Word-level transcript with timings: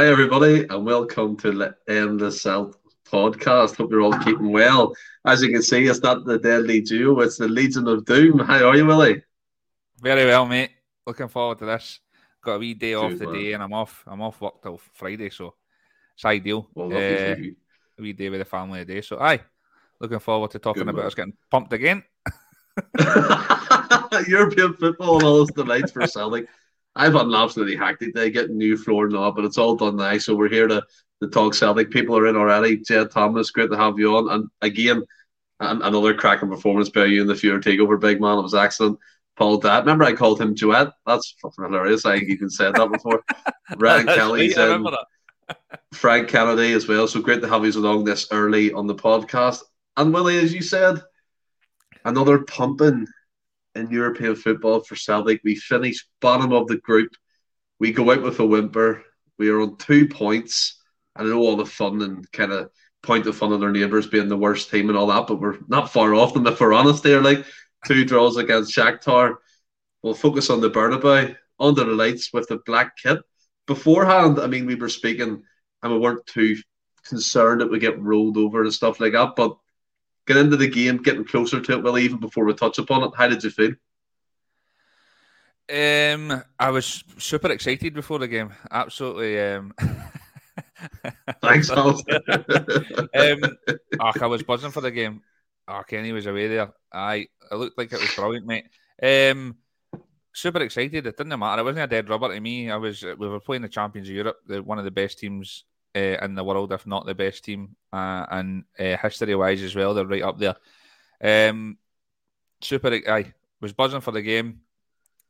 Hi, 0.00 0.06
everybody, 0.06 0.66
and 0.70 0.86
welcome 0.86 1.36
to 1.36 1.52
the 1.52 1.76
Endless 1.86 2.40
Celts 2.40 2.78
podcast. 3.06 3.76
Hope 3.76 3.90
you're 3.90 4.00
all 4.00 4.18
keeping 4.20 4.50
well. 4.50 4.94
As 5.26 5.42
you 5.42 5.50
can 5.52 5.62
see, 5.62 5.86
it's 5.86 6.00
not 6.00 6.24
the 6.24 6.38
deadly 6.38 6.80
duo, 6.80 7.20
it's 7.20 7.36
the 7.36 7.46
Legion 7.46 7.86
of 7.86 8.06
Doom. 8.06 8.38
How 8.38 8.66
are 8.66 8.76
you, 8.78 8.86
Willie? 8.86 9.22
Very 10.00 10.24
well, 10.24 10.46
mate. 10.46 10.70
Looking 11.06 11.28
forward 11.28 11.58
to 11.58 11.66
this. 11.66 12.00
Got 12.42 12.54
a 12.54 12.58
wee 12.60 12.72
day 12.72 12.94
off 12.94 13.12
today, 13.18 13.52
and 13.52 13.62
I'm 13.62 13.74
off. 13.74 14.02
I'm 14.06 14.22
off 14.22 14.40
work 14.40 14.62
till 14.62 14.80
Friday, 14.94 15.28
so 15.28 15.52
it's 16.14 16.24
ideal. 16.24 16.70
Well, 16.72 16.90
uh, 16.94 17.36
a 17.36 17.54
wee 17.98 18.14
day 18.14 18.30
with 18.30 18.40
the 18.40 18.46
family 18.46 18.78
today. 18.78 19.02
So, 19.02 19.20
aye, 19.20 19.40
looking 20.00 20.18
forward 20.18 20.52
to 20.52 20.60
talking 20.60 20.84
Good 20.84 20.88
about 20.88 21.00
man. 21.00 21.06
us 21.08 21.14
getting 21.14 21.36
pumped 21.50 21.74
again. 21.74 22.02
European 24.26 24.72
football 24.72 25.16
and 25.16 25.24
all 25.26 25.34
those 25.34 25.50
delights 25.50 25.92
for 25.92 26.06
Celtic. 26.06 26.46
I've 27.00 27.14
had 27.14 27.26
an 27.28 27.34
absolutely 27.34 27.76
hectic 27.76 28.14
day 28.14 28.28
getting 28.28 28.58
new 28.58 28.76
floor 28.76 29.06
and 29.06 29.16
all, 29.16 29.32
but 29.32 29.46
it's 29.46 29.56
all 29.56 29.74
done 29.74 29.96
now. 29.96 30.18
So 30.18 30.36
we're 30.36 30.50
here 30.50 30.68
to, 30.68 30.84
to 31.22 31.28
talk 31.30 31.54
Celtic. 31.54 31.90
People 31.90 32.14
are 32.18 32.26
in 32.26 32.36
already. 32.36 32.76
Jed 32.76 33.10
Thomas, 33.10 33.50
great 33.50 33.70
to 33.70 33.76
have 33.78 33.98
you 33.98 34.14
on. 34.18 34.30
And 34.30 34.48
again, 34.60 35.02
an- 35.60 35.80
another 35.80 36.12
cracking 36.12 36.50
performance 36.50 36.90
by 36.90 37.06
you 37.06 37.22
in 37.22 37.26
the 37.26 37.34
Fury 37.34 37.58
takeover, 37.60 37.98
big 37.98 38.20
man. 38.20 38.36
It 38.36 38.42
was 38.42 38.54
excellent. 38.54 38.98
Paul 39.38 39.56
Dad, 39.56 39.78
remember 39.78 40.04
I 40.04 40.12
called 40.12 40.42
him 40.42 40.52
Duet? 40.52 40.92
That's 41.06 41.34
fucking 41.40 41.64
hilarious. 41.64 42.04
I 42.04 42.16
even 42.16 42.50
said 42.50 42.74
that 42.74 42.92
before. 42.92 43.24
Ryan 43.78 44.06
Kelly's 44.06 44.58
in. 44.58 44.86
Frank 45.94 46.28
Kennedy 46.28 46.74
as 46.74 46.86
well. 46.86 47.08
So 47.08 47.22
great 47.22 47.40
to 47.40 47.48
have 47.48 47.64
you 47.64 47.72
along 47.80 48.04
this 48.04 48.28
early 48.30 48.74
on 48.74 48.86
the 48.86 48.94
podcast. 48.94 49.62
And 49.96 50.12
Willie, 50.12 50.38
as 50.38 50.52
you 50.52 50.60
said, 50.60 51.02
another 52.04 52.40
pumping 52.40 53.06
in 53.74 53.90
European 53.90 54.34
football 54.34 54.80
for 54.80 54.96
Celtic. 54.96 55.40
We 55.44 55.56
finish 55.56 56.06
bottom 56.20 56.52
of 56.52 56.66
the 56.66 56.78
group. 56.78 57.12
We 57.78 57.92
go 57.92 58.10
out 58.12 58.22
with 58.22 58.40
a 58.40 58.46
whimper. 58.46 59.02
We 59.38 59.48
are 59.48 59.60
on 59.60 59.76
two 59.76 60.08
points. 60.08 60.80
I 61.16 61.24
know 61.24 61.38
all 61.38 61.56
the 61.56 61.66
fun 61.66 62.02
and 62.02 62.30
kind 62.32 62.52
of 62.52 62.70
point 63.02 63.24
the 63.24 63.32
fun 63.32 63.52
of 63.52 63.60
their 63.60 63.72
neighbours 63.72 64.06
being 64.06 64.28
the 64.28 64.36
worst 64.36 64.70
team 64.70 64.88
and 64.88 64.98
all 64.98 65.06
that, 65.06 65.26
but 65.26 65.40
we're 65.40 65.58
not 65.68 65.92
far 65.92 66.14
off 66.14 66.34
them 66.34 66.46
if 66.46 66.60
we're 66.60 66.72
honest 66.72 67.02
there. 67.02 67.22
Like 67.22 67.46
two 67.86 68.04
draws 68.04 68.36
against 68.36 68.74
Shakhtar. 68.74 69.36
We'll 70.02 70.14
focus 70.14 70.50
on 70.50 70.60
the 70.60 70.70
Bernabeu 70.70 71.36
under 71.58 71.84
the 71.84 71.92
lights 71.92 72.32
with 72.32 72.48
the 72.48 72.58
black 72.66 72.96
kit 72.96 73.20
beforehand, 73.70 74.40
I 74.40 74.48
mean, 74.48 74.66
we 74.66 74.74
were 74.74 74.88
speaking 74.88 75.44
and 75.82 75.92
we 75.92 75.98
weren't 75.98 76.26
too 76.26 76.56
concerned 77.06 77.60
that 77.60 77.70
we 77.70 77.78
get 77.78 78.02
rolled 78.02 78.36
over 78.36 78.62
and 78.62 78.74
stuff 78.74 78.98
like 78.98 79.12
that. 79.12 79.34
But 79.36 79.56
get 80.30 80.36
into 80.36 80.56
the 80.56 80.68
game, 80.68 80.98
getting 80.98 81.24
closer 81.24 81.60
to 81.60 81.72
it, 81.72 81.82
well, 81.82 81.98
even 81.98 82.18
before 82.18 82.44
we 82.44 82.54
touch 82.54 82.78
upon 82.78 83.02
it, 83.02 83.10
how 83.16 83.26
did 83.26 83.42
you 83.42 83.50
feel? 83.50 83.74
Um, 85.68 86.42
I 86.58 86.70
was 86.70 87.02
super 87.18 87.50
excited 87.50 87.94
before 87.94 88.20
the 88.20 88.28
game. 88.28 88.52
Absolutely. 88.70 89.40
Um, 89.40 89.74
Thanks, 91.42 91.70
Al. 91.70 91.88
um, 91.88 93.40
oh, 94.00 94.12
I 94.20 94.26
was 94.26 94.42
buzzing 94.44 94.70
for 94.70 94.80
the 94.80 94.90
game. 94.90 95.22
Oh, 95.66 95.82
Kenny 95.86 96.12
was 96.12 96.26
away 96.26 96.46
there. 96.46 96.72
I 96.92 97.26
it 97.50 97.54
looked 97.56 97.78
like 97.78 97.92
it 97.92 98.00
was 98.00 98.14
brilliant, 98.14 98.46
mate. 98.46 98.66
Um, 99.02 99.56
super 100.32 100.60
excited. 100.60 101.06
It 101.06 101.16
didn't 101.16 101.38
matter. 101.38 101.60
It 101.60 101.64
wasn't 101.64 101.84
a 101.84 101.86
dead 101.86 102.08
rubber 102.08 102.32
to 102.32 102.40
me. 102.40 102.70
I 102.70 102.76
was. 102.76 103.02
We 103.02 103.28
were 103.28 103.40
playing 103.40 103.62
the 103.62 103.68
champions 103.68 104.08
of 104.08 104.14
Europe, 104.14 104.38
the, 104.46 104.62
one 104.62 104.78
of 104.78 104.84
the 104.84 104.90
best 104.90 105.18
teams 105.18 105.64
uh, 105.94 106.24
in 106.24 106.34
the 106.34 106.44
world, 106.44 106.72
if 106.72 106.86
not 106.86 107.06
the 107.06 107.14
best 107.14 107.44
team, 107.44 107.76
uh, 107.92 108.26
and 108.30 108.64
uh, 108.78 108.96
history-wise 108.96 109.62
as 109.62 109.74
well, 109.74 109.94
they're 109.94 110.06
right 110.06 110.22
up 110.22 110.38
there. 110.38 110.56
Um, 111.22 111.78
super. 112.60 112.88
I 113.08 113.32
was 113.60 113.72
buzzing 113.72 114.00
for 114.00 114.12
the 114.12 114.22
game, 114.22 114.60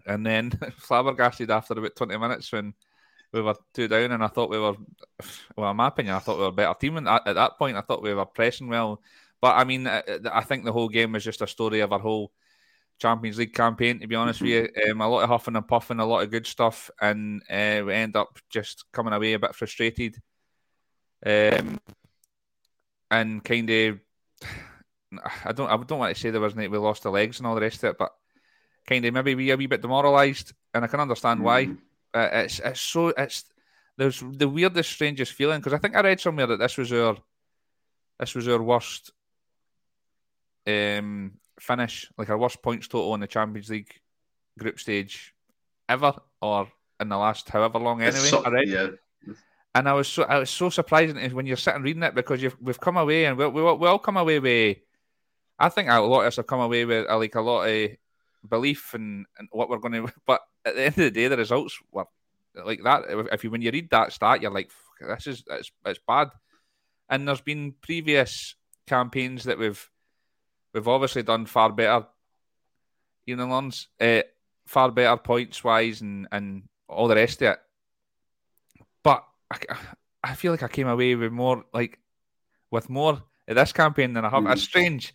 and 0.06 0.24
then 0.24 0.50
flabbergasted 0.76 1.50
after 1.50 1.74
about 1.74 1.96
twenty 1.96 2.16
minutes 2.16 2.52
when 2.52 2.74
we 3.32 3.40
were 3.42 3.56
two 3.74 3.88
down, 3.88 4.12
and 4.12 4.24
I 4.24 4.28
thought 4.28 4.50
we 4.50 4.58
were, 4.58 4.74
well, 5.56 5.70
in 5.70 5.76
my 5.76 5.88
opinion, 5.88 6.14
I 6.14 6.18
thought 6.18 6.36
we 6.36 6.42
were 6.42 6.48
a 6.48 6.52
better 6.52 6.78
team. 6.78 6.96
And 6.96 7.08
at, 7.08 7.26
at 7.26 7.34
that 7.36 7.58
point, 7.58 7.76
I 7.76 7.80
thought 7.80 8.02
we 8.02 8.14
were 8.14 8.26
pressing 8.26 8.68
well. 8.68 9.00
But 9.40 9.56
I 9.56 9.64
mean, 9.64 9.86
I, 9.86 10.02
I 10.32 10.42
think 10.42 10.64
the 10.64 10.72
whole 10.72 10.88
game 10.88 11.12
was 11.12 11.24
just 11.24 11.42
a 11.42 11.46
story 11.46 11.80
of 11.80 11.92
our 11.92 11.98
whole 11.98 12.32
Champions 12.98 13.38
League 13.38 13.54
campaign. 13.54 14.00
To 14.00 14.06
be 14.06 14.16
honest 14.16 14.40
with 14.40 14.50
you, 14.50 14.68
um, 14.90 15.00
a 15.00 15.08
lot 15.08 15.22
of 15.22 15.28
huffing 15.28 15.56
and 15.56 15.66
puffing, 15.66 16.00
a 16.00 16.04
lot 16.04 16.22
of 16.22 16.30
good 16.30 16.46
stuff, 16.46 16.90
and 17.00 17.42
uh, 17.48 17.82
we 17.86 17.94
end 17.94 18.16
up 18.16 18.38
just 18.50 18.84
coming 18.92 19.12
away 19.12 19.32
a 19.32 19.38
bit 19.38 19.54
frustrated, 19.54 20.20
um, 21.24 21.80
and 23.10 23.44
kind 23.44 23.70
of. 23.70 24.00
I 25.44 25.52
don't. 25.52 25.68
I 25.68 25.76
don't 25.76 25.98
want 25.98 26.14
to 26.14 26.20
say 26.20 26.30
there 26.30 26.40
wasn't 26.40 26.70
we 26.70 26.78
lost 26.78 27.02
the 27.02 27.10
legs 27.10 27.38
and 27.38 27.46
all 27.46 27.54
the 27.54 27.60
rest 27.60 27.82
of 27.82 27.90
it, 27.90 27.98
but 27.98 28.12
kind 28.86 29.04
of 29.04 29.12
maybe 29.14 29.34
we 29.34 29.50
a 29.50 29.56
wee 29.56 29.66
bit 29.66 29.82
demoralised, 29.82 30.52
and 30.72 30.84
I 30.84 30.88
can 30.88 31.00
understand 31.00 31.42
why. 31.42 31.66
Mm. 31.66 31.78
Uh, 32.14 32.28
it's 32.32 32.60
it's 32.60 32.80
so 32.80 33.08
it's 33.08 33.44
there's 33.96 34.22
the 34.32 34.48
weirdest, 34.48 34.90
strangest 34.90 35.32
feeling 35.32 35.58
because 35.58 35.72
I 35.72 35.78
think 35.78 35.96
I 35.96 36.00
read 36.00 36.20
somewhere 36.20 36.46
that 36.46 36.58
this 36.58 36.76
was 36.76 36.92
our 36.92 37.16
this 38.18 38.34
was 38.34 38.48
our 38.48 38.62
worst 38.62 39.12
um 40.66 41.32
finish, 41.58 42.10
like 42.16 42.30
our 42.30 42.38
worst 42.38 42.62
points 42.62 42.88
total 42.88 43.14
in 43.14 43.20
the 43.20 43.26
Champions 43.26 43.68
League 43.70 43.92
group 44.58 44.78
stage 44.78 45.34
ever, 45.88 46.14
or 46.40 46.68
in 47.00 47.08
the 47.08 47.16
last 47.16 47.48
however 47.48 47.78
long 47.78 48.00
anyway. 48.02 48.28
so- 48.28 48.44
I 48.44 48.50
read. 48.50 48.68
yeah, 48.68 48.88
And 49.74 49.88
I 49.88 49.92
was 49.92 50.08
so 50.08 50.24
I 50.24 50.38
was 50.38 50.50
so 50.50 50.68
surprised 50.68 51.16
when 51.32 51.46
you're 51.46 51.56
sitting 51.56 51.82
reading 51.82 52.02
it 52.02 52.14
because 52.14 52.42
you've 52.42 52.56
we've 52.60 52.80
come 52.80 52.96
away 52.96 53.26
and 53.26 53.38
we 53.38 53.46
we, 53.46 53.62
all- 53.62 53.78
we 53.78 53.86
all 53.88 53.98
come 53.98 54.16
away 54.16 54.38
with. 54.40 54.78
I 55.58 55.68
think 55.68 55.88
a 55.88 56.00
lot 56.00 56.22
of 56.22 56.26
us 56.28 56.36
have 56.36 56.46
come 56.46 56.60
away 56.60 56.84
with 56.84 57.08
uh, 57.08 57.18
like 57.18 57.34
a 57.34 57.40
lot 57.40 57.66
of 57.68 57.90
belief 58.48 58.94
in, 58.94 59.26
in 59.38 59.48
what 59.52 59.68
we're 59.68 59.78
going 59.78 59.92
to. 60.06 60.12
But 60.26 60.40
at 60.64 60.74
the 60.74 60.82
end 60.82 60.94
of 60.98 61.04
the 61.04 61.10
day, 61.10 61.28
the 61.28 61.36
results 61.36 61.78
were 61.92 62.06
like 62.64 62.80
that. 62.82 63.04
If 63.32 63.44
you 63.44 63.50
when 63.50 63.62
you 63.62 63.70
read 63.70 63.90
that 63.90 64.12
stat, 64.12 64.42
you're 64.42 64.50
like, 64.50 64.70
this 65.00 65.26
is 65.28 65.44
it's, 65.48 65.70
it's 65.86 66.00
bad. 66.06 66.30
And 67.08 67.26
there's 67.28 67.40
been 67.40 67.74
previous 67.80 68.56
campaigns 68.86 69.44
that 69.44 69.58
we've 69.58 69.88
we've 70.74 70.88
obviously 70.88 71.22
done 71.22 71.46
far 71.46 71.70
better. 71.70 72.06
You 73.24 73.36
know, 73.36 73.46
Lons, 73.46 73.86
uh, 74.00 74.22
far 74.66 74.90
better 74.90 75.16
points 75.16 75.62
wise 75.62 76.00
and 76.00 76.26
and 76.32 76.64
all 76.88 77.06
the 77.06 77.14
rest 77.14 77.42
of 77.42 77.52
it. 77.52 77.58
But 79.04 79.24
I, 79.50 79.56
I 80.22 80.34
feel 80.34 80.52
like 80.52 80.62
I 80.62 80.68
came 80.68 80.86
away 80.88 81.14
with 81.14 81.32
more 81.32 81.64
like 81.72 81.98
with 82.70 82.88
more 82.88 83.22
of 83.48 83.56
this 83.56 83.72
campaign 83.72 84.12
than 84.12 84.24
I 84.24 84.30
have. 84.30 84.46
It's 84.46 84.62
Mhm. 84.62 84.64
strange. 84.64 85.14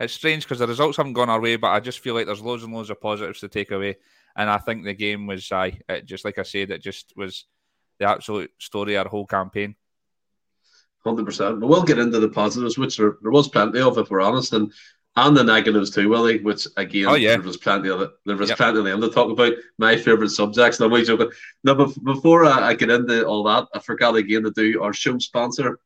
It's 0.00 0.12
strange 0.12 0.44
because 0.44 0.58
the 0.58 0.66
results 0.66 0.96
haven't 0.96 1.14
gone 1.14 1.30
our 1.30 1.40
way, 1.40 1.56
but 1.56 1.68
I 1.68 1.80
just 1.80 2.00
feel 2.00 2.14
like 2.14 2.26
there's 2.26 2.42
loads 2.42 2.64
and 2.64 2.74
loads 2.74 2.90
of 2.90 3.00
positives 3.00 3.40
to 3.40 3.48
take 3.48 3.70
away. 3.70 3.96
And 4.36 4.50
I 4.50 4.58
think 4.58 4.84
the 4.84 4.92
game 4.92 5.26
was, 5.26 5.50
I 5.52 5.78
just 6.04 6.24
like 6.24 6.38
I 6.38 6.42
said, 6.42 6.70
it 6.70 6.82
just 6.82 7.12
was 7.16 7.46
the 7.98 8.06
absolute 8.06 8.50
story 8.58 8.94
of 8.96 9.06
our 9.06 9.10
whole 9.10 9.26
campaign. 9.26 9.74
hundred 11.04 11.24
percent. 11.24 11.60
But 11.60 11.68
we'll 11.68 11.84
get 11.84 11.98
into 11.98 12.18
the 12.18 12.28
positives, 12.28 12.76
which 12.76 12.96
there, 12.98 13.16
there 13.22 13.30
was 13.30 13.48
plenty 13.48 13.80
of, 13.80 13.96
if 13.96 14.10
we're 14.10 14.20
honest, 14.20 14.52
and 14.52 14.72
and 15.16 15.36
the 15.36 15.42
negatives 15.44 15.90
too, 15.90 16.08
Willie. 16.08 16.40
Which 16.40 16.66
again, 16.76 17.06
Oh, 17.06 17.14
yeah. 17.14 17.30
there 17.30 17.40
was 17.42 17.56
plenty 17.56 17.88
of 17.88 18.00
it. 18.02 18.10
There 18.26 18.36
was 18.36 18.50
Yep. 18.50 18.58
plenty 18.58 18.78
of 18.80 18.84
them 18.84 19.00
to 19.00 19.08
talk 19.10 19.30
about. 19.30 19.54
My 19.78 19.96
favorite 19.96 20.28
subjects. 20.30 20.78
No, 20.78 20.94
I'm 20.94 21.04
joking. 21.04 21.30
Now, 21.64 21.74
bef- 21.74 22.02
before 22.04 22.44
I, 22.44 22.68
I 22.68 22.74
get 22.74 22.90
into 22.90 23.24
all 23.26 23.42
that, 23.44 23.66
I 23.74 23.78
forgot 23.80 24.16
again 24.16 24.42
to 24.44 24.50
do 24.50 24.82
our 24.82 24.92
show 24.92 25.18
sponsor. 25.18 25.78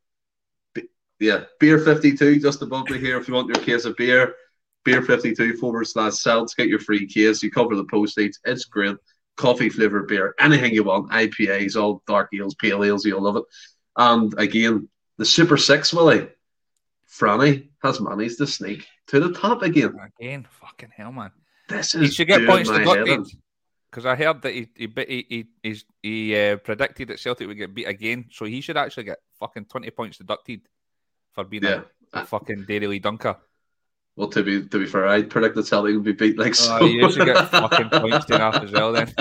B- 0.73 0.87
yeah, 1.19 1.45
Beer 1.59 1.79
Fifty 1.79 2.15
Two, 2.15 2.39
just 2.39 2.61
above 2.61 2.89
me 2.89 2.97
here. 2.99 3.17
If 3.17 3.27
you 3.27 3.33
want 3.33 3.47
your 3.47 3.63
case 3.63 3.85
of 3.85 3.95
beer, 3.95 4.35
Beer 4.83 5.01
Fifty 5.01 5.33
Two 5.33 5.55
forward 5.57 5.85
slash 5.87 6.13
Celts, 6.15 6.53
get 6.53 6.67
your 6.67 6.79
free 6.79 7.05
case. 7.07 7.41
You 7.41 7.51
cover 7.51 7.75
the 7.75 7.85
postage. 7.85 8.33
It's 8.45 8.65
great. 8.65 8.97
Coffee 9.37 9.69
flavored 9.69 10.07
beer, 10.09 10.35
anything 10.39 10.73
you 10.73 10.83
want. 10.83 11.09
IPAs, 11.11 11.75
all 11.81 12.03
dark 12.05 12.29
ales, 12.33 12.53
pale 12.55 12.83
ales, 12.83 13.05
you'll 13.05 13.21
love 13.23 13.37
it. 13.37 13.43
And 13.95 14.33
again, 14.37 14.89
the 15.17 15.25
Super 15.25 15.55
Six, 15.57 15.93
Willie. 15.93 16.27
Franny 17.21 17.69
has 17.83 18.01
managed 18.01 18.37
to 18.39 18.47
sneak 18.47 18.85
to 19.07 19.19
the 19.19 19.31
top 19.31 19.61
again. 19.61 19.95
Again, 20.19 20.47
fucking 20.59 20.89
hell, 20.95 21.11
man. 21.11 21.31
This 21.69 21.91
He 21.91 22.05
is 22.05 22.15
should 22.15 22.27
get 22.27 22.45
points 22.47 22.69
deducted 22.69 23.07
in. 23.07 23.25
because 23.89 24.05
I 24.05 24.15
heard 24.15 24.41
that 24.41 24.53
he 24.53 24.67
he 24.75 24.87
he 25.31 25.47
he, 25.63 25.81
he 26.01 26.35
uh, 26.49 26.57
predicted 26.57 27.09
that 27.09 27.19
Celtic 27.19 27.47
would 27.47 27.57
get 27.57 27.73
beat 27.75 27.85
again, 27.87 28.25
so 28.31 28.45
he 28.45 28.59
should 28.61 28.77
actually 28.77 29.03
get 29.03 29.19
fucking 29.39 29.65
twenty 29.65 29.91
points 29.91 30.17
deducted 30.17 30.61
for 31.33 31.43
being 31.43 31.63
Yeah. 31.63 31.81
a, 32.13 32.21
a 32.21 32.25
fucking 32.25 32.65
Dairylea 32.65 33.01
dunker. 33.01 33.37
Well, 34.17 34.27
to 34.29 34.43
be 34.43 34.67
to 34.67 34.79
be 34.79 34.85
fair, 34.85 35.07
I 35.07 35.21
predicted 35.23 35.65
Celtic 35.67 35.93
would 35.95 36.03
be 36.03 36.11
beat 36.13 36.37
like 36.37 36.55
so. 36.55 36.79
Oh, 36.81 36.85
you 36.85 37.09
should 37.11 37.25
get 37.25 37.49
fucking 37.49 37.89
points 37.89 38.25
taken 38.25 38.41
off 38.41 38.55
as 38.63 38.71
well 38.71 38.91
then. 38.91 39.07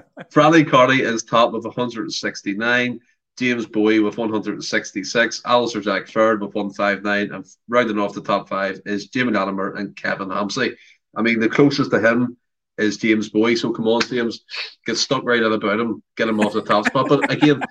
Franny 0.32 0.66
Carney 0.68 1.00
is 1.02 1.24
top 1.24 1.52
with 1.52 1.64
169. 1.64 3.00
James 3.36 3.66
Bowie 3.66 4.00
with 4.00 4.16
166. 4.16 5.42
Alistair 5.44 5.80
Jack 5.80 6.08
third 6.08 6.40
with 6.40 6.54
159. 6.54 7.34
And 7.34 7.46
rounding 7.68 7.98
off 7.98 8.14
the 8.14 8.22
top 8.22 8.48
five 8.48 8.80
is 8.86 9.08
Jamie 9.08 9.32
Latimer 9.32 9.74
and 9.74 9.96
Kevin 9.96 10.28
Hamsley. 10.28 10.74
I 11.16 11.22
mean, 11.22 11.40
the 11.40 11.48
closest 11.48 11.90
to 11.90 12.00
him 12.00 12.36
is 12.78 12.96
James 12.96 13.28
Bowie. 13.30 13.56
So 13.56 13.72
come 13.72 13.88
on, 13.88 14.02
James, 14.02 14.44
get 14.86 14.96
stuck 14.96 15.24
right 15.24 15.42
out 15.42 15.52
about 15.52 15.80
him, 15.80 16.02
get 16.16 16.28
him 16.28 16.40
off 16.40 16.52
the 16.52 16.62
top 16.62 16.86
spot. 16.86 17.08
But 17.08 17.32
again, 17.32 17.62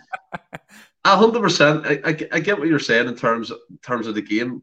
hundred 1.06 1.42
percent, 1.42 1.86
I, 1.86 2.00
I, 2.04 2.28
I 2.34 2.40
get 2.40 2.60
what 2.60 2.68
you're 2.68 2.80
saying 2.80 3.08
in 3.08 3.16
terms 3.16 3.52
in 3.52 3.78
terms 3.82 4.08
of 4.08 4.16
the 4.16 4.22
game. 4.22 4.62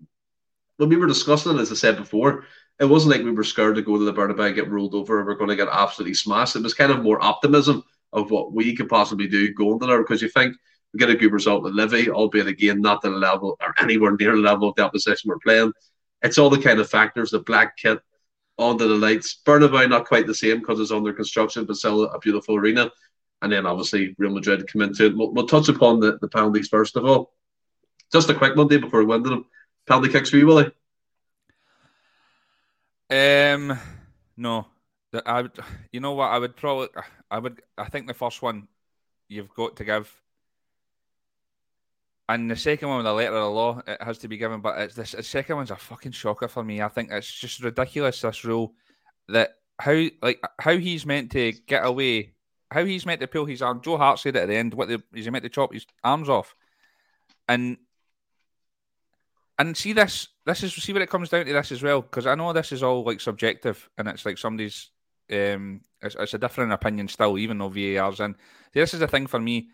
When 0.76 0.88
we 0.88 0.96
were 0.96 1.06
discussing 1.06 1.56
it, 1.56 1.60
as 1.60 1.70
I 1.70 1.74
said 1.74 1.98
before, 1.98 2.44
it 2.78 2.86
wasn't 2.86 3.14
like 3.14 3.22
we 3.22 3.32
were 3.32 3.44
scared 3.44 3.76
to 3.76 3.82
go 3.82 3.98
to 3.98 4.04
the 4.04 4.14
Bernabeu 4.14 4.46
and 4.46 4.54
get 4.54 4.70
rolled 4.70 4.94
over. 4.94 5.18
And 5.18 5.26
we're 5.26 5.34
going 5.34 5.50
to 5.50 5.56
get 5.56 5.68
absolutely 5.70 6.14
smashed. 6.14 6.56
It 6.56 6.62
was 6.62 6.72
kind 6.72 6.90
of 6.90 7.02
more 7.02 7.22
optimism 7.22 7.84
of 8.14 8.30
what 8.30 8.54
we 8.54 8.74
could 8.74 8.88
possibly 8.88 9.28
do 9.28 9.52
going 9.52 9.78
to 9.78 9.86
there 9.86 10.02
because 10.02 10.22
you 10.22 10.28
think 10.30 10.56
We 10.92 10.98
get 10.98 11.10
a 11.10 11.14
good 11.14 11.32
result 11.32 11.62
with 11.62 11.74
Livy, 11.74 12.10
albeit 12.10 12.48
again 12.48 12.80
not 12.80 13.00
the 13.00 13.10
level 13.10 13.56
or 13.60 13.74
anywhere 13.78 14.16
near 14.16 14.32
the 14.32 14.42
level 14.42 14.68
of 14.68 14.74
the 14.74 14.84
opposition 14.84 15.28
we're 15.28 15.38
playing. 15.38 15.72
It's 16.22 16.38
all 16.38 16.50
the 16.50 16.60
kind 16.60 16.80
of 16.80 16.90
factors, 16.90 17.30
the 17.30 17.40
black 17.40 17.76
kit, 17.76 18.00
onto 18.58 18.86
the 18.86 18.94
lights. 18.94 19.40
Bernabeu 19.44 19.88
not 19.88 20.06
quite 20.06 20.26
the 20.26 20.34
same 20.34 20.60
because 20.60 20.80
it's 20.80 20.90
under 20.90 21.12
construction, 21.12 21.64
but 21.64 21.76
still 21.76 22.04
a 22.04 22.18
beautiful 22.18 22.56
arena. 22.56 22.90
And 23.42 23.52
then 23.52 23.66
obviously 23.66 24.14
Real 24.18 24.32
Madrid 24.32 24.70
come 24.70 24.82
into 24.82 25.06
it. 25.06 25.16
We'll, 25.16 25.32
we'll 25.32 25.46
touch 25.46 25.68
upon 25.68 26.00
the, 26.00 26.18
the 26.20 26.28
penalties 26.28 26.68
first 26.68 26.96
of 26.96 27.06
all. 27.06 27.32
Just 28.12 28.28
a 28.28 28.34
quick 28.34 28.56
Monday 28.56 28.76
before 28.76 29.00
we 29.00 29.06
went 29.06 29.24
to 29.24 29.30
them. 29.30 29.46
Penalty 29.86 30.10
kicks 30.10 30.30
for 30.30 30.36
you, 30.36 30.46
Willie? 30.46 30.70
Um, 33.08 33.78
no. 34.36 34.66
I 35.24 35.42
would, 35.42 35.58
you 35.90 36.00
know 36.00 36.12
what? 36.12 36.30
I 36.30 36.38
would 36.38 36.54
probably, 36.54 36.88
I 37.30 37.38
would, 37.38 37.62
I 37.78 37.88
think 37.88 38.06
the 38.06 38.14
first 38.14 38.42
one 38.42 38.68
you've 39.28 39.52
got 39.54 39.76
to 39.76 39.84
give, 39.84 40.12
and 42.34 42.48
the 42.48 42.54
second 42.54 42.88
one 42.88 42.98
with 42.98 43.06
the 43.06 43.12
letter 43.12 43.34
of 43.34 43.42
the 43.42 43.50
law, 43.50 43.82
it 43.84 44.00
has 44.00 44.18
to 44.18 44.28
be 44.28 44.36
given. 44.36 44.60
But 44.60 44.78
it's 44.78 44.94
this, 44.94 45.12
the 45.12 45.22
second 45.22 45.56
one's 45.56 45.72
a 45.72 45.76
fucking 45.76 46.12
shocker 46.12 46.46
for 46.46 46.62
me. 46.62 46.80
I 46.80 46.86
think 46.88 47.10
it's 47.10 47.32
just 47.32 47.60
ridiculous. 47.60 48.20
This 48.20 48.44
rule 48.44 48.74
that 49.28 49.56
how 49.80 50.06
like 50.22 50.40
how 50.60 50.76
he's 50.76 51.04
meant 51.04 51.32
to 51.32 51.52
get 51.66 51.84
away, 51.84 52.34
how 52.70 52.84
he's 52.84 53.04
meant 53.04 53.20
to 53.20 53.26
pull 53.26 53.46
his 53.46 53.62
arm. 53.62 53.80
Joe 53.82 53.96
Hart 53.96 54.20
said 54.20 54.36
it 54.36 54.42
at 54.42 54.48
the 54.48 54.54
end, 54.54 54.74
what 54.74 54.86
the, 54.86 55.02
is 55.12 55.24
he 55.24 55.30
meant 55.30 55.42
to 55.42 55.48
chop 55.48 55.74
his 55.74 55.86
arms 56.04 56.28
off, 56.28 56.54
and 57.48 57.78
and 59.58 59.76
see 59.76 59.92
this 59.92 60.28
this 60.46 60.62
is 60.62 60.72
see 60.72 60.92
what 60.92 61.02
it 61.02 61.10
comes 61.10 61.30
down 61.30 61.46
to 61.46 61.52
this 61.52 61.72
as 61.72 61.82
well 61.82 62.00
because 62.00 62.28
I 62.28 62.36
know 62.36 62.52
this 62.52 62.70
is 62.70 62.84
all 62.84 63.02
like 63.02 63.20
subjective 63.20 63.90
and 63.98 64.06
it's 64.06 64.24
like 64.24 64.38
somebody's 64.38 64.90
um, 65.32 65.80
it's, 66.00 66.16
it's, 66.18 66.34
a 66.34 66.38
different 66.38 66.72
opinion 66.72 67.08
still, 67.08 67.38
even 67.38 67.58
though 67.58 67.68
VAR's 67.68 68.20
in. 68.20 68.34
This 68.72 68.94
is 68.94 69.00
the 69.00 69.06
thing 69.06 69.26
for 69.26 69.38
me. 69.38 69.68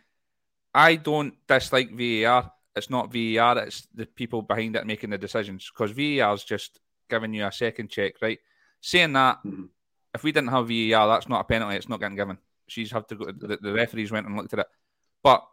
I 0.76 0.96
don't 0.96 1.34
dislike 1.48 1.90
VAR. 1.90 2.52
It's 2.74 2.90
not 2.90 3.12
VAR. 3.12 3.58
It's 3.58 3.88
the 3.94 4.06
people 4.06 4.42
behind 4.42 4.76
it 4.76 4.86
making 4.86 5.10
the 5.10 5.18
decisions 5.18 5.70
because 5.72 5.90
VAR 5.92 6.34
is 6.34 6.44
just 6.44 6.78
giving 7.08 7.32
you 7.34 7.46
a 7.46 7.52
second 7.52 7.88
check, 7.88 8.14
right? 8.20 8.38
Saying 8.80 9.14
that, 9.14 9.38
mm-hmm. 9.38 9.64
if 10.14 10.22
we 10.22 10.32
didn't 10.32 10.50
have 10.50 10.68
VAR, 10.68 11.08
that's 11.08 11.28
not 11.28 11.40
a 11.40 11.44
penalty. 11.44 11.76
It's 11.76 11.88
not 11.88 12.00
getting 12.00 12.16
given. 12.16 12.38
She's 12.68 12.90
had 12.90 13.08
to 13.08 13.14
go. 13.14 13.24
The, 13.32 13.58
the 13.60 13.72
referees 13.72 14.12
went 14.12 14.26
and 14.26 14.36
looked 14.36 14.52
at 14.52 14.60
it, 14.60 14.66
but 15.22 15.46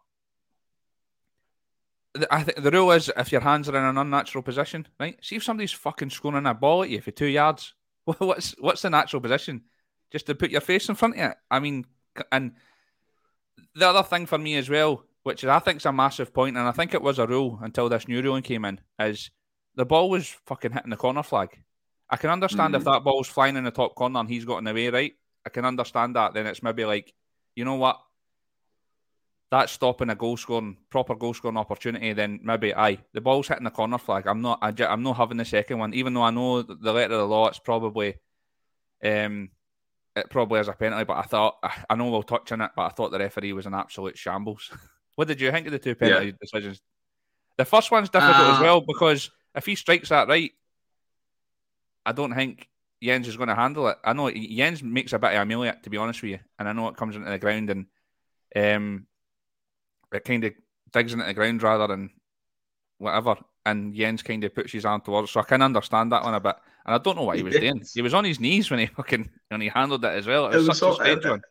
I 2.29 2.43
think 2.43 2.61
the 2.61 2.71
rule 2.71 2.91
is 2.91 3.11
if 3.15 3.31
your 3.31 3.41
hands 3.41 3.69
are 3.69 3.77
in 3.77 3.83
an 3.83 3.97
unnatural 3.97 4.43
position, 4.43 4.87
right? 4.99 5.17
See 5.21 5.37
if 5.37 5.43
somebody's 5.43 5.71
fucking 5.71 6.09
scoring 6.09 6.45
a 6.45 6.53
ball 6.53 6.83
at 6.83 6.89
you 6.89 7.01
for 7.01 7.11
two 7.11 7.27
yards. 7.27 7.73
What's 8.05 8.55
what's 8.59 8.81
the 8.81 8.89
natural 8.89 9.21
position? 9.21 9.63
just 10.13 10.27
to 10.27 10.35
put 10.35 10.51
your 10.51 10.61
face 10.61 10.87
in 10.87 10.95
front 10.95 11.15
of 11.15 11.31
it. 11.31 11.37
I 11.49 11.59
mean, 11.59 11.85
and 12.31 12.53
the 13.75 13.89
other 13.89 14.03
thing 14.03 14.27
for 14.27 14.37
me 14.37 14.55
as 14.55 14.69
well, 14.69 15.03
which 15.23 15.43
is 15.43 15.49
I 15.49 15.59
think 15.59 15.77
is 15.77 15.85
a 15.85 15.93
massive 15.93 16.33
point, 16.33 16.57
and 16.57 16.67
I 16.67 16.71
think 16.71 16.93
it 16.93 17.01
was 17.01 17.19
a 17.19 17.27
rule 17.27 17.59
until 17.61 17.89
this 17.89 18.07
new 18.07 18.21
ruling 18.21 18.43
came 18.43 18.65
in, 18.65 18.79
is 18.99 19.31
the 19.75 19.85
ball 19.85 20.09
was 20.09 20.27
fucking 20.45 20.71
hitting 20.71 20.89
the 20.91 20.97
corner 20.97 21.23
flag. 21.23 21.57
I 22.09 22.17
can 22.17 22.29
understand 22.29 22.73
mm. 22.73 22.77
if 22.77 22.83
that 22.83 23.03
ball's 23.03 23.27
flying 23.27 23.55
in 23.55 23.63
the 23.63 23.71
top 23.71 23.95
corner 23.95 24.19
and 24.19 24.29
he's 24.29 24.45
got 24.45 24.57
in 24.57 24.65
the 24.65 24.73
way, 24.73 24.89
right? 24.89 25.13
I 25.45 25.49
can 25.49 25.65
understand 25.65 26.15
that. 26.15 26.33
Then 26.33 26.45
it's 26.45 26.61
maybe 26.61 26.85
like, 26.85 27.13
you 27.55 27.65
know 27.65 27.75
what? 27.75 27.99
That's 29.49 29.71
stopping 29.71 30.09
a 30.09 30.15
goal 30.15 30.37
scoring, 30.37 30.77
proper 30.89 31.15
goal 31.15 31.33
scoring 31.33 31.57
opportunity. 31.57 32.13
Then 32.13 32.39
maybe 32.43 32.73
aye, 32.73 32.99
the 33.13 33.21
ball's 33.21 33.47
hitting 33.47 33.63
the 33.63 33.71
corner 33.71 33.97
flag. 33.97 34.27
I'm 34.27 34.41
not, 34.41 34.59
I, 34.61 34.73
am 34.91 35.03
not 35.03 35.17
having 35.17 35.37
the 35.37 35.45
second 35.45 35.79
one, 35.79 35.93
even 35.93 36.13
though 36.13 36.23
I 36.23 36.31
know 36.31 36.61
the 36.61 36.93
letter 36.93 37.13
of 37.13 37.19
the 37.21 37.27
law. 37.27 37.47
It's 37.47 37.59
probably, 37.59 38.15
um, 39.03 39.49
it 40.15 40.29
probably 40.29 40.59
is 40.59 40.67
a 40.67 40.73
penalty, 40.73 41.05
but 41.05 41.17
I 41.17 41.23
thought 41.23 41.57
I 41.89 41.95
know 41.95 42.09
we'll 42.09 42.23
touch 42.23 42.51
on 42.51 42.61
it, 42.61 42.71
but 42.75 42.83
I 42.83 42.89
thought 42.89 43.11
the 43.11 43.19
referee 43.19 43.53
was 43.53 43.65
an 43.65 43.73
absolute 43.73 44.17
shambles. 44.17 44.71
what 45.15 45.27
did 45.27 45.41
you 45.41 45.51
think 45.51 45.67
of 45.67 45.71
the 45.71 45.79
two 45.79 45.95
penalty 45.95 46.27
yeah. 46.27 46.31
decisions? 46.39 46.81
The 47.57 47.65
first 47.65 47.91
one's 47.91 48.09
difficult 48.09 48.47
uh, 48.47 48.53
as 48.55 48.59
well 48.59 48.81
because 48.81 49.29
if 49.55 49.65
he 49.65 49.75
strikes 49.75 50.09
that 50.09 50.27
right, 50.27 50.51
I 52.05 52.11
don't 52.11 52.33
think 52.33 52.67
Jenz 53.01 53.27
is 53.27 53.37
going 53.37 53.49
to 53.49 53.55
handle 53.55 53.87
it. 53.89 53.97
I 54.03 54.13
know 54.13 54.29
Jenz 54.29 54.81
makes 54.81 55.13
a 55.13 55.19
bit 55.19 55.33
of 55.33 55.41
a 55.41 55.45
melee, 55.45 55.73
to 55.83 55.89
be 55.89 55.97
honest 55.97 56.21
with 56.21 56.31
you, 56.31 56.39
and 56.57 56.67
I 56.67 56.73
know 56.73 56.87
it 56.87 56.97
comes 56.97 57.15
into 57.15 57.29
the 57.29 57.37
ground 57.37 57.69
and 57.69 57.85
um, 58.55 59.07
it 60.11 60.23
kind 60.23 60.43
of 60.43 60.53
digs 60.91 61.13
into 61.13 61.25
the 61.25 61.33
ground 61.33 61.61
rather 61.61 61.87
than 61.87 62.11
whatever, 62.97 63.35
and 63.65 63.93
Jenz 63.93 64.23
kind 64.23 64.43
of 64.43 64.55
puts 64.55 64.71
his 64.71 64.85
arm 64.85 65.01
towards. 65.01 65.29
it, 65.29 65.33
So 65.33 65.39
I 65.41 65.43
can 65.43 65.61
understand 65.61 66.11
that 66.11 66.23
one 66.23 66.33
a 66.33 66.39
bit. 66.39 66.55
And 66.85 66.95
I 66.95 66.97
don't 66.97 67.15
know 67.15 67.23
what 67.23 67.37
he 67.37 67.43
was 67.43 67.55
doing. 67.55 67.83
He 67.93 68.01
was 68.01 68.13
on 68.13 68.25
his 68.25 68.39
knees 68.39 68.69
when 68.69 68.79
he 68.79 68.85
fucking 68.97 69.29
when 69.49 69.61
he 69.61 69.69
handled 69.69 70.03
it 70.03 70.09
as 70.09 70.27
well. 70.27 70.47
It 70.47 70.55
was, 70.55 70.65
it 70.65 70.69
was 70.69 70.79
such 70.79 70.91
a 70.91 70.95
strange 70.95 71.25
it, 71.25 71.29
one. 71.29 71.41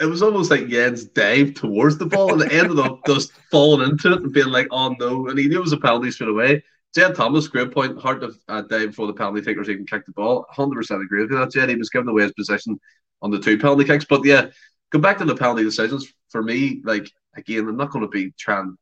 It, 0.00 0.06
was 0.06 0.22
almost 0.22 0.50
like 0.50 0.62
Jenz 0.62 1.12
dived 1.12 1.56
towards 1.56 1.96
the 1.96 2.06
ball 2.06 2.32
and 2.32 2.42
it 2.42 2.52
ended 2.52 2.78
up 2.78 3.00
just 3.06 3.32
falling 3.50 3.88
into 3.88 4.12
it 4.12 4.22
and 4.22 4.32
being 4.32 4.48
like, 4.48 4.66
oh 4.70 4.94
no. 4.98 5.28
And 5.28 5.38
he 5.38 5.46
knew 5.46 5.58
it 5.58 5.62
was 5.62 5.72
a 5.72 5.78
penalty 5.78 6.10
straight 6.10 6.30
away. 6.30 6.62
Jed 6.94 7.14
Thomas, 7.14 7.48
great 7.48 7.72
point. 7.72 8.00
Hard 8.00 8.20
to 8.20 8.32
uh, 8.48 8.62
dive 8.62 8.90
before 8.90 9.06
the 9.06 9.12
penalty 9.12 9.42
takers 9.42 9.68
even 9.68 9.86
kicked 9.86 10.06
the 10.06 10.12
ball. 10.12 10.46
100% 10.54 11.02
agree 11.02 11.22
with 11.22 11.30
that, 11.32 11.50
Jed. 11.52 11.68
He 11.68 11.76
was 11.76 11.90
giving 11.90 12.08
away 12.08 12.22
his 12.22 12.32
position 12.32 12.78
on 13.20 13.30
the 13.30 13.38
two 13.38 13.58
penalty 13.58 13.84
kicks. 13.84 14.04
But 14.04 14.24
yeah, 14.24 14.46
go 14.90 14.98
back 14.98 15.18
to 15.18 15.24
the 15.24 15.34
penalty 15.34 15.64
decisions. 15.64 16.12
For 16.30 16.42
me, 16.42 16.82
like, 16.84 17.10
again, 17.36 17.68
I'm 17.68 17.76
not 17.76 17.90
going 17.90 18.04
to 18.04 18.08
be 18.08 18.32
trying 18.38 18.76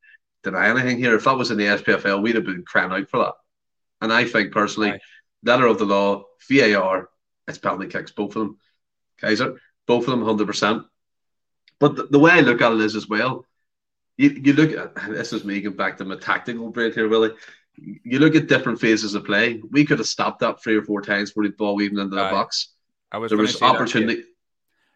to 0.44 0.50
deny 0.50 0.68
anything 0.68 0.98
here. 0.98 1.14
If 1.14 1.24
that 1.24 1.36
was 1.36 1.50
in 1.50 1.58
the 1.58 1.64
SPFL, 1.64 2.22
we'd 2.22 2.34
have 2.34 2.44
been 2.44 2.64
crying 2.66 2.92
out 2.92 3.08
for 3.08 3.20
that. 3.20 3.34
And 4.02 4.12
I 4.12 4.24
think 4.24 4.52
personally, 4.52 4.90
right. 4.90 5.00
letter 5.42 5.66
of 5.66 5.78
the 5.78 5.84
law, 5.84 6.24
VAR, 6.50 7.08
it's 7.48 7.58
penalty 7.58 7.88
kicks, 7.88 8.10
both 8.10 8.36
of 8.36 8.42
them. 8.42 8.58
Kaiser, 9.20 9.58
both 9.92 10.04
of 10.08 10.10
them, 10.10 10.24
hundred 10.24 10.46
percent. 10.46 10.84
But 11.78 11.96
the, 11.96 12.04
the, 12.04 12.18
way 12.18 12.30
I 12.30 12.40
look 12.40 12.62
at 12.62 12.72
it 12.72 12.80
is 12.80 12.96
as 12.96 13.08
well. 13.08 13.44
You, 14.16 14.30
you 14.30 14.52
look 14.54 14.72
at 14.72 14.94
this 15.10 15.32
is 15.34 15.44
me 15.44 15.60
going 15.60 15.76
back 15.76 15.98
to 15.98 16.04
my 16.04 16.16
tactical 16.16 16.70
break 16.70 16.94
here, 16.94 17.08
Willie. 17.08 17.32
You 17.76 18.18
look 18.18 18.34
at 18.34 18.46
different 18.46 18.80
phases 18.80 19.14
of 19.14 19.24
play. 19.24 19.60
We 19.70 19.84
could 19.84 19.98
have 19.98 20.08
stopped 20.08 20.40
that 20.40 20.62
three 20.62 20.76
or 20.76 20.82
four 20.82 21.02
times 21.02 21.32
for 21.32 21.42
the 21.42 21.50
ball 21.50 21.82
even 21.82 21.98
into 21.98 22.16
the 22.16 22.22
box. 22.22 22.68
I 23.10 23.18
was 23.18 23.30
there 23.30 23.38
was 23.38 23.60
opportunity. 23.60 24.24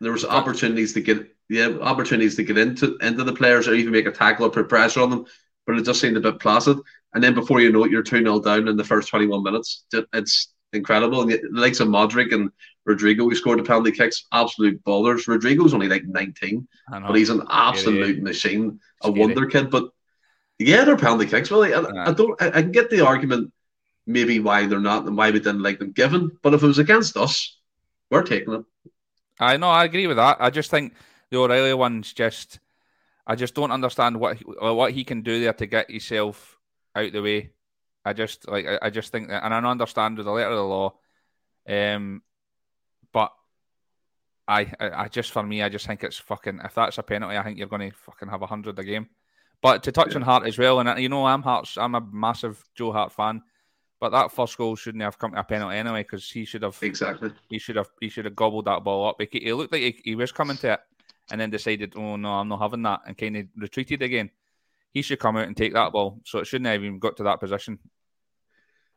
There 0.01 0.13
was 0.13 0.25
opportunities 0.25 0.93
to 0.95 1.01
get 1.03 1.19
yeah 1.49 1.69
opportunities 1.81 2.37
to 2.37 2.45
get 2.45 2.59
into 2.59 2.97
into 3.03 3.25
the 3.25 3.35
players 3.35 3.69
or 3.69 3.75
even 3.75 3.93
make 3.93 4.07
a 4.07 4.13
tackle 4.13 4.47
or 4.47 4.51
put 4.51 4.69
pressure 4.69 5.01
on 5.03 5.11
them, 5.11 5.27
but 5.67 5.77
it 5.77 5.85
just 5.85 6.01
seemed 6.01 6.17
a 6.17 6.21
bit 6.21 6.41
placid. 6.41 6.79
And 7.15 7.23
then 7.23 7.35
before 7.35 7.61
you 7.61 7.73
know 7.73 7.85
it, 7.85 7.91
you're 7.91 8.03
2 8.03 8.19
0 8.23 8.41
down 8.41 8.69
in 8.69 8.77
the 8.77 8.85
first 8.85 9.09
21 9.09 9.43
minutes. 9.43 9.85
It's 9.93 10.55
incredible. 10.73 11.23
And 11.23 11.31
the 11.31 11.41
likes 11.51 11.81
of 11.81 11.89
Modric 11.89 12.33
and 12.33 12.51
Rodrygo, 12.87 13.19
who 13.19 13.35
scored 13.35 13.59
the 13.59 13.65
penalty 13.65 13.93
kicks, 13.93 14.27
absolute 14.33 14.83
ballers. 14.85 15.27
Rodrygo's 15.27 15.75
only 15.75 15.89
like 15.89 16.05
19, 16.05 16.67
but 16.91 17.15
he's 17.15 17.31
an 17.31 17.43
absolute 17.51 18.23
machine, 18.23 18.81
a 19.03 19.11
wonder 19.11 19.47
kid. 19.47 19.71
But 19.71 19.91
yeah, 20.59 20.85
they're 20.85 20.97
penalty 20.97 21.27
kicks, 21.27 21.51
really. 21.51 21.75
I, 21.75 21.81
I 21.81 22.13
don't. 22.13 22.41
I, 22.41 22.49
I, 22.49 22.63
can 22.63 22.73
get 22.73 22.91
the 22.91 23.05
argument 23.05 23.53
maybe 24.07 24.39
why 24.39 24.67
they're 24.67 24.79
not 24.79 25.05
and 25.07 25.17
why 25.17 25.31
we 25.31 25.41
didn't 25.41 25.63
like 25.63 25.79
them 25.79 25.93
given. 25.93 26.31
But 26.43 26.55
if 26.55 26.63
it 26.63 26.67
was 26.67 26.79
against 26.79 27.17
us, 27.17 27.59
we're 28.11 28.23
taking 28.23 28.55
it. 28.55 28.65
I 29.41 29.57
know. 29.57 29.69
I 29.69 29.85
agree 29.85 30.07
with 30.07 30.17
that. 30.17 30.39
I 30.41 30.51
just 30.51 30.71
think 30.71 30.95
the 31.31 31.39
O'Riley 31.39 31.75
one's 31.75 32.13
just. 32.13 32.61
I 33.27 33.35
just 33.35 33.55
don't 33.55 33.73
understand 33.73 34.21
what 34.21 34.37
he, 34.37 34.45
what 34.45 34.93
he 34.93 35.03
can 35.03 35.23
do 35.23 35.41
there 35.41 35.53
to 35.55 35.67
get 35.67 35.91
himself 35.91 36.57
out 36.95 37.13
the 37.13 37.21
way. 37.21 37.51
I 38.05 38.13
just 38.13 38.49
like 38.49 38.67
I, 38.67 38.79
I 38.83 38.91
just 38.91 39.11
think 39.11 39.29
that, 39.29 39.45
and 39.45 39.53
I 39.53 39.59
understand 39.59 40.17
with 40.17 40.27
the 40.27 40.33
letter 40.33 40.51
of 40.51 40.57
the 40.57 40.63
law, 40.63 40.95
um, 41.69 42.23
I, 44.49 44.73
I, 44.79 44.91
I 44.91 45.09
just 45.09 45.33
for 45.33 45.43
me, 45.43 45.63
I 45.63 45.69
just 45.69 45.87
think 45.87 46.05
it's 46.05 46.19
fucking. 46.19 46.61
If 46.65 46.75
that's 46.75 46.99
a 46.99 47.03
penalty, 47.03 47.37
I 47.37 47.43
think 47.43 47.59
you're 47.59 47.69
going 47.69 47.91
to 47.91 47.97
fucking 47.97 48.29
have 48.29 48.43
a 48.43 48.47
hundred 48.47 48.79
a 48.79 48.85
game. 48.85 49.09
But 49.63 49.83
to 49.85 49.93
touch 49.93 50.11
yeah. 50.11 50.17
on 50.17 50.23
Hart 50.23 50.47
as 50.47 50.59
well, 50.59 50.81
and 50.81 50.89
uh, 50.89 50.97
you 50.97 51.09
know, 51.09 51.27
I'm 51.27 51.43
Hart's, 51.43 51.77
I'm 51.77 51.95
a 51.95 52.01
massive 52.01 52.63
Joe 52.75 52.93
Hart 52.93 53.13
fan. 53.13 53.43
But 53.99 54.11
that 54.11 54.31
first 54.31 54.59
goal 54.59 54.77
shouldn't 54.77 55.03
have 55.03 55.19
come 55.19 55.33
to 55.33 55.41
a 55.41 55.45
penalty 55.45 55.77
anyway, 55.77 56.03
because 56.03 56.31
he 56.31 56.45
should 56.45 56.63
have 56.63 56.77
exactly. 56.83 57.33
He 57.49 57.59
should 57.59 57.77
have 57.77 57.89
he 58.01 58.09
should 58.09 58.27
have 58.27 58.37
gobbled 58.37 58.67
that 58.67 58.85
ball 58.85 59.09
up. 59.09 59.17
He, 59.21 59.41
he 59.41 59.53
looked 59.53 59.73
like 59.73 59.83
he, 59.83 60.01
he 60.05 60.15
was 60.15 60.33
coming 60.33 60.59
to 60.59 60.75
it, 60.75 60.81
and 61.31 61.41
then 61.41 61.51
decided, 61.51 61.95
oh 61.97 62.17
no, 62.17 62.29
I'm 62.29 62.49
not 62.49 62.61
having 62.61 62.83
that, 62.83 63.01
and 63.07 63.17
kind 63.17 63.37
of 63.37 63.47
retreated 63.57 64.03
again 64.03 64.31
he 64.97 65.03
should 65.03 65.19
come 65.19 65.37
out 65.37 65.47
and 65.47 65.55
take 65.55 65.75
that 65.75 65.93
ball. 65.93 66.23
So 66.25 66.39
it 66.39 66.47
shouldn't 66.47 66.69
have 66.69 66.83
even 66.83 66.99
got 66.99 67.19
to 67.19 67.25
that 67.25 67.39
position. 67.39 67.79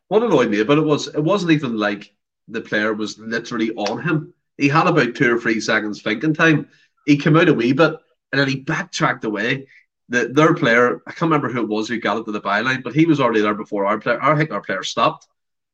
What 0.08 0.22
annoyed 0.22 0.48
me 0.48 0.64
but 0.64 0.78
it 0.78 0.84
was 0.84 1.08
it 1.08 1.22
wasn't 1.22 1.52
even 1.52 1.76
like 1.76 2.14
the 2.48 2.62
player 2.62 2.94
was 2.94 3.18
literally 3.18 3.72
on 3.72 4.02
him. 4.02 4.32
He 4.60 4.68
had 4.68 4.86
about 4.86 5.14
two 5.14 5.34
or 5.34 5.40
three 5.40 5.60
seconds 5.60 6.02
thinking 6.02 6.34
time. 6.34 6.68
He 7.06 7.16
came 7.16 7.36
out 7.36 7.48
a 7.48 7.54
wee 7.54 7.72
bit 7.72 7.94
and 8.30 8.40
then 8.40 8.46
he 8.46 8.56
backtracked 8.56 9.24
away. 9.24 9.66
The, 10.10 10.28
their 10.28 10.54
player, 10.54 11.00
I 11.06 11.12
can't 11.12 11.30
remember 11.30 11.48
who 11.48 11.62
it 11.62 11.68
was 11.68 11.88
who 11.88 11.98
got 11.98 12.18
it 12.18 12.24
to 12.24 12.32
the 12.32 12.40
byline, 12.40 12.82
but 12.82 12.94
he 12.94 13.06
was 13.06 13.20
already 13.20 13.40
there 13.40 13.54
before 13.54 13.86
our 13.86 13.98
player. 13.98 14.22
I 14.22 14.36
think 14.36 14.50
our 14.50 14.60
player 14.60 14.82
stopped 14.82 15.26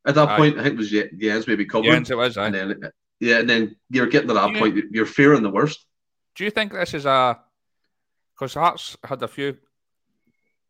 at 0.07 0.15
that 0.15 0.29
aye. 0.29 0.37
point. 0.37 0.59
I 0.59 0.63
think 0.63 0.75
it 0.75 0.79
was 0.79 0.91
Jenz 0.91 1.49
maybe 1.49 1.65
covered. 1.65 1.87
Jenz, 1.87 2.11
it 2.11 2.17
was. 2.17 2.37
Aye. 2.37 2.47
And 2.47 2.55
then, 2.55 2.91
yeah, 3.19 3.39
and 3.39 3.51
then 3.51 3.77
you're 3.91 4.07
getting 4.07 4.29
to 4.29 4.35
that 4.35 4.53
you, 4.53 4.59
point. 4.59 4.77
You're 4.93 5.07
fearing 5.07 5.43
the 5.43 5.51
worst. 5.51 5.85
Do 6.37 6.45
you 6.45 6.51
think 6.51 6.73
this 6.73 6.95
is 6.95 7.07
a 7.07 7.41
because 8.35 8.55
Hart's 8.55 8.97
had 9.03 9.23
a 9.23 9.29
few 9.29 9.57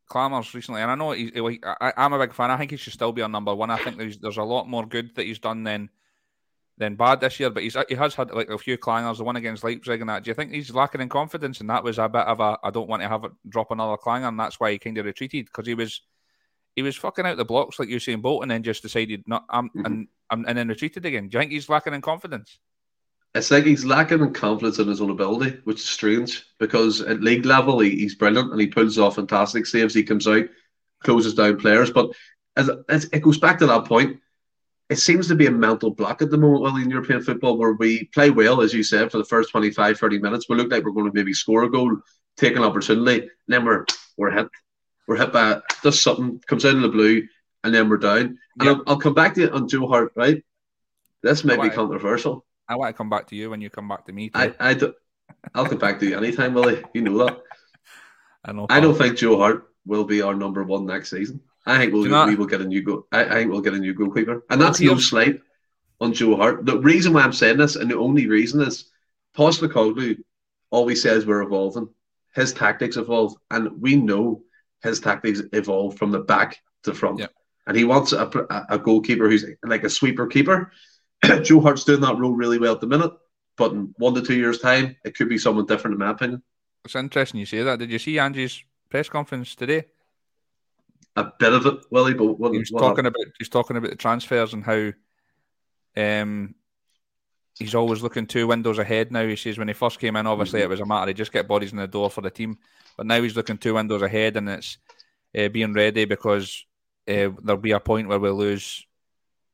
clamours 0.07 0.55
recently, 0.55 0.81
and 0.81 0.91
I 0.91 0.95
know 0.95 1.11
he, 1.11 1.33
I, 1.65 1.93
am 1.97 2.13
a 2.13 2.19
big 2.19 2.33
fan. 2.33 2.51
I 2.51 2.57
think 2.57 2.71
he 2.71 2.77
should 2.77 2.93
still 2.93 3.13
be 3.13 3.23
on 3.23 3.33
number 3.33 3.55
one. 3.55 3.71
I 3.71 3.77
think 3.77 3.99
there's 3.99 4.19
there's 4.19 4.37
a 4.37 4.45
lot 4.45 4.69
more 4.69 4.87
good 4.87 5.15
that 5.17 5.27
he's 5.27 5.41
done 5.41 5.65
than 5.65 5.91
than 6.79 6.95
bad 6.97 7.21
this 7.21 7.41
year, 7.41 7.51
but 7.51 7.63
he's 7.63 7.77
he 7.89 7.95
has 7.95 8.15
had 8.15 8.31
like 8.31 8.51
a 8.51 8.59
few 8.59 8.77
clangers, 8.77 9.19
the 9.19 9.25
one 9.25 9.37
against 9.37 9.65
Leipzig 9.65 10.01
and 10.01 10.11
that. 10.11 10.25
Do 10.25 10.31
you 10.31 10.35
think 10.35 10.53
he's 10.53 10.75
lacking 10.75 11.01
in 11.01 11.09
confidence? 11.09 11.61
And 11.61 11.71
that 11.71 11.85
was 11.85 11.99
a 11.99 12.09
bit 12.09 12.27
of 12.27 12.41
a 12.41 12.59
I 12.63 12.71
don't 12.71 12.89
want 12.89 13.03
to 13.03 13.09
have 13.09 13.25
it 13.25 13.33
drop 13.49 13.71
another 13.71 13.97
clanger, 13.97 14.29
and 14.29 14.39
that's 14.39 14.61
why 14.61 14.73
he 14.73 14.79
kind 14.79 14.99
of 14.99 15.07
retreated 15.07 15.47
because 15.47 15.67
he 15.67 15.75
was 15.75 16.03
he 16.75 16.83
was 16.83 16.97
fucking 16.97 17.27
out 17.27 17.39
the 17.39 17.45
blocks 17.45 17.79
like 17.79 17.89
you 17.89 17.99
saying 17.99 18.21
Bolt, 18.21 18.43
and 18.43 18.51
then 18.51 18.63
just 18.63 18.83
decided 18.83 19.23
not 19.27 19.45
um, 19.49 19.71
mm-hmm. 19.71 19.87
and 19.87 20.09
and, 20.31 20.47
and 20.47 20.59
then 20.59 20.69
retreated 20.69 21.07
again. 21.07 21.29
Do 21.29 21.37
you 21.37 21.41
think 21.41 21.53
he's 21.53 21.69
lacking 21.69 21.95
in 21.95 22.03
confidence? 22.03 22.59
It's 23.35 23.51
like 23.51 23.65
he's 23.65 23.85
lacking 23.85 24.21
in 24.21 24.33
confidence 24.33 24.79
in 24.79 24.89
his 24.89 25.01
own 25.01 25.11
ability, 25.11 25.61
which 25.65 25.79
is 25.79 25.89
strange 25.89 26.45
because 26.59 27.03
at 27.03 27.23
league 27.23 27.45
level 27.45 27.81
he, 27.81 27.91
he's 27.91 28.15
brilliant 28.15 28.51
and 28.51 28.61
he 28.61 28.67
pulls 28.67 28.99
off 28.99 29.17
fantastic 29.17 29.67
saves. 29.67 29.93
He 29.93 30.03
comes 30.03 30.27
out, 30.27 30.47
closes 31.03 31.35
down 31.35 31.59
players, 31.59 31.91
but 31.91 32.11
as, 32.57 32.71
as 32.89 33.05
it 33.13 33.21
goes 33.21 33.39
back 33.39 33.59
to 33.59 33.67
that 33.67 33.85
point, 33.85 34.21
it 34.89 34.97
seems 34.97 35.27
to 35.29 35.35
be 35.35 35.47
a 35.47 35.51
mental 35.51 35.91
block 35.91 36.23
at 36.23 36.31
the 36.31 36.39
moment 36.39 36.63
well, 36.63 36.77
in 36.77 36.91
European 36.91 37.23
football 37.23 37.57
where 37.57 37.73
we 37.73 38.05
play 38.07 38.31
well, 38.31 38.61
as 38.61 38.73
you 38.73 38.83
said, 38.83 39.11
for 39.11 39.19
the 39.19 39.25
first 39.25 39.51
25, 39.51 39.99
30 39.99 40.19
minutes. 40.19 40.49
We 40.49 40.57
look 40.57 40.71
like 40.71 40.85
we're 40.85 40.93
going 40.93 41.11
to 41.11 41.15
maybe 41.15 41.33
score 41.33 41.65
a 41.65 41.71
goal, 41.71 41.97
take 42.37 42.57
an 42.57 42.63
opportunity, 42.63 43.23
and 43.23 43.31
then 43.49 43.65
we're 43.65 43.85
we're 44.17 44.31
hit. 44.31 44.49
We're 45.09 45.17
hit 45.17 45.33
by 45.33 45.61
just 45.83 46.03
something 46.03 46.41
comes 46.47 46.65
out 46.65 46.77
of 46.77 46.83
the 46.83 46.89
blue, 46.89 47.27
and 47.65 47.75
then 47.75 47.89
we're 47.89 47.97
down. 47.97 48.39
And 48.59 48.63
yep. 48.63 48.77
I'll, 48.79 48.83
I'll, 48.87 48.99
come 48.99 49.15
back 49.15 49.35
to 49.35 49.45
it 49.45 49.53
on 49.53 49.69
Joe 49.69 49.87
Hart, 49.87 50.13
right? 50.17 50.43
This 51.23 51.45
may 51.45 51.57
be 51.57 51.71
controversial. 51.71 52.45
I 52.69 52.77
want 52.77 52.95
to 52.95 52.97
come 52.97 53.11
back 53.11 53.29
to 53.29 53.37
you 53.37 53.51
when 53.51 53.61
you 53.61 53.71
come 53.71 53.89
back 53.89 54.05
to 54.07 54.13
me. 54.13 54.31
Too. 54.31 54.39
I, 54.39 54.55
I 54.59 54.75
do, 54.75 54.95
I'll 55.55 55.67
come 55.67 55.79
back 55.79 55.99
to 56.01 56.07
you 56.07 56.17
anytime, 56.17 56.55
Willie. 56.55 56.83
You 56.95 57.03
know 57.03 57.19
that. 57.25 57.39
I 58.45 58.53
know. 58.53 58.67
I 58.69 58.81
don't 58.81 58.97
think 58.97 59.17
Joe 59.17 59.39
Hart 59.39 59.69
will 59.85 60.05
be 60.05 60.23
our 60.23 60.35
number 60.35 60.63
one 60.63 60.87
next 60.87 61.11
season. 61.11 61.41
I 61.67 61.79
think 61.79 61.93
we'll, 61.93 62.27
we 62.27 62.37
will 62.37 62.47
get 62.47 62.61
a 62.61 62.65
new 62.65 62.83
goal. 62.83 63.07
I, 63.11 63.25
I, 63.25 63.35
think 63.35 63.51
we'll 63.51 63.61
get 63.61 63.75
a 63.75 63.79
new 63.79 63.93
goalkeeper, 63.93 64.45
and 64.51 64.61
that's 64.61 64.81
no 64.81 64.99
slight 64.99 65.41
on 66.01 66.13
Joe 66.13 66.37
Hart. 66.37 66.65
The 66.65 66.79
reason 66.79 67.13
why 67.13 67.23
I'm 67.23 67.33
saying 67.33 67.59
this, 67.59 67.75
and 67.75 67.91
the 67.91 67.99
only 67.99 68.29
reason 68.29 68.61
is, 68.61 68.91
Postecoglou 69.37 70.19
always 70.71 71.03
says 71.03 71.27
we're 71.27 71.43
evolving. 71.43 71.89
His 72.35 72.53
tactics 72.53 72.97
evolve, 72.97 73.35
and 73.51 73.81
we 73.81 73.97
know 73.97 74.43
his 74.83 75.01
tactics 75.01 75.43
evolve 75.53 75.97
from 75.97 76.13
the 76.13 76.21
back 76.21 76.59
to 76.85 76.95
front. 76.95 77.19
Yep. 77.19 77.33
And 77.67 77.77
he 77.77 77.85
wants 77.85 78.13
a, 78.13 78.31
a 78.71 78.79
goalkeeper 78.79 79.29
who's 79.29 79.45
like 79.65 79.83
a 79.83 79.91
sweeper 79.91 80.29
keeper. 80.29 80.71
Joe 81.43 81.61
Hart's 81.61 81.85
doing 81.85 82.01
that 82.03 82.17
role 82.17 82.33
really 82.33 82.61
well 82.61 82.75
at 82.75 82.81
the 82.81 82.87
minute, 82.87 83.13
but 83.57 83.73
in 83.73 83.93
one 83.99 84.15
to 84.15 84.23
two 84.23 84.37
years' 84.37 84.61
time, 84.61 84.95
it 85.05 85.17
could 85.17 85.29
be 85.29 85.39
someone 85.39 85.67
different, 85.67 85.95
in 85.95 85.99
my 85.99 86.11
opinion. 86.11 86.43
It's 86.85 86.95
interesting 86.95 87.41
you 87.41 87.47
say 87.47 87.63
that. 87.63 87.81
Did 87.81 87.91
you 87.91 87.99
see 87.99 88.21
Ange's 88.21 88.63
press 88.89 89.09
conference 89.09 89.57
today? 89.57 89.87
A 91.17 91.33
bit 91.39 91.53
of 91.53 91.67
it, 91.67 91.85
Willie. 91.91 92.15
But 92.15 92.39
what, 92.39 92.53
he's 92.53 92.71
talking 92.71 93.07
about 93.07 93.27
he's 93.39 93.49
talking 93.49 93.77
about 93.77 93.91
the 93.91 93.97
transfers 93.97 94.53
and 94.53 94.65
how 94.65 94.93
um 95.97 96.55
he's 97.59 97.75
always 97.75 98.03
looking 98.03 98.27
two 98.27 98.47
windows 98.47 98.79
ahead 98.79 99.11
now. 99.11 99.27
He 99.27 99.37
says 99.37 99.59
when 99.59 99.69
he 99.69 99.75
first 99.75 99.99
came 99.99 100.17
in, 100.17 100.27
obviously 100.27 100.61
mm-hmm. 100.61 100.67
it 100.67 100.71
was 100.71 100.81
a 100.81 100.87
matter 100.87 101.11
of 101.11 101.17
just 101.17 101.33
get 101.33 101.49
bodies 101.49 101.73
in 101.73 101.79
the 101.79 101.87
door 101.87 102.11
for 102.11 102.21
the 102.21 102.31
team, 102.31 102.59
but 102.97 103.07
now 103.07 103.21
he's 103.21 103.37
looking 103.37 103.59
two 103.59 103.75
windows 103.75 104.03
ahead 104.03 104.37
and 104.37 104.49
it's 104.49 104.79
uh, 105.37 105.49
being 105.49 105.73
ready 105.73 106.05
because 106.05 106.65
uh, 107.09 107.31
there'll 107.43 107.57
be 107.57 107.73
a 107.73 107.81
point 107.81 108.09
where 108.09 108.19
we'll 108.19 108.35
lose. 108.35 108.87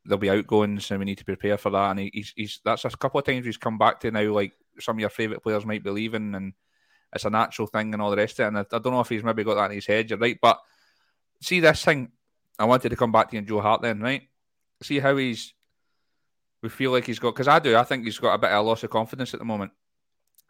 There'll 0.05 0.19
be 0.19 0.31
outgoings 0.31 0.91
and 0.91 0.99
we 0.99 1.05
need 1.05 1.19
to 1.19 1.25
prepare 1.25 1.59
for 1.59 1.71
that. 1.71 1.91
And 1.91 2.01
he, 2.01 2.11
he's, 2.13 2.33
he's 2.35 2.61
that's 2.65 2.85
a 2.85 2.91
couple 2.91 3.21
of 3.21 3.27
times 3.27 3.47
he's 3.47 3.57
come 3.57 3.79
back 3.79 4.01
to 4.01 4.11
now. 4.11 4.33
Like 4.33 4.53
some 4.81 4.97
of 4.97 5.01
your 5.01 5.11
favourite 5.11 5.43
players 5.43 5.65
might 5.65 5.85
be 5.85 5.91
leaving, 5.91 6.35
and 6.35 6.55
it's 7.15 7.25
a 7.25 7.31
natural 7.31 7.69
thing 7.69 7.93
and 7.93 8.03
all 8.03 8.11
the 8.11 8.17
rest 8.17 8.41
of 8.41 8.45
it. 8.45 8.49
And 8.49 8.59
I, 8.59 8.61
I 8.63 8.79
don't 8.79 8.93
know 8.93 9.01
if 9.01 9.09
he's 9.09 9.23
maybe 9.23 9.45
got 9.45 9.55
that 9.55 9.71
in 9.71 9.77
his 9.77 9.87
head. 9.87 10.11
You're 10.11 10.19
right, 10.19 10.39
but 10.41 10.59
see 11.43 11.61
this 11.61 11.85
thing. 11.85 12.11
I 12.59 12.65
wanted 12.65 12.91
to 12.91 12.97
come 12.97 13.13
back 13.13 13.29
to 13.29 13.37
you 13.37 13.39
and 13.39 13.49
Joe 13.49 13.61
Hart 13.61 13.83
then, 13.83 14.01
right? 14.01 14.23
See 14.83 14.99
how 14.99 15.17
he's. 15.17 15.53
We 16.63 16.69
feel 16.69 16.93
like 16.93 17.07
he's 17.07 17.19
got 17.19 17.35
because 17.35 17.49
I 17.49 17.59
do. 17.59 17.77
I 17.77 17.83
think 17.83 18.05
he's 18.05 18.19
got 18.19 18.35
a 18.35 18.39
bit 18.39 18.51
of 18.51 18.65
a 18.65 18.69
loss 18.69 18.85
of 18.85 18.91
confidence 18.91 19.35
at 19.35 19.41
the 19.41 19.45
moment. 19.45 19.73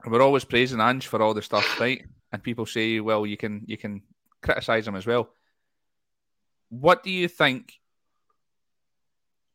We're 0.05 0.21
always 0.21 0.45
praising 0.45 0.81
Ange 0.81 1.07
for 1.07 1.23
all 1.23 1.33
the 1.33 1.43
stuff, 1.43 1.81
right? 1.81 2.05
And 2.33 2.43
people 2.43 2.67
say, 2.67 3.01
well, 3.01 3.25
you 3.25 3.37
can 3.37 3.63
you 3.67 3.79
can 3.79 4.03
criticize 4.43 4.87
him 4.87 4.97
as 4.97 5.07
well. 5.07 5.31
What 6.69 7.03
do 7.03 7.11
you 7.11 7.29
think? 7.29 7.79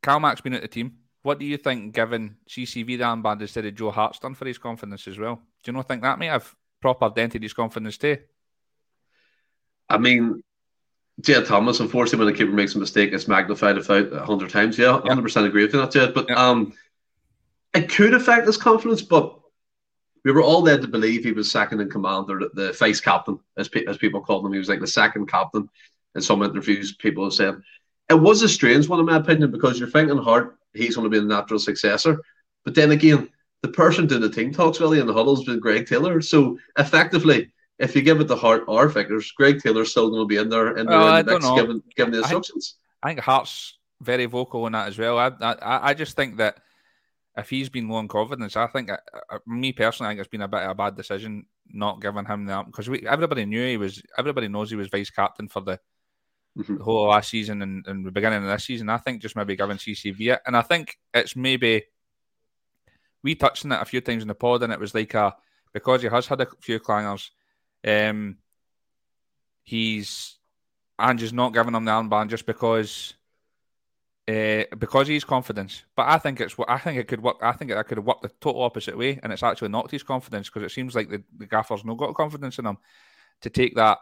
CalMac's 0.01 0.41
been 0.41 0.53
at 0.53 0.61
the 0.61 0.67
team. 0.67 0.97
What 1.21 1.39
do 1.39 1.45
you 1.45 1.57
think, 1.57 1.93
given 1.93 2.37
CCV 2.49 2.97
the 2.97 3.03
armband 3.03 3.41
instead 3.41 3.65
of 3.65 3.75
Joe 3.75 3.91
Hart's 3.91 4.19
done 4.19 4.33
for 4.33 4.45
his 4.45 4.57
confidence 4.57 5.07
as 5.07 5.19
well? 5.19 5.35
Do 5.35 5.71
you 5.71 5.73
not 5.73 5.87
think 5.87 6.01
that 6.01 6.19
may 6.19 6.27
have 6.27 6.55
proper 6.81 7.09
dented 7.09 7.43
his 7.43 7.53
confidence 7.53 7.97
too? 7.97 8.17
I 9.89 9.97
mean, 9.97 10.41
Jed 11.21 11.45
Thomas, 11.45 11.79
unfortunately, 11.79 12.25
when 12.25 12.33
a 12.33 12.37
keeper 12.37 12.51
makes 12.51 12.75
a 12.75 12.79
mistake, 12.79 13.11
it's 13.11 13.27
magnified 13.27 13.77
about 13.77 14.13
a 14.13 14.25
hundred 14.25 14.51
times. 14.51 14.77
Yeah, 14.77 14.99
hundred 15.01 15.23
percent 15.23 15.47
agree 15.47 15.63
with 15.63 15.73
you, 15.73 15.81
that 15.81 15.91
Jed. 15.91 16.13
But 16.13 16.29
um, 16.31 16.73
it 17.73 17.89
could 17.89 18.13
affect 18.13 18.45
his 18.45 18.57
confidence. 18.57 19.01
But 19.01 19.39
we 20.23 20.31
were 20.31 20.43
all 20.43 20.61
led 20.61 20.81
to 20.81 20.87
believe 20.87 21.23
he 21.23 21.31
was 21.31 21.49
second 21.49 21.81
in 21.81 21.89
command, 21.89 22.29
or 22.29 22.49
the 22.53 22.73
vice 22.73 23.01
captain, 23.01 23.39
as 23.57 23.67
pe- 23.67 23.85
as 23.85 23.97
people 23.97 24.21
called 24.21 24.45
him. 24.45 24.53
He 24.53 24.59
was 24.59 24.69
like 24.69 24.79
the 24.79 24.87
second 24.87 25.27
captain. 25.27 25.69
In 26.15 26.21
some 26.21 26.41
interviews, 26.41 26.93
people 26.93 27.25
have 27.25 27.33
said 27.33 27.61
it 28.09 28.15
was 28.15 28.41
a 28.41 28.49
strange 28.49 28.87
one, 28.87 28.99
in 28.99 29.05
my 29.05 29.17
opinion, 29.17 29.51
because 29.51 29.79
you're 29.79 29.89
thinking 29.89 30.17
hard 30.17 30.55
he's 30.73 30.95
going 30.95 31.05
to 31.05 31.09
be 31.09 31.19
the 31.19 31.25
natural 31.25 31.59
successor. 31.59 32.21
But 32.63 32.75
then 32.75 32.91
again, 32.91 33.29
the 33.61 33.69
person 33.69 34.07
doing 34.07 34.21
the 34.21 34.29
team 34.29 34.53
talks 34.53 34.79
really 34.79 34.99
in 34.99 35.07
the 35.07 35.13
huddle 35.13 35.35
has 35.35 35.45
been 35.45 35.59
Greg 35.59 35.87
Taylor. 35.87 36.21
So 36.21 36.57
effectively, 36.77 37.51
if 37.79 37.95
you 37.95 38.01
give 38.01 38.19
it 38.19 38.27
the 38.27 38.35
Hart 38.35 38.63
or 38.67 38.89
figures, 38.89 39.31
Greg 39.31 39.61
Taylor's 39.61 39.91
still 39.91 40.09
going 40.09 40.21
to 40.21 40.25
be 40.25 40.37
in 40.37 40.49
there 40.49 40.77
in 40.77 40.87
the, 40.87 40.97
uh, 40.97 41.19
in 41.19 41.25
the 41.25 41.33
mix, 41.33 41.49
giving, 41.51 41.83
giving 41.95 42.11
the 42.13 42.19
instructions. 42.19 42.75
I 43.03 43.07
think, 43.07 43.19
I 43.19 43.21
think 43.21 43.25
Hart's 43.25 43.77
very 44.01 44.25
vocal 44.25 44.65
on 44.65 44.71
that 44.71 44.87
as 44.87 44.97
well. 44.97 45.17
I, 45.17 45.31
I, 45.41 45.89
I 45.89 45.93
just 45.93 46.15
think 46.15 46.37
that 46.37 46.59
if 47.35 47.49
he's 47.49 47.69
been 47.69 47.87
low 47.87 47.99
in 47.99 48.07
confidence, 48.07 48.57
I 48.57 48.67
think, 48.67 48.89
uh, 48.89 48.97
uh, 49.29 49.39
me 49.45 49.71
personally, 49.73 50.07
I 50.07 50.11
think 50.11 50.21
it's 50.21 50.29
been 50.29 50.41
a 50.41 50.47
bit 50.47 50.61
of 50.61 50.71
a 50.71 50.75
bad 50.75 50.95
decision 50.95 51.45
not 51.69 52.01
giving 52.01 52.25
him 52.25 52.45
that 52.45 52.65
because 52.65 52.89
everybody 53.05 53.45
knew 53.45 53.63
he 53.63 53.77
was, 53.77 54.01
everybody 54.17 54.47
knows 54.47 54.71
he 54.71 54.75
was 54.75 54.87
vice 54.87 55.11
captain 55.11 55.47
for 55.47 55.61
the, 55.61 55.79
mm-hmm. 56.57 56.77
the 56.77 56.83
whole 56.83 57.03
of 57.03 57.09
last 57.09 57.29
season 57.29 57.61
and, 57.61 57.85
and 57.85 58.05
the 58.05 58.11
beginning 58.11 58.43
of 58.43 58.49
this 58.49 58.65
season. 58.65 58.89
I 58.89 58.97
think 58.97 59.21
just 59.21 59.35
maybe 59.35 59.55
giving 59.55 59.77
CCV 59.77 60.33
it, 60.33 60.41
and 60.47 60.57
I 60.57 60.63
think 60.63 60.97
it's 61.13 61.35
maybe 61.35 61.83
we 63.21 63.35
touched 63.35 63.65
on 63.65 63.71
it 63.71 63.81
a 63.81 63.85
few 63.85 64.01
times 64.01 64.23
in 64.23 64.27
the 64.27 64.35
pod, 64.35 64.63
and 64.63 64.73
it 64.73 64.79
was 64.79 64.95
like 64.95 65.13
a 65.13 65.35
because 65.73 66.01
he 66.01 66.07
has 66.07 66.25
had 66.25 66.41
a 66.41 66.47
few 66.61 66.79
clangers 66.79 67.29
um, 67.85 68.37
he's 69.63 70.37
Andrew's 70.97 71.33
not 71.33 71.53
giving 71.53 71.75
him 71.75 71.85
the 71.85 71.91
armband 71.91 72.29
just 72.29 72.45
because 72.45 73.13
uh, 74.27 74.63
because 74.77 75.07
he's 75.07 75.23
confidence. 75.23 75.83
But 75.95 76.07
I 76.07 76.17
think 76.17 76.41
it's 76.41 76.57
what 76.57 76.69
I 76.69 76.77
think 76.77 76.97
it 76.97 77.07
could 77.07 77.21
work. 77.21 77.37
I 77.41 77.53
think 77.53 77.71
it 77.71 77.87
could 77.87 77.97
have 77.97 78.05
worked 78.05 78.23
the 78.23 78.31
total 78.41 78.63
opposite 78.63 78.97
way, 78.97 79.19
and 79.21 79.31
it's 79.31 79.43
actually 79.43 79.69
knocked 79.69 79.91
his 79.91 80.03
confidence 80.03 80.49
because 80.49 80.63
it 80.63 80.73
seems 80.73 80.95
like 80.95 81.09
the, 81.09 81.23
the 81.37 81.45
gaffer's 81.45 81.85
not 81.85 81.97
got 81.97 82.15
confidence 82.15 82.59
in 82.59 82.65
him 82.65 82.77
to 83.41 83.49
take 83.49 83.75
that 83.75 83.99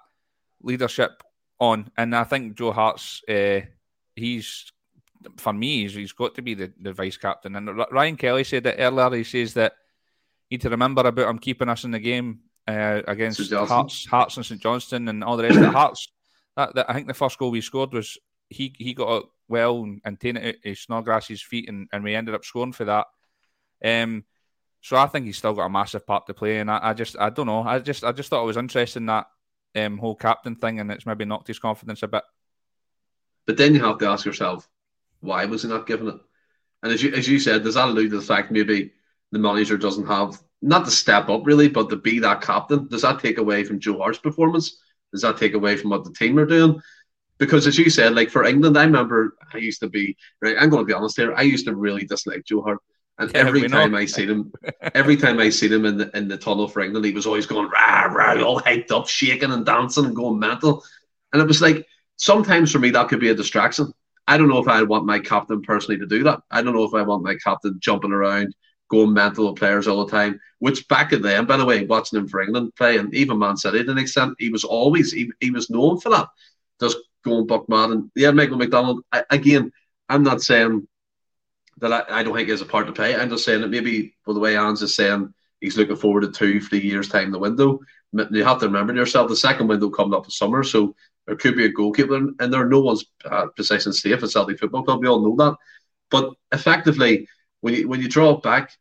leadership 0.63 1.21
on. 1.59 1.91
And 1.97 2.15
I 2.15 2.23
think 2.23 2.57
Joe 2.57 2.71
Hart's 2.71 3.21
uh, 3.29 3.61
he's 4.15 4.71
for 5.37 5.53
me 5.53 5.81
he's, 5.81 5.95
he's 5.95 6.11
got 6.11 6.35
to 6.35 6.41
be 6.41 6.53
the, 6.53 6.71
the 6.79 6.93
vice 6.93 7.17
captain. 7.17 7.55
And 7.55 7.77
Ryan 7.91 8.17
Kelly 8.17 8.43
said 8.43 8.63
that 8.63 8.79
earlier. 8.79 9.17
He 9.17 9.23
says 9.23 9.53
that 9.55 9.73
need 10.49 10.61
to 10.61 10.69
remember 10.69 11.01
about 11.01 11.29
him 11.29 11.39
keeping 11.39 11.69
us 11.69 11.83
in 11.83 11.91
the 11.91 11.99
game 11.99 12.39
uh, 12.67 13.01
against 13.07 13.51
Hearts, 13.51 14.05
Hearts 14.05 14.37
and 14.37 14.45
St 14.45 14.61
Johnstone 14.61 15.07
and 15.07 15.23
all 15.23 15.37
the 15.37 15.43
rest 15.43 15.55
of 15.55 15.61
the 15.61 15.71
Hearts. 15.71 16.11
That, 16.57 16.75
that, 16.75 16.89
I 16.89 16.93
think 16.93 17.07
the 17.07 17.13
first 17.13 17.37
goal 17.37 17.51
we 17.51 17.61
scored 17.61 17.93
was 17.93 18.17
he 18.49 18.73
he 18.77 18.93
got 18.93 19.25
well 19.47 19.83
and, 19.83 20.01
and 20.05 20.19
taken 20.19 20.37
it 20.41 20.57
out 20.65 20.77
Snodgrass's 20.77 21.41
feet 21.41 21.69
and, 21.69 21.87
and 21.91 22.03
we 22.03 22.15
ended 22.15 22.35
up 22.35 22.45
scoring 22.45 22.71
for 22.71 22.85
that. 22.85 23.07
Um, 23.83 24.23
so 24.81 24.97
I 24.97 25.07
think 25.07 25.25
he's 25.25 25.37
still 25.37 25.53
got 25.53 25.65
a 25.65 25.69
massive 25.69 26.05
part 26.05 26.27
to 26.27 26.33
play, 26.33 26.59
and 26.59 26.69
I, 26.69 26.79
I 26.81 26.93
just 26.93 27.17
I 27.19 27.29
don't 27.29 27.47
know. 27.47 27.63
I 27.63 27.79
just 27.79 28.03
I 28.03 28.11
just 28.11 28.29
thought 28.29 28.43
it 28.43 28.47
was 28.47 28.57
interesting 28.57 29.07
that 29.07 29.25
um, 29.75 29.97
whole 29.97 30.15
captain 30.15 30.55
thing, 30.55 30.79
and 30.79 30.91
it's 30.91 31.05
maybe 31.05 31.25
knocked 31.25 31.47
his 31.47 31.59
confidence 31.59 32.03
a 32.03 32.07
bit. 32.07 32.23
But 33.45 33.57
then 33.57 33.73
you 33.73 33.83
have 33.83 33.97
to 33.99 34.07
ask 34.07 34.25
yourself, 34.25 34.67
why 35.21 35.45
was 35.45 35.63
he 35.63 35.69
not 35.69 35.87
given 35.87 36.09
it? 36.09 36.15
And 36.83 36.93
as 36.93 37.01
you 37.01 37.13
as 37.13 37.27
you 37.27 37.39
said, 37.39 37.63
does 37.63 37.73
that 37.73 37.87
allude 37.87 38.11
to 38.11 38.17
the 38.17 38.25
fact 38.25 38.51
maybe 38.51 38.91
the 39.31 39.39
manager 39.39 39.77
doesn't 39.77 40.05
have 40.05 40.39
not 40.61 40.85
to 40.85 40.91
step 40.91 41.29
up 41.29 41.45
really, 41.45 41.67
but 41.67 41.89
to 41.89 41.95
be 41.95 42.19
that 42.19 42.41
captain. 42.41 42.87
Does 42.87 43.03
that 43.03 43.19
take 43.19 43.37
away 43.37 43.63
from 43.63 43.79
Joe 43.79 43.97
Hart's 43.97 44.19
performance? 44.19 44.79
Does 45.11 45.21
that 45.21 45.37
take 45.37 45.53
away 45.53 45.77
from 45.77 45.91
what 45.91 46.03
the 46.03 46.13
team 46.13 46.37
are 46.39 46.45
doing? 46.45 46.81
Because 47.37 47.67
as 47.67 47.77
you 47.77 47.89
said, 47.89 48.15
like 48.15 48.29
for 48.29 48.45
England, 48.45 48.77
I 48.77 48.83
remember 48.83 49.35
I 49.53 49.57
used 49.57 49.81
to 49.81 49.89
be 49.89 50.17
right. 50.41 50.55
I'm 50.59 50.69
going 50.69 50.81
to 50.81 50.87
be 50.87 50.93
honest 50.93 51.17
here. 51.17 51.33
I 51.33 51.41
used 51.41 51.65
to 51.65 51.75
really 51.75 52.05
dislike 52.05 52.45
Joe 52.45 52.61
Hart, 52.61 52.79
and 53.17 53.29
yeah, 53.31 53.41
every 53.41 53.67
time 53.67 53.91
know. 53.91 53.97
I 53.97 54.05
see 54.05 54.25
him, 54.25 54.53
every 54.93 55.17
time 55.17 55.39
I 55.39 55.49
see 55.49 55.67
him 55.67 55.85
in 55.85 55.97
the 55.97 56.17
in 56.17 56.29
the 56.29 56.37
tunnel 56.37 56.69
for 56.69 56.81
England, 56.81 57.05
he 57.05 57.11
was 57.11 57.27
always 57.27 57.45
going 57.45 57.69
rah 57.69 58.05
rah, 58.05 58.41
all 58.41 58.61
hyped 58.61 58.91
up, 58.91 59.07
shaking 59.09 59.51
and 59.51 59.65
dancing 59.65 60.05
and 60.05 60.15
going 60.15 60.39
mental. 60.39 60.83
And 61.33 61.41
it 61.41 61.47
was 61.47 61.61
like 61.61 61.85
sometimes 62.15 62.71
for 62.71 62.79
me 62.79 62.89
that 62.91 63.09
could 63.09 63.19
be 63.19 63.29
a 63.29 63.35
distraction. 63.35 63.91
I 64.27 64.37
don't 64.37 64.49
know 64.49 64.59
if 64.59 64.67
I 64.67 64.83
want 64.83 65.05
my 65.05 65.19
captain 65.19 65.61
personally 65.61 65.99
to 65.99 66.07
do 66.07 66.23
that. 66.23 66.39
I 66.49 66.61
don't 66.61 66.73
know 66.73 66.85
if 66.85 66.93
I 66.93 67.01
want 67.01 67.23
my 67.23 67.35
captain 67.35 67.77
jumping 67.79 68.13
around, 68.13 68.55
going 68.89 69.13
mental 69.13 69.49
with 69.49 69.59
players 69.59 69.87
all 69.87 70.05
the 70.05 70.11
time. 70.11 70.39
Which 70.59 70.87
back 70.87 71.13
at 71.13 71.21
then, 71.21 71.45
by 71.45 71.57
the 71.57 71.65
way, 71.65 71.85
watching 71.85 72.19
him 72.19 72.27
for 72.27 72.41
England 72.41 72.73
play 72.75 72.97
and 72.97 73.13
even 73.13 73.39
Man 73.39 73.57
City 73.57 73.83
to 73.83 73.91
an 73.91 73.97
extent, 73.97 74.35
he 74.39 74.49
was 74.49 74.63
always 74.63 75.11
he, 75.11 75.31
he 75.39 75.51
was 75.51 75.69
known 75.69 75.99
for 75.99 76.09
that. 76.09 76.27
Just 76.79 76.97
going 77.23 77.47
buck 77.47 77.67
mad 77.67 77.89
and 77.91 78.11
yeah, 78.15 78.31
Michael 78.31 78.57
McDonald 78.57 79.03
I, 79.11 79.23
again. 79.29 79.71
I'm 80.07 80.23
not 80.23 80.41
saying 80.41 80.87
that 81.77 81.91
I, 81.91 82.19
I 82.19 82.23
don't 82.23 82.35
think 82.35 82.49
is 82.49 82.61
a 82.61 82.65
part 82.65 82.87
to 82.87 82.93
play. 82.93 83.15
I'm 83.15 83.29
just 83.29 83.43
saying 83.43 83.61
that 83.61 83.69
maybe 83.69 84.15
well, 84.25 84.33
the 84.33 84.39
way 84.39 84.55
Hans 84.55 84.81
is 84.81 84.95
saying 84.95 85.33
he's 85.61 85.77
looking 85.77 85.95
forward 85.95 86.21
to 86.21 86.31
two, 86.31 86.61
three 86.61 86.81
years 86.81 87.09
time 87.09 87.31
the 87.31 87.39
window. 87.39 87.79
You 88.13 88.43
have 88.43 88.59
to 88.59 88.67
remember 88.67 88.93
yourself 88.93 89.27
the 89.29 89.35
second 89.35 89.67
window 89.67 89.89
coming 89.89 90.13
up 90.13 90.25
in 90.25 90.31
summer, 90.31 90.63
so 90.63 90.95
there 91.25 91.35
could 91.35 91.57
be 91.57 91.65
a 91.65 91.69
goalkeeper, 91.69 92.15
and 92.15 92.53
there 92.53 92.61
are 92.61 92.69
no 92.69 92.79
one's 92.79 93.05
uh, 93.25 93.47
position 93.55 93.91
safe 93.91 94.23
at 94.23 94.29
Celtic 94.29 94.59
Football 94.59 94.83
Club. 94.83 95.01
We 95.01 95.07
all 95.07 95.21
know 95.21 95.35
that. 95.43 95.57
But 96.11 96.33
effectively, 96.51 97.27
when 97.65 97.73
you 97.73 97.87
when 97.87 97.99
you 97.99 98.07
draw 98.07 98.29
it 98.29 98.43
back, 98.43 98.77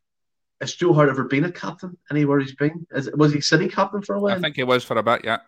has 0.60 0.74
Joe 0.74 0.92
Hart 0.92 1.08
ever 1.08 1.24
been 1.24 1.44
a 1.44 1.50
captain 1.50 1.96
anywhere 2.10 2.38
he's 2.38 2.54
been? 2.54 2.86
Is, 2.90 3.10
was 3.12 3.32
he 3.32 3.40
city 3.40 3.66
captain 3.66 4.02
for 4.02 4.14
a 4.14 4.20
while? 4.20 4.36
I 4.36 4.40
think 4.40 4.56
he 4.56 4.62
was 4.62 4.84
for 4.84 4.98
a 4.98 5.02
bit, 5.02 5.22
yeah. 5.24 5.38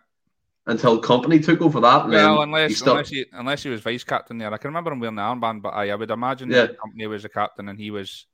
Until 0.65 0.99
Kompany 0.99 1.45
took 1.45 1.61
over 1.61 1.79
that. 1.81 2.07
Well, 2.07 2.41
unless 2.41 2.79
he 2.79 2.89
unless, 2.89 3.09
he, 3.09 3.25
unless 3.31 3.61
he 3.61 3.69
was 3.69 3.81
vice 3.81 4.03
captain 4.03 4.39
there, 4.39 4.51
I 4.51 4.57
can 4.57 4.69
remember 4.69 4.91
him 4.91 4.99
wearing 4.99 5.17
the 5.17 5.21
armband, 5.21 5.61
but 5.61 5.69
I, 5.69 5.91
I 5.91 5.95
would 5.95 6.09
imagine 6.09 6.49
yeah. 6.49 6.65
Kompany 6.65 7.07
was 7.07 7.21
the 7.21 7.29
captain 7.29 7.69
and 7.69 7.77
he 7.77 7.91
was. 7.91 8.25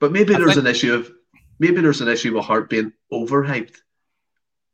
But 0.00 0.10
maybe 0.10 0.34
I 0.34 0.38
there's 0.38 0.54
think... 0.54 0.66
an 0.66 0.66
issue 0.66 0.94
of 0.94 1.12
maybe 1.60 1.80
there's 1.80 2.00
an 2.00 2.08
issue 2.08 2.34
with 2.34 2.44
Hart 2.44 2.68
being 2.68 2.92
overhyped, 3.12 3.76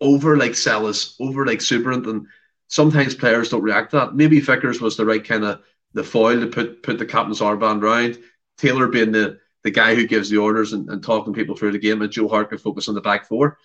over 0.01 0.39
like 0.39 0.53
Sellis, 0.53 1.17
over 1.21 1.45
like 1.45 1.59
Superant, 1.59 2.09
and 2.09 2.29
sometimes 2.69 3.15
players 3.15 3.51
don't 3.51 3.61
react 3.61 3.91
to 3.91 3.99
that. 3.99 4.15
Maybe 4.15 4.41
Vickers 4.41 4.81
was 4.81 4.97
the 4.97 5.05
right 5.05 5.23
kind 5.23 5.45
of 5.45 5.61
the 5.93 6.03
foil 6.03 6.41
to 6.41 6.47
put 6.47 6.83
put 6.83 6.99
the 6.99 7.05
captain's 7.05 7.41
armband 7.41 7.83
round. 7.83 8.19
Taylor 8.59 8.89
being 8.89 9.13
the 9.13 9.39
the 9.63 9.71
guy 9.71 9.95
who 9.95 10.07
gives 10.07 10.29
the 10.29 10.37
orders 10.37 10.75
and, 10.75 10.89
and 10.91 11.03
talking 11.03 11.33
people 11.33 11.57
through 11.57 11.73
the 11.73 11.79
game, 11.79 12.03
and 12.03 12.13
Joe 12.13 12.29
Hart 12.29 12.51
can 12.51 12.59
focus 12.59 12.89
on 12.89 12.95
the 12.95 13.01
back 13.01 13.27
four. 13.27 13.59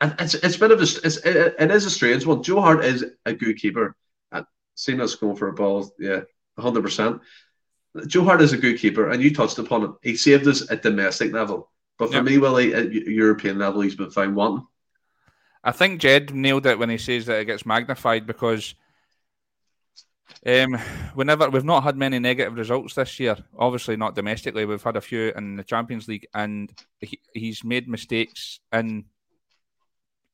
And 0.00 0.14
it's 0.18 0.34
it's 0.34 0.56
bit 0.56 0.70
of 0.70 0.80
a 0.80 0.82
it's, 0.82 1.18
it, 1.18 1.54
it 1.58 1.70
is 1.70 1.84
a 1.84 1.90
strange 1.90 2.26
one. 2.26 2.42
Joe 2.42 2.60
Hart 2.60 2.84
is 2.84 3.04
a 3.26 3.32
good 3.32 3.56
keeper. 3.58 3.94
And 4.32 4.46
seeing 4.74 5.00
us 5.00 5.14
going 5.14 5.36
for 5.36 5.48
a 5.48 5.52
ball, 5.52 5.92
yeah, 5.98 6.22
hundred 6.58 6.82
percent. 6.82 7.20
Joe 8.06 8.24
Hart 8.24 8.40
is 8.40 8.54
a 8.54 8.58
good 8.58 8.78
keeper, 8.78 9.10
and 9.10 9.22
you 9.22 9.34
touched 9.34 9.58
upon 9.58 9.84
it. 9.84 9.90
He 10.02 10.16
saved 10.16 10.48
us 10.48 10.70
at 10.70 10.82
domestic 10.82 11.32
level, 11.32 11.70
but 11.98 12.08
for 12.08 12.16
yep. 12.16 12.24
me, 12.24 12.38
Willie, 12.38 12.74
at 12.74 12.90
European 12.90 13.58
level, 13.58 13.82
he's 13.82 13.94
been 13.94 14.10
found 14.10 14.34
wanting. 14.34 14.66
I 15.62 15.72
think 15.72 16.00
Jed 16.00 16.34
nailed 16.34 16.66
it 16.66 16.78
when 16.78 16.88
he 16.88 16.98
says 16.98 17.26
that 17.26 17.40
it 17.40 17.44
gets 17.44 17.66
magnified 17.66 18.26
because 18.26 18.74
um, 20.46 20.74
whenever 21.14 21.48
we've 21.50 21.64
not 21.64 21.84
had 21.84 21.96
many 21.96 22.18
negative 22.18 22.56
results 22.56 22.94
this 22.94 23.20
year, 23.20 23.36
obviously 23.58 23.96
not 23.96 24.14
domestically, 24.14 24.64
we've 24.64 24.82
had 24.82 24.96
a 24.96 25.00
few 25.00 25.32
in 25.36 25.56
the 25.56 25.64
Champions 25.64 26.08
League, 26.08 26.26
and 26.34 26.72
he, 27.00 27.20
he's 27.34 27.64
made 27.64 27.88
mistakes 27.88 28.60
in 28.72 29.04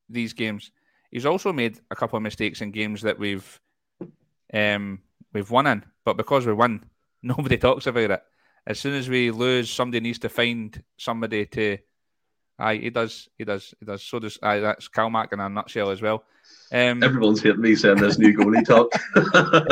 these 0.08 0.32
games. 0.32 0.70
He's 1.10 1.26
also 1.26 1.52
made 1.52 1.80
a 1.90 1.96
couple 1.96 2.16
of 2.16 2.22
mistakes 2.22 2.60
in 2.60 2.70
games 2.70 3.02
that 3.02 3.18
we've 3.18 3.60
um, 4.52 5.00
we've 5.32 5.50
won 5.50 5.66
in, 5.66 5.84
but 6.04 6.16
because 6.16 6.46
we 6.46 6.52
win, 6.52 6.84
nobody 7.22 7.58
talks 7.58 7.86
about 7.86 8.10
it. 8.10 8.22
As 8.66 8.78
soon 8.78 8.94
as 8.94 9.08
we 9.08 9.30
lose, 9.30 9.70
somebody 9.70 10.00
needs 10.00 10.18
to 10.20 10.28
find 10.28 10.82
somebody 10.96 11.46
to. 11.46 11.78
Aye, 12.58 12.76
he 12.76 12.90
does. 12.90 13.28
He 13.38 13.44
does. 13.44 13.74
He 13.78 13.86
does. 13.86 14.02
So 14.02 14.18
does. 14.18 14.38
Aye, 14.42 14.60
that's 14.60 14.88
Calmac 14.88 15.32
in 15.32 15.40
a 15.40 15.48
nutshell 15.48 15.90
as 15.90 16.02
well. 16.02 16.24
Um, 16.70 17.02
Everyone's 17.02 17.40
hitting 17.40 17.62
me 17.62 17.74
saying 17.74 17.96
this 17.96 18.18
new 18.18 18.36
goalie 18.36 18.64
talk. 18.66 18.92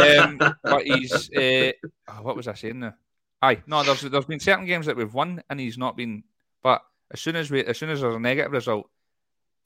um, 0.00 0.38
but 0.62 0.84
he's 0.84 1.30
uh, 1.30 1.72
oh, 2.08 2.22
what 2.22 2.36
was 2.36 2.48
I 2.48 2.54
saying 2.54 2.80
there? 2.80 2.96
Aye, 3.42 3.62
no, 3.66 3.82
there's 3.82 4.00
there's 4.02 4.24
been 4.24 4.40
certain 4.40 4.66
games 4.66 4.86
that 4.86 4.96
we've 4.96 5.12
won 5.12 5.42
and 5.50 5.60
he's 5.60 5.76
not 5.76 5.96
been. 5.96 6.24
But 6.62 6.82
as 7.12 7.20
soon 7.20 7.36
as 7.36 7.50
we 7.50 7.64
as 7.64 7.78
soon 7.78 7.90
as 7.90 8.00
there's 8.00 8.14
a 8.14 8.20
negative 8.20 8.52
result, 8.52 8.88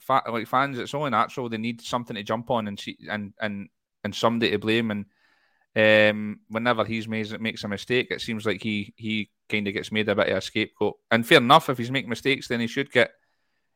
fa- 0.00 0.24
like 0.28 0.48
fans, 0.48 0.78
it's 0.78 0.94
only 0.94 1.10
natural 1.10 1.48
they 1.48 1.58
need 1.58 1.80
something 1.80 2.16
to 2.16 2.22
jump 2.22 2.50
on 2.50 2.66
and 2.66 2.78
see 2.78 2.98
and 3.08 3.32
and 3.40 3.68
and 4.02 4.14
somebody 4.14 4.50
to 4.50 4.58
blame. 4.58 4.90
And 4.90 5.06
um, 5.76 6.40
whenever 6.48 6.84
he's 6.84 7.06
made 7.06 7.40
makes 7.40 7.62
a 7.62 7.68
mistake, 7.68 8.08
it 8.10 8.20
seems 8.20 8.44
like 8.44 8.60
he 8.60 8.92
he 8.96 9.30
kind 9.48 9.68
of 9.68 9.74
gets 9.74 9.92
made 9.92 10.08
a 10.08 10.16
bit 10.16 10.30
of 10.30 10.38
a 10.38 10.40
scapegoat. 10.40 10.98
And 11.10 11.24
fair 11.26 11.38
enough, 11.38 11.68
if 11.68 11.78
he's 11.78 11.92
making 11.92 12.10
mistakes, 12.10 12.48
then 12.48 12.58
he 12.60 12.66
should 12.66 12.90
get 12.90 13.12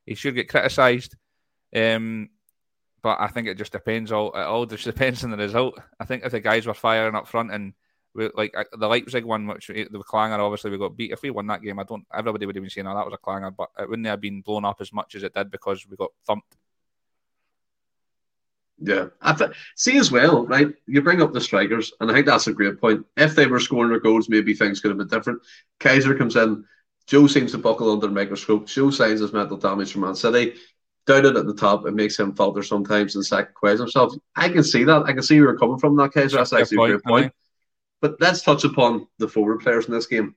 he 0.05 0.17
should 0.17 0.35
get 0.35 0.49
criticised. 0.49 1.15
Um, 1.75 2.31
but 3.05 3.21
I 3.21 3.29
think 3.29 3.47
it 3.47 3.59
just 3.59 3.71
depends. 3.71 4.11
All 4.11 4.33
it 4.33 4.41
all 4.41 4.65
just 4.65 4.85
depends 4.93 5.23
on 5.23 5.31
the 5.31 5.37
result. 5.37 5.79
I 6.01 6.07
think 6.07 6.25
if 6.25 6.33
the 6.33 6.41
guys 6.41 6.67
were 6.67 6.75
firing 6.75 7.15
up 7.15 7.29
front 7.29 7.53
and 7.53 7.75
we, 8.15 8.31
like 8.35 8.55
the 8.73 8.89
Leipzig 8.89 9.25
one, 9.25 9.47
which 9.47 9.67
the 9.67 10.03
clanger, 10.07 10.41
obviously 10.41 10.71
we 10.71 10.79
got 10.79 10.97
beat. 10.97 11.13
If 11.13 11.23
we 11.23 11.31
won 11.31 11.47
that 11.49 11.63
game, 11.63 11.79
I 11.79 11.85
don't. 11.85 12.07
Everybody 12.13 12.47
would 12.47 12.57
have 12.57 12.63
been 12.63 12.71
saying, 12.71 12.87
"Oh, 12.87 12.95
that 12.95 13.05
was 13.05 13.15
a 13.15 13.19
clanger," 13.19 13.51
but 13.51 13.69
it 13.79 13.89
wouldn't 13.89 14.07
have 14.07 14.21
been 14.21 14.41
blown 14.41 14.65
up 14.65 14.81
as 14.81 14.93
much 14.93 15.15
as 15.15 15.23
it 15.23 15.35
did 15.35 15.51
because 15.51 15.87
we 15.87 15.97
got 15.97 16.13
thumped. 16.27 16.57
Yeah, 18.79 19.07
I 19.21 19.35
th- 19.35 19.51
see 19.77 19.99
as 19.99 20.11
well, 20.11 20.47
right? 20.47 20.69
You 20.87 21.03
bring 21.03 21.23
up 21.23 21.33
the 21.33 21.41
strikers, 21.41 21.93
and 22.01 22.11
I 22.11 22.15
think 22.15 22.27
that's 22.27 22.47
a 22.47 22.55
great 22.55 22.81
point. 22.81 23.05
If 23.17 23.35
they 23.35 23.47
were 23.47 23.61
scoring 23.61 23.91
their 23.91 24.01
goals, 24.01 24.29
maybe 24.29 24.55
things 24.55 24.81
could 24.81 24.91
have 24.91 24.99
been 24.99 25.09
different. 25.09 25.43
Kaiser 25.79 26.15
comes 26.15 26.37
in. 26.37 26.65
Joe 27.07 27.27
seems 27.27 27.53
to 27.53 27.59
buckle 27.59 27.93
under 27.93 28.07
the 28.07 28.13
microscope. 28.15 28.67
Joe 28.67 28.91
signs 28.91 29.21
his 29.21 29.33
mental 29.33 29.59
damage 29.59 29.93
from 29.93 30.01
Man 30.03 30.15
City 30.15 30.55
it 31.09 31.37
at 31.37 31.47
the 31.47 31.55
top, 31.55 31.87
it 31.87 31.95
makes 31.95 32.19
him 32.19 32.35
falter 32.35 32.63
sometimes 32.63 33.15
and 33.15 33.25
second 33.25 33.55
question 33.55 33.81
himself. 33.81 34.15
I 34.35 34.49
can 34.49 34.65
see 34.65 34.85
that. 34.85 35.03
I 35.03 35.13
can 35.13 35.23
see 35.23 35.39
where 35.41 35.51
you're 35.51 35.59
coming 35.59 35.79
from 35.79 35.97
that 35.97 36.13
case. 36.15 36.33
That's 36.33 36.53
actually 36.53 36.79
point, 36.79 36.93
a 36.93 36.99
great 36.99 37.05
point. 37.05 37.33
But 38.01 38.17
let's 38.21 38.43
touch 38.43 38.65
upon 38.65 39.07
the 39.19 39.29
forward 39.29 39.61
players 39.61 39.87
in 39.87 39.95
this 39.95 40.07
game. 40.07 40.35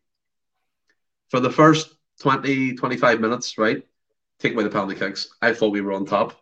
For 1.30 1.39
the 1.39 1.49
first 1.49 1.93
20, 2.21 2.75
25 2.75 3.19
minutes, 3.19 3.58
right? 3.58 3.86
Take 4.39 4.53
away 4.53 4.63
the 4.63 4.69
penalty 4.69 4.95
kicks. 4.95 5.30
I 5.41 5.53
thought 5.53 5.71
we 5.71 5.82
were 5.82 5.93
on 5.93 6.06
top. 6.06 6.39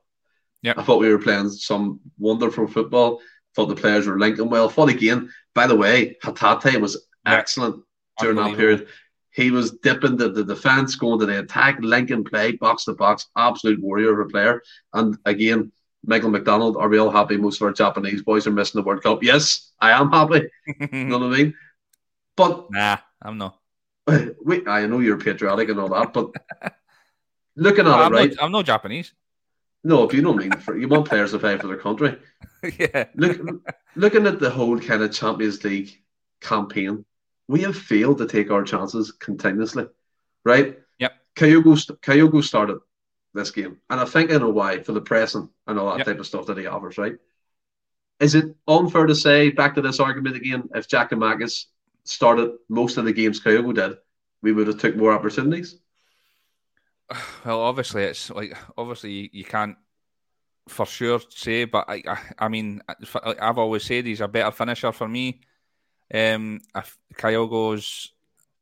Yeah. 0.62 0.74
I 0.78 0.84
thought 0.84 1.00
we 1.00 1.10
were 1.10 1.20
playing 1.20 1.50
some 1.50 2.00
wonderful 2.18 2.68
football. 2.68 3.22
Thought 3.56 3.68
the 3.68 3.76
players 3.76 4.08
were 4.08 4.20
linking 4.20 4.50
well. 4.50 4.70
Thought 4.70 4.90
again, 4.90 5.32
by 5.54 5.68
the 5.68 5.76
way, 5.76 6.18
Hatate 6.24 6.82
was 6.82 7.08
excellent 7.26 7.84
during 8.20 8.38
that 8.38 8.58
period. 8.58 8.88
He 9.36 9.52
was 9.52 9.72
dipping 9.72 10.16
the, 10.16 10.30
the 10.30 10.46
defence, 10.46 10.96
going 10.96 11.20
to 11.20 11.26
the 11.26 11.40
attack, 11.40 11.78
linking 11.82 12.24
play, 12.24 12.54
box 12.54 12.86
to 12.86 12.94
box, 12.94 13.28
absolute 13.36 13.82
warrior 13.82 14.22
of 14.22 14.28
a 14.28 14.32
player. 14.32 14.62
And 14.94 15.18
again, 15.26 15.74
Michael 16.06 16.30
McDonald, 16.30 16.78
are 16.78 16.88
we 16.88 17.00
all 17.00 17.12
happy 17.12 17.36
most 17.36 17.60
of 17.62 17.68
our 17.68 17.74
Japanese 17.74 18.24
boys 18.24 18.48
are 18.48 18.52
missing 18.52 18.80
the 18.80 18.86
World 18.86 19.04
Cup? 19.04 19.24
Yes, 19.24 19.72
I 19.82 19.92
am 19.92 20.10
happy. 20.10 20.48
you 20.80 21.04
know 21.04 21.20
what 21.20 21.34
I 21.34 21.38
mean? 21.38 21.54
But 22.38 22.68
nah, 22.72 22.98
I'm 23.22 23.38
not. 23.38 23.60
Wait, 24.08 24.68
I 24.70 24.86
know 24.86 25.00
you're 25.00 25.18
patriotic 25.18 25.68
and 25.68 25.82
all 25.82 25.90
that, 25.90 26.14
but 26.14 26.32
looking 27.58 27.88
at 27.88 27.92
no, 27.92 28.00
it, 28.00 28.06
I'm 28.06 28.12
right? 28.14 28.36
I'm 28.40 28.52
no 28.54 28.64
Japanese. 28.64 29.14
No, 29.84 30.04
if 30.04 30.14
you 30.14 30.22
don't 30.22 30.38
mean 30.38 30.52
you 30.80 30.88
want 30.88 31.10
players 31.10 31.32
to 31.32 31.40
play 31.40 31.58
for 31.58 31.68
their 31.68 31.78
country. 31.78 32.18
yeah. 32.80 33.06
Look, 33.16 33.42
looking 33.96 34.28
at 34.28 34.40
the 34.40 34.50
whole 34.50 34.80
kind 34.80 35.04
of 35.04 35.12
Champions 35.12 35.64
League 35.64 36.02
campaign, 36.40 37.04
we 37.48 37.62
have 37.62 37.78
failed 37.78 38.18
to 38.20 38.28
take 38.28 38.52
our 38.52 38.64
chances 38.64 39.12
continuously, 39.12 39.88
right? 40.44 40.80
Yep. 41.00 41.14
Kyogo, 41.36 41.98
Kyogo 42.00 42.44
started 42.44 42.80
this 43.34 43.52
game, 43.52 43.78
and 43.90 44.00
I 44.00 44.06
think 44.06 44.32
I 44.32 44.38
know 44.38 44.50
why 44.50 44.82
for 44.82 44.94
the 44.94 45.02
pressing 45.02 45.50
and 45.68 45.80
all 45.80 45.90
that 45.90 46.00
yep. 46.00 46.08
type 46.08 46.20
of 46.20 46.28
stuff 46.28 46.48
that 46.48 46.58
he 46.58 46.66
offers, 46.66 46.98
right? 46.98 47.16
Is 48.20 48.34
it 48.34 48.56
unfair 48.68 49.06
to 49.06 49.16
say, 49.16 49.50
back 49.50 49.76
to 49.76 49.82
this 49.82 50.00
argument 50.00 50.38
again, 50.38 50.70
if 50.74 50.88
Giakoumakis 50.88 51.66
started 52.06 52.52
most 52.70 52.98
of 52.98 53.06
the 53.06 53.14
games 53.14 53.42
Kyogo 53.42 53.74
did, 53.74 53.98
we 54.42 54.54
would 54.54 54.68
have 54.68 54.80
took 54.80 54.96
more 54.96 55.12
opportunities? 55.12 55.80
Well, 57.46 57.62
obviously, 57.62 58.04
it's 58.04 58.32
like 58.32 58.58
obviously 58.76 59.30
you 59.32 59.44
can't 59.46 59.78
for 60.68 60.86
sure 60.86 61.20
say, 61.30 61.66
but 61.66 61.86
I, 61.88 62.02
I, 62.08 62.18
I 62.40 62.48
mean, 62.48 62.82
I've 63.24 63.60
always 63.60 63.84
said 63.84 64.06
he's 64.06 64.22
a 64.22 64.28
better 64.28 64.52
finisher 64.52 64.92
for 64.92 65.08
me. 65.08 65.42
Um, 66.14 66.62
if 66.76 66.98
Kyogo's 67.16 68.12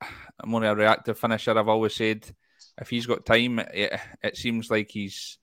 more 0.45 0.63
a 0.63 0.75
reactive 0.75 1.17
finisher, 1.19 1.57
I've 1.57 1.67
always 1.67 1.95
said 1.95 2.29
if 2.79 2.89
he's 2.89 3.05
got 3.05 3.25
time, 3.25 3.59
it, 3.59 3.99
it 4.21 4.37
seems 4.37 4.69
like 4.71 4.89
he's 4.89 5.37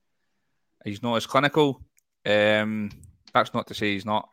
he's 0.85 1.03
not 1.03 1.17
as 1.17 1.27
clinical. 1.27 1.83
Um, 2.27 2.91
that's 3.33 3.55
not 3.55 3.67
to 3.69 3.75
say 3.75 3.93
he's 3.93 4.07
not. 4.07 4.29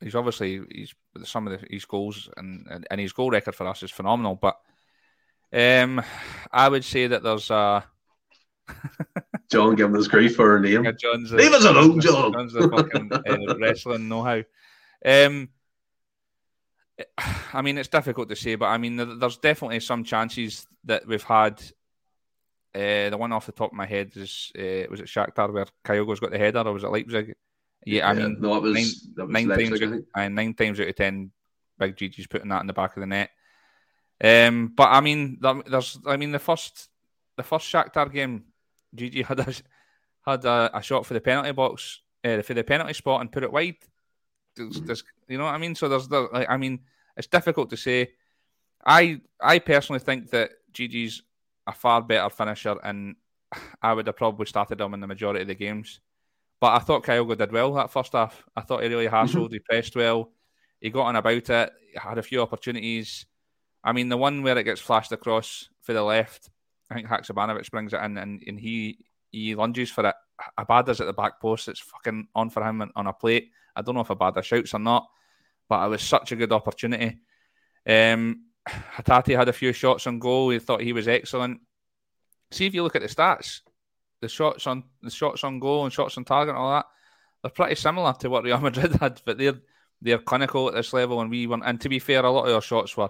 He's 0.00 0.14
obviously 0.14 0.60
he's 0.70 0.94
some 1.24 1.46
of 1.46 1.60
the, 1.60 1.66
his 1.70 1.84
goals 1.84 2.28
and, 2.36 2.66
and, 2.70 2.86
and 2.90 3.00
his 3.00 3.12
goal 3.12 3.30
record 3.30 3.54
for 3.54 3.66
us 3.66 3.82
is 3.82 3.90
phenomenal. 3.90 4.36
But 4.36 4.56
um, 5.52 6.02
I 6.52 6.68
would 6.68 6.84
say 6.84 7.06
that 7.06 7.22
there's 7.22 7.50
a. 7.50 7.84
John 9.50 9.76
giving 9.76 9.96
us 9.96 10.08
grief 10.08 10.34
for 10.34 10.50
her 10.50 10.60
name. 10.60 10.84
Yeah, 10.84 10.92
John's 11.00 11.32
Leave 11.32 11.52
us 11.52 11.64
alone, 11.64 12.00
John. 12.00 12.32
John's 12.32 12.52
the 12.52 12.68
fucking 12.68 13.12
uh, 13.12 13.56
wrestling 13.58 14.08
know-how. 14.08 14.42
Um, 15.04 15.50
I 17.52 17.62
mean, 17.62 17.78
it's 17.78 17.88
difficult 17.88 18.28
to 18.28 18.36
say, 18.36 18.54
but 18.54 18.66
I 18.66 18.78
mean, 18.78 18.96
there's 18.96 19.38
definitely 19.38 19.80
some 19.80 20.04
chances 20.04 20.66
that 20.84 21.06
we've 21.06 21.22
had. 21.22 21.62
Uh, 22.74 23.08
the 23.08 23.16
one 23.16 23.32
off 23.32 23.46
the 23.46 23.52
top 23.52 23.70
of 23.70 23.76
my 23.76 23.86
head 23.86 24.12
is 24.16 24.52
uh, 24.54 24.84
was 24.90 25.00
it 25.00 25.06
Shakhtar 25.06 25.50
where 25.50 25.66
Kyogo's 25.82 26.20
got 26.20 26.30
the 26.30 26.38
header, 26.38 26.60
or 26.60 26.72
was 26.72 26.84
it 26.84 26.90
Leipzig? 26.90 27.34
Yeah, 27.86 28.08
I 28.08 28.12
yeah, 28.12 28.26
mean, 28.26 28.36
no, 28.40 28.56
it 28.56 28.62
was, 28.62 28.74
nine, 28.74 29.26
was 29.26 29.32
nine 29.32 29.48
Leipzig, 29.48 29.80
times, 29.80 30.02
out, 30.14 30.32
nine 30.32 30.54
times 30.54 30.80
out 30.80 30.88
of 30.88 30.94
ten, 30.94 31.30
Big 31.78 31.96
Gigi's 31.96 32.26
putting 32.26 32.48
that 32.48 32.60
in 32.60 32.66
the 32.66 32.72
back 32.72 32.96
of 32.96 33.00
the 33.00 33.06
net. 33.06 33.30
Um, 34.22 34.72
but 34.76 34.88
I 34.88 35.00
mean, 35.00 35.38
there's, 35.40 35.98
I 36.06 36.16
mean, 36.16 36.32
the 36.32 36.38
first, 36.38 36.88
the 37.36 37.42
first 37.42 37.72
Shakhtar 37.72 38.12
game, 38.12 38.44
Gigi 38.94 39.22
had 39.22 39.40
a 39.40 39.54
had 40.26 40.44
a, 40.44 40.70
a 40.74 40.82
shot 40.82 41.06
for 41.06 41.14
the 41.14 41.20
penalty 41.20 41.52
box, 41.52 42.00
uh, 42.24 42.42
for 42.42 42.54
the 42.54 42.64
penalty 42.64 42.92
spot, 42.92 43.20
and 43.20 43.32
put 43.32 43.42
it 43.42 43.52
wide. 43.52 43.76
There's, 44.56 44.80
there's, 44.80 45.04
you 45.28 45.38
know 45.38 45.44
what 45.44 45.54
I 45.54 45.58
mean? 45.58 45.74
So 45.74 45.88
there's, 45.88 46.08
there, 46.08 46.28
like, 46.32 46.48
I 46.48 46.56
mean, 46.56 46.80
it's 47.16 47.26
difficult 47.26 47.70
to 47.70 47.76
say. 47.76 48.12
I 48.84 49.20
I 49.40 49.58
personally 49.58 49.98
think 49.98 50.30
that 50.30 50.50
Gigi's 50.72 51.22
a 51.66 51.72
far 51.72 52.02
better 52.02 52.30
finisher, 52.30 52.76
and 52.82 53.16
I 53.82 53.92
would 53.92 54.06
have 54.06 54.16
probably 54.16 54.46
started 54.46 54.80
him 54.80 54.94
in 54.94 55.00
the 55.00 55.06
majority 55.06 55.42
of 55.42 55.48
the 55.48 55.54
games. 55.54 56.00
But 56.60 56.74
I 56.74 56.78
thought 56.78 57.04
Kyogo 57.04 57.36
did 57.36 57.52
well 57.52 57.74
that 57.74 57.90
first 57.90 58.12
half. 58.12 58.44
I 58.56 58.60
thought 58.62 58.82
he 58.82 58.88
really 58.88 59.08
hassled, 59.08 59.34
mm-hmm. 59.34 59.52
he 59.52 59.58
pressed 59.58 59.96
well, 59.96 60.30
he 60.80 60.90
got 60.90 61.06
on 61.06 61.16
about 61.16 61.50
it, 61.50 61.72
had 61.96 62.18
a 62.18 62.22
few 62.22 62.40
opportunities. 62.40 63.26
I 63.84 63.92
mean, 63.92 64.08
the 64.08 64.16
one 64.16 64.42
where 64.42 64.56
it 64.56 64.64
gets 64.64 64.80
flashed 64.80 65.12
across 65.12 65.68
for 65.82 65.92
the 65.92 66.02
left, 66.02 66.50
I 66.90 66.94
think 66.94 67.08
Haksabanovic 67.08 67.70
brings 67.70 67.92
it 67.92 68.02
in 68.02 68.16
and, 68.18 68.42
and 68.46 68.58
he 68.58 68.98
he 69.30 69.54
lunges 69.54 69.90
for 69.90 70.06
it. 70.06 70.14
Abada's 70.58 71.00
at 71.00 71.06
the 71.06 71.12
back 71.12 71.40
post. 71.40 71.68
It's 71.68 71.80
fucking 71.80 72.28
on 72.34 72.50
for 72.50 72.62
him 72.66 72.90
on 72.94 73.06
a 73.06 73.12
plate. 73.12 73.50
I 73.76 73.82
don't 73.82 73.94
know 73.94 74.00
if 74.00 74.10
I 74.10 74.14
Abada 74.14 74.42
shouts 74.42 74.74
or 74.74 74.78
not, 74.78 75.06
but 75.68 75.84
it 75.84 75.88
was 75.88 76.02
such 76.02 76.32
a 76.32 76.36
good 76.36 76.52
opportunity. 76.52 77.18
Um, 77.86 78.46
Hatate 78.68 79.36
had 79.36 79.48
a 79.48 79.52
few 79.52 79.72
shots 79.72 80.06
on 80.06 80.18
goal. 80.18 80.46
We 80.46 80.58
thought 80.58 80.80
he 80.80 80.92
was 80.92 81.08
excellent. 81.08 81.60
See 82.50 82.66
if 82.66 82.74
you 82.74 82.82
look 82.82 82.96
at 82.96 83.02
the 83.02 83.08
stats, 83.08 83.60
the 84.20 84.28
shots 84.28 84.66
on 84.66 84.84
the 85.02 85.10
shots 85.10 85.44
on 85.44 85.60
goal 85.60 85.84
and 85.84 85.92
shots 85.92 86.16
on 86.16 86.24
target 86.24 86.54
and 86.54 86.58
all 86.58 86.72
that, 86.72 86.86
they're 87.42 87.50
pretty 87.50 87.74
similar 87.74 88.12
to 88.14 88.30
what 88.30 88.44
Real 88.44 88.60
Madrid 88.60 88.92
had, 89.00 89.20
but 89.24 89.38
they're 89.38 89.60
they're 90.02 90.18
clinical 90.18 90.68
at 90.68 90.74
this 90.74 90.92
level, 90.92 91.20
and 91.20 91.30
we 91.30 91.46
weren't. 91.46 91.64
And 91.64 91.80
to 91.80 91.88
be 91.88 91.98
fair, 91.98 92.24
a 92.24 92.30
lot 92.30 92.48
of 92.48 92.54
our 92.54 92.62
shots 92.62 92.96
were 92.96 93.08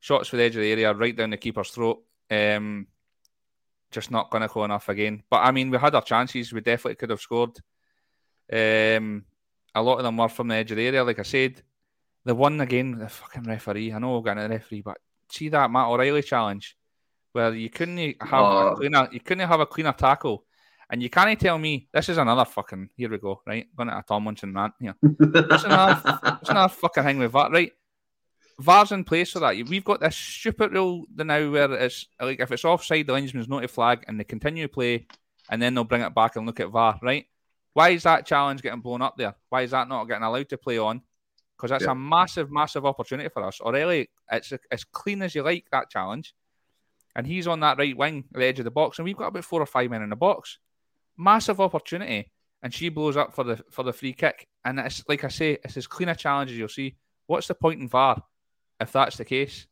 shots 0.00 0.28
for 0.28 0.36
the 0.36 0.42
edge 0.42 0.56
of 0.56 0.62
the 0.62 0.72
area, 0.72 0.92
right 0.92 1.16
down 1.16 1.30
the 1.30 1.36
keeper's 1.36 1.70
throat. 1.70 2.02
Um, 2.30 2.86
just 3.90 4.10
not 4.10 4.30
clinical 4.30 4.64
enough 4.64 4.88
again. 4.88 5.22
But 5.28 5.38
I 5.38 5.50
mean, 5.50 5.70
we 5.70 5.78
had 5.78 5.94
our 5.94 6.02
chances. 6.02 6.52
We 6.52 6.60
definitely 6.60 6.96
could 6.96 7.10
have 7.10 7.20
scored. 7.20 7.56
Um, 8.52 9.24
a 9.74 9.82
lot 9.82 9.98
of 9.98 10.04
them 10.04 10.16
were 10.16 10.28
from 10.28 10.48
the 10.48 10.56
edge 10.56 10.70
of 10.70 10.76
the 10.76 10.86
area, 10.86 11.04
like 11.04 11.18
I 11.18 11.22
said. 11.22 11.62
The 12.24 12.34
one 12.34 12.60
again, 12.60 12.98
the 12.98 13.08
fucking 13.08 13.44
referee. 13.44 13.92
I 13.92 13.98
know 13.98 14.18
we're 14.18 14.22
getting 14.22 14.44
a 14.44 14.48
referee, 14.48 14.82
but 14.82 14.98
see 15.30 15.48
that 15.48 15.70
Matt 15.70 15.88
O'Riley 15.88 16.22
challenge 16.22 16.76
where 17.32 17.54
you 17.54 17.70
couldn't 17.70 18.16
have 18.20 18.44
oh. 18.44 18.68
a 18.68 18.76
cleaner, 18.76 19.08
you 19.12 19.20
couldn't 19.20 19.48
have 19.48 19.60
a 19.60 19.66
cleaner 19.66 19.92
tackle, 19.92 20.44
and 20.90 21.02
you 21.02 21.08
can't 21.08 21.38
tell 21.38 21.58
me 21.58 21.88
this 21.92 22.08
is 22.08 22.18
another 22.18 22.44
fucking. 22.44 22.90
Here 22.96 23.08
we 23.08 23.18
go, 23.18 23.40
right? 23.46 23.66
going 23.76 23.88
to 23.88 23.98
a 23.98 24.04
Tomlinson 24.06 24.52
rant 24.52 24.74
here. 24.80 24.94
That's 25.02 25.64
another, 25.64 26.18
that's 26.22 26.50
another 26.50 26.74
fucking 26.74 27.04
thing 27.04 27.18
with 27.18 27.32
that, 27.32 27.52
right? 27.52 27.72
VAR's 28.58 28.92
in 28.92 29.04
place 29.04 29.30
for 29.30 29.38
that. 29.40 29.56
We've 29.68 29.84
got 29.84 30.00
this 30.00 30.16
stupid 30.16 30.72
rule 30.72 31.06
now 31.16 31.50
where 31.50 31.72
it's 31.72 32.06
like 32.20 32.40
if 32.40 32.52
it's 32.52 32.64
offside, 32.64 33.06
the 33.06 33.12
linesman's 33.14 33.48
not 33.48 33.60
to 33.60 33.68
flag 33.68 34.04
and 34.06 34.20
they 34.20 34.24
continue 34.24 34.64
to 34.64 34.72
play 34.72 35.06
and 35.48 35.62
then 35.62 35.74
they'll 35.74 35.84
bring 35.84 36.02
it 36.02 36.14
back 36.14 36.36
and 36.36 36.46
look 36.46 36.60
at 36.60 36.68
VAR, 36.68 36.98
right? 37.02 37.26
Why 37.72 37.90
is 37.90 38.02
that 38.02 38.26
challenge 38.26 38.62
getting 38.62 38.80
blown 38.80 39.02
up 39.02 39.16
there? 39.16 39.34
Why 39.48 39.62
is 39.62 39.70
that 39.70 39.88
not 39.88 40.04
getting 40.04 40.24
allowed 40.24 40.48
to 40.48 40.58
play 40.58 40.78
on? 40.78 41.02
Because 41.56 41.70
that's 41.70 41.84
yeah. 41.84 41.92
a 41.92 41.94
massive, 41.94 42.50
massive 42.50 42.86
opportunity 42.86 43.28
for 43.28 43.44
us. 43.44 43.60
Or 43.60 43.72
really, 43.72 44.10
it's 44.30 44.52
as 44.70 44.84
clean 44.84 45.22
as 45.22 45.34
you 45.34 45.42
like 45.42 45.66
that 45.70 45.90
challenge. 45.90 46.34
And 47.14 47.26
he's 47.26 47.46
on 47.46 47.60
that 47.60 47.78
right 47.78 47.96
wing, 47.96 48.24
the 48.30 48.44
edge 48.44 48.60
of 48.60 48.64
the 48.64 48.70
box, 48.70 48.98
and 48.98 49.04
we've 49.04 49.16
got 49.16 49.28
about 49.28 49.44
four 49.44 49.60
or 49.60 49.66
five 49.66 49.90
men 49.90 50.02
in 50.02 50.10
the 50.10 50.16
box. 50.16 50.58
Massive 51.16 51.60
opportunity. 51.60 52.30
And 52.62 52.72
she 52.72 52.88
blows 52.88 53.16
up 53.16 53.34
for 53.34 53.42
the 53.42 53.62
for 53.70 53.82
the 53.82 53.92
free 53.92 54.12
kick. 54.12 54.46
And 54.64 54.78
it's 54.78 55.02
like 55.08 55.24
I 55.24 55.28
say, 55.28 55.58
it's 55.64 55.76
as 55.76 55.86
clean 55.86 56.08
a 56.08 56.14
challenge 56.14 56.50
as 56.50 56.58
you'll 56.58 56.68
see. 56.68 56.96
What's 57.26 57.48
the 57.48 57.54
point 57.54 57.80
in 57.80 57.88
VAR? 57.88 58.22
if 58.80 58.92
that's 58.92 59.16
the 59.16 59.24
case. 59.24 59.66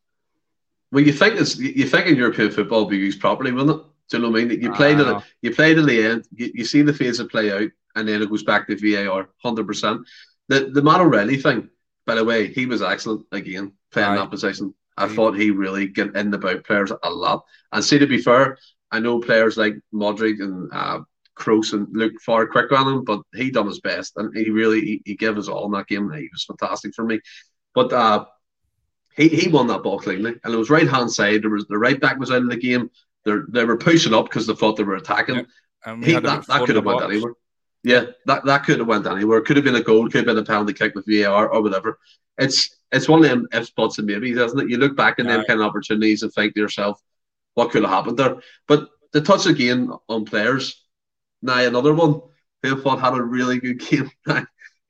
Well, 0.93 1.05
you 1.05 1.13
think 1.13 1.41
it's 1.41 1.59
you 1.59 1.87
think 1.87 2.07
in 2.07 2.17
European 2.17 2.51
football 2.51 2.87
be 2.87 2.97
used 2.97 3.21
properly, 3.21 3.53
wouldn't 3.53 3.81
it? 3.81 3.87
Do 4.11 4.17
you 4.17 4.23
know 4.23 4.31
what 4.31 4.41
I 4.41 4.45
mean? 4.45 4.63
You 4.63 4.73
play 4.73 4.95
to 4.95 5.23
you 5.43 5.55
play 5.55 5.75
to 5.75 5.83
the 5.83 6.03
end, 6.03 6.29
you, 6.35 6.51
you 6.55 6.65
see 6.65 6.83
the 6.83 6.95
phase 6.95 7.21
of 7.21 7.29
play 7.29 7.53
out, 7.53 7.71
and 7.99 8.09
then 8.09 8.23
it 8.23 8.31
goes 8.31 8.45
back 8.45 8.69
to 8.69 8.77
VAR, 8.77 9.29
hundred 9.43 9.67
percent. 9.67 10.03
The 10.49 10.71
the 10.73 10.83
Matt 10.83 11.01
O'Riley 11.01 11.37
thing, 11.37 11.69
by 12.07 12.15
the 12.15 12.25
way, 12.25 12.53
he 12.53 12.67
was 12.67 12.81
excellent 12.81 13.27
again 13.33 13.73
playing 13.93 14.15
that 14.15 14.31
position. 14.31 14.75
I 14.97 15.07
mm-hmm. 15.07 15.15
thought 15.15 15.37
he 15.37 15.51
really 15.51 15.89
get 15.89 16.17
in 16.17 16.31
the 16.31 16.39
about 16.39 16.65
players 16.65 16.93
a 17.03 17.11
lot. 17.11 17.45
And 17.73 17.85
see, 17.85 17.99
to 17.99 18.07
be 18.07 18.19
fair, 18.19 18.59
I 18.91 19.01
know 19.01 19.21
players 19.21 19.57
like 19.57 19.75
Modric 19.93 20.41
and 20.41 20.71
uh, 20.73 21.01
Kroos 21.37 21.73
and 21.73 21.89
look 21.93 22.13
far 22.21 22.47
quicker 22.47 22.77
on 22.77 22.93
him, 22.93 23.05
but 23.05 23.21
he 23.35 23.51
done 23.51 23.67
his 23.67 23.81
best 23.81 24.15
and 24.17 24.37
he 24.37 24.51
really 24.51 24.81
he, 24.81 25.03
he 25.05 25.15
gave 25.15 25.39
us 25.39 25.49
all 25.49 25.67
in 25.67 25.73
that 25.73 25.87
game. 25.87 26.11
He 26.13 26.29
was 26.33 26.45
fantastic 26.45 26.95
for 26.95 27.05
me. 27.05 27.21
But 27.75 27.93
uh, 27.93 28.25
he, 29.17 29.29
he 29.29 29.49
won 29.49 29.67
that 29.69 29.83
ball 29.83 29.99
cleanly, 29.99 30.35
and 30.43 30.55
it 30.55 30.57
was 30.57 30.71
right 30.71 30.89
hand 30.89 31.11
side. 31.11 31.43
There 31.43 31.51
was 31.51 31.67
the 31.67 31.79
right 31.79 32.01
back 32.01 32.19
was 32.19 32.31
out 32.31 32.43
of 32.43 32.51
the 32.51 32.57
game. 32.57 32.91
They 33.25 33.33
they 33.49 33.65
were 33.65 33.77
pushing 33.77 34.15
up 34.15 34.25
because 34.25 34.47
they 34.47 34.55
thought 34.55 34.77
they 34.77 34.85
were 34.85 34.97
attacking. 34.97 35.47
Yeah. 35.87 35.97
He, 36.03 36.13
that, 36.13 36.47
that 36.47 36.67
could 36.67 36.77
have 36.77 36.85
went 36.85 37.03
anywhere. 37.03 37.35
Yeah, 37.89 38.05
that, 38.27 38.45
that 38.45 38.65
could 38.65 38.81
have 38.81 38.87
went 38.87 39.07
anywhere. 39.07 39.39
It 39.39 39.47
Could 39.47 39.57
have 39.57 39.65
been 39.65 39.75
a 39.75 39.83
goal. 39.83 40.11
Could 40.11 40.17
have 40.17 40.27
been 40.27 40.37
a 40.37 40.45
penalty 40.45 40.75
kick 40.75 40.95
with 40.95 41.07
VAR 41.07 41.49
or 41.49 41.63
whatever. 41.63 41.99
It's 42.37 42.77
it's 42.93 43.09
one 43.09 43.25
of 43.25 43.31
them 43.31 43.49
if 43.51 43.65
spots 43.65 43.97
and 43.97 44.07
maybes, 44.07 44.37
isn't 44.37 44.61
it? 44.61 44.69
You 44.69 44.77
look 44.77 44.95
back 44.95 45.19
in 45.19 45.25
yeah. 45.25 45.39
them 45.39 45.47
kind 45.47 45.61
of 45.61 45.67
opportunities 45.67 46.23
and 46.23 46.31
think 46.31 46.53
to 46.53 46.61
yourself, 46.61 47.01
what 47.55 47.71
could 47.71 47.85
have 47.85 47.91
happened 47.91 48.19
there? 48.19 48.43
But 48.67 48.91
the 49.13 49.23
touch 49.23 49.47
again 49.47 49.91
on 50.07 50.27
players. 50.27 50.85
Now 51.41 51.61
another 51.61 51.95
one 51.95 52.21
who 52.63 52.79
I 52.79 52.83
thought 52.83 53.01
had 53.01 53.15
a 53.15 53.23
really 53.23 53.59
good 53.59 53.81
game. 53.89 54.11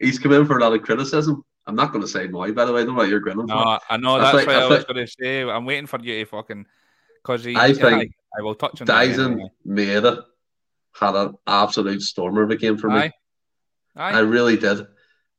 He's 0.01 0.19
come 0.19 0.33
in 0.33 0.45
for 0.45 0.59
a 0.59 0.61
lot 0.61 0.73
of 0.73 0.83
criticism. 0.83 1.45
I'm 1.69 1.77
not 1.77 1.93
going 1.93 2.03
to 2.03 2.09
say 2.09 2.27
no, 2.27 2.53
by 2.53 2.65
the 2.65 2.73
way. 2.73 2.81
I 2.81 2.85
don't 2.85 2.95
know 2.95 3.03
what 3.03 3.09
you're 3.09 3.21
grinning 3.21 3.47
no, 3.47 3.63
for. 3.63 3.81
I 3.89 3.97
know 3.97 4.19
that's, 4.19 4.45
what 4.45 4.49
I, 4.49 4.63
I 4.63 4.69
was 4.69 4.85
going 4.85 5.07
to 5.07 5.07
say. 5.07 5.43
I'm 5.43 5.67
waiting 5.67 5.87
for 5.87 6.01
you 6.01 6.25
to 6.25 6.25
fucking. 6.25 6.67
Because 7.23 7.45
he, 7.45 7.55
I 7.55 7.75
think 7.75 7.85
I, 7.85 8.41
I, 8.41 8.43
will 8.43 8.57
touch 8.57 8.81
on 8.81 8.89
Daizen 8.89 9.33
anyway. 9.33 9.51
Maeda 9.65 10.25
had 10.99 11.15
an 11.15 11.35
absolute 11.47 12.03
stormer 12.03 12.43
of 12.43 12.51
a 12.51 12.57
game 12.57 12.79
for 12.79 12.89
me. 12.89 12.97
Aye. 12.97 13.13
Aye. 13.97 14.13
I 14.13 14.19
really 14.21 14.57
did. 14.57 14.87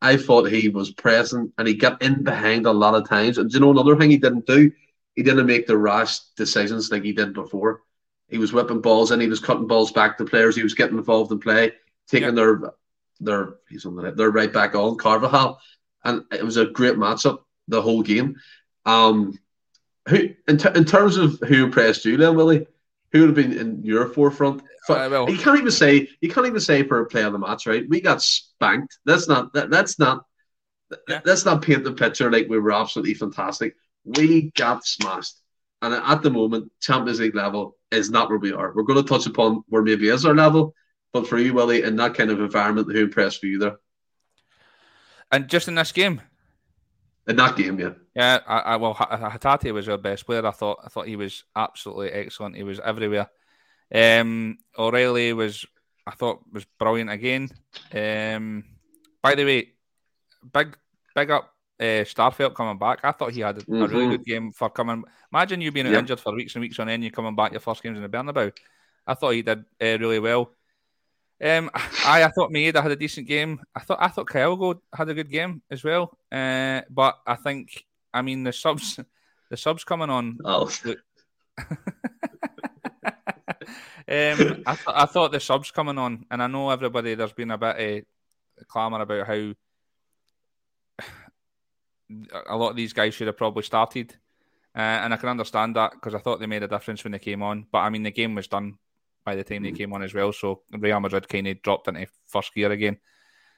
I 0.02 0.18
thought 0.18 0.50
he 0.50 0.70
was 0.70 0.92
present 0.92 1.54
and 1.58 1.68
he 1.68 1.74
got 1.74 2.02
in 2.02 2.24
behind 2.24 2.66
a 2.66 2.72
lot 2.72 2.96
of 2.96 3.08
times. 3.08 3.38
And 3.38 3.52
you 3.52 3.60
know 3.60 3.72
another 3.72 3.96
thing 3.96 4.10
he 4.10 4.18
didn't 4.18 4.46
do? 4.46 4.72
He 5.16 5.24
didn't 5.24 5.46
make 5.46 5.68
the 5.68 5.78
rash 5.78 6.20
decisions 6.38 6.92
like 6.92 7.04
he 7.04 7.12
did 7.12 7.34
before. 7.34 7.82
He 8.30 8.38
was 8.38 8.54
whipping 8.54 8.82
balls 8.82 9.12
and 9.12 9.22
he 9.22 9.28
was 9.28 9.40
cutting 9.40 9.68
balls 9.68 9.92
back 9.92 10.18
to 10.18 10.26
players. 10.26 10.56
He 10.56 10.64
was 10.64 10.76
getting 10.76 10.98
involved 10.98 11.32
in 11.32 11.40
play, 11.40 11.74
taking 12.08 12.28
yep. 12.28 12.36
their 12.36 12.62
their 13.22 13.56
he's 13.70 13.86
on 13.86 13.96
the 13.96 14.12
they're 14.12 14.32
right 14.32 14.54
back 14.54 14.76
on 14.76 14.98
Carvajal 14.98 15.60
and 16.06 16.24
it 16.32 16.44
was 16.44 16.56
a 16.56 16.68
great 16.68 16.96
matchup 16.96 17.40
the 17.68 17.82
whole 17.82 18.02
game. 18.02 18.38
Um, 18.86 19.38
who 20.08 20.30
in, 20.48 20.58
t- 20.58 20.70
in 20.76 20.86
terms 20.86 21.18
of 21.18 21.40
who 21.40 21.66
impressed 21.66 22.06
you, 22.06 22.18
then 22.18 22.36
Willie? 22.36 22.68
Who 23.12 23.22
would 23.22 23.30
have 23.30 23.36
been 23.36 23.58
in 23.58 23.84
your 23.84 24.08
forefront? 24.08 24.62
Uh, 24.88 25.26
you 25.28 25.38
can't 25.38 25.60
even 25.60 25.72
say 25.72 26.08
you 26.22 26.30
can't 26.30 26.48
even 26.48 26.60
say 26.60 26.84
for 26.84 27.02
a 27.02 27.06
play 27.06 27.24
on 27.24 27.34
the 27.34 27.40
match, 27.40 27.68
right? 27.68 27.88
We 27.88 28.02
got 28.02 28.22
spanked. 28.22 28.98
That's 29.06 29.28
not 29.28 29.54
that, 29.54 29.70
that's 29.70 30.00
not 30.00 30.26
yeah. 31.08 31.22
let's 31.26 31.46
not 31.46 31.62
paint 31.62 31.84
the 31.84 31.94
picture 31.94 32.32
like 32.32 32.48
we 32.50 32.60
were 32.60 32.72
absolutely 32.72 33.14
fantastic. 33.14 33.76
We 34.04 34.52
got 34.52 34.86
smashed. 34.86 35.36
And 35.82 35.94
at 35.94 36.22
the 36.22 36.30
moment, 36.30 36.72
Champions 36.82 37.20
League 37.20 37.36
level 37.36 37.78
is 37.92 38.10
not 38.10 38.30
where 38.30 38.38
we 38.38 38.52
are. 38.52 38.74
We're 38.74 38.84
going 38.84 39.02
to 39.02 39.08
touch 39.08 39.28
upon 39.28 39.64
where 39.68 39.82
maybe 39.82 40.10
is 40.10 40.26
our 40.26 40.36
level, 40.36 40.74
but 41.14 41.28
for 41.28 41.38
you, 41.38 41.54
Willie, 41.54 41.84
in 41.84 41.96
that 41.98 42.16
kind 42.16 42.32
of 42.32 42.40
environment, 42.40 42.92
who 42.92 43.04
impressed 43.04 43.40
for 43.40 43.48
you 43.48 43.60
there? 43.60 43.78
And 45.32 45.48
just 45.48 45.68
in 45.68 45.76
this 45.76 45.92
game. 45.92 46.22
In 47.28 47.36
that 47.38 47.56
game, 47.56 47.80
yeah. 47.80 47.94
Yeah, 48.20 48.40
I, 48.46 48.60
I 48.60 48.76
well, 48.76 48.94
Hatate 48.96 49.72
was 49.74 49.88
our 49.88 49.98
best 49.98 50.26
player. 50.26 50.46
I 50.46 50.52
thought. 50.52 50.80
I 50.84 50.90
thought 50.90 51.08
he 51.08 51.16
was 51.16 51.46
absolutely 51.56 52.10
excellent. 52.12 52.58
He 52.58 52.64
was 52.64 52.78
everywhere. 52.82 53.30
Um, 53.96 54.58
O'Riley 54.78 55.32
was, 55.32 55.66
I 56.06 56.12
thought, 56.12 56.42
was 56.52 56.66
brilliant 56.78 57.10
again. 57.10 57.50
Um, 57.94 58.66
by 59.24 59.36
the 59.36 59.46
way, 59.46 59.70
big, 60.52 60.78
big 61.16 61.32
up 61.32 61.54
uh, 61.80 62.04
Starfelt 62.04 62.56
coming 62.56 62.78
back. 62.78 63.00
I 63.06 63.14
thought 63.14 63.32
he 63.32 63.40
had 63.40 63.58
a, 63.58 63.62
mm-hmm. 63.62 63.84
a 63.84 63.88
really 63.88 64.02
mm-hmm. 64.02 64.12
good 64.12 64.26
game 64.26 64.52
for 64.52 64.70
coming. 64.70 65.06
Imagine 65.32 65.62
you 65.62 65.72
being 65.72 65.86
yep. 65.86 66.00
injured 66.00 66.20
for 66.20 66.36
weeks 66.36 66.56
and 66.56 66.62
weeks 66.62 66.78
on 66.78 66.90
end, 66.90 67.06
you 67.06 67.12
coming 67.12 67.38
back 67.38 67.54
your 67.54 67.62
first 67.62 67.82
games 67.82 67.96
in 67.96 68.04
the 68.04 68.10
Bernabeu. 68.10 68.52
I 69.08 69.14
thought 69.14 69.30
he 69.30 69.44
did 69.44 69.60
uh, 69.60 69.98
really 69.98 70.20
well. 70.20 70.52
Um, 71.42 71.72
I, 72.06 72.24
I 72.24 72.28
thought 72.28 72.52
Maeda 72.52 72.84
had 72.84 72.92
a 72.92 72.98
decent 72.98 73.28
game. 73.28 73.62
I 73.74 73.80
thought 73.80 74.00
I 74.02 74.10
thought 74.10 74.28
Kyogo 74.28 74.82
had 74.94 75.08
a 75.08 75.14
good 75.14 75.32
game 75.32 75.62
as 75.72 75.86
well. 75.86 76.18
Uh, 76.30 76.82
but 76.90 77.18
I 77.26 77.36
think 77.36 77.86
I 78.14 78.22
mean 78.22 78.44
the 78.44 78.54
subs 78.54 79.00
the 79.50 79.58
subs 79.58 79.84
coming 79.84 80.10
on. 80.10 80.38
Oh. 80.46 80.72
um, 81.58 81.74
I, 84.08 84.76
th- 84.76 84.88
I 84.88 85.06
thought 85.06 85.32
the 85.32 85.40
subs 85.40 85.72
coming 85.72 85.98
on, 85.98 86.26
and 86.32 86.42
I 86.42 86.48
know 86.48 86.70
everybody. 86.70 87.16
There's 87.16 87.34
been 87.34 87.52
a 87.52 87.58
bit 87.58 88.06
of 88.60 88.68
clamour 88.68 89.02
about 89.02 89.28
how 89.28 89.54
a 92.48 92.58
lot 92.58 92.72
of 92.72 92.76
these 92.76 92.94
guys 92.94 93.14
should 93.14 93.28
have 93.28 93.38
probably 93.38 93.64
started, 93.64 94.16
uh, 94.76 94.80
and 94.80 95.14
I 95.14 95.18
can 95.18 95.30
understand 95.30 95.76
that 95.76 95.92
because 95.94 96.16
I 96.16 96.20
thought 96.20 96.40
they 96.40 96.46
made 96.46 96.64
a 96.64 96.68
difference 96.68 97.04
when 97.04 97.12
they 97.12 97.20
came 97.20 97.42
on. 97.42 97.66
But 97.72 97.80
I 97.80 97.90
mean, 97.90 98.04
the 98.04 98.12
game 98.12 98.36
was 98.36 98.48
done 98.48 98.78
by 99.26 99.36
the 99.36 99.44
time 99.44 99.64
they 99.64 99.72
mm. 99.72 99.78
came 99.78 99.94
on 99.94 100.04
as 100.04 100.14
well. 100.14 100.32
So 100.32 100.62
Real 100.72 101.00
Madrid 101.00 101.28
kind 101.28 101.48
of 101.48 101.62
dropped 101.62 101.88
into 101.88 102.08
first 102.28 102.54
gear 102.54 102.72
again. 102.72 102.98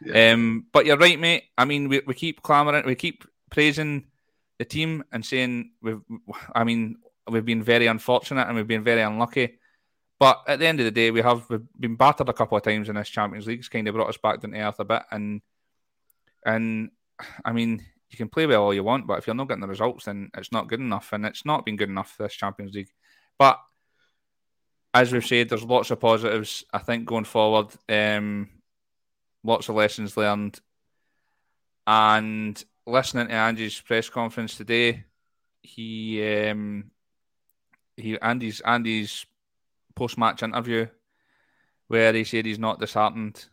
Yeah. 0.04 0.32
Um, 0.32 0.66
but 0.72 0.86
you're 0.86 0.98
right, 0.98 1.20
mate. 1.20 1.44
I 1.58 1.66
mean, 1.66 1.88
we, 1.88 2.02
we 2.08 2.14
keep 2.16 2.42
clamoring, 2.42 2.86
we 2.86 2.96
keep 2.96 3.24
praising 3.52 4.08
the 4.62 4.66
team 4.66 5.04
and 5.12 5.26
saying 5.26 5.72
we've. 5.82 6.02
I 6.54 6.64
mean, 6.64 6.98
we've 7.28 7.44
been 7.44 7.64
very 7.64 7.88
unfortunate 7.88 8.48
and 8.48 8.56
we've 8.56 8.68
been 8.68 8.84
very 8.84 9.02
unlucky. 9.02 9.58
But 10.20 10.44
at 10.48 10.60
the 10.60 10.68
end 10.68 10.80
of 10.80 10.86
the 10.86 10.92
day, 10.92 11.10
we 11.10 11.22
have 11.22 11.50
we've 11.50 11.66
been 11.80 11.96
battered 11.96 12.30
a 12.30 12.34
couple 12.34 12.58
of 12.58 12.64
times 12.64 12.88
in 12.88 12.96
this 12.96 13.10
Champions 13.10 13.48
League. 13.48 13.60
It's 13.60 13.70
kind 13.70 13.88
of 13.88 13.96
brought 13.96 14.10
us 14.10 14.20
back 14.20 14.40
down 14.40 14.52
to 14.52 14.60
earth 14.60 14.80
a 14.80 14.86
bit, 14.86 15.02
and 15.10 15.42
and 16.46 16.92
I 17.44 17.54
mean, 17.54 17.84
you 18.12 18.18
can 18.18 18.30
play 18.30 18.46
well 18.46 18.66
all 18.66 18.74
you 18.74 18.84
want, 18.84 19.08
but 19.08 19.18
if 19.18 19.26
you're 19.26 19.36
not 19.36 19.48
getting 19.48 19.62
the 19.62 19.68
results, 19.68 20.06
then 20.06 20.30
it's 20.38 20.52
not 20.52 20.68
good 20.68 20.80
enough, 20.80 21.12
and 21.12 21.26
it's 21.26 21.44
not 21.44 21.66
been 21.66 21.76
good 21.76 21.90
enough 21.90 22.16
this 22.20 22.36
Champions 22.36 22.76
League. 22.76 22.92
But 23.40 23.60
as 24.94 25.12
we've 25.12 25.26
said, 25.26 25.50
there's 25.50 25.64
lots 25.64 25.90
of 25.90 26.00
positives. 26.00 26.66
I 26.72 26.78
think 26.78 27.06
going 27.06 27.26
forward, 27.26 27.70
um, 27.90 28.50
lots 29.44 29.70
of 29.70 29.76
lessons 29.76 30.18
learned, 30.18 30.60
and 31.88 32.64
listening 32.86 33.28
to 33.28 33.34
Ange's 33.34 33.80
press 33.80 34.10
conference 34.10 34.56
today, 34.56 35.06
he 35.62 36.48
um, 36.48 36.92
he 37.98 38.20
Ange's 38.20 38.62
Ange's 38.62 39.26
post 39.96 40.18
match 40.18 40.44
interview 40.44 40.88
where 41.88 42.14
he 42.14 42.24
said 42.24 42.46
he's 42.46 42.60
not 42.60 42.80
disheartened. 42.80 43.46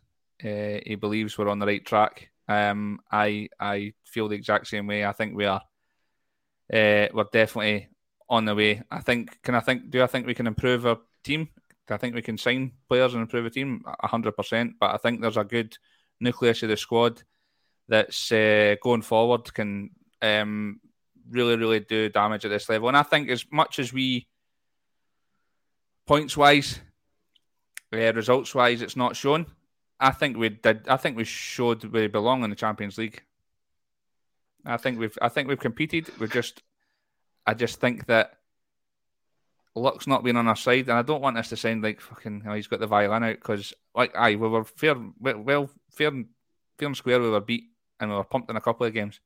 Uh, 0.43 0.79
he 0.85 0.95
believes 0.95 1.37
we're 1.37 1.49
on 1.49 1.59
the 1.59 1.65
right 1.65 1.85
track. 1.85 2.29
Um, 2.47 2.99
I 3.11 3.49
I 3.59 3.93
feel 4.05 4.27
the 4.27 4.35
exact 4.35 4.67
same 4.67 4.87
way. 4.87 5.05
I 5.05 5.11
think 5.11 5.35
we 5.35 5.45
are. 5.45 5.61
Uh, 6.71 7.07
we're 7.13 7.25
definitely 7.31 7.89
on 8.29 8.45
the 8.45 8.55
way. 8.55 8.81
I 8.89 9.01
think. 9.01 9.41
Can 9.43 9.55
I 9.55 9.59
think? 9.59 9.89
Do 9.89 10.01
I 10.01 10.07
think 10.07 10.25
we 10.25 10.33
can 10.33 10.47
improve 10.47 10.85
our 10.85 10.99
team? 11.23 11.49
I 11.91 11.97
think 11.97 12.13
we 12.13 12.21
can 12.21 12.37
sign 12.37 12.73
players 12.87 13.13
and 13.13 13.21
improve 13.21 13.45
a 13.45 13.49
team 13.49 13.83
hundred 14.01 14.33
percent. 14.33 14.73
But 14.79 14.93
I 14.93 14.97
think 14.97 15.21
there's 15.21 15.37
a 15.37 15.43
good 15.43 15.77
nucleus 16.19 16.63
of 16.63 16.69
the 16.69 16.77
squad 16.77 17.23
that's 17.89 18.31
uh, 18.31 18.75
going 18.81 19.01
forward 19.01 19.53
can 19.53 19.89
um, 20.21 20.79
really, 21.29 21.57
really 21.57 21.79
do 21.79 22.09
damage 22.09 22.45
at 22.45 22.51
this 22.51 22.69
level. 22.69 22.87
And 22.87 22.97
I 22.97 23.03
think 23.03 23.29
as 23.29 23.45
much 23.51 23.79
as 23.79 23.91
we 23.91 24.27
points 26.05 26.37
wise, 26.37 26.79
uh, 27.93 28.13
results 28.13 28.55
wise, 28.55 28.81
it's 28.81 28.95
not 28.95 29.15
shown. 29.15 29.47
I 29.99 30.11
think 30.11 30.37
we 30.37 30.49
did. 30.49 30.87
I 30.87 30.97
think 30.97 31.17
we 31.17 31.25
showed 31.25 31.83
we 31.83 32.07
belong 32.07 32.43
in 32.43 32.49
the 32.49 32.55
Champions 32.55 32.97
League. 32.97 33.21
I 34.65 34.77
think 34.77 34.99
we've. 34.99 35.17
I 35.21 35.29
think 35.29 35.47
we've 35.47 35.59
competed. 35.59 36.09
We 36.19 36.27
just. 36.27 36.63
I 37.45 37.53
just 37.53 37.81
think 37.81 38.05
that 38.05 38.33
luck's 39.75 40.07
not 40.07 40.23
been 40.23 40.37
on 40.37 40.47
our 40.47 40.55
side, 40.55 40.87
and 40.89 40.97
I 40.97 41.01
don't 41.01 41.21
want 41.21 41.37
us 41.37 41.49
to 41.49 41.57
sound 41.57 41.83
like 41.83 41.99
fucking. 41.99 42.41
You 42.43 42.49
know, 42.49 42.53
he's 42.53 42.67
got 42.67 42.79
the 42.79 42.87
violin 42.87 43.23
out 43.23 43.35
because, 43.35 43.73
like, 43.95 44.15
aye, 44.15 44.35
we 44.35 44.47
were 44.47 44.63
fair, 44.63 44.95
well, 45.19 45.69
fair, 45.91 46.11
fair 46.77 46.87
and 46.87 46.97
square. 46.97 47.19
We 47.19 47.29
were 47.29 47.41
beat, 47.41 47.68
and 47.99 48.09
we 48.09 48.15
were 48.15 48.23
pumped 48.23 48.49
in 48.49 48.55
a 48.55 48.61
couple 48.61 48.85
of 48.85 48.93
games. 48.93 49.19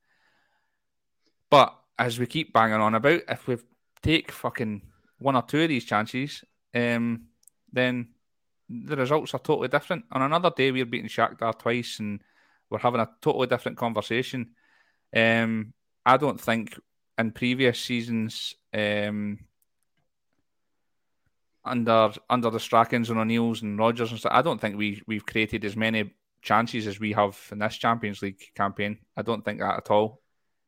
But 1.50 1.76
as 1.98 2.18
we 2.18 2.26
keep 2.26 2.52
banging 2.52 2.80
on 2.80 2.94
about, 2.94 3.22
if 3.28 3.46
we 3.46 3.58
take 4.02 4.32
fucking 4.32 4.82
one 5.18 5.36
or 5.36 5.42
two 5.42 5.62
of 5.62 5.68
these 5.68 5.84
chances, 5.84 6.44
um, 6.74 7.26
then 7.72 8.08
the 8.68 8.96
results 8.96 9.34
are 9.34 9.40
totally 9.40 9.68
different. 9.68 10.04
On 10.12 10.22
another 10.22 10.50
day, 10.50 10.72
we're 10.72 10.86
beating 10.86 11.08
Shakhtar 11.08 11.58
twice, 11.58 12.00
and 12.00 12.20
we're 12.70 12.78
having 12.78 13.00
a 13.00 13.10
totally 13.20 13.46
different 13.46 13.78
conversation. 13.78 14.50
Um, 15.14 15.72
I 16.04 16.16
don't 16.16 16.40
think 16.40 16.78
in 17.18 17.30
previous 17.30 17.78
seasons, 17.78 18.54
um, 18.72 19.38
under 21.64 22.12
under 22.28 22.50
the 22.50 22.58
Strachan's 22.58 23.10
and 23.10 23.18
O'Neill's 23.18 23.62
and 23.62 23.78
Rodgers 23.78 24.10
and 24.10 24.18
stuff, 24.18 24.32
I 24.34 24.42
don't 24.42 24.60
think 24.60 24.76
we 24.76 25.02
we've 25.06 25.24
created 25.24 25.64
as 25.64 25.76
many 25.76 26.12
chances 26.44 26.86
as 26.86 27.00
we 27.00 27.12
have 27.12 27.36
in 27.50 27.58
this 27.58 27.76
Champions 27.76 28.22
League 28.22 28.40
campaign. 28.54 28.98
I 29.16 29.22
don't 29.22 29.44
think 29.44 29.60
that 29.60 29.78
at 29.78 29.90
all. 29.90 30.20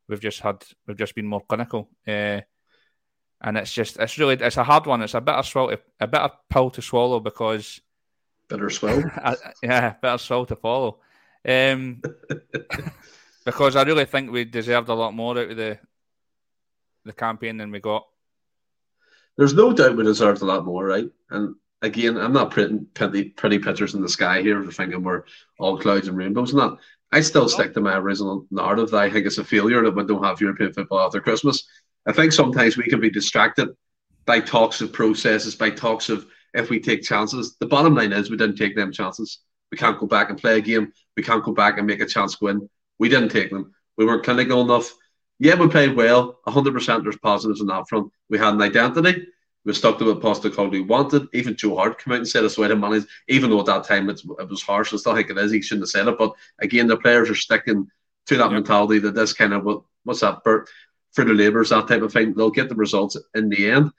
We've 0.09 0.21
just 0.21 0.41
had 0.41 0.65
we've 0.87 0.97
just 0.97 1.15
been 1.15 1.27
more 1.27 1.45
clinical. 1.47 1.91
Uh, 2.07 2.41
and 3.43 3.59
it's 3.59 3.73
just 3.73 3.99
it's 3.99 4.19
really 4.19 4.35
it's 4.35 4.57
a 4.57 4.65
hard 4.65 4.87
one. 4.87 5.03
It's 5.03 5.15
a 5.15 5.21
bitter 5.21 5.43
swallow, 5.43 5.77
a 6.01 6.07
bitter 6.07 6.31
pill 6.51 6.71
to 6.71 6.83
swallow 6.83 7.21
because 7.21 7.81
bitter 8.49 8.71
swallow. 8.71 9.05
yeah, 9.63 9.95
bitter 10.01 10.19
swallow 10.19 10.47
to 10.47 10.57
follow. 10.57 11.01
Um, 11.47 12.03
because 13.45 13.77
I 13.77 13.83
really 13.83 14.07
think 14.07 14.31
we 14.31 14.45
deserved 14.45 14.89
a 14.89 14.95
lot 14.95 15.15
more 15.15 15.39
out 15.39 15.51
of 15.51 15.57
the 15.57 15.79
the 17.05 17.13
campaign 17.13 17.59
than 17.59 17.71
we 17.71 17.81
got. 17.81 18.07
There's 19.37 19.55
no 19.55 19.73
doubt 19.73 19.97
we 19.97 20.05
deserved 20.05 20.41
a 20.41 20.47
lot 20.47 20.65
more, 20.65 20.85
right? 20.85 21.11
And 21.29 21.57
again, 21.83 22.17
I'm 22.17 22.33
not 22.33 22.51
printing 22.51 22.87
pretty, 22.95 23.31
pretty 23.31 23.59
pictures 23.59 23.95
in 23.95 24.03
the 24.03 24.09
sky 24.09 24.43
here 24.43 24.63
for 24.63 24.73
thinking 24.73 25.03
we're 25.03 25.25
all 25.59 25.79
clouds 25.79 26.09
and 26.09 26.17
rainbows 26.17 26.53
and 26.53 26.61
that. 26.61 26.77
I 27.13 27.21
still 27.21 27.49
stick 27.49 27.73
to 27.75 27.81
my 27.81 27.97
original 27.97 28.47
narrative 28.51 28.91
that 28.91 29.03
I 29.03 29.11
think 29.11 29.27
it's 29.27 29.39
a 29.39 29.45
failure 29.45 29.83
that 29.83 29.95
we 29.95 30.05
don't 30.05 30.25
have 30.25 30.41
European 30.41 30.73
football 30.73 31.01
after 31.01 31.21
Christmas. 31.21 31.67
I 32.07 32.13
think 32.13 32.33
sometimes 32.33 32.77
we 32.77 32.85
can 32.85 33.01
be 33.01 33.11
distracted 33.11 33.69
by 34.25 34.41
talks 34.41 34.81
of 34.81 34.93
processes, 34.93 35.55
by 35.55 35.71
talks 35.71 36.09
of 36.09 36.27
if 36.53 36.69
we 36.69 36.81
take 36.81 37.03
chances. 37.03 37.57
The 37.59 37.67
bottom 37.67 37.95
line 37.95 38.13
is 38.13 38.31
we 38.31 38.37
didn't 38.37 38.57
take 38.57 38.75
them 38.75 38.93
chances. 38.93 39.39
We 39.71 39.79
can't 39.79 39.99
go 39.99 40.07
back 40.07 40.31
and 40.31 40.39
play 40.39 40.59
a 40.59 40.61
game. 40.61 40.93
We 41.17 41.23
can't 41.23 41.45
go 41.45 41.53
back 41.53 41.79
and 41.79 41.87
make 41.87 42.01
a 42.01 42.07
chance 42.07 42.41
win. 42.41 42.69
We 42.99 43.09
didn't 43.09 43.31
take 43.31 43.51
them. 43.51 43.75
We 43.97 44.05
weren't 44.05 44.25
clinical 44.25 44.61
enough. 44.61 44.93
Yeah, 45.39 45.55
we 45.55 45.69
played 45.69 45.97
well. 45.97 46.39
100% 46.47 47.03
there's 47.03 47.19
positives 47.19 47.61
on 47.61 47.67
that 47.69 47.89
front. 47.89 48.11
We 48.29 48.39
had 48.39 48.55
an 48.55 48.63
identity. 48.63 49.27
We 49.67 49.73
stuck 49.73 49.99
to 49.99 50.05
what 50.05 50.21
Postecoglou 50.21 50.87
wanted. 50.87 51.27
Even 51.33 51.57
Joe 51.57 51.75
Hart 51.75 52.03
came 52.03 52.13
out 52.13 52.19
and 52.19 52.29
said 52.29 52.45
it's 52.45 52.57
way 52.57 52.69
to 52.69 52.77
manage, 52.77 53.05
even 53.27 53.51
though 53.51 53.59
at 53.59 53.67
that 53.67 53.83
time 53.83 54.09
it 54.09 54.23
was 54.25 54.63
harsh. 54.63 54.95
I 54.95 54.97
still 54.97 55.17
think 55.17 55.29
it 55.29 55.37
is. 55.37 55.51
He 55.51 55.61
shouldn't 55.61 55.83
have 55.83 55.91
said 55.91 56.07
it. 56.07 56.17
But 56.17 56.35
again, 56.61 56.87
the 56.87 56.97
players 56.97 57.29
are 57.29 57.35
sticking 57.35 57.91
to 58.27 58.37
that 58.37 58.45
yep. 58.45 58.53
mentality 58.53 59.01
that 59.01 59.17
this 59.17 59.33
kind 59.33 59.53
of 59.53 59.65
what 59.65 59.83
what's 60.05 60.21
that 60.21 60.45
Bert 60.45 60.69
for 61.15 61.25
the 61.25 61.35
labourers, 61.35 61.71
that 61.71 61.89
type 61.89 62.03
of 62.03 62.13
thing. 62.13 62.33
They'll 62.33 62.51
get 62.51 62.69
the 62.69 62.77
results 62.77 63.17
in 63.35 63.49
the 63.49 63.69
end. 63.73 63.91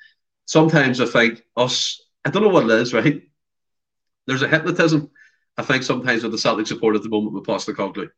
Sometimes 0.45 1.01
I 1.01 1.06
think 1.06 1.43
us, 1.58 2.01
I 2.23 2.30
don't 2.30 2.43
know 2.43 2.49
what 2.49 2.63
it 2.63 2.71
is, 2.71 2.93
right? 2.93 3.23
There's 4.25 4.43
a 4.43 4.47
hypnotism, 4.47 5.12
I 5.58 5.63
think, 5.63 5.84
sometimes 5.84 6.23
with 6.23 6.32
the 6.32 6.38
Celtic 6.38 6.67
support 6.67 6.95
at 6.95 7.03
the 7.03 7.10
moment 7.10 7.34
with 7.34 7.43
Postecoglou 7.43 8.10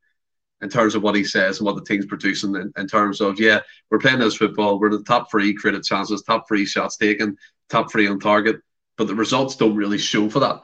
in 0.62 0.70
terms 0.70 0.96
of 0.96 1.02
what 1.02 1.16
he 1.16 1.24
says 1.24 1.60
and 1.60 1.66
what 1.66 1.76
the 1.76 1.84
team's 1.84 2.06
producing 2.06 2.56
in, 2.56 2.72
in 2.78 2.88
terms 2.88 3.22
of, 3.22 3.40
yeah, 3.40 3.60
we're 3.90 4.00
playing 4.00 4.20
this 4.20 4.36
football, 4.36 4.80
we're 4.80 4.90
the 4.90 5.04
top 5.04 5.32
three 5.32 5.54
created 5.54 5.84
chances, 5.84 6.22
top 6.22 6.48
three 6.48 6.66
shots 6.66 6.98
taken, 6.98 7.38
top 7.70 7.92
three 7.92 8.08
on 8.08 8.20
target, 8.20 8.58
but 8.98 9.08
the 9.08 9.16
results 9.16 9.56
don't 9.56 9.76
really 9.76 9.98
show 9.98 10.30
for 10.30 10.40
that. 10.40 10.62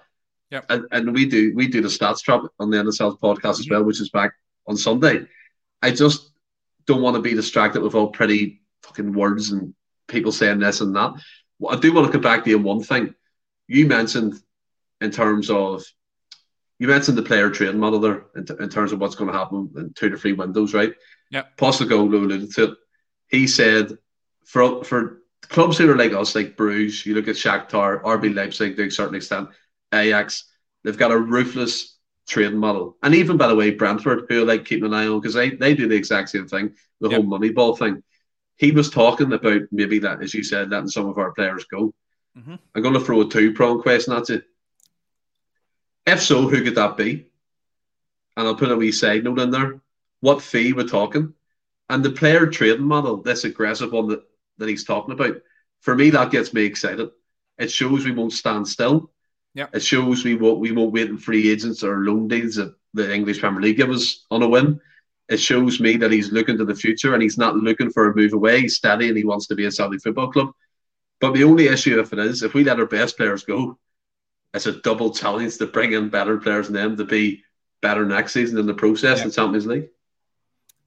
Yeah. 0.51 0.61
And, 0.69 0.85
and 0.91 1.13
we 1.13 1.25
do 1.25 1.53
we 1.55 1.67
do 1.67 1.81
the 1.81 1.87
stats 1.87 2.21
trap 2.21 2.41
on 2.59 2.69
the 2.69 2.77
NSL 2.77 3.19
podcast 3.19 3.39
mm-hmm. 3.39 3.61
as 3.61 3.69
well, 3.69 3.83
which 3.83 4.01
is 4.01 4.09
back 4.09 4.33
on 4.67 4.77
Sunday. 4.77 5.25
I 5.81 5.91
just 5.91 6.31
don't 6.85 7.01
want 7.01 7.15
to 7.15 7.21
be 7.21 7.33
distracted 7.33 7.81
with 7.81 7.95
all 7.95 8.09
pretty 8.09 8.61
fucking 8.83 9.13
words 9.13 9.51
and 9.51 9.73
people 10.07 10.31
saying 10.31 10.59
this 10.59 10.81
and 10.81 10.95
that. 10.95 11.13
Well, 11.59 11.75
I 11.75 11.79
do 11.79 11.93
want 11.93 12.07
to 12.07 12.11
come 12.11 12.21
back 12.21 12.43
to 12.43 12.49
you 12.49 12.57
on 12.57 12.63
one 12.63 12.83
thing. 12.83 13.15
You 13.67 13.87
mentioned 13.87 14.35
in 15.01 15.11
terms 15.11 15.49
of 15.49 15.83
you 16.79 16.87
mentioned 16.87 17.17
the 17.17 17.23
player 17.23 17.49
trading 17.49 17.79
model 17.79 17.99
there 17.99 18.25
in, 18.35 18.45
t- 18.45 18.53
in 18.59 18.69
terms 18.69 18.91
of 18.91 18.99
what's 18.99 19.15
going 19.15 19.31
to 19.31 19.37
happen 19.37 19.71
in 19.77 19.93
two 19.93 20.09
to 20.09 20.17
three 20.17 20.33
windows, 20.33 20.73
right? 20.73 20.93
Yeah. 21.31 21.43
Postecoglou 21.57 22.13
alluded 22.13 22.51
to 22.53 22.63
it. 22.63 22.77
He 23.27 23.47
said 23.47 23.97
for 24.45 24.83
for 24.83 25.21
clubs 25.41 25.77
who 25.77 25.89
are 25.89 25.97
like 25.97 26.13
us, 26.13 26.35
like 26.35 26.57
Bruges, 26.57 27.05
you 27.05 27.15
look 27.15 27.27
at 27.27 27.35
Shakhtar, 27.35 28.01
RB 28.01 28.33
Leipzig 28.33 28.75
to 28.75 28.87
a 28.87 28.91
certain 28.91 29.15
extent, 29.15 29.49
Ajax, 29.93 30.45
they've 30.83 30.97
got 30.97 31.11
a 31.11 31.17
ruthless 31.17 31.97
trading 32.27 32.57
model. 32.57 32.97
And 33.03 33.15
even 33.15 33.37
by 33.37 33.47
the 33.47 33.55
way, 33.55 33.71
Brentford, 33.71 34.25
who 34.29 34.43
are 34.43 34.45
like 34.45 34.65
keeping 34.65 34.85
an 34.85 34.93
eye 34.93 35.07
on 35.07 35.19
because 35.19 35.33
they, 35.33 35.51
they 35.51 35.75
do 35.75 35.87
the 35.87 35.95
exact 35.95 36.29
same 36.29 36.47
thing, 36.47 36.73
the 36.99 37.09
yep. 37.09 37.17
whole 37.17 37.29
money 37.29 37.49
ball 37.49 37.75
thing. 37.75 38.03
He 38.57 38.71
was 38.71 38.89
talking 38.89 39.31
about 39.33 39.61
maybe 39.71 39.99
that, 39.99 40.23
as 40.23 40.33
you 40.33 40.43
said, 40.43 40.69
letting 40.69 40.87
some 40.87 41.07
of 41.07 41.17
our 41.17 41.31
players 41.31 41.65
go. 41.65 41.93
Mm-hmm. 42.37 42.55
I'm 42.73 42.81
going 42.81 42.93
to 42.93 42.99
throw 42.99 43.21
a 43.21 43.29
two 43.29 43.53
prong 43.53 43.81
question 43.81 44.13
at 44.13 44.29
you. 44.29 44.41
If 46.05 46.21
so, 46.21 46.47
who 46.47 46.63
could 46.63 46.75
that 46.75 46.97
be? 46.97 47.27
And 48.37 48.47
I'll 48.47 48.55
put 48.55 48.71
a 48.71 48.75
wee 48.75 48.91
side 48.91 49.23
note 49.23 49.39
in 49.39 49.51
there. 49.51 49.81
What 50.21 50.41
fee 50.41 50.73
we're 50.73 50.87
talking? 50.87 51.33
And 51.89 52.03
the 52.03 52.11
player 52.11 52.47
trading 52.47 52.85
model, 52.85 53.21
this 53.21 53.43
aggressive 53.43 53.91
one 53.91 54.07
that, 54.09 54.23
that 54.57 54.69
he's 54.69 54.83
talking 54.83 55.13
about, 55.13 55.37
for 55.81 55.95
me, 55.95 56.09
that 56.11 56.31
gets 56.31 56.53
me 56.53 56.63
excited. 56.63 57.09
It 57.57 57.71
shows 57.71 58.05
we 58.05 58.11
won't 58.11 58.33
stand 58.33 58.67
still. 58.67 59.11
Yeah. 59.53 59.67
It 59.73 59.83
shows 59.83 60.25
we 60.25 60.35
won't 60.35 60.59
we 60.59 60.71
won't 60.71 60.91
wait 60.91 61.09
in 61.09 61.17
free 61.17 61.49
agents 61.49 61.83
or 61.83 61.99
loan 61.99 62.27
deals 62.27 62.55
that 62.55 62.75
the 62.93 63.13
English 63.13 63.39
Premier 63.39 63.61
League 63.61 63.77
give 63.77 63.89
us 63.89 64.25
on 64.29 64.41
a 64.41 64.47
win. 64.47 64.81
It 65.29 65.37
shows 65.37 65.79
me 65.79 65.95
that 65.97 66.11
he's 66.11 66.31
looking 66.31 66.57
to 66.57 66.65
the 66.65 66.75
future 66.75 67.13
and 67.13 67.23
he's 67.23 67.37
not 67.37 67.55
looking 67.55 67.89
for 67.89 68.09
a 68.09 68.15
move 68.15 68.33
away. 68.33 68.61
He's 68.61 68.75
steady 68.75 69.07
and 69.07 69.17
he 69.17 69.23
wants 69.23 69.47
to 69.47 69.55
be 69.55 69.65
a 69.65 69.71
Celtic 69.71 70.01
football 70.01 70.31
club. 70.31 70.51
But 71.21 71.33
the 71.33 71.45
only 71.45 71.67
issue 71.67 71.99
if 71.99 72.11
it 72.11 72.19
is, 72.19 72.43
if 72.43 72.53
we 72.53 72.63
let 72.63 72.79
our 72.79 72.85
best 72.85 73.15
players 73.15 73.43
go, 73.43 73.79
it's 74.55 74.65
a 74.65 74.81
double 74.81 75.13
challenge 75.13 75.57
to 75.57 75.67
bring 75.67 75.91
in 75.91 76.09
better 76.09 76.37
players 76.37 76.67
than 76.67 76.75
them 76.75 76.97
to 76.97 77.03
be 77.03 77.43
better 77.81 78.05
next 78.05 78.33
season 78.33 78.57
in 78.57 78.65
the 78.65 78.73
process 78.73 79.19
yeah. 79.19 79.25
in 79.25 79.31
Champions 79.31 79.67
League. 79.67 79.89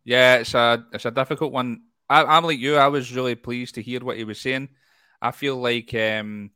Yeah, 0.04 0.36
it's 0.36 0.54
a 0.54 0.86
it's 0.92 1.04
a 1.04 1.10
difficult 1.10 1.52
one. 1.52 1.82
I, 2.08 2.38
am 2.38 2.44
like 2.44 2.58
you. 2.58 2.76
I 2.76 2.88
was 2.88 3.14
really 3.14 3.34
pleased 3.34 3.74
to 3.74 3.82
hear 3.82 4.00
what 4.00 4.16
he 4.16 4.24
was 4.24 4.40
saying. 4.40 4.70
I 5.20 5.32
feel 5.32 5.56
like 5.56 5.92
um, 5.94 6.50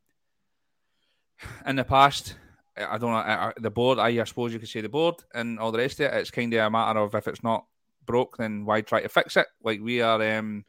in 1.67 1.75
the 1.75 1.83
past, 1.83 2.35
I 2.75 2.97
don't 2.97 3.11
know 3.11 3.53
the 3.57 3.69
board. 3.69 3.99
I, 3.99 4.07
I 4.07 4.23
suppose 4.23 4.51
you 4.51 4.59
could 4.59 4.69
say 4.69 4.81
the 4.81 4.89
board 4.89 5.15
and 5.35 5.59
all 5.59 5.71
the 5.71 5.77
rest 5.77 5.99
of 5.99 6.11
it. 6.11 6.15
It's 6.15 6.31
kind 6.31 6.51
of 6.53 6.65
a 6.65 6.69
matter 6.71 6.99
of 6.99 7.13
if 7.13 7.27
it's 7.27 7.43
not 7.43 7.65
broke, 8.03 8.37
then 8.37 8.65
why 8.65 8.81
try 8.81 9.01
to 9.01 9.09
fix 9.09 9.37
it? 9.37 9.45
Like 9.63 9.81
we 9.81 10.01
are, 10.01 10.37
um, 10.37 10.65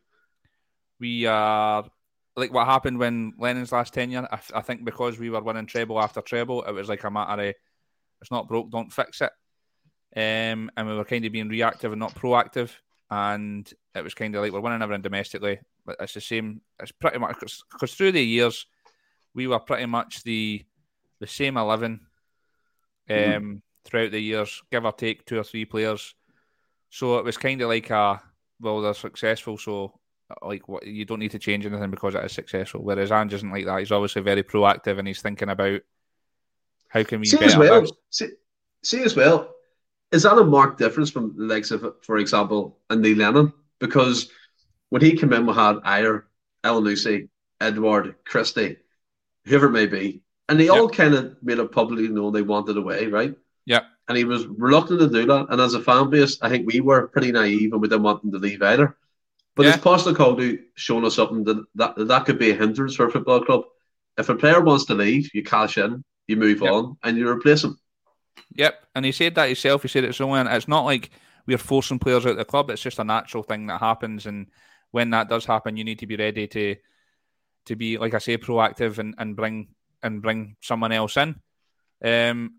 we 1.00 1.24
are 1.24 1.88
like 2.36 2.52
what 2.52 2.66
happened 2.66 2.98
when 2.98 3.32
Lennon's 3.38 3.72
last 3.72 3.94
tenure. 3.94 4.26
I, 4.30 4.38
I 4.54 4.60
think 4.60 4.84
because 4.84 5.18
we 5.18 5.30
were 5.30 5.42
winning 5.42 5.66
treble 5.66 6.00
after 6.00 6.20
treble, 6.20 6.62
it 6.64 6.72
was 6.72 6.88
like 6.88 7.04
a 7.04 7.10
matter 7.10 7.42
of 7.50 7.54
it's 8.20 8.30
not 8.30 8.48
broke, 8.48 8.70
don't 8.70 8.92
fix 8.92 9.20
it. 9.20 9.30
Um, 10.16 10.70
and 10.76 10.86
we 10.86 10.94
were 10.94 11.04
kind 11.04 11.24
of 11.24 11.32
being 11.32 11.48
reactive 11.48 11.92
and 11.92 12.00
not 12.00 12.14
proactive. 12.14 12.70
and 13.10 13.72
it 13.94 14.02
was 14.02 14.14
kind 14.14 14.34
of 14.34 14.42
like 14.42 14.52
we're 14.52 14.60
winning 14.60 14.82
everything 14.82 15.02
domestically. 15.02 15.60
But 15.86 15.96
it's 16.00 16.14
the 16.14 16.20
same. 16.20 16.62
It's 16.80 16.92
pretty 16.92 17.18
much 17.18 17.36
because 17.38 17.94
through 17.94 18.12
the 18.12 18.24
years 18.24 18.66
we 19.34 19.46
were 19.46 19.58
pretty 19.58 19.86
much 19.86 20.22
the 20.22 20.64
the 21.20 21.26
same 21.26 21.56
eleven 21.56 22.00
um, 23.10 23.16
mm-hmm. 23.16 23.54
throughout 23.84 24.10
the 24.10 24.20
years, 24.20 24.62
give 24.70 24.84
or 24.84 24.92
take 24.92 25.24
two 25.26 25.38
or 25.38 25.44
three 25.44 25.64
players. 25.64 26.14
So 26.90 27.18
it 27.18 27.24
was 27.24 27.36
kind 27.36 27.60
of 27.60 27.68
like 27.68 27.90
a 27.90 28.22
well, 28.60 28.80
they're 28.80 28.94
successful, 28.94 29.58
so 29.58 30.00
like 30.42 30.68
what 30.68 30.87
you 30.87 31.04
don't 31.04 31.18
need 31.18 31.32
to 31.32 31.38
change 31.38 31.66
anything 31.66 31.90
because 31.90 32.14
it 32.14 32.24
is 32.24 32.32
successful. 32.32 32.82
Whereas 32.82 33.12
Ange 33.12 33.34
isn't 33.34 33.50
like 33.50 33.66
that. 33.66 33.80
He's 33.80 33.92
obviously 33.92 34.22
very 34.22 34.42
proactive 34.42 34.98
and 34.98 35.06
he's 35.06 35.22
thinking 35.22 35.50
about 35.50 35.82
how 36.88 37.02
can 37.02 37.20
we 37.20 37.26
see 37.26 37.38
as 37.38 37.56
well. 37.56 37.87
See, 38.10 38.28
see, 38.82 39.02
as 39.02 39.16
well. 39.16 39.50
Is 40.12 40.22
that 40.22 40.38
a 40.38 40.44
marked 40.44 40.78
difference 40.78 41.10
from 41.10 41.34
the 41.37 41.44
likes 41.44 41.70
of, 41.70 41.94
for 42.02 42.18
example, 42.18 42.78
a 42.90 42.96
Neil 42.96 43.16
Lennon? 43.16 43.52
Because 43.80 44.30
when 44.90 45.02
he 45.02 45.16
came 45.16 45.32
in, 45.32 45.46
we 45.46 45.54
had 45.54 45.76
Ajer, 45.78 46.22
Elyounoussi, 46.62 47.28
Edouard, 47.60 48.14
Christie, 48.24 48.76
whoever 49.44 49.66
it 49.66 49.72
may 49.72 49.87
be, 49.87 50.22
and 50.48 50.60
they 50.60 50.66
yep. 50.66 50.74
all 50.74 50.88
kind 50.88 51.14
of 51.14 51.37
made 51.42 51.58
it 51.58 51.72
publicly 51.72 52.08
known 52.08 52.32
they 52.32 52.42
wanted 52.42 52.76
away, 52.76 53.06
right? 53.06 53.34
Yeah. 53.66 53.80
And 54.08 54.16
he 54.16 54.24
was 54.24 54.46
reluctant 54.46 55.00
to 55.00 55.08
do 55.08 55.26
that. 55.26 55.46
And 55.48 55.60
as 55.60 55.74
a 55.74 55.80
fan 55.80 56.10
base, 56.10 56.38
I 56.42 56.48
think 56.48 56.66
we 56.66 56.80
were 56.80 57.08
pretty 57.08 57.32
naive 57.32 57.72
and 57.72 57.80
we 57.80 57.88
didn't 57.88 58.02
want 58.02 58.22
him 58.22 58.32
to 58.32 58.38
leave 58.38 58.62
either. 58.62 58.96
But 59.56 59.66
yeah. 59.66 59.74
is 59.74 59.80
Postecoglou 59.80 60.58
showing 60.74 61.04
us 61.04 61.14
something 61.14 61.44
that, 61.44 61.64
that 61.76 62.08
that 62.08 62.26
could 62.26 62.38
be 62.38 62.50
a 62.50 62.56
hindrance 62.56 62.96
for 62.96 63.06
a 63.06 63.10
football 63.10 63.44
club? 63.44 63.62
If 64.18 64.28
a 64.28 64.34
player 64.34 64.60
wants 64.60 64.84
to 64.86 64.94
leave, 64.94 65.30
you 65.34 65.42
cash 65.42 65.78
in, 65.78 66.04
you 66.26 66.36
move 66.36 66.60
yep. 66.60 66.72
on, 66.72 66.96
and 67.02 67.16
you 67.16 67.28
replace 67.28 67.64
him. 67.64 67.78
Yep, 68.54 68.86
and 68.94 69.04
he 69.04 69.12
said 69.12 69.34
that 69.34 69.46
himself. 69.46 69.82
He 69.82 69.88
said 69.88 70.04
it 70.04 70.14
so 70.14 70.32
and 70.34 70.48
it's 70.48 70.68
not 70.68 70.84
like 70.84 71.10
we're 71.46 71.58
forcing 71.58 71.98
players 71.98 72.26
out 72.26 72.32
of 72.32 72.36
the 72.36 72.44
club. 72.44 72.70
It's 72.70 72.82
just 72.82 72.98
a 72.98 73.04
natural 73.04 73.42
thing 73.42 73.66
that 73.68 73.80
happens, 73.80 74.26
and 74.26 74.46
when 74.90 75.10
that 75.10 75.28
does 75.28 75.44
happen, 75.44 75.76
you 75.76 75.84
need 75.84 76.00
to 76.00 76.06
be 76.06 76.16
ready 76.16 76.46
to 76.48 76.76
to 77.66 77.76
be, 77.76 77.96
like 77.96 78.14
I 78.14 78.18
say, 78.18 78.36
proactive 78.36 78.98
and, 78.98 79.14
and 79.18 79.36
bring 79.36 79.68
and 80.02 80.20
bring 80.20 80.56
someone 80.60 80.92
else 80.92 81.16
in. 81.16 81.36
Um, 82.04 82.58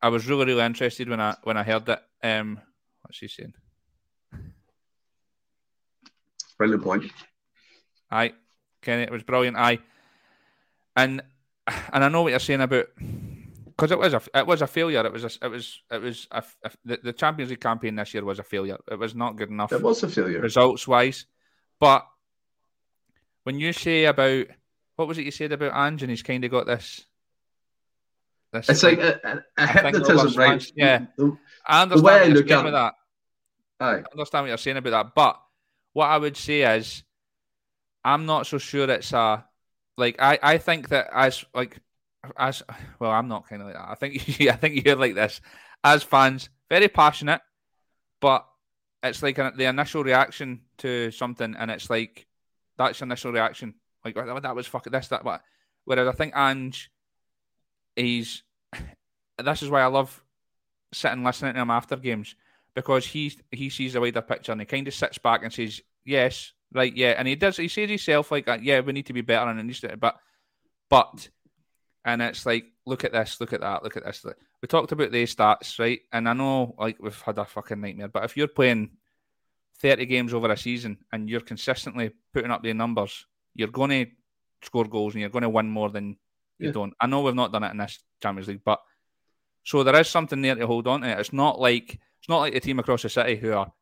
I 0.00 0.08
was 0.08 0.26
really 0.26 0.44
really 0.44 0.64
interested 0.64 1.08
when 1.08 1.20
I 1.20 1.36
when 1.42 1.56
I 1.56 1.62
heard 1.62 1.86
that. 1.86 2.04
Um, 2.22 2.60
what's 3.02 3.18
he 3.18 3.28
saying? 3.28 3.54
Brilliant 6.58 6.82
point. 6.82 7.12
Aye, 8.10 8.32
Kenny, 8.82 9.02
it 9.02 9.10
was 9.10 9.22
brilliant. 9.22 9.56
Aye, 9.56 9.78
and 10.94 11.22
and 11.66 12.04
I 12.04 12.08
know 12.08 12.22
what 12.22 12.30
you're 12.30 12.38
saying 12.38 12.60
about 12.60 12.86
because 13.66 13.90
it 13.90 13.98
was 13.98 14.14
a 14.14 14.22
it 14.34 14.46
was 14.46 14.62
a 14.62 14.66
failure. 14.66 15.04
It 15.04 15.12
was 15.12 15.24
a, 15.24 15.44
it 15.44 15.48
was 15.48 15.80
it 15.90 16.00
was 16.00 16.28
a, 16.30 16.42
a, 16.64 16.70
the, 16.84 17.00
the 17.02 17.12
Champions 17.12 17.50
League 17.50 17.60
campaign 17.60 17.96
this 17.96 18.14
year 18.14 18.24
was 18.24 18.38
a 18.38 18.44
failure. 18.44 18.78
It 18.90 18.98
was 18.98 19.14
not 19.14 19.36
good 19.36 19.50
enough. 19.50 19.72
It 19.72 19.82
was 19.82 20.02
a 20.02 20.08
failure 20.08 20.40
results 20.40 20.88
wise. 20.88 21.26
But 21.78 22.06
when 23.42 23.60
you 23.60 23.72
say 23.72 24.06
about 24.06 24.46
what 24.96 25.08
was 25.08 25.18
it 25.18 25.24
you 25.24 25.30
said 25.30 25.52
about 25.52 25.76
Ange 25.76 26.02
and 26.02 26.10
he's 26.10 26.22
kind 26.22 26.44
of 26.44 26.50
got 26.50 26.66
this. 26.66 27.04
this 28.52 28.70
it's 28.70 28.82
like 28.82 28.98
a, 28.98 29.44
a 29.58 29.66
hypnotism, 29.66 30.34
right? 30.40 30.64
Yeah, 30.74 31.06
the, 31.18 31.36
I 31.66 31.82
understand 31.82 32.04
the 32.04 32.08
way 32.08 32.20
I 32.20 32.26
look 32.28 32.50
at 32.50 32.70
that. 32.70 32.94
Aye. 33.78 33.96
I 33.96 34.04
understand 34.12 34.44
what 34.44 34.48
you're 34.48 34.58
saying 34.58 34.78
about 34.78 34.90
that, 34.90 35.14
but 35.14 35.40
what 35.96 36.10
I 36.10 36.18
would 36.18 36.36
say 36.36 36.76
is, 36.76 37.04
I'm 38.04 38.26
not 38.26 38.46
so 38.46 38.58
sure 38.58 38.88
it's 38.90 39.14
a 39.14 39.46
like 39.96 40.16
I 40.20 40.38
I 40.42 40.58
think 40.58 40.90
that 40.90 41.08
as 41.10 41.42
like 41.54 41.80
as 42.36 42.62
well, 42.98 43.12
I'm 43.12 43.28
not 43.28 43.48
kind 43.48 43.62
of 43.62 43.68
like 43.68 43.76
that. 43.76 43.88
I 43.88 43.94
think 43.94 44.40
I 44.42 44.56
think 44.56 44.84
you're 44.84 44.94
like 44.94 45.14
this 45.14 45.40
as 45.82 46.02
fans, 46.02 46.50
very 46.68 46.88
passionate, 46.88 47.40
but 48.20 48.46
it's 49.02 49.22
like 49.22 49.38
a, 49.38 49.54
the 49.56 49.64
initial 49.64 50.04
reaction 50.04 50.60
to 50.78 51.10
something, 51.12 51.56
and 51.58 51.70
it's 51.70 51.88
like 51.88 52.26
that's 52.76 53.00
your 53.00 53.06
initial 53.06 53.32
reaction. 53.32 53.72
Like 54.04 54.18
oh, 54.18 54.38
that 54.38 54.54
was 54.54 54.66
fucking 54.66 54.92
this, 54.92 55.08
that, 55.08 55.24
what. 55.24 55.40
Whereas 55.86 56.08
I 56.08 56.12
think 56.12 56.36
Ange, 56.36 56.90
he's. 57.96 58.42
This 59.38 59.62
is 59.62 59.68
why 59.68 59.82
I 59.82 59.86
love 59.86 60.24
sitting 60.94 61.22
listening 61.22 61.52
to 61.52 61.60
him 61.60 61.68
after 61.68 61.94
games 61.96 62.34
because 62.76 63.06
he 63.06 63.32
he 63.50 63.70
sees 63.70 63.94
the 63.94 64.00
wider 64.00 64.22
picture 64.22 64.52
and 64.52 64.60
he 64.60 64.66
kind 64.66 64.86
of 64.86 64.94
sits 64.94 65.18
back 65.18 65.42
and 65.42 65.52
says, 65.52 65.80
"Yes, 66.04 66.52
right, 66.72 66.94
yeah," 66.94 67.14
and 67.18 67.26
he 67.26 67.34
does. 67.34 67.56
He 67.56 67.66
says 67.66 67.88
himself 67.88 68.30
like, 68.30 68.46
uh, 68.46 68.58
"Yeah, 68.60 68.80
we 68.80 68.92
need 68.92 69.06
to 69.06 69.12
be 69.12 69.22
better," 69.22 69.50
and 69.50 69.58
it 69.58 69.64
needs 69.64 69.80
to, 69.80 69.96
but 69.96 70.16
but 70.88 71.28
and 72.04 72.22
it's 72.22 72.46
like, 72.46 72.66
look 72.86 73.02
at 73.02 73.12
this, 73.12 73.40
look 73.40 73.52
at 73.52 73.62
that, 73.62 73.82
look 73.82 73.96
at 73.96 74.04
this. 74.04 74.24
We 74.62 74.68
talked 74.68 74.92
about 74.92 75.10
these 75.10 75.34
stats, 75.34 75.78
right? 75.80 76.00
And 76.12 76.28
I 76.28 76.34
know, 76.34 76.76
like, 76.78 76.98
we've 77.00 77.20
had 77.20 77.36
a 77.38 77.44
fucking 77.44 77.80
nightmare, 77.80 78.06
but 78.06 78.24
if 78.24 78.36
you're 78.36 78.46
playing 78.46 78.90
30 79.80 80.06
games 80.06 80.32
over 80.32 80.50
a 80.50 80.56
season 80.56 80.98
and 81.12 81.28
you're 81.28 81.40
consistently 81.40 82.12
putting 82.32 82.52
up 82.52 82.62
the 82.62 82.72
numbers, 82.74 83.26
you're 83.56 83.68
going 83.68 83.90
to 83.90 84.06
score 84.62 84.84
goals 84.84 85.14
and 85.14 85.20
you're 85.20 85.30
going 85.30 85.42
to 85.42 85.48
win 85.48 85.68
more 85.68 85.90
than 85.90 86.16
you 86.58 86.70
don't. 86.72 86.94
I 87.00 87.06
know 87.06 87.22
we've 87.22 87.34
not 87.34 87.52
done 87.52 87.64
it 87.64 87.72
in 87.72 87.78
this 87.78 87.98
Champions 88.22 88.48
League, 88.48 88.64
but 88.64 88.80
so 89.64 89.82
there 89.82 90.00
is 90.00 90.08
something 90.08 90.40
there 90.40 90.54
to 90.54 90.66
hold 90.66 90.86
on 90.86 91.00
to. 91.00 91.18
It's 91.18 91.32
not 91.32 91.60
like 91.60 91.98
it's 92.26 92.28
not 92.28 92.38
like 92.38 92.54
the 92.54 92.60
team 92.60 92.80
across 92.80 93.02
the 93.02 93.08
city 93.08 93.36
who 93.36 93.52
are 93.52 93.72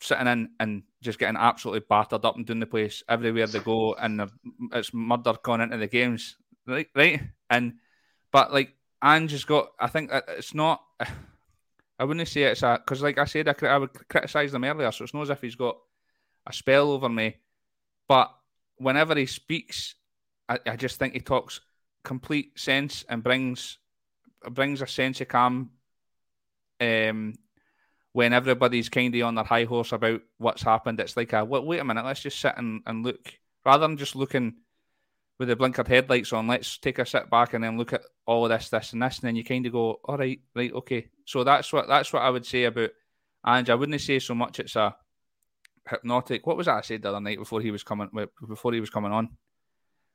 sitting 0.00 0.26
in 0.26 0.50
and 0.58 0.82
just 1.00 1.20
getting 1.20 1.36
absolutely 1.36 1.86
battered 1.88 2.24
up 2.24 2.34
and 2.34 2.44
doing 2.44 2.58
the 2.58 2.66
place 2.66 3.04
everywhere 3.08 3.46
they 3.46 3.60
go, 3.60 3.94
and 3.94 4.28
it's 4.72 4.92
murder 4.92 5.34
going 5.40 5.60
into 5.60 5.76
the 5.76 5.86
games 5.86 6.36
right? 6.66 6.88
Right, 6.96 7.20
and 7.48 7.74
but 8.32 8.52
like 8.52 8.74
Ange 9.02 9.30
has 9.30 9.44
got. 9.44 9.68
I 9.78 9.86
think 9.86 10.10
it's 10.28 10.52
not. 10.52 10.82
I 11.98 12.02
wouldn't 12.02 12.26
say 12.26 12.42
it's 12.42 12.64
a 12.64 12.80
because, 12.84 13.02
like 13.02 13.18
I 13.18 13.24
said, 13.24 13.48
I, 13.48 13.66
I 13.66 13.78
would 13.78 14.08
criticize 14.08 14.50
them 14.50 14.64
earlier, 14.64 14.90
so 14.90 15.04
it's 15.04 15.14
not 15.14 15.22
as 15.22 15.30
if 15.30 15.40
he's 15.40 15.54
got 15.54 15.76
a 16.44 16.52
spell 16.52 16.90
over 16.90 17.08
me. 17.08 17.36
But 18.08 18.34
whenever 18.78 19.14
he 19.14 19.26
speaks, 19.26 19.94
I, 20.48 20.58
I 20.66 20.74
just 20.74 20.98
think 20.98 21.14
he 21.14 21.20
talks 21.20 21.60
complete 22.02 22.58
sense 22.58 23.04
and 23.08 23.22
brings 23.22 23.78
brings 24.50 24.82
a 24.82 24.88
sense 24.88 25.20
of 25.20 25.28
calm. 25.28 25.70
Um, 26.80 27.34
when 28.14 28.32
everybody's 28.32 28.88
kind 28.88 29.12
of 29.12 29.22
on 29.22 29.34
their 29.34 29.44
high 29.44 29.64
horse 29.64 29.90
about 29.90 30.20
what's 30.38 30.62
happened, 30.62 31.00
it's 31.00 31.16
like 31.16 31.32
a 31.32 31.44
wait, 31.44 31.64
wait 31.64 31.80
a 31.80 31.84
minute, 31.84 32.04
let's 32.04 32.22
just 32.22 32.38
sit 32.38 32.54
and, 32.56 32.80
and 32.86 33.04
look 33.04 33.34
rather 33.66 33.82
than 33.86 33.96
just 33.96 34.14
looking 34.14 34.54
with 35.40 35.48
the 35.48 35.56
blinkered 35.56 35.88
headlights 35.88 36.32
on, 36.32 36.46
let's 36.46 36.78
take 36.78 37.00
a 37.00 37.04
sit 37.04 37.28
back 37.28 37.54
and 37.54 37.64
then 37.64 37.76
look 37.76 37.92
at 37.92 38.02
all 38.24 38.44
of 38.44 38.50
this, 38.50 38.68
this, 38.68 38.92
and 38.92 39.02
this, 39.02 39.18
and 39.18 39.26
then 39.26 39.34
you 39.34 39.42
kind 39.42 39.66
of 39.66 39.72
go, 39.72 39.98
all 40.04 40.16
right, 40.16 40.40
right, 40.54 40.72
okay. 40.72 41.08
So 41.24 41.42
that's 41.42 41.72
what 41.72 41.88
that's 41.88 42.12
what 42.12 42.22
I 42.22 42.30
would 42.30 42.46
say 42.46 42.64
about 42.64 42.90
Ange. 43.44 43.70
I 43.70 43.74
wouldn't 43.74 44.00
say 44.00 44.20
so 44.20 44.36
much 44.36 44.60
it's 44.60 44.76
a 44.76 44.94
hypnotic. 45.90 46.46
What 46.46 46.56
was 46.56 46.68
I 46.68 46.82
said 46.82 47.02
the 47.02 47.08
other 47.08 47.20
night 47.20 47.38
before 47.38 47.60
he 47.60 47.72
was 47.72 47.82
coming 47.82 48.10
before 48.46 48.72
he 48.72 48.80
was 48.80 48.90
coming 48.90 49.10
on? 49.10 49.30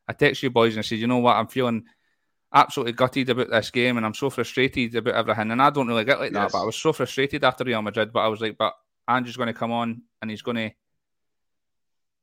I 0.07 0.13
texted 0.13 0.43
you 0.43 0.51
boys 0.51 0.74
and 0.74 0.80
I 0.80 0.84
said, 0.84 0.99
you 0.99 1.07
know 1.07 1.17
what, 1.17 1.36
I'm 1.36 1.47
feeling 1.47 1.84
absolutely 2.54 2.93
gutted 2.93 3.30
about 3.30 3.50
this 3.50 3.70
game 3.70 3.97
and 3.97 4.06
I'm 4.06 4.14
so 4.14 4.30
frustrated 4.30 4.95
about 4.95 5.16
everything. 5.16 5.52
And 5.52 5.62
I 5.62 5.70
don't 5.70 5.88
really 5.88 6.06
get 6.06 6.20
like 6.20 6.34
that, 6.34 6.43
yes. 6.43 6.52
but 6.52 6.62
I 6.62 6.66
was 6.66 6.76
so 6.76 6.93
frustrated 6.93 7.43
after 7.43 7.64
Real 7.64 7.82
Madrid. 7.82 8.12
But 8.12 8.22
I 8.22 8.28
was 8.28 8.41
like, 8.41 8.58
but 8.58 8.74
Andrew's 9.08 9.38
going 9.38 9.47
to 9.47 9.54
come 9.54 9.72
on 9.72 10.02
and 10.22 10.32
he's 10.32 10.41
going 10.41 10.58
to. 10.58 10.72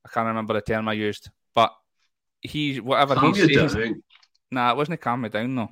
I 0.04 0.08
can't 0.08 0.28
remember 0.28 0.54
the 0.54 0.60
term 0.60 0.88
I 0.88 0.92
used, 0.92 1.30
but 1.54 1.72
he 2.40 2.80
whatever 2.80 3.16
calm 3.16 3.34
he 3.34 3.54
says. 3.54 3.74
Down. 3.74 4.02
Nah, 4.50 4.70
it 4.70 4.76
wasn't 4.76 5.00
calm 5.00 5.20
me 5.20 5.28
down 5.28 5.54
though. 5.54 5.70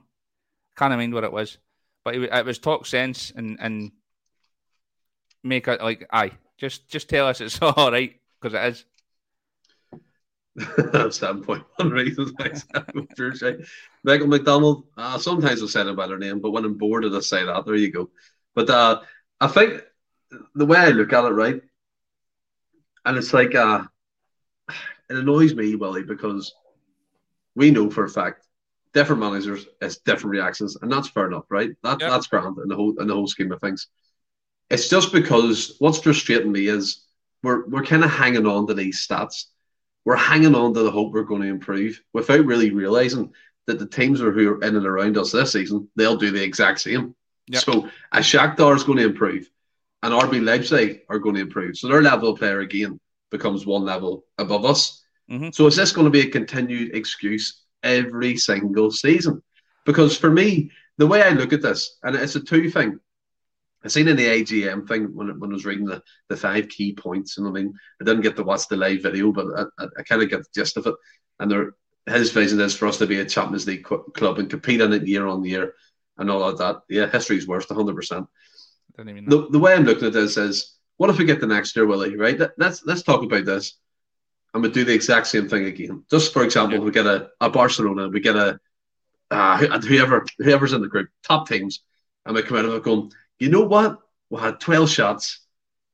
Can't 0.76 0.92
mind 0.92 1.14
what 1.14 1.22
it 1.22 1.32
was, 1.32 1.58
but 2.04 2.16
it, 2.16 2.22
it 2.32 2.44
was 2.44 2.58
talk 2.58 2.84
sense 2.84 3.32
and 3.34 3.58
and 3.60 3.92
make 5.44 5.68
it 5.68 5.80
like 5.80 6.06
aye. 6.12 6.32
Just 6.58 6.88
just 6.88 7.08
tell 7.08 7.28
us 7.28 7.40
it's 7.40 7.58
all 7.62 7.92
right 7.92 8.20
because 8.40 8.54
it 8.54 8.72
is. 8.72 8.84
Standpoint 11.10 11.64
one 11.76 11.90
reasons. 11.90 12.32
Michael 14.04 14.26
McDonald. 14.28 14.84
Uh, 14.96 15.18
sometimes 15.18 15.60
I'll 15.60 15.68
say 15.68 15.80
a 15.80 15.94
better 15.94 16.18
name, 16.18 16.40
but 16.40 16.52
when 16.52 16.64
I'm 16.64 16.78
bored, 16.78 17.04
I'll 17.04 17.20
say 17.20 17.44
that. 17.44 17.66
There 17.66 17.74
you 17.74 17.90
go. 17.90 18.10
But 18.54 18.70
uh, 18.70 19.00
I 19.40 19.48
think 19.48 19.82
the 20.54 20.66
way 20.66 20.78
I 20.78 20.88
look 20.90 21.12
at 21.12 21.24
it, 21.24 21.30
right, 21.30 21.60
and 23.04 23.18
it's 23.18 23.32
like 23.32 23.54
uh, 23.54 23.82
it 25.10 25.16
annoys 25.16 25.54
me, 25.54 25.74
Willie, 25.74 26.04
because 26.04 26.54
we 27.56 27.70
know 27.70 27.90
for 27.90 28.04
a 28.04 28.08
fact 28.08 28.46
different 28.94 29.20
managers 29.20 29.66
has 29.82 29.98
different 29.98 30.30
reactions, 30.30 30.76
and 30.80 30.90
that's 30.90 31.08
fair 31.08 31.26
enough, 31.26 31.44
right? 31.50 31.70
That 31.82 32.00
yep. 32.00 32.10
that's 32.10 32.28
grand 32.28 32.56
in 32.58 32.68
the 32.68 32.76
whole 32.76 32.98
in 32.98 33.08
the 33.08 33.14
whole 33.14 33.26
scheme 33.26 33.52
of 33.52 33.60
things. 33.60 33.88
It's 34.70 34.88
just 34.88 35.12
because 35.12 35.76
what's 35.80 36.00
frustrating 36.00 36.52
me 36.52 36.68
is 36.68 37.04
we're 37.42 37.66
we're 37.68 37.84
kind 37.84 38.04
of 38.04 38.10
hanging 38.10 38.46
on 38.46 38.66
to 38.68 38.74
these 38.74 39.06
stats. 39.06 39.46
We're 40.04 40.16
hanging 40.16 40.54
on 40.54 40.74
to 40.74 40.82
the 40.82 40.90
hope 40.90 41.12
we're 41.12 41.22
going 41.22 41.42
to 41.42 41.48
improve 41.48 42.00
without 42.12 42.44
really 42.44 42.70
realizing 42.70 43.32
that 43.66 43.78
the 43.78 43.86
teams 43.86 44.20
who 44.20 44.26
are 44.26 44.62
in 44.62 44.76
and 44.76 44.86
around 44.86 45.16
us 45.16 45.32
this 45.32 45.52
season, 45.52 45.88
they'll 45.96 46.16
do 46.16 46.30
the 46.30 46.42
exact 46.42 46.80
same. 46.80 47.14
Yep. 47.48 47.62
So 47.62 47.88
a 48.12 48.18
Shakhtar 48.18 48.76
is 48.76 48.84
going 48.84 48.98
to 48.98 49.06
improve, 49.06 49.48
and 50.02 50.12
RB 50.12 50.44
Leipzig 50.44 51.00
are 51.08 51.18
going 51.18 51.36
to 51.36 51.40
improve. 51.42 51.76
So 51.76 51.88
their 51.88 52.02
level 52.02 52.30
of 52.30 52.38
player 52.38 52.60
again 52.60 53.00
becomes 53.30 53.66
one 53.66 53.84
level 53.84 54.24
above 54.38 54.64
us. 54.64 55.02
Mm-hmm. 55.30 55.50
So 55.52 55.66
is 55.66 55.76
this 55.76 55.92
going 55.92 56.06
to 56.06 56.10
be 56.10 56.20
a 56.20 56.30
continued 56.30 56.94
excuse 56.94 57.62
every 57.82 58.36
single 58.36 58.90
season? 58.90 59.42
Because 59.86 60.16
for 60.16 60.30
me, 60.30 60.70
the 60.98 61.06
way 61.06 61.22
I 61.22 61.30
look 61.30 61.52
at 61.52 61.62
this, 61.62 61.98
and 62.02 62.14
it's 62.16 62.36
a 62.36 62.40
two 62.40 62.70
thing, 62.70 62.98
I 63.84 63.88
seen 63.88 64.08
in 64.08 64.16
the 64.16 64.26
AGM 64.26 64.88
thing 64.88 65.14
when, 65.14 65.38
when 65.38 65.50
I 65.50 65.54
was 65.54 65.66
reading 65.66 65.84
the, 65.84 66.02
the 66.28 66.36
five 66.36 66.68
key 66.68 66.94
points, 66.94 67.36
and 67.36 67.46
I 67.46 67.50
mean, 67.50 67.74
I 68.00 68.04
didn't 68.04 68.22
get 68.22 68.36
to 68.36 68.42
watch 68.42 68.66
the 68.68 68.76
live 68.76 69.02
video, 69.02 69.30
but 69.30 69.46
I, 69.56 69.82
I, 69.82 69.88
I 69.98 70.02
kind 70.02 70.22
of 70.22 70.30
get 70.30 70.40
the 70.40 70.48
gist 70.54 70.76
of 70.76 70.86
it. 70.86 70.94
And 71.38 71.50
there, 71.50 71.74
his 72.06 72.30
vision 72.30 72.60
is 72.60 72.76
for 72.76 72.86
us 72.86 72.98
to 72.98 73.06
be 73.06 73.20
a 73.20 73.24
Champions 73.24 73.66
League 73.66 73.84
club 73.84 74.38
and 74.38 74.48
compete 74.48 74.80
in 74.80 74.92
it 74.92 75.06
year 75.06 75.26
on 75.26 75.44
year 75.44 75.74
and 76.18 76.30
all 76.30 76.42
of 76.42 76.58
that. 76.58 76.76
Yeah, 76.88 77.06
history's 77.06 77.46
worst, 77.46 77.68
100%. 77.68 78.26
The, 78.96 79.48
the 79.50 79.58
way 79.58 79.74
I'm 79.74 79.84
looking 79.84 80.06
at 80.06 80.12
this 80.12 80.36
is, 80.36 80.76
what 80.96 81.10
if 81.10 81.18
we 81.18 81.24
get 81.24 81.40
the 81.40 81.46
next 81.46 81.74
year, 81.74 81.86
Willie, 81.86 82.16
right? 82.16 82.40
Let's, 82.56 82.84
let's 82.84 83.02
talk 83.02 83.22
about 83.22 83.44
this. 83.44 83.74
I'm 84.54 84.62
to 84.62 84.70
do 84.70 84.84
the 84.84 84.94
exact 84.94 85.26
same 85.26 85.48
thing 85.48 85.64
again. 85.64 86.04
Just 86.10 86.32
for 86.32 86.44
example, 86.44 86.78
yeah. 86.78 86.84
we 86.84 86.92
get 86.92 87.06
a, 87.06 87.28
a 87.40 87.50
Barcelona, 87.50 88.08
we 88.08 88.20
get 88.20 88.36
a 88.36 88.60
uh, 89.30 89.58
whoever 89.80 90.24
whoever's 90.38 90.72
in 90.72 90.80
the 90.80 90.88
group, 90.88 91.08
top 91.26 91.48
teams, 91.48 91.80
and 92.24 92.34
we 92.34 92.42
come 92.42 92.58
out 92.58 92.64
of 92.64 92.74
it 92.74 92.84
going, 92.84 93.10
you 93.38 93.48
know 93.48 93.62
what? 93.62 93.98
We 94.30 94.40
had 94.40 94.60
12 94.60 94.88
shots. 94.90 95.40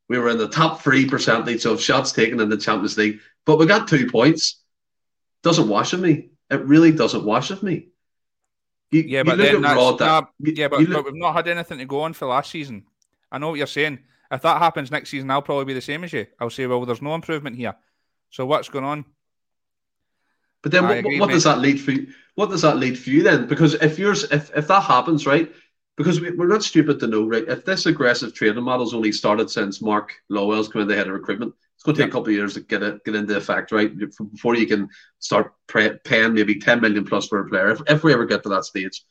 We 0.08 0.18
were 0.18 0.28
in 0.28 0.38
the 0.38 0.48
top 0.48 0.82
three 0.82 1.06
percentage 1.06 1.64
of 1.66 1.80
shots 1.80 2.12
taken 2.12 2.40
in 2.40 2.48
the 2.48 2.56
Champions 2.56 2.98
League, 2.98 3.20
but 3.46 3.58
we 3.58 3.66
got 3.66 3.88
two 3.88 4.10
points. 4.10 4.60
Doesn't 5.42 5.68
wash 5.68 5.92
with 5.92 6.00
me. 6.00 6.30
It 6.50 6.64
really 6.64 6.92
doesn't 6.92 7.24
wash 7.24 7.50
with 7.50 7.62
me. 7.62 7.88
You, 8.90 9.02
yeah, 9.02 9.22
but 9.22 9.38
then 9.38 9.62
that's, 9.62 10.00
nah, 10.00 10.22
yeah, 10.40 10.66
but, 10.66 10.80
look, 10.80 11.04
but 11.04 11.12
we've 11.12 11.20
not 11.20 11.34
had 11.34 11.46
anything 11.46 11.78
to 11.78 11.84
go 11.84 12.00
on 12.00 12.12
for 12.12 12.26
last 12.26 12.50
season. 12.50 12.84
I 13.30 13.38
know 13.38 13.50
what 13.50 13.58
you're 13.58 13.68
saying. 13.68 14.00
If 14.32 14.42
that 14.42 14.58
happens 14.58 14.90
next 14.90 15.10
season, 15.10 15.30
I'll 15.30 15.42
probably 15.42 15.64
be 15.66 15.74
the 15.74 15.80
same 15.80 16.02
as 16.02 16.12
you. 16.12 16.26
I'll 16.40 16.50
say, 16.50 16.66
well, 16.66 16.84
there's 16.84 17.02
no 17.02 17.14
improvement 17.14 17.56
here. 17.56 17.76
So 18.30 18.46
what's 18.46 18.68
going 18.68 18.84
on? 18.84 19.04
But 20.62 20.72
then, 20.72 20.84
what, 20.84 20.98
agree, 20.98 21.20
what 21.20 21.30
does 21.30 21.44
that 21.44 21.60
lead 21.60 21.80
for 21.80 21.92
you? 21.92 22.08
What 22.34 22.50
does 22.50 22.62
that 22.62 22.76
lead 22.78 22.98
for 22.98 23.10
you 23.10 23.22
then? 23.22 23.46
Because 23.46 23.74
if 23.74 23.98
yours, 23.98 24.24
if 24.24 24.50
if 24.56 24.66
that 24.68 24.82
happens, 24.82 25.26
right? 25.26 25.52
Because 26.00 26.18
we, 26.18 26.28
are 26.28 26.48
not 26.48 26.62
stupid 26.62 26.98
to 27.00 27.06
know, 27.06 27.26
right? 27.26 27.44
If 27.46 27.66
this 27.66 27.84
aggressive 27.84 28.32
trading 28.32 28.64
model's 28.64 28.94
only 28.94 29.12
started 29.12 29.50
since 29.50 29.82
Mark 29.82 30.14
Lawwell's 30.30 30.66
come 30.66 30.80
in 30.80 30.88
the 30.88 30.96
head 30.96 31.08
of 31.08 31.12
recruitment, 31.12 31.52
it's 31.74 31.82
going 31.82 31.94
to 31.94 32.00
take 32.00 32.06
yeah. 32.06 32.10
a 32.10 32.14
couple 32.14 32.28
of 32.30 32.36
years 32.36 32.54
to 32.54 32.60
get 32.60 32.82
it 32.82 33.04
get 33.04 33.14
into 33.14 33.36
effect, 33.36 33.70
right? 33.70 33.92
Before 34.32 34.56
you 34.56 34.66
can 34.66 34.88
start 35.18 35.52
pay, 35.68 35.90
paying 36.02 36.32
maybe 36.32 36.58
ten 36.58 36.80
million 36.80 37.04
plus 37.04 37.28
for 37.28 37.40
a 37.40 37.48
player, 37.50 37.68
if, 37.68 37.82
if 37.86 38.02
we 38.02 38.14
ever 38.14 38.24
get 38.24 38.42
to 38.44 38.48
that 38.48 38.64
stage, 38.64 39.04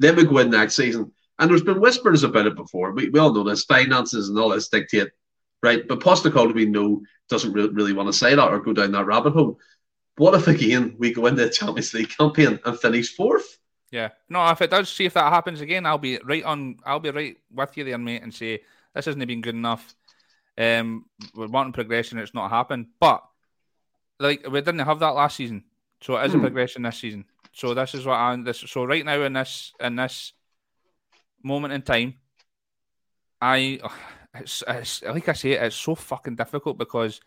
then 0.00 0.16
we 0.16 0.26
go 0.26 0.36
in 0.36 0.50
next 0.50 0.76
season. 0.76 1.12
And 1.38 1.50
there's 1.50 1.62
been 1.62 1.80
whispers 1.80 2.24
about 2.24 2.46
it 2.46 2.56
before. 2.56 2.92
We, 2.92 3.08
we 3.08 3.20
all 3.20 3.32
know 3.32 3.42
this 3.42 3.64
finances 3.64 4.28
and 4.28 4.38
all 4.38 4.50
this 4.50 4.68
dictate, 4.68 5.08
right? 5.62 5.88
But 5.88 6.00
Postecoglou, 6.00 6.52
we 6.52 6.66
know, 6.66 7.00
doesn't 7.30 7.54
really, 7.54 7.70
really 7.70 7.94
want 7.94 8.08
to 8.08 8.12
say 8.12 8.34
that 8.34 8.52
or 8.52 8.60
go 8.60 8.74
down 8.74 8.92
that 8.92 9.06
rabbit 9.06 9.32
hole. 9.32 9.58
What 10.18 10.34
if 10.34 10.46
again 10.46 10.94
we 10.98 11.14
go 11.14 11.24
into 11.24 11.44
the 11.44 11.50
Champions 11.50 11.94
League 11.94 12.10
campaign 12.10 12.58
and 12.66 12.78
finish 12.78 13.16
fourth? 13.16 13.58
Yeah, 13.90 14.10
no. 14.28 14.46
If 14.50 14.60
it 14.62 14.70
does, 14.70 14.88
see 14.88 15.06
if 15.06 15.14
that 15.14 15.32
happens 15.32 15.60
again, 15.60 15.86
I'll 15.86 15.98
be 15.98 16.18
right 16.24 16.44
on. 16.44 16.76
I'll 16.84 17.00
be 17.00 17.10
right 17.10 17.36
with 17.50 17.76
you 17.76 17.84
there, 17.84 17.98
mate, 17.98 18.22
and 18.22 18.34
say 18.34 18.62
this 18.94 19.06
hasn't 19.06 19.26
been 19.26 19.40
good 19.40 19.54
enough. 19.54 19.94
Um, 20.56 21.06
we're 21.34 21.46
wanting 21.46 21.72
progression. 21.72 22.18
It's 22.18 22.34
not 22.34 22.50
happened, 22.50 22.88
but 23.00 23.24
like 24.20 24.46
we 24.48 24.60
didn't 24.60 24.80
have 24.80 24.98
that 25.00 25.14
last 25.14 25.36
season, 25.36 25.64
so 26.02 26.16
it 26.16 26.26
is 26.26 26.32
hmm. 26.32 26.38
a 26.38 26.42
progression 26.42 26.82
this 26.82 26.98
season. 26.98 27.24
So 27.52 27.74
this 27.74 27.94
is 27.94 28.04
what 28.04 28.16
I'm. 28.16 28.44
This 28.44 28.58
so 28.58 28.84
right 28.84 29.04
now 29.04 29.22
in 29.22 29.32
this 29.32 29.72
in 29.80 29.96
this 29.96 30.32
moment 31.42 31.72
in 31.72 31.82
time, 31.82 32.14
I 33.40 33.80
it's, 34.34 34.62
it's 34.68 35.02
like 35.02 35.28
I 35.28 35.32
say, 35.32 35.52
it's 35.52 35.76
so 35.76 35.94
fucking 35.94 36.36
difficult 36.36 36.76
because 36.76 37.20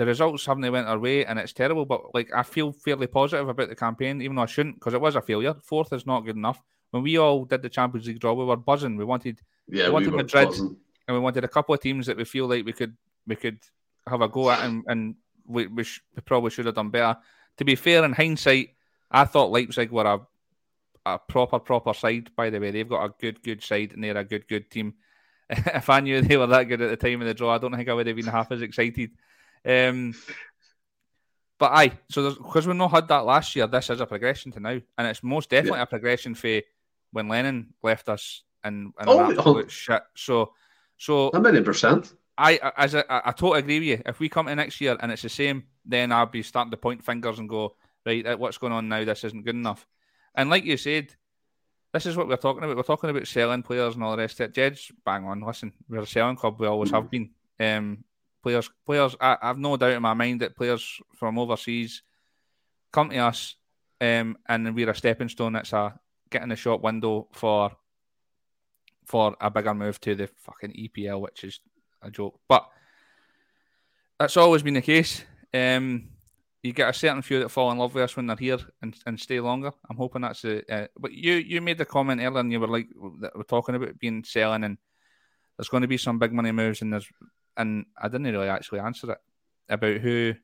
the 0.00 0.06
results 0.06 0.46
haven't 0.46 0.72
went 0.72 0.88
our 0.88 0.98
way 0.98 1.26
and 1.26 1.38
it's 1.38 1.52
terrible. 1.52 1.84
But 1.84 2.14
like 2.14 2.30
I 2.34 2.42
feel 2.42 2.72
fairly 2.72 3.06
positive 3.06 3.50
about 3.50 3.68
the 3.68 3.76
campaign, 3.76 4.22
even 4.22 4.34
though 4.34 4.42
I 4.42 4.46
shouldn't 4.46 4.76
because 4.76 4.94
it 4.94 5.00
was 5.00 5.14
a 5.14 5.20
failure. 5.20 5.54
Fourth 5.62 5.92
is 5.92 6.06
not 6.06 6.22
good 6.24 6.36
enough. 6.36 6.62
When 6.90 7.02
we 7.02 7.18
all 7.18 7.44
did 7.44 7.60
the 7.60 7.68
Champions 7.68 8.06
League 8.06 8.18
draw, 8.18 8.32
we 8.32 8.46
were 8.46 8.56
buzzing. 8.56 8.96
We 8.96 9.04
wanted, 9.04 9.40
yeah, 9.68 9.88
we 9.88 9.90
wanted 9.90 10.12
we 10.12 10.16
Madrid, 10.16 10.48
buzzing. 10.48 10.74
and 11.06 11.14
we 11.14 11.20
wanted 11.20 11.44
a 11.44 11.48
couple 11.48 11.74
of 11.74 11.82
teams 11.82 12.06
that 12.06 12.16
we 12.16 12.24
feel 12.24 12.46
like 12.46 12.64
we 12.64 12.72
could 12.72 12.96
we 13.26 13.36
could 13.36 13.58
have 14.08 14.22
a 14.22 14.28
go 14.28 14.50
at, 14.50 14.64
and, 14.64 14.82
and 14.86 15.16
we 15.46 15.66
we, 15.66 15.84
sh- 15.84 16.02
we 16.16 16.22
probably 16.22 16.50
should 16.50 16.64
have 16.64 16.76
done 16.76 16.88
better. 16.88 17.18
To 17.58 17.64
be 17.66 17.74
fair, 17.74 18.02
in 18.02 18.14
hindsight, 18.14 18.70
I 19.10 19.26
thought 19.26 19.52
Leipzig 19.52 19.90
were 19.90 20.06
a 20.06 20.20
a 21.04 21.18
proper 21.18 21.58
proper 21.58 21.92
side. 21.92 22.30
By 22.34 22.48
the 22.48 22.58
way, 22.58 22.70
they've 22.70 22.88
got 22.88 23.04
a 23.04 23.14
good 23.20 23.42
good 23.42 23.62
side, 23.62 23.92
and 23.92 24.02
they're 24.02 24.16
a 24.16 24.24
good 24.24 24.48
good 24.48 24.70
team. 24.70 24.94
if 25.50 25.90
I 25.90 26.00
knew 26.00 26.22
they 26.22 26.38
were 26.38 26.46
that 26.46 26.64
good 26.64 26.80
at 26.80 26.88
the 26.88 26.96
time 26.96 27.20
of 27.20 27.26
the 27.26 27.34
draw, 27.34 27.54
I 27.54 27.58
don't 27.58 27.76
think 27.76 27.88
I 27.90 27.92
would 27.92 28.06
have 28.06 28.16
been 28.16 28.26
half 28.26 28.50
as 28.50 28.62
excited. 28.62 29.10
Um, 29.64 30.14
but 31.58 31.72
aye, 31.72 31.92
so 32.08 32.34
because 32.34 32.66
we've 32.66 32.76
not 32.76 32.90
had 32.90 33.08
that 33.08 33.26
last 33.26 33.54
year, 33.54 33.66
this 33.66 33.90
is 33.90 34.00
a 34.00 34.06
progression 34.06 34.50
to 34.52 34.60
now, 34.60 34.80
and 34.96 35.06
it's 35.06 35.22
most 35.22 35.50
definitely 35.50 35.78
yeah. 35.78 35.82
a 35.82 35.86
progression 35.86 36.34
for 36.34 36.60
when 37.12 37.28
Lennon 37.28 37.74
left 37.82 38.08
us 38.08 38.42
and 38.64 38.92
and 38.98 39.08
oh, 39.08 39.20
absolute 39.20 39.66
oh. 39.66 39.68
shit. 39.68 40.02
So, 40.14 40.52
so 40.96 41.30
a 41.34 41.40
million 41.40 41.64
percent. 41.64 42.14
I 42.38 42.72
as 42.76 42.94
I, 42.94 43.04
I, 43.10 43.22
I 43.26 43.32
totally 43.32 43.58
agree 43.58 43.78
with 43.78 43.88
you. 43.88 44.02
If 44.06 44.20
we 44.20 44.30
come 44.30 44.46
to 44.46 44.54
next 44.54 44.80
year 44.80 44.96
and 44.98 45.12
it's 45.12 45.22
the 45.22 45.28
same, 45.28 45.64
then 45.84 46.12
I'll 46.12 46.26
be 46.26 46.42
starting 46.42 46.70
to 46.70 46.78
point 46.78 47.04
fingers 47.04 47.38
and 47.38 47.48
go, 47.48 47.76
right, 48.06 48.38
what's 48.38 48.58
going 48.58 48.72
on 48.72 48.88
now? 48.88 49.04
This 49.04 49.24
isn't 49.24 49.44
good 49.44 49.54
enough. 49.54 49.86
And 50.34 50.48
like 50.48 50.64
you 50.64 50.78
said, 50.78 51.14
this 51.92 52.06
is 52.06 52.16
what 52.16 52.28
we're 52.28 52.36
talking 52.36 52.62
about. 52.62 52.76
We're 52.76 52.82
talking 52.84 53.10
about 53.10 53.26
selling 53.26 53.62
players 53.62 53.94
and 53.94 54.04
all 54.04 54.12
the 54.12 54.22
rest 54.22 54.40
of 54.40 54.48
it. 54.48 54.54
Jed's 54.54 54.90
bang 55.04 55.24
on. 55.26 55.40
Listen, 55.40 55.72
we're 55.88 56.00
a 56.00 56.06
selling 56.06 56.36
club. 56.36 56.58
We 56.58 56.66
always 56.66 56.90
have 56.90 57.10
been. 57.10 57.30
Um, 57.58 58.04
Players, 58.42 58.70
players. 58.86 59.16
I, 59.20 59.36
have 59.42 59.58
no 59.58 59.76
doubt 59.76 59.92
in 59.92 60.02
my 60.02 60.14
mind 60.14 60.40
that 60.40 60.56
players 60.56 61.00
from 61.16 61.38
overseas 61.38 62.02
come 62.92 63.10
to 63.10 63.18
us, 63.18 63.56
um, 64.00 64.38
and 64.48 64.74
we're 64.74 64.90
a 64.90 64.94
stepping 64.94 65.28
stone. 65.28 65.56
It's 65.56 65.72
a 65.72 65.98
getting 66.30 66.50
a 66.50 66.56
shop 66.56 66.82
window 66.82 67.28
for 67.32 67.72
for 69.06 69.36
a 69.40 69.50
bigger 69.50 69.74
move 69.74 70.00
to 70.00 70.14
the 70.14 70.28
fucking 70.28 70.72
EPL, 70.72 71.20
which 71.20 71.44
is 71.44 71.60
a 72.00 72.10
joke. 72.10 72.38
But 72.48 72.66
that's 74.18 74.36
always 74.36 74.62
been 74.62 74.74
the 74.74 74.82
case. 74.82 75.24
Um, 75.52 76.10
you 76.62 76.72
get 76.72 76.90
a 76.90 76.92
certain 76.92 77.22
few 77.22 77.40
that 77.40 77.48
fall 77.48 77.70
in 77.72 77.78
love 77.78 77.94
with 77.94 78.04
us 78.04 78.16
when 78.16 78.26
they're 78.26 78.36
here 78.36 78.58
and, 78.82 78.94
and 79.06 79.18
stay 79.18 79.40
longer. 79.40 79.72
I'm 79.88 79.96
hoping 79.96 80.22
that's 80.22 80.42
the. 80.42 80.62
Uh, 80.72 80.86
but 80.98 81.12
you 81.12 81.34
you 81.34 81.60
made 81.60 81.78
the 81.78 81.84
comment 81.84 82.20
earlier, 82.20 82.40
and 82.40 82.52
you 82.52 82.60
were 82.60 82.68
like, 82.68 82.88
that 83.20 83.34
we're 83.34 83.42
talking 83.42 83.74
about 83.74 83.98
being 83.98 84.24
selling, 84.24 84.64
and 84.64 84.78
there's 85.56 85.68
going 85.68 85.82
to 85.82 85.88
be 85.88 85.96
some 85.96 86.18
big 86.18 86.32
money 86.32 86.52
moves, 86.52 86.82
and 86.82 86.92
there's 86.92 87.08
and 87.56 87.86
I 88.00 88.08
didn't 88.08 88.32
really 88.32 88.48
actually 88.48 88.80
answer 88.80 89.12
it 89.12 89.18
about 89.68 89.96
who 89.98 90.34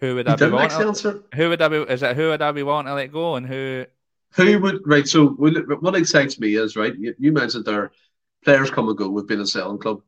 who 0.00 0.14
would 0.14 0.28
I 0.28 0.36
be 0.36 0.48
wanting? 0.48 0.80
Answer. 0.80 1.22
Who 1.34 1.48
would 1.48 1.62
I 1.62 1.68
be? 1.68 1.76
Is 1.76 2.02
it 2.02 2.16
who 2.16 2.28
would 2.28 2.42
I 2.42 2.52
be 2.52 2.62
wanting 2.62 2.90
to 2.90 2.94
let 2.94 3.12
go, 3.12 3.36
and 3.36 3.46
who? 3.46 3.84
Who 4.32 4.58
would 4.60 4.82
right? 4.84 5.08
So 5.08 5.28
what 5.28 5.94
excites 5.94 6.38
me 6.38 6.56
is 6.56 6.76
right. 6.76 6.94
You, 6.96 7.14
you 7.18 7.32
mentioned 7.32 7.64
there 7.64 7.90
players 8.44 8.70
come 8.70 8.88
and 8.88 8.96
go. 8.96 9.08
We've 9.08 9.26
been 9.26 9.40
a 9.40 9.46
selling 9.46 9.78
club, 9.78 10.02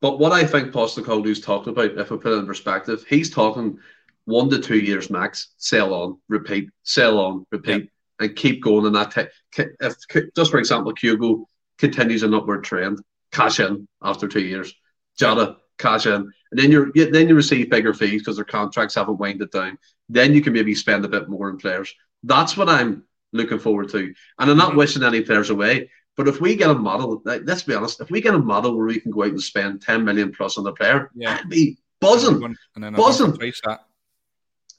but 0.00 0.18
what 0.18 0.32
I 0.32 0.44
think 0.44 0.72
Postecoglou's 0.72 1.40
talking 1.40 1.72
about, 1.72 1.98
if 1.98 2.10
we 2.10 2.16
put 2.16 2.32
it 2.32 2.38
in 2.38 2.46
perspective, 2.46 3.04
he's 3.08 3.30
talking 3.30 3.78
one 4.24 4.50
to 4.50 4.58
two 4.58 4.78
years 4.78 5.10
max. 5.10 5.54
Sell 5.58 5.94
on, 5.94 6.18
repeat, 6.28 6.70
sell 6.82 7.18
on, 7.18 7.46
repeat, 7.50 7.82
yep. 7.82 7.88
and 8.20 8.36
keep 8.36 8.62
going 8.62 8.86
in 8.86 8.92
that. 8.94 9.30
T- 9.54 9.64
if 9.80 9.96
just 10.34 10.50
for 10.50 10.58
example, 10.58 10.94
Kyogo 10.94 11.44
continues 11.78 12.22
an 12.22 12.34
upward 12.34 12.64
trend, 12.64 13.00
cash 13.32 13.60
in 13.60 13.86
after 14.02 14.26
two 14.26 14.42
years. 14.42 14.74
Jota 15.16 15.56
cash 15.78 16.06
in, 16.06 16.14
and 16.50 16.60
then 16.60 16.70
you 16.70 16.92
then 16.92 17.28
you 17.28 17.34
receive 17.34 17.70
bigger 17.70 17.94
fees 17.94 18.20
because 18.20 18.36
their 18.36 18.44
contracts 18.44 18.94
haven't 18.94 19.18
winded 19.18 19.50
down. 19.50 19.78
Then 20.08 20.34
you 20.34 20.42
can 20.42 20.52
maybe 20.52 20.74
spend 20.74 21.04
a 21.04 21.08
bit 21.08 21.28
more 21.28 21.50
on 21.50 21.58
players. 21.58 21.94
That's 22.22 22.56
what 22.56 22.68
I'm 22.68 23.04
looking 23.32 23.58
forward 23.58 23.90
to, 23.90 23.98
and 24.38 24.50
I'm 24.50 24.56
not 24.56 24.70
mm-hmm. 24.70 24.78
wishing 24.78 25.02
any 25.02 25.22
players 25.22 25.50
away. 25.50 25.90
But 26.16 26.26
if 26.26 26.40
we 26.40 26.56
get 26.56 26.70
a 26.70 26.74
model, 26.74 27.22
like, 27.24 27.42
let's 27.44 27.62
be 27.62 27.74
honest, 27.74 28.00
if 28.00 28.10
we 28.10 28.20
get 28.20 28.34
a 28.34 28.38
model 28.38 28.76
where 28.76 28.86
we 28.86 28.98
can 28.98 29.12
go 29.12 29.22
out 29.22 29.28
and 29.28 29.40
spend 29.40 29.82
10 29.82 30.04
million 30.04 30.32
plus 30.32 30.58
on 30.58 30.64
the 30.64 30.72
player, 30.72 31.12
yeah. 31.14 31.38
I'd 31.40 31.48
be 31.48 31.78
buzzing, 32.00 32.42
and 32.74 32.84
then 32.84 32.94
buzzing. 32.94 33.38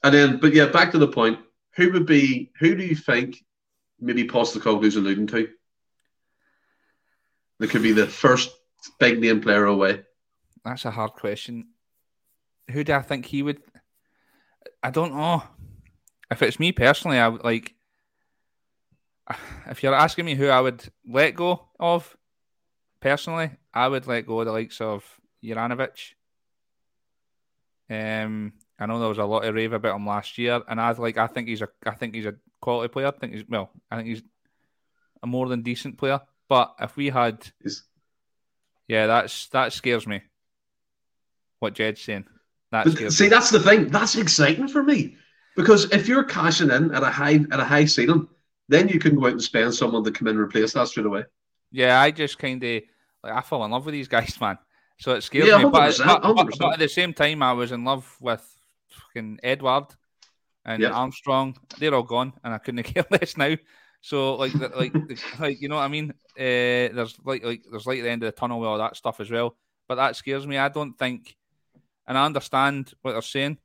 And 0.04 0.14
then, 0.14 0.39
but 0.39 0.54
yeah, 0.54 0.66
back 0.68 0.91
to 0.91 0.97
the 0.97 1.08
point. 1.08 1.39
Who 1.76 1.93
would 1.93 2.06
be? 2.06 2.52
Who 2.60 2.76
do 2.76 2.84
you 2.84 2.95
think 2.95 3.38
maybe 4.02 4.28
Postecoglou's 4.28 4.97
alluding 4.97 5.28
to? 5.28 5.50
That 7.60 7.70
could 7.70 7.84
be 7.84 7.91
the 7.91 8.08
first 8.08 8.52
big 9.00 9.20
name 9.20 9.41
player 9.41 9.66
away 9.66 10.04
that's 10.64 10.86
a 10.86 10.91
hard 10.91 11.14
question. 11.14 11.70
Who 12.72 12.84
do 12.84 12.93
I 12.93 13.01
think 13.01 13.26
he 13.26 13.43
would? 13.43 13.62
I 14.84 14.91
don't 14.91 15.14
know. 15.14 15.43
If 16.32 16.41
it's 16.41 16.60
me 16.60 16.72
personally, 16.72 17.18
I 17.18 17.28
would 17.28 17.43
like. 17.43 17.76
If 19.70 19.84
you're 19.84 19.93
asking 19.93 20.26
me 20.26 20.34
who 20.34 20.47
I 20.47 20.60
would 20.60 20.84
let 21.07 21.36
go 21.36 21.68
of, 21.80 22.18
personally, 22.99 23.51
I 23.72 23.88
would 23.88 24.07
let 24.07 24.26
go 24.26 24.39
of 24.39 24.47
the 24.47 24.51
likes 24.51 24.82
of 24.82 25.03
Juranovic. 25.43 26.14
Um, 27.88 28.53
I 28.80 28.88
know 28.88 28.99
there 28.99 29.10
was 29.10 29.20
a 29.20 29.26
lot 29.26 29.45
of 29.45 29.53
rave 29.53 29.74
about 29.74 29.95
him 29.95 30.07
last 30.07 30.38
year, 30.39 30.62
and 30.68 30.82
I 30.82 30.91
like. 30.93 31.18
I 31.18 31.28
think 31.28 31.47
he's 31.47 31.62
a. 31.62 31.70
I 31.86 31.91
think 31.91 32.16
he's 32.16 32.26
a 32.26 32.36
quality 32.62 32.91
player. 32.91 33.07
I 33.07 33.12
think 33.12 33.34
he's 33.34 33.45
well. 33.47 33.70
I 33.91 33.97
think 33.97 34.10
he's 34.10 34.24
a 35.22 35.28
more 35.28 35.47
than 35.47 35.62
decent 35.62 35.97
player. 35.97 36.22
But 36.47 36.74
if 36.80 36.97
we 36.97 37.10
had, 37.10 37.47
yeah, 38.88 39.05
that's 39.05 39.47
that 39.49 39.74
scares 39.74 40.07
me 40.07 40.22
what 41.60 41.74
Jed's 41.74 42.01
saying. 42.01 42.26
That's 42.72 43.16
see, 43.16 43.28
that's 43.30 43.49
the 43.49 43.60
thing. 43.60 43.88
That's 43.88 44.16
exciting 44.16 44.68
for 44.68 44.84
me 44.84 45.16
because 45.55 45.91
if 45.91 46.07
you're 46.07 46.24
cashing 46.24 46.70
in 46.70 46.93
at 46.93 47.01
a 47.03 47.10
high 47.10 47.39
at 47.51 47.60
a 47.60 47.66
high 47.66 47.86
ceiling, 47.86 48.28
then 48.68 48.88
you 48.88 48.99
can 48.99 49.16
go 49.16 49.26
out 49.26 49.32
and 49.34 49.41
spend 49.41 49.74
someone 49.74 50.03
to 50.03 50.12
come 50.12 50.28
in 50.28 50.36
and 50.36 50.43
replace 50.43 50.74
that 50.74 50.88
straight 50.88 51.07
away. 51.07 51.24
Yeah, 51.72 51.99
I 51.99 52.12
just 52.12 52.38
kind 52.38 52.64
of 52.64 52.84
like 53.24 53.34
I 53.34 53.41
fall 53.41 53.66
in 53.66 53.72
love 53.72 53.86
with 53.86 53.93
these 53.93 54.07
guys, 54.07 54.38
man. 54.41 54.57
So 54.99 55.14
it 55.14 55.22
scares 55.22 55.47
Yeah, 55.47 55.57
me. 55.60 55.70
But, 55.70 55.97
but, 55.97 56.57
but, 56.60 56.74
at 56.74 56.80
the 56.80 56.89
same 56.89 57.14
time, 57.14 57.41
I 57.41 57.53
was 57.53 57.72
in 57.72 57.86
love 57.86 58.18
with 58.20 58.45
fucking 58.89 59.39
Edouard 59.43 59.86
and 60.66 60.82
Yes. 60.82 60.93
Armstrong. 60.93 61.55
They're 61.80 61.95
all 61.95 62.03
gone, 62.03 62.34
and 62.43 62.53
I 62.53 62.57
couldn't 62.57 62.84
care 62.93 63.05
less 63.10 63.38
now. 63.38 63.55
So 64.01 64.36
like, 64.36 64.51
the- 64.53 64.70
like, 64.70 64.93
like 65.39 65.62
you 65.62 65.70
know 65.70 65.76
what 65.78 65.84
I 65.84 65.88
mean? 65.88 66.12
Uh, 66.38 66.93
there's 66.93 67.18
like, 67.26 67.43
like 67.43 67.64
there's 67.70 67.88
at 67.88 67.93
the 67.93 68.10
end 68.10 68.24
of 68.24 68.28
the 68.28 68.39
tunnel 68.39 68.60
with 68.60 68.68
all 68.70 68.78
that 68.78 68.95
stuff 68.95 69.20
as 69.20 69.32
well. 69.32 69.55
But 69.88 69.95
that 69.95 70.16
scares 70.16 70.45
me. 70.45 70.57
I 70.57 70.70
don't 70.70 70.93
think, 70.99 71.36
and 72.10 72.18
I 72.18 72.26
understand 72.26 72.91
what 73.03 73.14
they're 73.14 73.22
saying, 73.22 73.60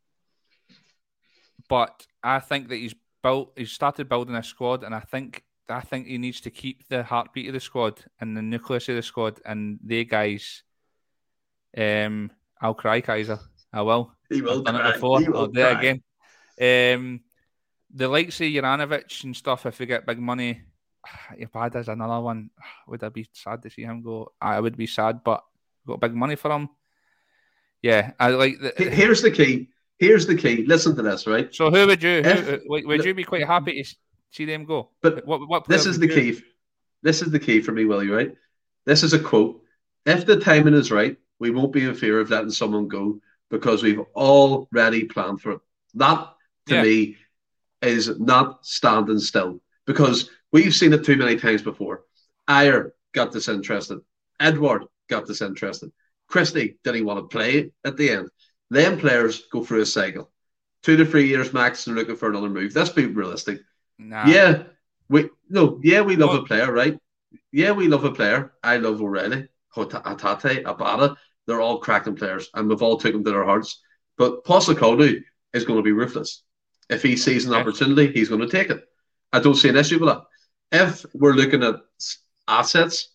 but 1.69 2.07
I 2.23 2.41
think 2.41 2.69
that 2.69 2.77
he's 2.77 2.95
built. 3.23 3.55
He's 3.57 3.73
started 3.73 4.09
building 4.09 4.37
a 4.37 4.43
squad, 4.43 4.85
and 4.85 4.95
I 4.95 5.01
think 5.01 5.43
I 5.69 5.81
think 5.81 6.07
he 6.07 6.19
needs 6.19 6.43
to 6.43 6.51
keep 6.51 6.87
the 6.89 7.03
heartbeat 7.03 7.49
of 7.49 7.55
the 7.55 7.61
squad 7.61 8.05
and 8.21 8.37
the 8.37 8.43
nucleus 8.43 8.89
of 8.91 8.97
the 8.97 9.03
squad, 9.03 9.41
and 9.45 9.81
they 9.83 10.05
guys. 10.05 10.63
Um, 11.77 12.31
I'll 12.61 12.75
cry, 12.75 13.01
Kaiser. 13.01 13.41
I 13.73 13.83
will. 13.83 14.13
He 14.29 14.43
will 14.43 14.59
I've 14.59 14.65
done 14.65 14.77
cry. 14.77 14.91
it 14.91 14.93
before. 14.93 15.21
He 15.21 15.29
will 15.29 15.39
I'll 15.39 15.47
do 15.49 15.61
it 15.61 15.79
again. 15.79 16.03
Um, 16.61 17.21
the 17.93 18.09
likes 18.09 18.41
of 18.41 18.47
Juranovic 18.47 19.25
and 19.25 19.35
stuff. 19.35 19.65
If 19.65 19.79
we 19.79 19.87
get 19.87 20.07
big 20.07 20.19
money, 20.19 20.61
Abada 21.41 21.77
is 21.77 21.89
another 21.89 22.21
one. 22.21 22.51
Would 22.89 23.03
I 23.03 23.09
be 23.09 23.27
sad 23.33 23.63
to 23.63 23.71
see 23.71 23.83
him 23.83 24.03
go? 24.03 24.33
I 24.39 24.61
would 24.61 24.77
be 24.77 24.87
sad, 24.87 25.25
but 25.25 25.43
got 25.87 26.01
big 26.01 26.15
money 26.15 26.37
for 26.37 26.53
him. 26.53 26.69
Yeah, 27.85 28.13
I 28.19 28.31
like. 28.31 28.59
The, 28.61 28.73
Here's 28.91 29.21
the 29.21 29.31
key. 29.31 29.69
Here's 29.99 30.27
the 30.27 30.35
key. 30.35 30.65
Listen 30.67 30.97
to 30.97 31.03
this, 31.03 31.27
right? 31.27 31.55
so 31.55 31.71
who 31.71 31.87
would 31.87 32.03
you? 32.03 32.23
Who, 32.23 32.31
If- 32.31 32.63
like, 32.67 32.85
uh, 32.85 32.89
would 32.89 33.05
you 33.05 33.13
be 33.13 33.25
quite 33.25 33.47
happy 33.47 33.83
to 33.83 33.97
see 34.31 34.47
them 34.47 34.65
go? 34.65 34.89
But 35.03 35.27
what? 35.27 35.47
What? 35.47 35.69
This 35.69 35.85
is 35.85 35.99
the 35.99 36.09
you- 36.09 36.15
key. 36.15 36.41
This 37.03 37.21
is 37.21 37.31
the 37.31 37.39
key 37.39 37.61
for 37.61 37.73
me, 37.73 37.85
Willie, 37.85 38.09
right? 38.09 38.33
This 38.87 39.03
is 39.03 39.13
a 39.13 39.19
quote. 39.19 39.61
If 40.07 40.25
the 40.25 40.41
timing 40.41 40.73
is 40.73 40.91
right, 40.91 41.19
we 41.39 41.51
won't 41.51 41.75
be 41.75 41.85
in 41.85 41.95
fear 41.95 42.21
of 42.21 42.31
letting 42.31 42.51
someone 42.53 42.89
go 42.89 43.21
because 43.51 43.83
we've 43.83 44.01
already 44.17 45.05
planned 45.05 45.43
for 45.43 45.53
it. 45.53 45.61
That, 45.93 46.27
to 46.69 46.75
Yeah. 46.77 46.83
me, 46.83 47.17
is 47.83 48.19
not 48.19 48.65
standing 48.65 49.19
still 49.19 49.61
because 49.85 50.31
we've 50.53 50.75
seen 50.75 50.95
it 50.95 51.05
too 51.05 51.19
many 51.19 51.37
times 51.37 51.61
before. 51.61 52.05
Ajer 52.49 52.93
got 53.13 53.31
disinterested. 53.33 53.99
Edouard 54.41 54.85
got 55.11 55.27
disinterested. 55.27 55.93
Christie 56.35 56.79
didn't 56.83 57.05
want 57.05 57.21
to 57.21 57.33
play 57.33 57.71
at 57.85 57.97
the 57.97 58.11
end. 58.11 58.29
Then 58.69 58.99
players 58.99 59.45
go 59.53 59.63
through 59.63 59.83
a 59.83 59.87
cycle. 59.87 60.33
Two 60.83 60.97
to 60.97 61.07
three 61.07 61.29
years 61.29 61.53
max, 61.53 61.85
they're 61.85 61.95
looking 61.95 62.17
for 62.17 62.29
another 62.29 62.49
move. 62.49 62.75
Let's 62.75 62.91
be 62.91 63.07
realistic. 63.07 63.61
Nah. 64.01 64.27
Yeah, 64.27 64.65
we 65.09 65.31
no, 65.49 65.79
yeah, 65.85 66.01
we 66.01 66.17
love 66.17 66.31
Well- 66.31 66.41
a 66.41 66.45
player, 66.45 66.73
right? 66.73 66.99
Yeah, 67.53 67.71
we 67.71 67.87
love 67.87 68.03
a 68.03 68.11
player. 68.11 68.53
I 68.65 68.79
love 68.79 69.01
O'Riley, 69.01 69.47
Hatate, 69.77 70.65
Abada. 70.65 71.15
They're 71.47 71.61
all 71.61 71.79
cracking 71.79 72.17
players, 72.17 72.51
and 72.53 72.69
we've 72.69 72.83
all 72.83 72.99
taken 72.99 73.19
them 73.23 73.25
to 73.27 73.31
their 73.31 73.45
hearts. 73.45 73.81
But 74.19 74.45
Postecoglou 74.45 75.23
is 75.53 75.65
going 75.65 75.79
to 75.79 75.85
be 75.85 75.93
ruthless. 75.93 76.43
If 76.91 77.01
he 77.05 77.17
sees 77.17 77.47
an 77.47 77.55
opportunity, 77.55 78.11
he's 78.13 78.29
going 78.29 78.41
to 78.41 78.49
take 78.49 78.71
it. 78.71 78.83
I 79.33 79.39
don't 79.39 79.55
see 79.55 79.69
an 79.69 79.77
issue 79.77 80.01
with 80.01 80.09
that. 80.09 80.23
If 80.73 81.07
we're 81.15 81.35
looking 81.35 81.63
at 81.63 81.77
assets, 82.49 83.15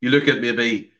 you 0.00 0.10
look 0.10 0.28
at 0.28 0.40
maybe 0.40 0.92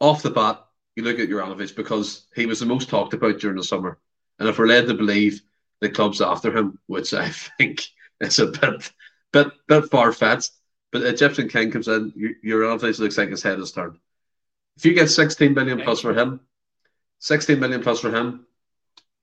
off 0.00 0.22
the 0.22 0.30
bat, 0.30 0.64
you 0.96 1.04
look 1.04 1.18
at 1.18 1.28
Juranovic 1.28 1.76
because 1.76 2.26
he 2.34 2.46
was 2.46 2.60
the 2.60 2.66
most 2.66 2.88
talked 2.88 3.14
about 3.14 3.38
during 3.38 3.56
the 3.56 3.64
summer. 3.64 3.98
And 4.38 4.48
if 4.48 4.58
we're 4.58 4.66
led 4.66 4.86
to 4.88 4.94
believe 4.94 5.42
the 5.80 5.90
club's 5.90 6.20
after 6.20 6.56
him, 6.56 6.78
which 6.86 7.14
I 7.14 7.30
think 7.30 7.82
is 8.20 8.38
a 8.38 8.46
bit 8.46 8.92
bit 9.32 9.48
bit 9.68 9.90
far 9.90 10.12
fetched, 10.12 10.52
but 10.90 11.02
Egyptian 11.02 11.48
King 11.48 11.70
comes 11.70 11.88
in, 11.88 12.36
Juranovic 12.44 12.98
looks 12.98 13.18
like 13.18 13.28
his 13.28 13.42
head 13.42 13.58
is 13.58 13.72
turned. 13.72 13.98
If 14.76 14.84
you 14.86 14.94
get 14.94 15.10
16 15.10 15.52
million 15.52 15.80
plus 15.82 16.00
for 16.00 16.14
him, 16.14 16.40
16 17.18 17.60
million 17.60 17.82
plus 17.82 18.00
for 18.00 18.10
him, 18.10 18.46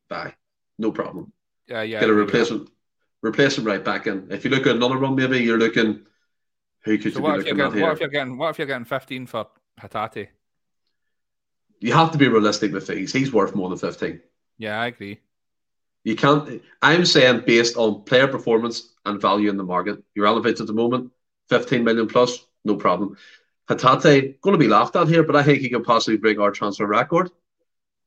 bye. 0.07 0.35
No 0.77 0.91
problem. 0.91 1.33
Yeah, 1.67 1.81
yeah. 1.81 1.99
Get 1.99 2.09
a 2.09 2.13
with 2.13 2.27
replacement. 2.27 2.69
Replace 3.23 3.57
him 3.57 3.63
right 3.63 3.83
back 3.83 4.05
in. 4.05 4.27
If 4.29 4.45
you 4.45 4.51
look 4.51 4.67
at 4.67 4.75
another 4.75 4.99
one, 4.99 5.15
maybe 5.15 5.39
you're 5.39 5.57
looking 5.57 6.05
who 6.83 6.97
could 6.97 7.13
So 7.13 7.19
you 7.19 7.23
what 7.23 7.31
be 7.33 7.37
looking 7.39 7.59
at 7.59 7.71
getting? 7.71 7.81
What 7.81 7.93
if 7.93 7.99
you're 7.99 8.09
getting? 8.09 8.37
What 8.37 8.49
if 8.51 8.57
you're 8.59 8.67
getting 8.67 8.85
15 8.85 9.25
for 9.25 9.47
Hatate? 9.81 10.27
You 11.79 11.93
have 11.93 12.11
to 12.11 12.17
be 12.17 12.27
realistic 12.27 12.73
with 12.73 12.87
fees. 12.87 13.13
He's 13.13 13.31
worth 13.31 13.55
more 13.55 13.69
than 13.69 13.77
15. 13.77 14.19
Yeah, 14.57 14.79
I 14.81 14.87
agree. 14.87 15.19
You 16.03 16.15
can't. 16.15 16.61
I'm 16.81 17.05
saying 17.05 17.43
based 17.45 17.75
on 17.77 18.03
player 18.03 18.27
performance 18.27 18.93
and 19.05 19.21
value 19.21 19.49
in 19.49 19.57
the 19.57 19.63
market, 19.63 20.01
you're 20.15 20.25
elevated 20.25 20.61
at 20.61 20.67
the 20.67 20.73
moment, 20.73 21.11
15 21.49 21.83
million 21.83 22.07
plus, 22.07 22.45
no 22.65 22.75
problem. 22.75 23.17
Hatate 23.69 24.39
going 24.41 24.53
to 24.53 24.57
be 24.57 24.67
laughed 24.69 24.95
at 24.95 25.07
here, 25.09 25.23
but 25.23 25.35
I 25.35 25.43
think 25.43 25.59
he 25.59 25.69
can 25.69 25.83
possibly 25.83 26.17
break 26.17 26.39
our 26.39 26.51
transfer 26.51 26.87
record 26.87 27.29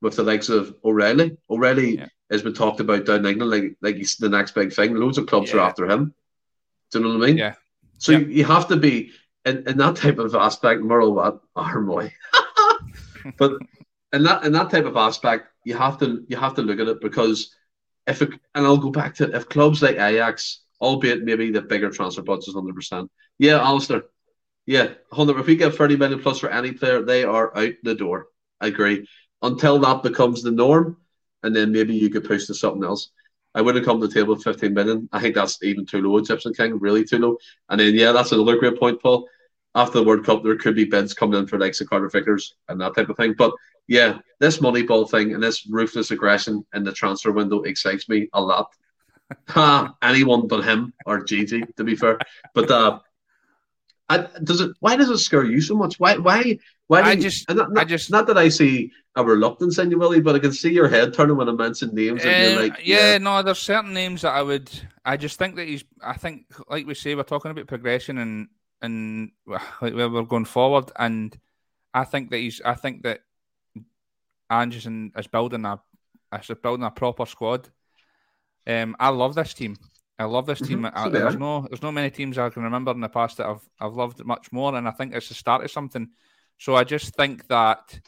with 0.01 0.16
the 0.16 0.23
likes 0.23 0.49
of 0.49 0.75
O'Riley. 0.85 1.37
O'Riley 1.51 1.99
Yeah. 1.99 2.09
has 2.31 2.43
been 2.43 2.55
talked 2.55 2.81
about 2.81 3.05
down 3.05 3.21
in 3.21 3.27
England 3.27 3.51
like 3.53 3.77
like 3.83 3.97
he's 3.97 4.16
the 4.16 4.31
next 4.31 4.55
big 4.55 4.73
thing. 4.73 4.95
Loads 4.95 5.18
of 5.18 5.27
clubs 5.27 5.53
are 5.53 5.61
after 5.61 5.87
him. 5.89 6.14
Do 6.91 6.99
you 6.99 7.05
know 7.05 7.18
what 7.18 7.25
I 7.25 7.27
mean? 7.27 7.37
Yeah. 7.37 7.55
So 7.99 8.12
Yeah. 8.12 8.18
you, 8.21 8.27
you 8.27 8.45
have 8.45 8.68
to 8.68 8.77
be 8.77 9.11
in, 9.45 9.68
in 9.68 9.77
that 9.77 9.97
type 9.97 10.18
of 10.18 10.35
aspect, 10.35 10.81
Merle 10.81 11.41
Armoy. 11.57 12.11
But 13.39 13.53
in 14.12 14.23
that 14.25 14.45
in 14.45 14.53
that 14.53 14.71
type 14.71 14.85
of 14.85 14.97
aspect, 14.97 15.49
you 15.64 15.77
have 15.77 15.99
to 15.99 16.25
you 16.29 16.37
have 16.37 16.55
to 16.55 16.62
look 16.62 16.81
at 16.81 16.89
it 16.89 17.01
because 17.01 17.55
if 18.07 18.23
it, 18.23 18.31
and 18.55 18.66
I'll 18.66 18.77
go 18.77 18.91
back 18.91 19.14
to 19.16 19.35
if 19.35 19.49
clubs 19.49 19.83
like 19.83 19.97
Ajax, 19.97 20.62
albeit 20.81 21.23
maybe 21.25 21.51
the 21.51 21.62
bigger 21.62 21.91
transfer 21.91 22.23
budget 22.23 22.55
hundred 22.55 22.75
percent. 22.75 23.11
Yeah, 23.39 23.61
Alistair. 23.61 24.05
Yeah, 24.66 24.95
hundred. 25.12 25.39
If 25.39 25.47
we 25.47 25.57
get 25.57 25.75
thirty 25.75 25.97
million 25.97 26.21
plus 26.21 26.39
for 26.39 26.51
any 26.51 26.73
player, 26.73 27.03
they 27.03 27.25
are 27.25 27.57
out 27.57 27.75
the 27.83 27.95
door. 27.95 28.27
I 28.61 28.68
agree. 28.68 29.09
Until 29.43 29.79
that 29.81 30.03
becomes 30.03 30.43
the 30.43 30.51
norm, 30.51 30.99
and 31.43 31.55
then 31.55 31.73
maybe 31.73 31.95
you 31.95 32.11
could 32.11 32.25
push 32.25 32.47
to 32.47 32.55
something 32.55 32.85
else. 32.85 33.11
I 33.55 33.62
wouldn't 33.62 33.85
come 33.85 34.01
to 34.01 34.07
the 34.07 34.14
table 34.14 34.35
with 34.35 34.45
15 34.45 34.73
million. 34.73 35.09
I 35.12 35.21
think 35.21 35.35
that's 35.35 35.62
even 35.62 35.85
too 35.85 36.01
low, 36.03 36.18
Egyptian 36.18 36.55
King, 36.55 36.79
really 36.79 37.05
too 37.05 37.18
low. 37.18 37.37
And 37.68 37.81
then, 37.81 37.95
yeah, 37.95 38.12
that's 38.12 38.33
another 38.33 38.59
great 38.59 38.79
point, 38.79 39.03
Paul. 39.03 39.29
After 39.75 39.99
the 40.01 40.05
World 40.05 40.25
Cup, 40.27 40.43
there 40.43 40.57
could 40.57 40.75
be 40.75 40.85
bids 40.85 41.14
coming 41.14 41.39
in 41.39 41.47
for 41.47 41.59
like 41.59 41.75
Carter 41.89 42.09
Vickers 42.09 42.55
and 42.68 42.81
that 42.81 42.95
type 42.97 43.09
of 43.09 43.16
thing. 43.16 43.35
But 43.39 43.53
yeah, 43.87 44.18
this 44.41 44.59
Moneyball 44.59 45.09
thing 45.09 45.33
and 45.33 45.43
this 45.43 45.66
ruthless 45.66 46.11
aggression 46.11 46.64
in 46.75 46.85
the 46.85 46.93
transfer 46.93 47.31
window 47.33 47.62
excites 47.62 48.09
me 48.09 48.29
a 48.33 48.41
lot. 48.41 48.73
ha, 49.49 49.95
anyone 50.03 50.49
but 50.49 50.64
him 50.64 50.93
or 51.07 51.23
Gigi, 51.23 51.62
to 51.77 51.85
be 51.85 51.95
fair. 51.95 52.18
But 52.53 52.71
uh, 52.71 52.99
I, 54.09 54.27
does 54.43 54.61
it? 54.61 54.73
Why 54.81 54.97
does 54.97 55.09
it 55.09 55.18
scare 55.18 55.45
you 55.45 55.61
so 55.61 55.77
much? 55.77 56.01
Why? 56.01 56.16
Why? 56.16 56.59
Why? 56.89 57.03
I 57.03 57.14
just- 57.14 57.49
not, 57.49 57.73
not, 57.73 57.79
I 57.83 57.85
just- 57.85 58.11
not 58.11 58.27
that 58.27 58.37
I 58.37 58.49
see 58.49 58.91
a 59.14 59.25
reluctance 59.25 59.79
in 59.79 59.91
you, 59.93 59.99
Willie, 59.99 60.21
but 60.21 60.35
I 60.35 60.41
can 60.41 60.53
see 60.53 60.73
your 60.73 60.89
head 60.89 61.14
turning 61.14 61.37
when 61.37 61.49
I 61.49 61.53
mention 61.53 61.95
names. 61.95 62.23
and 62.25 62.31
Um, 62.31 62.53
you're 62.53 62.62
like, 62.62 62.81
yeah, 62.85 63.18
no, 63.18 63.43
there's 63.45 63.61
certain 63.61 63.93
names 63.93 64.23
that 64.23 64.35
I 64.35 64.43
would. 64.43 64.68
I 65.05 65.16
just 65.16 65.39
think 65.39 65.55
that 65.57 65.68
he's. 65.68 65.85
I 66.03 66.14
think, 66.16 66.47
like 66.68 66.87
we 66.87 66.95
say, 66.95 67.14
we're 67.14 67.23
talking 67.23 67.53
about 67.53 67.68
progression 67.68 68.18
and 68.18 68.49
and 68.83 69.33
like 69.47 69.95
where 69.95 70.09
we're 70.09 70.22
going 70.22 70.45
forward, 70.45 70.91
and 70.97 71.37
I 71.93 72.05
think 72.05 72.31
that 72.31 72.39
he's. 72.39 72.61
I 72.62 72.74
think 72.74 73.03
that 73.03 73.20
Anderson 74.49 75.12
is 75.16 75.26
building 75.26 75.64
a, 75.64 75.81
is 76.33 76.51
building 76.62 76.85
a 76.85 76.91
proper 76.91 77.26
squad. 77.26 77.68
Um, 78.66 78.97
I 78.99 79.09
love 79.09 79.35
this 79.35 79.55
team. 79.55 79.76
I 80.18 80.24
love 80.24 80.45
this 80.47 80.61
team. 80.61 80.83
Mhm, 80.83 80.93
I, 80.95 81.09
there's 81.09 81.37
no, 81.37 81.66
there's 81.70 81.83
no 81.83 81.91
many 81.91 82.11
teams 82.11 82.37
I 82.37 82.51
can 82.51 82.62
remember 82.62 82.91
in 82.91 83.01
the 83.01 83.09
past 83.09 83.39
that 83.39 83.47
I've 83.47 83.66
I've 83.81 83.95
loved 83.95 84.22
much 84.24 84.53
more, 84.53 84.74
and 84.74 84.87
I 84.87 84.91
think 84.91 85.14
it's 85.14 85.28
the 85.28 85.35
start 85.35 85.64
of 85.64 85.70
something. 85.70 86.11
So 86.59 86.76
I 86.76 86.85
just 86.85 87.14
think 87.14 87.47
that 87.49 88.01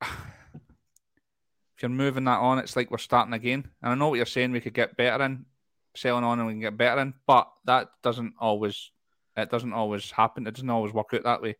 if 0.02 1.82
you're 1.82 1.88
moving 1.88 2.24
that 2.24 2.38
on, 2.38 2.60
it's 2.60 2.76
like 2.76 2.90
we're 2.90 2.98
starting 2.98 3.34
again. 3.34 3.68
And 3.82 3.92
I 3.92 3.94
know 3.96 4.08
what 4.08 4.16
you're 4.16 4.26
saying. 4.26 4.52
We 4.52 4.60
could 4.60 4.74
get 4.74 4.96
better 4.96 5.24
in 5.24 5.44
selling 5.96 6.24
on, 6.24 6.38
and 6.38 6.46
we 6.46 6.52
can 6.52 6.60
get 6.60 6.76
better 6.76 7.00
in, 7.00 7.14
but 7.26 7.50
that 7.64 7.88
doesn't 8.02 8.34
always. 8.38 8.90
It 9.36 9.50
doesn't 9.50 9.72
always 9.72 10.10
happen. 10.10 10.46
It 10.46 10.54
doesn't 10.54 10.70
always 10.70 10.92
work 10.92 11.12
out 11.12 11.24
that 11.24 11.42
way. 11.42 11.56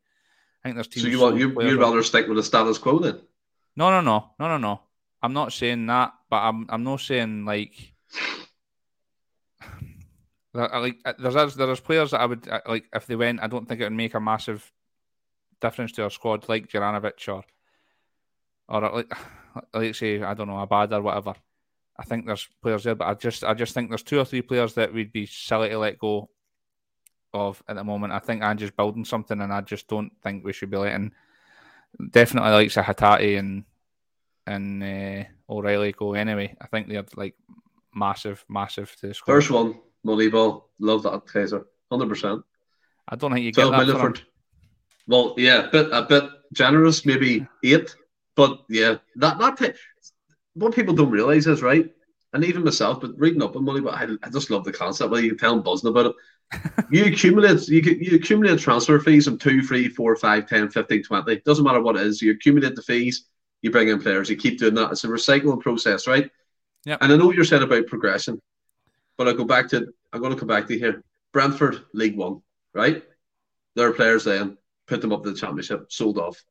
I 0.62 0.68
think 0.68 0.76
there's 0.76 0.88
teams. 0.88 1.04
So 1.04 1.08
you 1.08 1.20
want 1.20 1.36
you 1.36 1.60
you'd 1.60 1.80
rather 1.80 2.02
stick 2.02 2.26
with 2.28 2.36
the 2.36 2.42
status 2.42 2.78
quo 2.78 2.98
then? 2.98 3.20
no, 3.76 3.90
no, 3.90 4.00
no, 4.00 4.30
no, 4.38 4.48
no, 4.48 4.58
no. 4.58 4.80
I'm 5.22 5.32
not 5.32 5.52
saying 5.52 5.86
that, 5.86 6.12
but 6.30 6.36
I'm 6.36 6.66
I'm 6.68 6.84
not 6.84 7.00
saying 7.00 7.44
like. 7.44 7.94
Like 10.56 10.98
uh, 11.04 11.14
there's 11.18 11.34
there's 11.34 11.54
there's 11.56 11.80
players 11.80 12.12
that 12.12 12.20
I 12.20 12.26
would 12.26 12.46
uh, 12.46 12.60
like 12.68 12.84
if 12.94 13.08
they 13.08 13.16
went. 13.16 13.42
I 13.42 13.48
don't 13.48 13.66
think 13.66 13.80
it 13.80 13.84
would 13.86 13.92
make 13.92 14.14
a 14.14 14.20
massive 14.20 14.70
difference 15.60 15.90
to 15.92 16.04
our 16.04 16.10
squad, 16.10 16.48
like 16.48 16.68
Juranovic 16.68 17.26
or 17.26 17.42
or 18.68 18.84
uh, 18.84 18.94
like 18.94 19.12
like 19.74 19.94
say 19.96 20.22
I 20.22 20.34
don't 20.34 20.46
know 20.46 20.60
Abad 20.60 20.92
or 20.92 21.02
whatever. 21.02 21.34
I 21.96 22.04
think 22.04 22.26
there's 22.26 22.48
players 22.62 22.84
there, 22.84 22.94
but 22.94 23.08
I 23.08 23.14
just 23.14 23.42
I 23.42 23.54
just 23.54 23.74
think 23.74 23.88
there's 23.88 24.04
two 24.04 24.20
or 24.20 24.24
three 24.24 24.42
players 24.42 24.74
that 24.74 24.94
we'd 24.94 25.12
be 25.12 25.26
silly 25.26 25.70
to 25.70 25.78
let 25.78 25.98
go 25.98 26.30
of 27.34 27.62
at 27.68 27.76
the 27.76 27.84
moment. 27.84 28.12
I 28.12 28.18
think 28.18 28.42
Ange's 28.42 28.70
building 28.70 29.04
something, 29.04 29.40
and 29.40 29.52
I 29.52 29.60
just 29.60 29.88
don't 29.88 30.12
think 30.22 30.44
we 30.44 30.52
should 30.52 30.70
be 30.70 30.76
letting 30.76 31.12
definitely 32.10 32.50
like 32.50 32.68
Sahatati 32.68 33.38
and 33.38 33.64
and 34.46 34.82
uh, 34.82 35.24
O'Riley 35.52 35.92
go 35.92 36.14
anyway. 36.14 36.56
I 36.60 36.66
think 36.66 36.88
they're 36.88 37.04
like 37.16 37.34
massive, 37.94 38.44
massive 38.48 38.94
to 38.96 39.08
the 39.08 39.14
squad. 39.14 39.34
First 39.34 39.50
one, 39.50 39.80
Moneyball. 40.04 40.64
Love 40.78 41.02
that, 41.04 41.26
Kaiser. 41.26 41.66
100%. 41.90 42.42
I 43.08 43.16
don't 43.16 43.32
think 43.32 43.44
you 43.44 43.52
get 43.52 43.70
that 43.70 43.86
for. 43.86 44.14
Well, 45.06 45.34
yeah, 45.36 45.66
a 45.66 45.70
bit 45.70 45.88
a 45.92 46.02
bit 46.02 46.24
generous, 46.52 47.04
maybe 47.04 47.46
eight. 47.62 47.94
But 48.36 48.60
yeah, 48.68 48.96
that 49.16 49.38
that 49.38 49.58
t- 49.58 49.78
what 50.54 50.74
people 50.74 50.94
don't 50.94 51.10
realize 51.10 51.46
is 51.46 51.62
right, 51.62 51.92
and 52.34 52.44
even 52.44 52.64
myself, 52.64 53.00
but 53.00 53.18
reading 53.18 53.42
up 53.42 53.56
on 53.56 53.64
money, 53.64 53.80
but 53.80 53.94
I, 53.94 54.08
I 54.22 54.28
just 54.28 54.50
love 54.50 54.64
the 54.64 54.72
concept. 54.72 55.10
Well, 55.10 55.20
you 55.20 55.30
can 55.30 55.38
tell 55.38 55.54
I'm 55.54 55.62
buzzing 55.62 55.88
about 55.88 56.06
it. 56.06 56.16
you 56.90 57.04
accumulate 57.06 57.66
you 57.68 57.80
you 57.80 58.16
accumulate 58.16 58.58
transfer 58.58 59.00
fees 59.00 59.26
of 59.26 59.38
two, 59.38 59.62
three, 59.62 59.88
four, 59.88 60.14
five, 60.16 60.46
10, 60.48 60.70
15, 60.70 61.04
20. 61.04 61.40
Doesn't 61.40 61.64
matter 61.64 61.80
what 61.80 61.96
it 61.96 62.02
is. 62.02 62.20
You 62.20 62.32
accumulate 62.32 62.74
the 62.74 62.82
fees, 62.82 63.26
you 63.62 63.70
bring 63.70 63.88
in 63.88 64.02
players, 64.02 64.28
you 64.28 64.36
keep 64.36 64.58
doing 64.58 64.74
that. 64.74 64.92
It's 64.92 65.04
a 65.04 65.08
recycling 65.08 65.60
process, 65.60 66.06
right? 66.06 66.30
Yeah. 66.84 66.98
And 67.00 67.12
I 67.12 67.16
know 67.16 67.26
what 67.26 67.36
you're 67.36 67.44
saying 67.44 67.62
about 67.62 67.86
progression, 67.86 68.42
but 69.16 69.28
I 69.28 69.32
go 69.32 69.44
back 69.44 69.68
to 69.68 69.92
I'm 70.12 70.20
going 70.20 70.34
to 70.34 70.38
come 70.38 70.48
back 70.48 70.66
to 70.68 70.78
here. 70.78 71.02
Brentford 71.32 71.84
League 71.94 72.16
One, 72.16 72.42
right? 72.74 73.02
There 73.74 73.88
are 73.88 73.92
players 73.92 74.24
then 74.24 74.58
put 74.86 75.00
them 75.00 75.12
up 75.12 75.22
to 75.24 75.30
the 75.30 75.36
championship, 75.36 75.90
sold 75.90 76.18
off. 76.18 76.42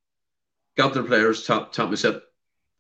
Got 0.76 0.94
their 0.94 1.04
players 1.04 1.46
top 1.46 1.72
championship, 1.72 2.24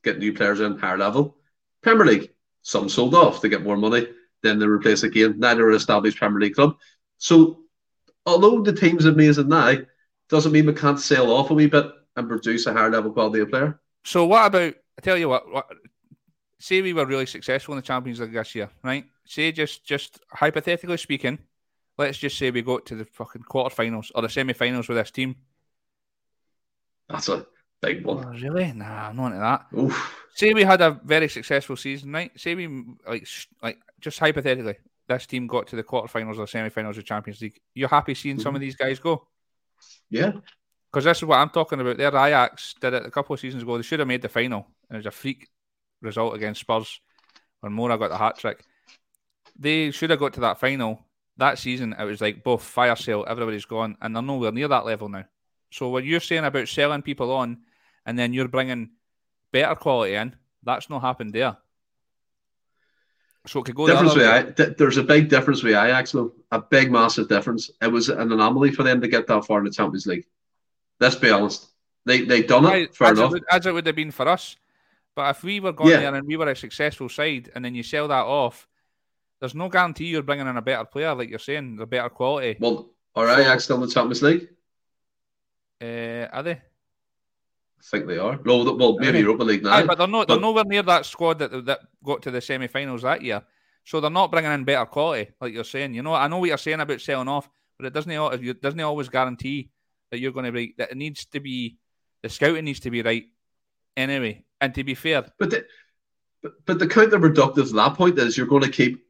get 0.03 0.19
new 0.19 0.33
players 0.33 0.61
in 0.61 0.79
higher 0.79 0.97
level. 0.97 1.37
Premier 1.81 2.05
League, 2.05 2.31
some 2.63 2.89
sold 2.89 3.13
off 3.13 3.41
to 3.41 3.49
get 3.49 3.63
more 3.63 3.77
money, 3.77 4.07
then 4.41 4.57
they 4.57 4.65
replace 4.65 5.03
again. 5.03 5.35
Neither 5.37 5.69
an 5.69 5.75
established 5.75 6.17
Premier 6.17 6.39
League 6.39 6.55
club. 6.55 6.77
So 7.17 7.63
although 8.25 8.61
the 8.61 8.73
team's 8.73 9.05
amazing 9.05 9.49
now, 9.49 9.77
doesn't 10.29 10.51
mean 10.51 10.65
we 10.65 10.73
can't 10.73 10.99
sell 10.99 11.31
off 11.31 11.51
a 11.51 11.53
wee 11.53 11.67
bit 11.67 11.91
and 12.15 12.27
produce 12.27 12.65
a 12.65 12.73
higher 12.73 12.89
level 12.89 13.11
quality 13.11 13.41
of 13.41 13.49
player. 13.49 13.79
So 14.03 14.25
what 14.25 14.47
about? 14.47 14.73
I 14.97 15.01
tell 15.01 15.17
you 15.17 15.29
what, 15.29 15.51
what. 15.51 15.67
Say 16.59 16.81
we 16.81 16.93
were 16.93 17.05
really 17.05 17.25
successful 17.25 17.73
in 17.73 17.77
the 17.77 17.85
Champions 17.85 18.21
League 18.21 18.31
this 18.31 18.55
year, 18.55 18.69
right? 18.83 19.05
Say 19.25 19.51
just 19.51 19.83
just 19.83 20.19
hypothetically 20.31 20.97
speaking, 20.97 21.39
let's 21.97 22.17
just 22.17 22.37
say 22.37 22.51
we 22.51 22.61
go 22.61 22.79
to 22.79 22.95
the 22.95 23.05
fucking 23.05 23.43
quarterfinals 23.43 24.11
or 24.15 24.21
the 24.21 24.29
semi-finals 24.29 24.87
with 24.87 24.97
this 24.97 25.11
team. 25.11 25.35
That's 27.09 27.27
a 27.27 27.45
big 27.83 28.05
one. 28.05 28.25
Oh, 28.25 28.31
really? 28.31 28.71
Nah, 28.73 29.09
I'm 29.09 29.15
not 29.15 29.27
into 29.27 29.39
that. 29.39 29.65
Oof. 29.77 30.25
Say 30.35 30.53
we 30.53 30.63
had 30.63 30.81
a 30.81 30.99
very 31.03 31.27
successful 31.29 31.75
season, 31.75 32.11
right? 32.11 32.31
Say 32.39 32.55
we 32.55 32.67
like 33.07 33.27
like 33.61 33.77
just 33.99 34.19
hypothetically, 34.19 34.77
this 35.07 35.25
team 35.25 35.47
got 35.47 35.67
to 35.67 35.75
the 35.75 35.83
quarterfinals 35.83 36.37
or 36.37 36.47
semi-finals 36.47 36.97
of 36.97 37.05
Champions 37.05 37.41
League. 37.41 37.59
You're 37.73 37.89
happy 37.89 38.15
seeing 38.15 38.39
some 38.39 38.55
of 38.55 38.59
mm-hmm. 38.59 38.65
these 38.65 38.75
guys 38.75 38.99
go? 38.99 39.27
Yeah. 40.09 40.31
Because 40.91 41.05
this 41.05 41.17
is 41.17 41.25
what 41.25 41.37
I'm 41.37 41.49
talking 41.49 41.79
about. 41.79 41.97
Their 41.97 42.09
Ajax 42.09 42.75
did 42.79 42.93
it 42.93 43.05
a 43.05 43.11
couple 43.11 43.33
of 43.33 43.39
seasons 43.39 43.63
ago. 43.63 43.77
They 43.77 43.83
should 43.83 43.99
have 43.99 44.07
made 44.07 44.21
the 44.21 44.29
final. 44.29 44.67
And 44.89 44.95
it 44.95 44.99
was 44.99 45.05
a 45.07 45.11
freak 45.11 45.49
result 46.01 46.35
against 46.35 46.61
Spurs 46.61 46.99
when 47.61 47.73
Moura 47.73 47.97
got 47.97 48.09
the 48.09 48.17
hat 48.17 48.37
trick. 48.37 48.63
They 49.57 49.91
should 49.91 50.09
have 50.11 50.19
got 50.19 50.33
to 50.33 50.41
that 50.41 50.59
final. 50.59 50.99
That 51.37 51.57
season, 51.57 51.95
it 51.97 52.03
was 52.03 52.21
like 52.21 52.43
both 52.43 52.63
fire 52.63 52.95
sale, 52.95 53.25
everybody's 53.27 53.65
gone, 53.65 53.97
and 54.01 54.15
they're 54.15 54.21
nowhere 54.21 54.51
near 54.51 54.67
that 54.67 54.85
level 54.85 55.09
now. 55.09 55.25
So 55.71 55.89
what 55.89 56.05
you're 56.05 56.19
saying 56.19 56.45
about 56.45 56.67
selling 56.67 57.01
people 57.01 57.31
on, 57.31 57.61
and 58.05 58.17
then 58.17 58.33
you're 58.33 58.47
bringing 58.47 58.91
better 59.51 59.75
quality 59.75 60.15
in, 60.15 60.35
that's 60.63 60.89
not 60.89 61.01
happened 61.01 61.33
there. 61.33 61.57
So 63.45 63.59
it 63.59 63.65
could 63.65 63.75
go 63.75 63.87
the 63.87 63.93
difference 63.93 64.11
other 64.13 64.21
with 64.21 64.29
way. 64.31 64.37
I, 64.39 64.43
th- 64.65 64.77
there's 64.77 64.97
a 64.97 65.03
big 65.03 65.27
difference 65.29 65.63
with 65.63 65.73
Ajax 65.73 66.13
though. 66.13 66.33
A 66.51 66.61
big 66.61 66.91
massive 66.91 67.27
difference. 67.27 67.69
It 67.81 67.87
was 67.91 68.07
an 68.09 68.31
anomaly 68.31 68.71
for 68.71 68.83
them 68.83 69.01
to 69.01 69.07
get 69.07 69.27
that 69.27 69.45
far 69.45 69.59
in 69.59 69.65
the 69.65 69.71
Champions 69.71 70.07
League. 70.07 70.25
Let's 70.99 71.15
be 71.15 71.29
honest. 71.29 71.67
They 72.05 72.21
they 72.21 72.41
done 72.43 72.63
it, 72.65 72.69
Right, 72.69 72.95
fair 72.95 73.07
as, 73.11 73.17
it 73.17 73.21
enough. 73.21 73.31
would, 73.31 73.43
as 73.51 73.65
it 73.65 73.73
would 73.73 73.85
have 73.87 73.95
been 73.97 74.11
for 74.11 74.27
us. 74.29 74.55
But 75.15 75.29
if 75.35 75.43
we 75.43 75.59
were 75.59 75.73
going 75.73 75.91
Yeah. 75.91 75.99
there 75.99 76.15
and 76.15 76.25
we 76.25 76.37
were 76.37 76.49
a 76.49 76.55
successful 76.55 77.09
side, 77.09 77.51
and 77.53 77.63
then 77.65 77.75
you 77.75 77.83
sell 77.83 78.07
that 78.07 78.25
off, 78.25 78.67
there's 79.39 79.53
no 79.55 79.67
guarantee 79.69 80.05
you're 80.05 80.23
bringing 80.23 80.47
in 80.47 80.55
a 80.57 80.61
better 80.61 80.85
player, 80.85 81.13
like 81.13 81.29
you're 81.29 81.37
saying, 81.39 81.77
a 81.81 81.85
better 81.85 82.09
quality. 82.09 82.57
Well, 82.59 82.89
are 83.15 83.27
So- 83.27 83.39
Ajax 83.41 83.63
still 83.65 83.75
in 83.75 83.81
the 83.87 83.93
Champions 83.93 84.21
League? 84.21 84.47
Uh, 85.81 86.27
are 86.31 86.43
they? 86.43 86.61
I 87.85 87.97
think 87.97 88.07
they 88.07 88.17
are. 88.17 88.39
No, 88.45 88.63
well, 88.75 88.97
maybe 88.97 89.17
Aye. 89.17 89.21
Europa 89.21 89.43
League 89.43 89.63
now. 89.63 89.73
Aye, 89.73 89.85
but 89.85 89.97
they're 89.97 90.07
not. 90.07 90.27
They're 90.27 90.39
nowhere 90.39 90.63
near 90.63 90.83
that 90.83 91.05
squad 91.05 91.39
that 91.39 91.65
that 91.65 91.79
got 92.03 92.21
to 92.23 92.31
the 92.31 92.41
semi-finals 92.41 93.01
that 93.01 93.21
year. 93.21 93.41
So 93.83 93.99
they're 93.99 94.09
not 94.09 94.31
bringing 94.31 94.51
in 94.51 94.63
better 94.63 94.85
quality, 94.85 95.31
like 95.41 95.53
you're 95.53 95.65
saying. 95.65 95.93
You 95.93 96.01
know, 96.03 96.13
I 96.13 96.27
know 96.29 96.37
what 96.39 96.47
you're 96.47 96.57
saying 96.57 96.79
about 96.79 97.01
selling 97.01 97.27
off, 97.27 97.49
but 97.77 97.85
it 97.85 97.93
doesn't. 97.93 98.11
It 98.11 98.61
doesn't 98.61 98.79
always 98.79 99.09
guarantee 99.09 99.69
that 100.11 100.19
you're 100.19 100.31
going 100.31 100.45
to 100.45 100.51
be. 100.53 100.75
That 100.77 100.91
it 100.91 100.97
needs 100.97 101.25
to 101.27 101.39
be. 101.39 101.77
The 102.21 102.29
scouting 102.29 102.63
needs 102.63 102.79
to 102.81 102.91
be 102.91 103.01
right. 103.01 103.25
Anyway, 103.97 104.45
and 104.61 104.73
to 104.75 104.83
be 104.83 104.95
fair, 104.95 105.25
But 105.37 105.49
the, 105.51 105.65
but, 106.41 106.65
but 106.65 106.79
the 106.79 106.87
counterproductive 106.87 107.67
to 107.67 107.73
that 107.73 107.95
point 107.95 108.17
is 108.17 108.37
you're 108.37 108.47
going 108.47 108.63
to 108.63 108.71
keep 108.71 109.05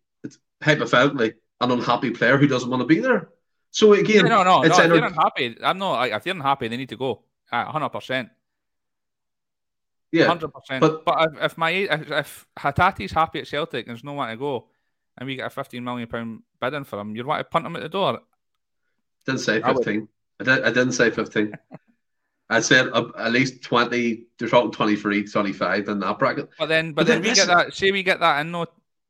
hypothetically 0.62 1.34
an 1.62 1.72
unhappy 1.72 2.12
player 2.12 2.38
who 2.38 2.48
doesn't 2.48 2.70
want 2.70 2.82
to 2.82 2.86
be 2.88 3.00
there. 3.00 3.30
So 3.72 3.94
again, 3.94 4.26
no, 4.26 4.44
no, 4.44 4.44
no. 4.44 4.64
it's 4.64 4.78
If 4.78 4.84
either- 4.86 4.96
they're 4.96 5.06
unhappy, 5.08 5.58
I'm 5.64 5.78
not. 5.78 5.94
like, 5.94 6.12
If 6.12 6.24
they're 6.24 6.34
unhappy, 6.34 6.68
they 6.68 6.78
need 6.78 6.90
to 6.90 6.98
go. 6.98 7.24
hundred 7.52 7.90
percent, 7.90 8.30
yeah, 10.14 10.28
hundred 10.28 10.54
percent. 10.54 10.80
but- 10.82 11.04
But 11.04 11.34
if, 11.34 11.44
if 11.52 11.58
my 11.58 11.72
if, 11.72 12.12
if 12.12 12.48
Hatate's 12.58 13.12
happy 13.12 13.40
at 13.40 13.48
Celtic 13.48 13.86
and 13.88 13.96
there's 13.96 14.04
no 14.04 14.14
one 14.14 14.30
to 14.30 14.38
go, 14.38 14.68
and 15.18 15.28
we 15.28 15.36
get 15.36 15.48
a 15.48 15.50
fifteen 15.50 15.84
million 15.84 16.08
pound 16.08 16.44
bidding 16.62 16.86
for 16.86 17.00
him, 17.00 17.16
you'd 17.16 17.26
want 17.26 17.40
to 17.40 17.44
punt 17.46 17.66
him 17.66 17.76
at 17.76 17.82
the 17.82 17.90
door. 17.90 18.20
didn't 19.26 19.42
say 19.42 19.62
15. 19.62 20.08
I, 20.40 20.44
did, 20.44 20.64
I 20.64 20.70
didn't 20.70 20.94
say 20.94 21.10
15. 21.12 21.54
I 22.50 22.60
said 22.60 22.88
uh, 22.94 23.06
at 23.18 23.32
least 23.32 23.64
20, 23.64 24.26
they're 24.38 24.48
talking 24.50 24.72
23, 24.72 25.26
25 25.28 25.88
in 25.88 26.00
that 26.00 26.20
bracket. 26.20 26.50
But 26.60 26.68
then, 26.68 26.92
but, 26.94 27.02
But 27.02 27.08
then 27.08 27.22
then 27.22 27.32
we 27.32 27.36
get 27.36 27.48
that. 27.48 27.74
Say 27.74 27.92
we 27.92 28.04
get 28.04 28.20
that 28.20 28.42
in, 28.42 28.52
no, 28.52 28.66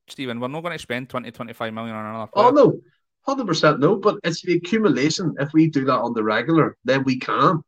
Stephen. 0.07 0.39
We're 0.39 0.47
not 0.49 0.61
going 0.61 0.73
to 0.73 0.79
spend 0.79 1.09
20, 1.09 1.31
25 1.31 1.73
million 1.73 1.95
on 1.95 2.05
another 2.05 2.31
player. 2.31 2.47
Oh, 2.47 2.51
no, 2.51 2.79
100% 3.27 3.79
no, 3.79 3.95
but 3.97 4.17
it's 4.23 4.41
the 4.43 4.53
accumulation. 4.55 5.33
If 5.39 5.51
we 5.53 5.67
do 5.67 5.83
that 5.85 5.99
on 5.99 6.13
the 6.13 6.23
regular, 6.23 6.77
then 6.85 7.03
we 7.03 7.17
can. 7.17 7.63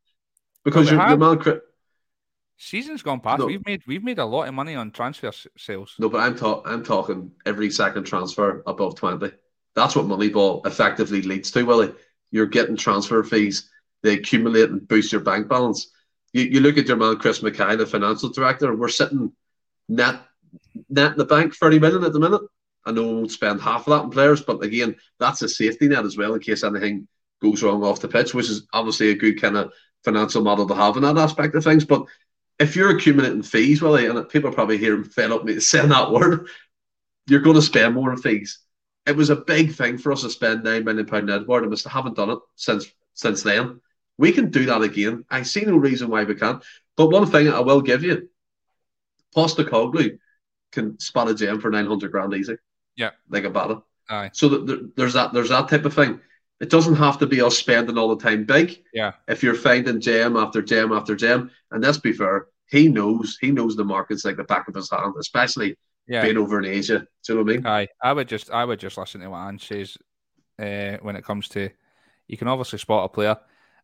Because 0.64 0.90
we 0.92 0.98
your, 0.98 1.02
your 1.02 1.10
have. 1.10 1.20
man, 1.20 1.38
Chris- 1.40 1.62
Season's 2.58 3.02
gone 3.02 3.20
past. 3.20 3.40
No. 3.40 3.48
We've 3.48 3.66
made 3.66 3.84
we've 3.86 4.04
made 4.04 4.20
a 4.20 4.26
lot 4.26 4.48
of 4.48 4.54
money 4.54 4.76
on 4.76 4.92
transfer 4.92 5.28
s- 5.28 5.48
sales. 5.58 5.94
no, 6.00 6.10
but 6.10 6.20
I'm, 6.20 6.36
talk, 6.38 6.64
I'm 6.66 6.84
talking 6.84 7.32
every 7.46 7.70
second 7.70 8.06
transfer 8.06 8.64
above 8.66 8.96
20. 8.96 9.32
That's 9.76 9.96
what 9.96 10.06
Moneyball 10.06 10.66
effectively 10.66 11.22
leads 11.22 11.52
to, 11.52 11.64
Willie. 11.64 11.94
You're 12.32 12.46
getting 12.46 12.78
transfer 12.78 13.24
fees, 13.24 13.70
they 14.04 14.14
accumulate 14.14 14.70
and 14.70 14.88
boost 14.88 15.12
your 15.12 15.22
bank 15.22 15.50
balance. 15.50 15.92
You, 16.32 16.44
you 16.44 16.60
look 16.62 16.78
at 16.78 16.88
your 16.88 16.98
man, 16.98 17.18
Chris 17.18 17.42
Mackay, 17.44 17.76
the 17.76 17.86
financial 17.86 18.30
director, 18.30 18.74
we're 18.76 18.88
sitting 18.88 19.34
net, 19.90 20.22
net 20.90 21.12
in 21.14 21.18
the 21.18 21.26
bank 21.26 21.56
30 21.56 21.80
million 21.80 22.04
at 22.04 22.14
the 22.14 22.20
minute. 22.20 22.42
I 22.86 22.92
know 22.92 23.04
we 23.08 23.14
won't 23.16 23.32
spend 23.32 23.62
half 23.62 23.88
of 23.88 23.92
that 23.92 24.04
on 24.06 24.12
players, 24.12 24.42
but 24.42 24.64
again, 24.64 24.96
that's 25.20 25.42
a 25.42 25.50
safety 25.50 25.88
net 25.88 26.06
as 26.06 26.18
well 26.18 26.34
in 26.36 26.40
case 26.40 26.64
anything 26.64 27.08
goes 27.42 27.64
wrong 27.64 27.84
off 27.84 28.00
the 28.00 28.08
pitch, 28.08 28.34
which 28.34 28.50
is 28.50 28.68
obviously 28.72 29.10
a 29.10 29.16
good 29.16 29.42
kind 29.42 29.58
of 29.58 29.74
financial 30.04 30.44
model 30.44 30.68
to 30.68 30.76
have 30.76 30.96
in 30.98 31.04
that 31.04 31.18
aspect 31.18 31.56
of 31.56 31.64
things. 31.64 31.84
But 31.84 32.06
if 32.60 32.76
you're 32.76 32.96
accumulating 32.96 33.44
fees, 33.44 33.82
Willie, 33.82 34.06
and 34.06 34.30
people 34.30 34.52
probably 34.52 34.78
hear 34.78 35.04
fed 35.04 35.32
up 35.32 35.44
me 35.44 35.60
saying 35.60 35.90
that 35.90 36.12
word, 36.12 36.48
you're 37.28 37.42
going 37.42 37.56
to 37.56 37.62
spend 37.62 37.96
more 37.96 38.12
on 38.12 38.18
fees. 38.18 38.60
It 39.06 39.16
was 39.16 39.30
a 39.30 39.36
big 39.36 39.74
thing 39.74 39.98
for 39.98 40.12
us 40.12 40.22
to 40.22 40.30
spend 40.30 40.64
nine 40.64 40.84
million 40.84 41.06
pound 41.06 41.30
in 41.30 41.36
Edouard, 41.36 41.64
and 41.64 41.70
we 41.70 41.78
still 41.78 41.92
haven't 41.92 42.16
done 42.16 42.32
it 42.32 42.40
since 42.56 42.88
since 43.14 43.44
then. 43.44 43.82
We 44.18 44.32
can 44.32 44.50
do 44.50 44.66
that 44.66 44.82
again. 44.82 45.26
I 45.30 45.44
see 45.44 45.62
no 45.62 45.76
reason 45.76 46.10
why 46.10 46.24
we 46.24 46.36
can't. 46.36 46.64
But 46.96 47.12
one 47.12 47.26
thing 47.28 47.50
I 47.50 47.60
will 47.60 47.82
give 47.82 48.04
you, 48.04 48.30
Postecoglou 49.36 50.18
can 50.72 51.00
spot 51.00 51.30
a 51.30 51.36
gem 51.36 51.60
for 51.60 51.70
nine 51.70 51.86
hundred 51.86 52.12
grand 52.12 52.34
easy. 52.34 52.56
Yeah. 52.96 53.12
like 53.30 53.44
a 53.44 53.50
batter. 53.50 53.80
Aye. 54.10 54.32
So 54.34 54.50
that 54.50 54.96
there's 54.96 55.14
that 55.14 55.34
there's 55.34 55.50
that 55.50 55.68
type 55.68 55.86
of 55.86 55.94
thing. 55.94 56.20
It 56.62 56.70
doesn't 56.70 56.96
have 56.96 57.18
to 57.20 57.28
be 57.28 57.42
us 57.42 57.58
spending 57.58 57.98
all 57.98 58.16
the 58.16 58.24
time 58.24 58.46
big. 58.46 58.82
Yeah. 58.94 59.14
If 59.28 59.44
you're 59.44 59.56
finding 59.56 60.00
gem 60.00 60.38
after 60.38 60.62
gem 60.62 60.94
after 60.94 61.16
gem, 61.16 61.52
and 61.72 61.84
let's 61.84 61.98
be 61.98 62.14
fair, 62.14 62.48
he 62.68 62.88
knows 62.88 63.38
he 63.42 63.52
knows 63.52 63.76
the 63.76 63.84
markets 63.84 64.24
like 64.26 64.38
the 64.38 64.44
back 64.46 64.68
of 64.68 64.76
his 64.76 64.90
hand, 64.90 65.14
especially 65.20 65.78
Yeah. 66.08 66.22
being 66.24 66.38
over 66.38 66.58
in 66.60 66.66
Asia. 66.66 67.00
Do 67.00 67.34
you 67.34 67.36
know 67.36 67.44
what 67.44 67.52
I 67.52 67.56
mean? 67.58 67.66
Aye, 67.68 67.88
I 68.02 68.14
would 68.14 68.28
just 68.30 68.50
I 68.52 68.64
would 68.64 68.80
just 68.80 68.98
listen 68.98 69.22
to 69.22 69.30
what 69.30 69.40
Anne 69.40 69.60
says 69.60 69.98
uh, 70.58 70.98
when 71.02 71.16
it 71.18 71.26
comes 71.26 71.50
to 71.50 71.70
you 72.28 72.38
can 72.38 72.48
obviously 72.48 72.80
spot 72.80 73.06
a 73.06 73.10
player, 73.10 73.38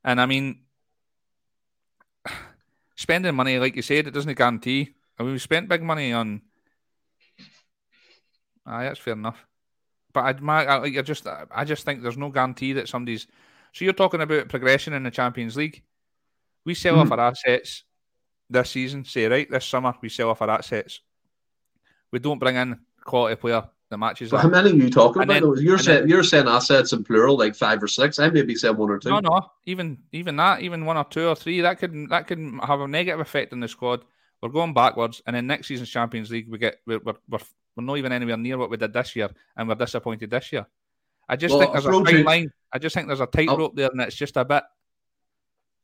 and 0.03 0.21
I 0.21 0.25
mean 0.25 0.61
spending 2.95 3.35
money 3.35 3.59
like 3.59 3.75
you 3.75 3.81
said 3.81 4.07
it 4.07 4.13
doesn't 4.13 4.37
guarantee. 4.37 4.95
I 5.19 5.23
mean 5.23 5.33
we 5.33 5.39
spent 5.39 5.67
big 5.69 5.83
money 5.83 6.13
on. 6.13 6.41
Aye, 8.65 8.83
that's 8.85 8.99
fair 8.99 9.13
enough, 9.13 9.45
but 10.13 10.25
I'd 10.25 10.41
my 10.41 10.65
I, 10.65 10.81
I 10.83 11.01
just 11.01 11.25
I 11.27 11.63
just 11.65 11.85
think 11.85 12.01
there's 12.01 12.17
no 12.17 12.29
guarantee 12.29 12.73
that 12.73 12.89
somebody's. 12.89 13.27
So 13.73 13.85
you're 13.85 13.93
talking 13.93 14.21
about 14.21 14.49
progression 14.49 14.93
in 14.93 15.03
the 15.03 15.11
Champions 15.11 15.55
League. 15.55 15.81
We 16.65 16.73
sell 16.73 16.99
off 16.99 17.07
Mhm. 17.07 17.11
our 17.11 17.19
assets 17.31 17.83
this 18.49 18.69
season. 18.69 19.05
Say 19.05 19.25
right 19.27 19.49
this 19.49 19.65
summer 19.65 19.93
we 20.01 20.09
sell 20.09 20.29
off 20.29 20.41
our 20.41 20.49
assets. 20.49 20.99
We 22.11 22.19
don't 22.19 22.39
bring 22.39 22.55
in 22.55 22.79
quality 23.03 23.35
player 23.37 23.63
that 23.89 23.97
matches 23.97 24.31
But 24.31 24.41
how 24.41 24.49
many 24.49 24.71
are 24.71 24.75
you 24.75 24.89
talking 24.89 25.21
And 25.21 25.31
about? 25.31 25.55
then- 25.55 25.63
you're 25.65 25.77
saying 25.77 25.99
then- 26.01 26.09
you're 26.09 26.23
saying 26.23 26.47
assets 26.47 26.93
in 26.93 27.03
plural, 27.03 27.37
like 27.37 27.55
five 27.55 27.81
or 27.81 27.87
six. 27.87 28.19
I 28.19 28.29
maybe 28.29 28.55
said 28.55 28.77
one 28.77 28.89
or 28.89 28.99
two. 28.99 29.09
No, 29.09 29.19
no, 29.19 29.51
even 29.65 29.97
even 30.11 30.35
that, 30.37 30.61
even 30.61 30.85
one 30.85 30.97
or 30.97 31.05
two 31.05 31.27
or 31.27 31.35
three, 31.35 31.61
that 31.61 31.79
could 31.79 32.09
that 32.09 32.27
could 32.27 32.39
have 32.63 32.81
a 32.81 32.87
negative 32.87 33.19
effect 33.21 33.53
on 33.53 33.59
the 33.61 33.67
squad. 33.67 34.03
We're 34.41 34.49
going 34.49 34.73
backwards, 34.73 35.21
and 35.27 35.35
in 35.35 35.45
next 35.47 35.67
season's 35.67 35.89
Champions 35.89 36.31
League, 36.31 36.49
we 36.49 36.57
get 36.57 36.79
we're 36.85 36.99
we're, 36.99 37.15
we're, 37.29 37.39
we're 37.75 37.83
not 37.83 37.97
even 37.97 38.11
anywhere 38.11 38.37
near 38.37 38.57
what 38.57 38.69
we 38.69 38.77
did 38.77 38.93
this 38.93 39.15
year, 39.15 39.29
and 39.55 39.67
we're 39.69 39.75
disappointed 39.75 40.29
this 40.29 40.51
year. 40.51 40.65
I 41.29 41.35
just 41.35 41.53
Well, 41.53 41.59
think 41.59 41.73
there's 41.73 41.85
a 41.85 41.93
fine 41.93 42.23
line. 42.25 42.51
I 42.73 42.79
just 42.79 42.93
think 42.95 43.07
there's 43.07 43.21
a 43.21 43.27
tightrope 43.27 43.75
there, 43.75 43.89
and 43.91 44.01
it's 44.01 44.15
just 44.15 44.37
a 44.37 44.45
bit. 44.45 44.63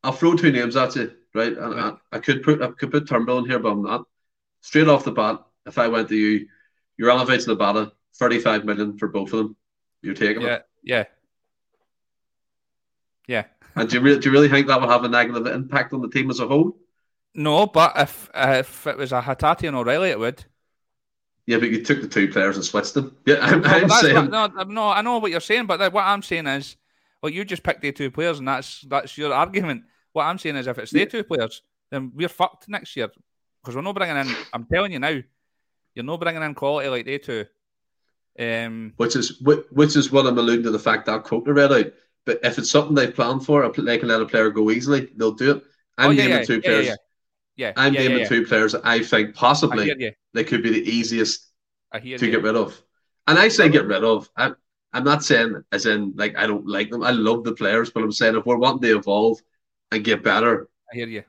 I'll 0.04 0.12
throw 0.12 0.36
two 0.36 0.52
names 0.52 0.76
at 0.76 0.96
you, 0.96 1.12
right? 1.34 1.54
And 1.58 1.76
Right. 1.76 1.94
I, 2.12 2.18
I 2.18 2.20
could 2.20 2.44
put 2.44 2.62
I 2.62 2.72
could 2.72 2.92
put 2.92 3.08
Turnbull 3.08 3.40
in 3.40 3.46
here, 3.46 3.60
but 3.60 3.72
I'm 3.72 3.84
not. 3.84 4.06
Straight 4.62 4.88
off 4.88 5.06
the 5.06 5.12
bat, 5.12 5.44
if 5.66 5.78
I 5.78 5.88
went 5.88 6.10
to 6.10 6.16
you, 6.16 6.48
Juranovic 7.00 7.46
the 7.46 7.56
Abada, 7.56 7.92
35 8.16 8.66
million 8.66 8.98
for 8.98 9.08
both 9.08 9.34
of 9.34 9.40
them. 9.40 9.58
You're 10.02 10.14
taking 10.16 10.42
Yeah, 10.42 10.56
it. 10.56 10.66
yeah, 10.84 11.06
yeah. 13.28 13.46
And 13.76 13.90
do 13.90 13.98
you, 13.98 14.02
really, 14.02 14.20
do 14.20 14.30
you 14.30 14.34
really 14.34 14.50
think 14.50 14.68
that 14.68 14.82
would 14.82 14.90
have 14.90 15.04
a 15.04 15.08
negative 15.10 15.46
impact 15.48 15.94
on 15.94 16.02
the 16.02 16.10
team 16.10 16.30
as 16.30 16.40
a 16.40 16.48
whole? 16.48 16.78
No, 17.34 17.68
but 17.68 17.94
if 17.98 18.30
if 18.34 18.86
it 18.88 18.98
was 18.98 19.12
a 19.14 19.22
Hatate 19.22 19.68
and 19.68 19.78
O'Riley, 19.78 20.10
it 20.10 20.20
would. 20.20 20.46
Yeah, 21.48 21.60
but 21.60 21.70
you 21.70 21.82
took 21.82 22.02
the 22.02 22.10
two 22.10 22.28
players 22.28 22.58
and 22.58 22.66
switched 22.66 22.94
them. 22.94 23.16
Yeah, 23.26 23.36
I'm, 23.42 23.62
No, 23.62 23.70
I'm 23.70 23.90
saying. 23.90 24.30
not- 24.30 24.54
no, 24.54 24.64
no, 24.64 24.90
I 24.90 25.02
know 25.02 25.18
what 25.18 25.32
you're 25.32 25.40
saying, 25.40 25.66
but 25.66 25.80
what 25.94 26.04
I'm 26.04 26.22
saying 26.22 26.46
is, 26.46 26.76
well, 27.24 27.32
you 27.32 27.46
just 27.46 27.64
picked 27.64 27.82
the 27.82 27.92
two 27.92 28.12
players, 28.12 28.40
and 28.40 28.48
that's 28.48 28.82
that's 28.82 29.18
your 29.18 29.34
argument. 29.34 29.84
What 30.14 30.26
I'm 30.26 30.38
saying 30.38 30.58
is, 30.58 30.68
if 30.68 30.78
it's 30.78 30.92
the 30.92 31.06
two 31.06 31.24
players, 31.24 31.64
then 31.90 32.12
we're 32.14 32.28
fucked 32.28 32.70
next 32.70 32.96
year 32.96 33.10
because 33.62 33.76
we're 33.76 33.82
not 33.82 33.96
bringing 33.96 34.18
in. 34.18 34.36
I'm 34.54 34.66
telling 34.66 34.92
you 34.92 35.00
now, 35.00 35.20
you're 35.96 36.06
not 36.06 36.20
bringing 36.20 36.44
in 36.44 36.54
quality 36.54 36.90
like 36.90 37.06
they 37.06 37.18
two. 37.18 37.46
Um, 38.40 38.94
which 38.98 39.16
is 39.16 39.42
which 39.42 39.96
is 39.96 40.12
what 40.12 40.28
I'm 40.28 40.38
alluding 40.38 40.64
to 40.64 40.72
the 40.72 40.78
fact 40.78 41.06
that 41.08 41.24
quote 41.24 41.48
I 41.48 41.52
read 41.52 41.72
out. 41.72 41.86
But 42.26 42.40
if 42.44 42.58
it's 42.58 42.70
something 42.70 42.94
they've 42.94 43.16
planned 43.16 43.46
for, 43.46 43.68
they 43.72 43.98
can 43.98 44.10
let 44.10 44.22
a 44.22 44.26
player 44.26 44.50
go 44.50 44.70
easily. 44.70 45.10
They'll 45.16 45.32
do 45.32 45.52
it. 45.52 45.64
I'm 45.98 46.10
oh, 46.10 46.12
yeah, 46.12 46.24
naming 46.24 46.40
yeah, 46.40 46.44
two 46.44 46.56
yeah, 46.56 46.60
players. 46.62 46.98
Yeah, 47.58 47.74
I'm 47.76 47.94
yeah, 47.94 48.02
naming 48.02 48.18
yeah, 48.18 48.24
yeah. 48.24 48.30
two 48.30 48.46
players 48.46 48.72
that 48.72 48.86
I 48.86 49.04
think 49.04 49.30
I 49.30 49.32
possibly 49.34 49.94
you. 49.98 50.12
they 50.34 50.44
could 50.44 50.64
be 50.64 50.70
the 50.70 50.90
easiest 50.90 51.48
I 51.92 52.00
to 52.00 52.08
you. 52.08 52.18
get 52.18 52.44
rid 52.44 52.56
of. 52.56 52.82
And 53.28 53.38
I 53.38 53.50
say 53.50 53.68
get 53.68 53.86
rid 53.86 54.04
of. 54.04 54.30
I'm, 54.38 54.56
I'm 54.94 55.04
not 55.04 55.24
saying 55.24 55.64
as 55.72 55.86
in 55.86 56.14
like 56.16 56.38
I 56.38 56.48
don't 56.48 56.68
like 56.68 56.90
them. 56.92 57.04
I 57.04 57.12
love 57.12 57.44
the 57.44 57.54
players, 57.54 57.90
but 57.90 58.04
I'm 58.04 58.12
saying 58.12 58.36
if 58.36 58.46
we're 58.46 58.58
wanting 58.58 58.84
to 58.84 58.98
evolve 58.98 59.40
and 59.92 60.04
get 60.04 60.24
better, 60.24 60.70
I 60.92 60.96
hear 60.96 61.08
you. 61.08 61.24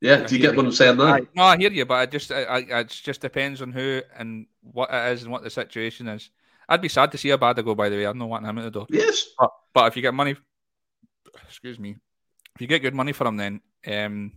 yeah. 0.00 0.22
I 0.22 0.26
Do 0.26 0.36
you 0.36 0.40
get 0.40 0.56
what 0.56 0.64
I'm 0.64 0.72
saying 0.72 0.96
now? 0.96 1.14
I, 1.14 1.20
no, 1.34 1.42
I 1.42 1.56
hear 1.58 1.70
you, 1.70 1.84
but 1.84 2.04
it 2.04 2.12
just 2.12 2.32
I, 2.32 2.42
I, 2.44 2.58
it 2.80 2.88
just 2.88 3.20
depends 3.20 3.60
on 3.60 3.72
who 3.72 4.00
and 4.16 4.46
what 4.62 4.88
it 4.92 5.12
is 5.12 5.24
and 5.24 5.32
what 5.32 5.42
the 5.42 5.50
situation 5.50 6.08
is. 6.08 6.30
I'd 6.68 6.80
be 6.80 6.88
sad 6.88 7.10
to 7.12 7.18
see 7.18 7.28
Abada 7.30 7.64
go. 7.64 7.74
By 7.74 7.88
the 7.88 7.96
way, 7.96 8.06
I'm 8.06 8.16
not 8.16 8.28
wanting 8.28 8.48
him 8.48 8.58
at 8.58 8.64
the 8.64 8.70
door. 8.70 8.86
Yes. 8.88 9.26
But, 9.38 9.50
but 9.74 9.88
if 9.88 9.96
you 9.96 10.02
get 10.02 10.14
money, 10.14 10.36
excuse 11.48 11.78
me, 11.78 11.96
if 12.54 12.60
you 12.60 12.68
get 12.68 12.80
good 12.80 12.94
money 12.94 13.12
for 13.12 13.26
him, 13.26 13.36
then 13.36 13.60
um, 13.88 14.32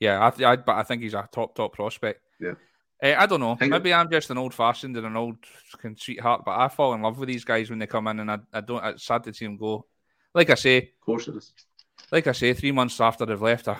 yeah, 0.00 0.24
I, 0.26 0.30
th- 0.30 0.46
I 0.46 0.56
but 0.56 0.76
I 0.76 0.82
think 0.82 1.02
he's 1.02 1.14
a 1.14 1.28
top 1.30 1.54
top 1.54 1.74
prospect. 1.74 2.20
Yeah. 2.40 2.54
Uh, 3.02 3.14
I 3.18 3.26
don't 3.26 3.40
know. 3.40 3.54
Think- 3.54 3.70
Maybe 3.70 3.94
I'm 3.94 4.10
just 4.10 4.30
an 4.30 4.38
old 4.38 4.52
fashioned 4.54 4.96
and 4.96 5.06
an 5.06 5.16
old 5.16 5.36
sweetheart, 5.96 6.42
but 6.44 6.58
I 6.58 6.68
fall 6.68 6.92
in 6.94 7.02
love 7.02 7.18
with 7.18 7.28
these 7.28 7.44
guys 7.44 7.70
when 7.70 7.78
they 7.78 7.86
come 7.86 8.06
in, 8.08 8.20
and 8.20 8.30
I, 8.30 8.38
I 8.52 8.60
don't. 8.60 8.84
It's 8.84 9.04
sad 9.04 9.24
to 9.24 9.32
see 9.34 9.44
them 9.46 9.56
go. 9.56 9.86
Like 10.34 10.50
I 10.50 10.54
say, 10.54 10.76
Of 10.78 11.00
course 11.04 11.28
it 11.28 11.36
is. 11.36 11.52
like 12.12 12.26
I 12.26 12.32
say, 12.32 12.52
three 12.54 12.72
months 12.72 13.00
after 13.00 13.24
they've 13.26 13.40
left, 13.40 13.68
I, 13.68 13.78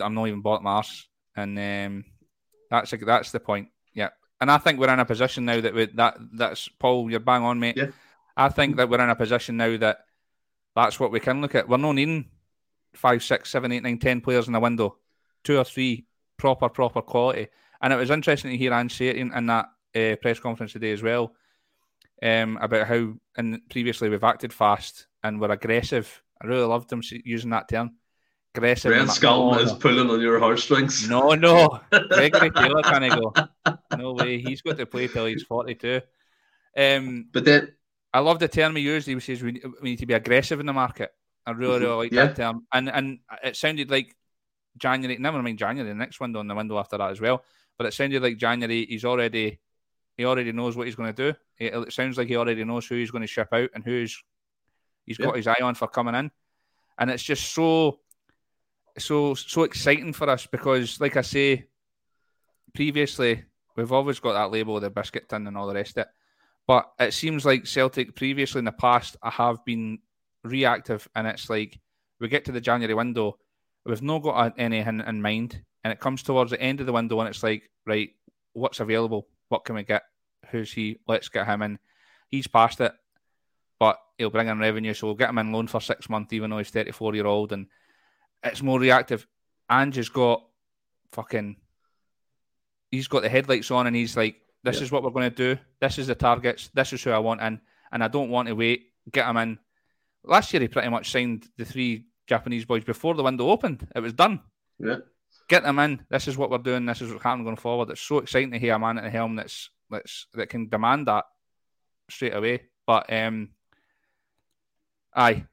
I'm 0.00 0.14
not 0.14 0.26
even 0.28 0.40
bought 0.42 0.62
my 0.62 0.70
arse, 0.72 1.06
and 1.36 1.58
um, 1.58 2.04
that's 2.70 2.92
that's 3.04 3.30
the 3.32 3.40
point. 3.40 3.68
Yeah, 3.94 4.10
and 4.40 4.50
I 4.50 4.58
think 4.58 4.78
we're 4.78 4.92
in 4.92 5.00
a 5.00 5.04
position 5.04 5.44
now 5.44 5.60
that 5.60 5.74
we, 5.74 5.86
that 5.86 6.16
that's 6.34 6.68
Paul. 6.68 7.10
You're 7.10 7.20
bang 7.20 7.42
on, 7.42 7.58
mate. 7.60 7.76
Yeah. 7.76 7.88
I 8.36 8.48
think 8.50 8.76
that 8.76 8.88
we're 8.90 9.00
in 9.00 9.08
a 9.10 9.16
position 9.16 9.56
now 9.56 9.76
that 9.78 10.00
that's 10.74 11.00
what 11.00 11.10
we 11.10 11.20
can 11.20 11.40
look 11.40 11.54
at. 11.54 11.68
We're 11.68 11.78
not 11.78 11.92
needing 11.92 12.26
five, 12.94 13.22
six, 13.24 13.50
seven, 13.50 13.72
eight, 13.72 13.82
nine, 13.82 13.98
ten 13.98 14.20
players 14.20 14.46
in 14.46 14.52
the 14.52 14.60
window, 14.60 14.98
two 15.46 15.58
or 15.58 15.64
three 15.64 16.06
proper, 16.36 16.68
proper 16.68 17.00
quality. 17.02 17.46
And 17.80 17.92
it 17.92 17.96
was 17.96 18.10
interesting 18.10 18.50
to 18.50 18.56
hear 18.56 18.72
Ange 18.72 18.94
say 18.96 19.08
it 19.08 19.16
in, 19.16 19.46
that 19.46 19.66
uh, 19.94 20.16
press 20.20 20.40
conference 20.40 20.72
today 20.72 20.92
as 20.92 21.02
well 21.02 21.34
um, 22.22 22.58
about 22.60 22.86
how 22.88 23.14
and 23.36 23.60
previously 23.70 24.08
we've 24.08 24.24
acted 24.24 24.52
fast 24.52 25.06
and 25.22 25.40
we're 25.40 25.50
aggressive. 25.52 26.22
I 26.42 26.46
really 26.46 26.66
loved 26.66 26.90
him 26.92 27.02
using 27.24 27.50
that 27.50 27.68
term. 27.68 27.92
Aggressive. 28.54 28.96
Like, 28.96 29.10
Scully 29.10 29.56
no, 29.56 29.62
is 29.62 29.72
pulling 29.74 30.10
on 30.10 30.20
your 30.20 30.38
heartstrings. 30.40 31.08
no, 31.08 31.34
no. 31.34 31.80
Gregory 32.10 32.50
Taylor 32.50 32.82
can't 32.82 33.12
go. 33.20 33.32
No 33.96 34.14
way. 34.14 34.38
He's 34.38 34.62
got 34.62 34.78
to 34.78 34.86
play 34.86 35.08
till 35.08 35.26
he's 35.26 35.42
42. 35.44 36.00
Um, 36.76 37.28
But 37.32 37.44
then, 37.44 37.74
I 38.12 38.20
love 38.20 38.38
the 38.38 38.48
term 38.48 38.76
he 38.76 38.82
used. 38.82 39.06
He 39.06 39.20
says 39.20 39.42
we, 39.42 39.60
we 39.82 39.90
need 39.90 39.98
to 39.98 40.06
be 40.06 40.14
aggressive 40.14 40.58
in 40.60 40.66
the 40.66 40.72
market. 40.72 41.10
I 41.46 41.50
really, 41.52 41.80
really 41.80 41.96
like 41.96 42.10
Mm-hmm. 42.10 42.16
Yeah. 42.16 42.26
that 42.26 42.36
term. 42.36 42.66
And 42.72 42.88
and 42.88 43.18
it 43.44 43.56
sounded 43.56 43.90
like 43.90 44.16
January, 44.76 45.18
never 45.18 45.42
mind 45.42 45.58
January, 45.58 45.88
the 45.88 45.94
next 45.94 46.20
window 46.20 46.40
and 46.40 46.50
the 46.50 46.54
window 46.54 46.78
after 46.78 46.98
that 46.98 47.10
as 47.10 47.20
well. 47.20 47.42
But 47.78 47.86
it 47.86 47.94
sounded 47.94 48.22
like 48.22 48.38
January, 48.38 48.86
he's 48.86 49.04
already 49.04 49.60
he 50.16 50.24
already 50.24 50.52
knows 50.52 50.76
what 50.76 50.86
he's 50.86 50.96
going 50.96 51.12
to 51.14 51.32
do. 51.32 51.38
It, 51.58 51.74
it 51.74 51.92
sounds 51.92 52.16
like 52.16 52.28
he 52.28 52.36
already 52.36 52.64
knows 52.64 52.86
who 52.86 52.96
he's 52.96 53.10
going 53.10 53.22
to 53.22 53.28
ship 53.28 53.48
out 53.52 53.70
and 53.74 53.84
who's 53.84 54.22
he's 55.04 55.18
got 55.18 55.36
his 55.36 55.46
eye 55.46 55.56
on 55.62 55.74
for 55.74 55.88
coming 55.88 56.14
in. 56.14 56.30
And 56.98 57.10
it's 57.10 57.22
just 57.22 57.52
so 57.52 58.00
so 58.98 59.34
so 59.34 59.64
exciting 59.64 60.14
for 60.14 60.28
us 60.30 60.46
because 60.46 61.00
like 61.00 61.16
I 61.16 61.22
say, 61.22 61.66
previously 62.74 63.44
we've 63.76 63.92
always 63.92 64.20
got 64.20 64.32
that 64.32 64.50
label 64.50 64.76
of 64.76 64.82
the 64.82 64.90
biscuit 64.90 65.28
tin 65.28 65.46
and 65.46 65.56
all 65.56 65.66
the 65.66 65.74
rest 65.74 65.98
of 65.98 66.02
it. 66.02 66.08
But 66.66 66.90
it 66.98 67.12
seems 67.12 67.44
like 67.44 67.66
Celtic 67.66 68.16
previously 68.16 68.60
in 68.60 68.64
the 68.64 68.72
past 68.72 69.16
I 69.22 69.30
have 69.30 69.64
been 69.64 69.98
reactive 70.42 71.06
and 71.14 71.26
it's 71.26 71.50
like 71.50 71.78
we 72.18 72.28
get 72.28 72.46
to 72.46 72.52
the 72.52 72.60
January 72.60 72.94
window, 72.94 73.38
we've 73.86 74.02
not 74.02 74.22
got 74.22 74.54
anything 74.58 75.00
in 75.06 75.22
mind, 75.22 75.62
and 75.84 75.92
it 75.92 76.00
comes 76.00 76.22
towards 76.22 76.50
the 76.50 76.60
end 76.60 76.80
of 76.80 76.86
the 76.86 76.92
window 76.92 77.20
and 77.20 77.28
it's 77.28 77.42
like, 77.42 77.70
right, 77.86 78.10
what's 78.52 78.80
available? 78.80 79.28
What 79.48 79.64
can 79.64 79.76
we 79.76 79.82
get? 79.84 80.02
Who's 80.50 80.72
he? 80.72 80.98
Let's 81.06 81.28
get 81.28 81.46
him 81.46 81.62
in. 81.62 81.78
He's 82.28 82.46
past 82.46 82.80
it, 82.80 82.92
but 83.78 83.98
he'll 84.18 84.30
bring 84.30 84.48
in 84.48 84.58
revenue, 84.58 84.94
so 84.94 85.06
we'll 85.06 85.16
get 85.16 85.30
him 85.30 85.38
in 85.38 85.52
loan 85.52 85.66
for 85.68 85.80
six 85.80 86.08
months, 86.08 86.32
even 86.32 86.50
though 86.50 86.58
he's 86.58 86.70
34 86.70 87.14
year 87.14 87.26
old, 87.26 87.52
and 87.52 87.66
it's 88.42 88.62
more 88.62 88.80
reactive. 88.80 89.26
Ange 89.70 89.96
has 89.96 90.08
got 90.08 90.44
fucking 91.12 91.56
he's 92.90 93.08
got 93.08 93.22
the 93.22 93.28
headlights 93.28 93.70
on 93.70 93.86
and 93.86 93.96
he's 93.96 94.16
like, 94.16 94.36
This 94.62 94.76
Yeah. 94.78 94.82
is 94.84 94.92
what 94.92 95.02
we're 95.02 95.10
going 95.10 95.30
to 95.30 95.36
do. 95.54 95.60
This 95.80 95.98
is 95.98 96.06
the 96.08 96.14
targets. 96.14 96.70
This 96.74 96.92
is 96.92 97.02
who 97.02 97.10
I 97.10 97.18
want 97.18 97.40
in. 97.40 97.60
And 97.92 98.02
I 98.02 98.08
don't 98.08 98.30
want 98.30 98.48
to 98.48 98.54
wait. 98.54 98.92
Get 99.10 99.26
him 99.28 99.36
in. 99.36 99.58
Last 100.24 100.52
year, 100.52 100.60
he 100.60 100.68
pretty 100.68 100.88
much 100.88 101.10
signed 101.10 101.46
the 101.56 101.64
three 101.64 102.06
Japanese 102.26 102.64
boys 102.64 102.84
before 102.84 103.14
the 103.14 103.22
window 103.22 103.48
opened. 103.50 103.86
It 103.94 104.00
was 104.00 104.12
done. 104.12 104.40
yeah. 104.78 104.96
Get 105.48 105.62
them 105.62 105.78
in. 105.78 106.04
This 106.10 106.26
is 106.26 106.36
what 106.36 106.50
we're 106.50 106.58
doing. 106.58 106.86
This 106.86 107.02
is 107.02 107.10
what's 107.12 107.22
happening 107.22 107.44
going 107.44 107.56
forward. 107.56 107.90
It's 107.90 108.00
so 108.00 108.18
exciting 108.18 108.50
to 108.50 108.58
hear 108.58 108.74
a 108.74 108.78
man 108.78 108.98
at 108.98 109.04
the 109.04 109.10
helm 109.10 109.36
that's 109.36 109.70
that's 109.90 110.26
that 110.34 110.48
can 110.48 110.68
demand 110.68 111.06
that 111.06 111.24
straight 112.10 112.34
away. 112.34 112.62
But 112.84 113.12
um, 113.12 113.50
aye, 115.14 115.44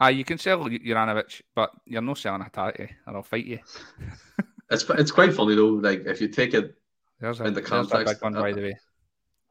aye, 0.00 0.10
you 0.10 0.24
can 0.24 0.38
sell 0.38 0.60
Juranovic, 0.64 1.42
but 1.54 1.70
you're 1.84 2.00
not 2.00 2.18
selling 2.18 2.42
Hatate, 2.42 2.90
or 3.06 3.16
I'll 3.16 3.22
fight 3.22 3.44
you. 3.46 3.58
It's 4.70 4.84
it's 4.90 5.10
quite 5.10 5.32
funny 5.32 5.54
though. 5.54 5.68
Like 5.80 6.04
if 6.06 6.20
you 6.20 6.28
take 6.28 6.52
it, 6.52 6.74
There's 7.18 7.40
a, 7.40 7.46
In 7.46 7.54
the 7.54 7.60
a 7.60 7.64
context, 7.64 8.22
one, 8.22 8.34
by 8.34 8.52
the 8.52 8.60
way. 8.60 8.76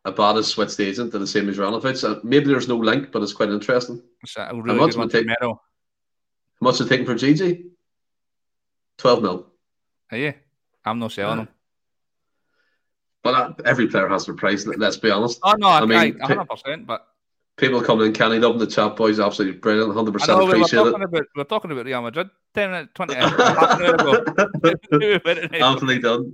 Abada 0.05 0.43
switched 0.43 0.79
agent 0.79 1.11
to 1.11 1.17
the 1.19 1.25
same 1.25 1.49
as 1.49 1.57
Juranovic. 1.57 2.03
Uh, 2.03 2.19
maybe 2.23 2.45
there's 2.45 2.67
no 2.67 2.77
link, 2.77 3.11
but 3.11 3.23
it's 3.23 3.33
quite 3.33 3.49
interesting. 3.49 3.99
It's 4.21 4.37
a 4.37 4.51
really 4.53 4.77
good 4.77 4.95
one 4.95 5.09
for 5.09 5.17
take- 5.17 5.25
Mero. 5.25 5.49
How 5.49 5.61
much 6.61 6.81
are 6.81 6.85
taking 6.87 7.05
for 7.05 7.15
Gigi? 7.15 7.65
Twelve 8.97 9.21
mil. 9.21 9.47
Are 10.11 10.17
you? 10.17 10.33
I'm 10.85 10.99
not 10.99 11.11
selling 11.11 11.33
Aye. 11.39 11.43
them. 11.43 11.47
But 13.23 13.33
uh, 13.33 13.53
every 13.65 13.87
player 13.87 14.07
has 14.07 14.25
their 14.25 14.35
price. 14.35 14.65
let- 14.65 14.79
Let's 14.79 14.97
be 14.97 15.11
honest. 15.11 15.39
Oh 15.43 15.53
no, 15.57 15.67
I, 15.67 15.79
I 15.79 15.85
mean, 15.85 16.17
I, 16.23 16.27
100%. 16.27 16.85
But 16.85 17.05
People 17.57 17.81
coming 17.81 18.05
in, 18.05 18.13
Kenny 18.13 18.39
Dublin, 18.39 18.59
the 18.59 18.67
chat 18.67 18.95
boys, 18.95 19.19
absolutely 19.19 19.59
brilliant. 19.59 19.91
Hundred 19.91 20.11
I 20.11 20.13
percent 20.13 20.37
know 20.39 20.45
we 20.45 20.51
were 20.51 20.55
appreciate 20.57 20.77
talking 20.83 21.03
about 21.03 21.23
we're 21.35 21.43
talking 21.43 21.71
about 21.71 21.85
Real 21.87 22.01
Madrid 22.03 22.29
10 22.53 22.69
minutes, 22.71 22.91
20 22.93 23.13
half 23.15 23.33
an 23.79 23.85
hour 23.85 23.95
ago. 23.95 24.25
it. 24.63 25.25
Minutes. 25.25 25.55
Anthony 25.55 25.97
Dunn, 25.99 26.33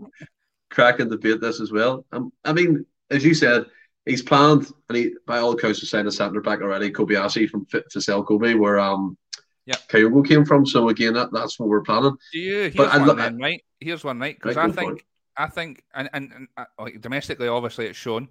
cracking 0.70 1.10
debate 1.10 1.40
this 1.40 1.62
as 1.62 1.72
well. 1.72 2.06
Um, 2.12 2.34
I 2.44 2.52
mean, 2.52 2.86
as 3.10 3.24
you 3.24 3.34
said, 3.34 3.68
he's 4.06 4.22
planned, 4.22 4.70
and 4.90 4.98
he 4.98 5.14
by 5.26 5.40
all 5.40 5.54
accounts 5.54 5.80
has 5.80 5.90
signed 5.90 6.10
a 6.10 6.12
centre 6.12 6.42
back 6.42 6.60
already, 6.62 6.92
Kobayashi 6.92 7.50
from 7.50 7.66
Vissel 7.68 8.26
Kobe, 8.28 8.54
where 8.56 8.82
um, 8.82 9.18
Yeah. 9.66 9.76
Kyogo 9.88 10.28
came 10.28 10.46
from. 10.46 10.66
So 10.66 10.90
again, 10.90 11.14
that, 11.14 11.32
that's 11.32 11.58
what 11.60 11.70
we're 11.70 11.82
planning. 11.82 12.16
Do 12.32 12.40
you? 12.40 12.70
Here's 12.70 12.76
But 12.76 13.00
one 13.00 13.18
then, 13.18 13.38
right? 13.38 13.64
Here's 13.80 14.04
one, 14.04 14.20
right? 14.20 14.36
Because 14.36 14.58
Right, 14.58 14.70
I 14.70 14.72
think, 14.72 15.06
I 15.38 15.48
think, 15.48 15.84
and, 15.94 16.10
and, 16.14 16.32
and 16.34 16.48
uh, 16.58 16.66
like 16.80 17.00
domestically, 17.02 17.48
obviously, 17.48 17.88
it's 17.88 17.98
shown, 17.98 18.28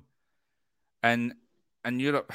and 1.02 1.34
in 1.84 2.00
Europe, 2.00 2.32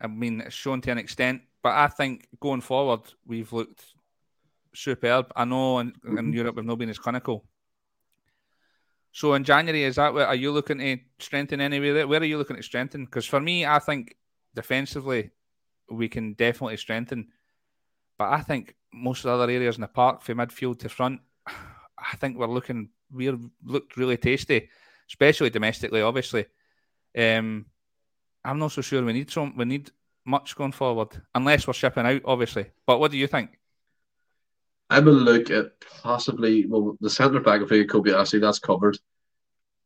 I 0.00 0.06
mean, 0.06 0.40
it's 0.40 0.54
shown 0.54 0.80
to 0.82 0.90
an 0.90 0.98
extent. 0.98 1.42
But 1.62 1.74
I 1.74 1.88
think 1.88 2.28
going 2.40 2.60
forward, 2.60 3.00
we've 3.26 3.52
looked 3.52 3.84
superb. 4.74 5.32
I 5.34 5.44
know 5.44 5.80
in, 5.80 5.92
in 6.06 6.14
Mhm. 6.14 6.34
Europe 6.34 6.56
we've 6.56 6.64
not 6.64 6.78
been 6.78 6.90
as 6.90 6.98
clinical. 6.98 7.44
So 9.10 9.34
in 9.34 9.44
January, 9.44 9.82
is 9.84 9.96
that 9.96 10.12
what 10.12 10.28
are 10.28 10.34
you 10.34 10.52
looking 10.52 10.78
to 10.78 10.98
strengthen 11.18 11.60
anyway? 11.60 12.04
Where 12.04 12.20
are 12.20 12.24
you 12.24 12.38
looking 12.38 12.56
to 12.56 12.62
strengthen? 12.62 13.06
Because 13.06 13.26
for 13.26 13.40
me, 13.40 13.64
I 13.64 13.78
think 13.78 14.14
defensively 14.54 15.30
we 15.90 16.08
can 16.08 16.34
definitely 16.34 16.76
strengthen. 16.76 17.28
But 18.18 18.32
I 18.32 18.40
think 18.40 18.74
most 18.92 19.20
of 19.20 19.24
the 19.24 19.42
other 19.42 19.52
areas 19.52 19.76
in 19.76 19.82
the 19.82 19.88
park, 19.88 20.22
from 20.22 20.38
midfield 20.38 20.78
to 20.80 20.88
front, 20.88 21.20
I 21.46 22.16
think 22.16 22.36
we're 22.36 22.46
looking 22.46 22.90
we're 23.10 23.38
looked 23.64 23.96
really 23.96 24.16
tasty, 24.16 24.68
especially 25.08 25.50
domestically. 25.50 26.02
Obviously, 26.02 26.46
um, 27.16 27.66
I'm 28.44 28.58
not 28.58 28.72
so 28.72 28.82
sure 28.82 29.04
we 29.04 29.12
need 29.12 29.30
some 29.30 29.56
we 29.56 29.64
need 29.64 29.90
much 30.24 30.56
going 30.56 30.72
forward 30.72 31.08
unless 31.34 31.66
we're 31.66 31.72
shipping 31.72 32.06
out. 32.06 32.22
Obviously, 32.24 32.66
but 32.86 32.98
what 32.98 33.10
do 33.10 33.18
you 33.18 33.26
think? 33.26 33.58
I 34.88 35.00
will 35.00 35.14
look 35.14 35.50
at 35.50 35.80
possibly 36.02 36.66
well 36.66 36.96
the 37.00 37.10
centre 37.10 37.40
back 37.40 37.60
of 37.60 37.68
Kobayashi 37.68 38.40
that's 38.40 38.58
covered. 38.58 38.98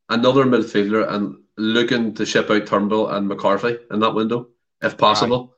Another 0.09 0.45
midfielder 0.45 1.09
and 1.09 1.37
looking 1.57 2.15
to 2.15 2.27
ship 2.27 2.51
out 2.51 2.67
Turnbull 2.67 3.09
and 3.09 3.29
McCarthy 3.29 3.79
in 3.91 4.01
that 4.01 4.15
window 4.15 4.49
if 4.83 4.97
possible. 4.99 5.55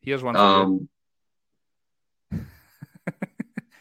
Here's 0.00 0.22
one. 0.22 0.36
Um, 0.36 0.88